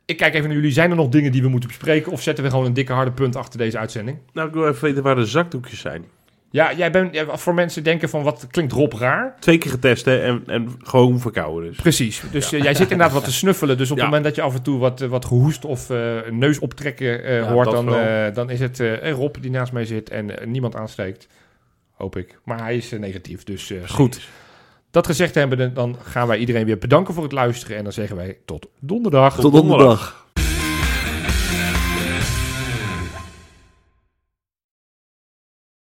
Ik 0.05 0.17
kijk 0.17 0.35
even 0.35 0.47
naar 0.47 0.57
jullie. 0.57 0.73
Zijn 0.73 0.91
er 0.91 0.97
nog 0.97 1.09
dingen 1.09 1.33
die 1.33 1.43
we 1.43 1.49
moeten 1.49 1.69
bespreken? 1.69 2.13
Of 2.13 2.23
zetten 2.23 2.45
we 2.45 2.51
gewoon 2.51 2.65
een 2.67 2.73
dikke 2.73 2.93
harde 2.93 3.13
punt 3.13 3.37
achter 3.37 3.59
deze 3.59 3.79
uitzending? 3.79 4.19
Nou, 4.33 4.49
ik 4.49 4.55
wil 4.55 4.69
even 4.69 4.85
weten 4.85 5.03
waar 5.03 5.15
de 5.15 5.25
zakdoekjes 5.27 5.81
zijn. 5.81 6.05
Ja, 6.51 6.73
jij 6.75 6.91
bent 6.91 7.15
ja, 7.15 7.37
voor 7.37 7.55
mensen 7.55 7.85
denken 7.85 8.09
van 8.09 8.23
wat 8.23 8.47
klinkt 8.51 8.73
Rob 8.73 8.93
raar. 8.93 9.37
Twee 9.41 9.59
keer 9.59 9.71
getest 9.71 10.05
hè, 10.05 10.23
en, 10.23 10.43
en 10.47 10.69
gewoon 10.83 11.21
verkouden 11.21 11.69
dus. 11.71 11.81
Precies. 11.81 12.23
Dus 12.31 12.53
eh, 12.53 12.63
jij 12.63 12.75
zit 12.75 12.91
inderdaad 12.91 13.15
wat 13.15 13.25
te 13.25 13.33
snuffelen. 13.33 13.79
Dus 13.79 13.91
op 13.91 13.97
Ja. 13.97 14.03
het 14.03 14.13
moment 14.13 14.29
dat 14.29 14.37
je 14.45 14.51
af 14.51 14.55
en 14.55 14.63
toe 14.63 14.79
wat, 14.79 15.01
eh, 15.01 15.09
wat 15.09 15.25
gehoest 15.25 15.65
of 15.65 15.89
een 15.89 16.39
neus 16.39 16.59
optrekken 16.59 17.47
hoort, 17.49 17.71
dan, 17.71 17.87
dan 18.35 18.51
is 18.51 18.61
het 18.61 18.83
Rob 19.03 19.37
die 19.41 19.51
naast 19.51 19.73
mij 19.73 19.85
zit 19.85 20.11
en 20.11 20.31
niemand 20.47 20.77
aansteekt. 20.77 21.27
Hoop 21.93 22.17
ik. 22.17 22.39
Maar 22.45 22.59
hij 22.59 22.77
is 22.77 22.91
negatief. 22.91 23.45
Dus 23.45 23.73
goed. 23.87 24.21
Dat 24.93 25.07
gezegd 25.07 25.35
hebben, 25.35 25.75
dan 25.75 25.97
gaan 26.03 26.27
wij 26.27 26.39
iedereen 26.39 26.65
weer 26.65 26.79
bedanken 26.79 27.15
voor 27.15 27.23
het 27.23 27.33
luisteren. 27.33 27.77
En 27.77 27.85
dan 27.85 27.93
zeggen 27.93 28.17
wij 28.17 28.39
tot 28.45 28.67
donderdag. 28.79 29.41
Tot 29.41 29.53
donderdag. 29.53 30.22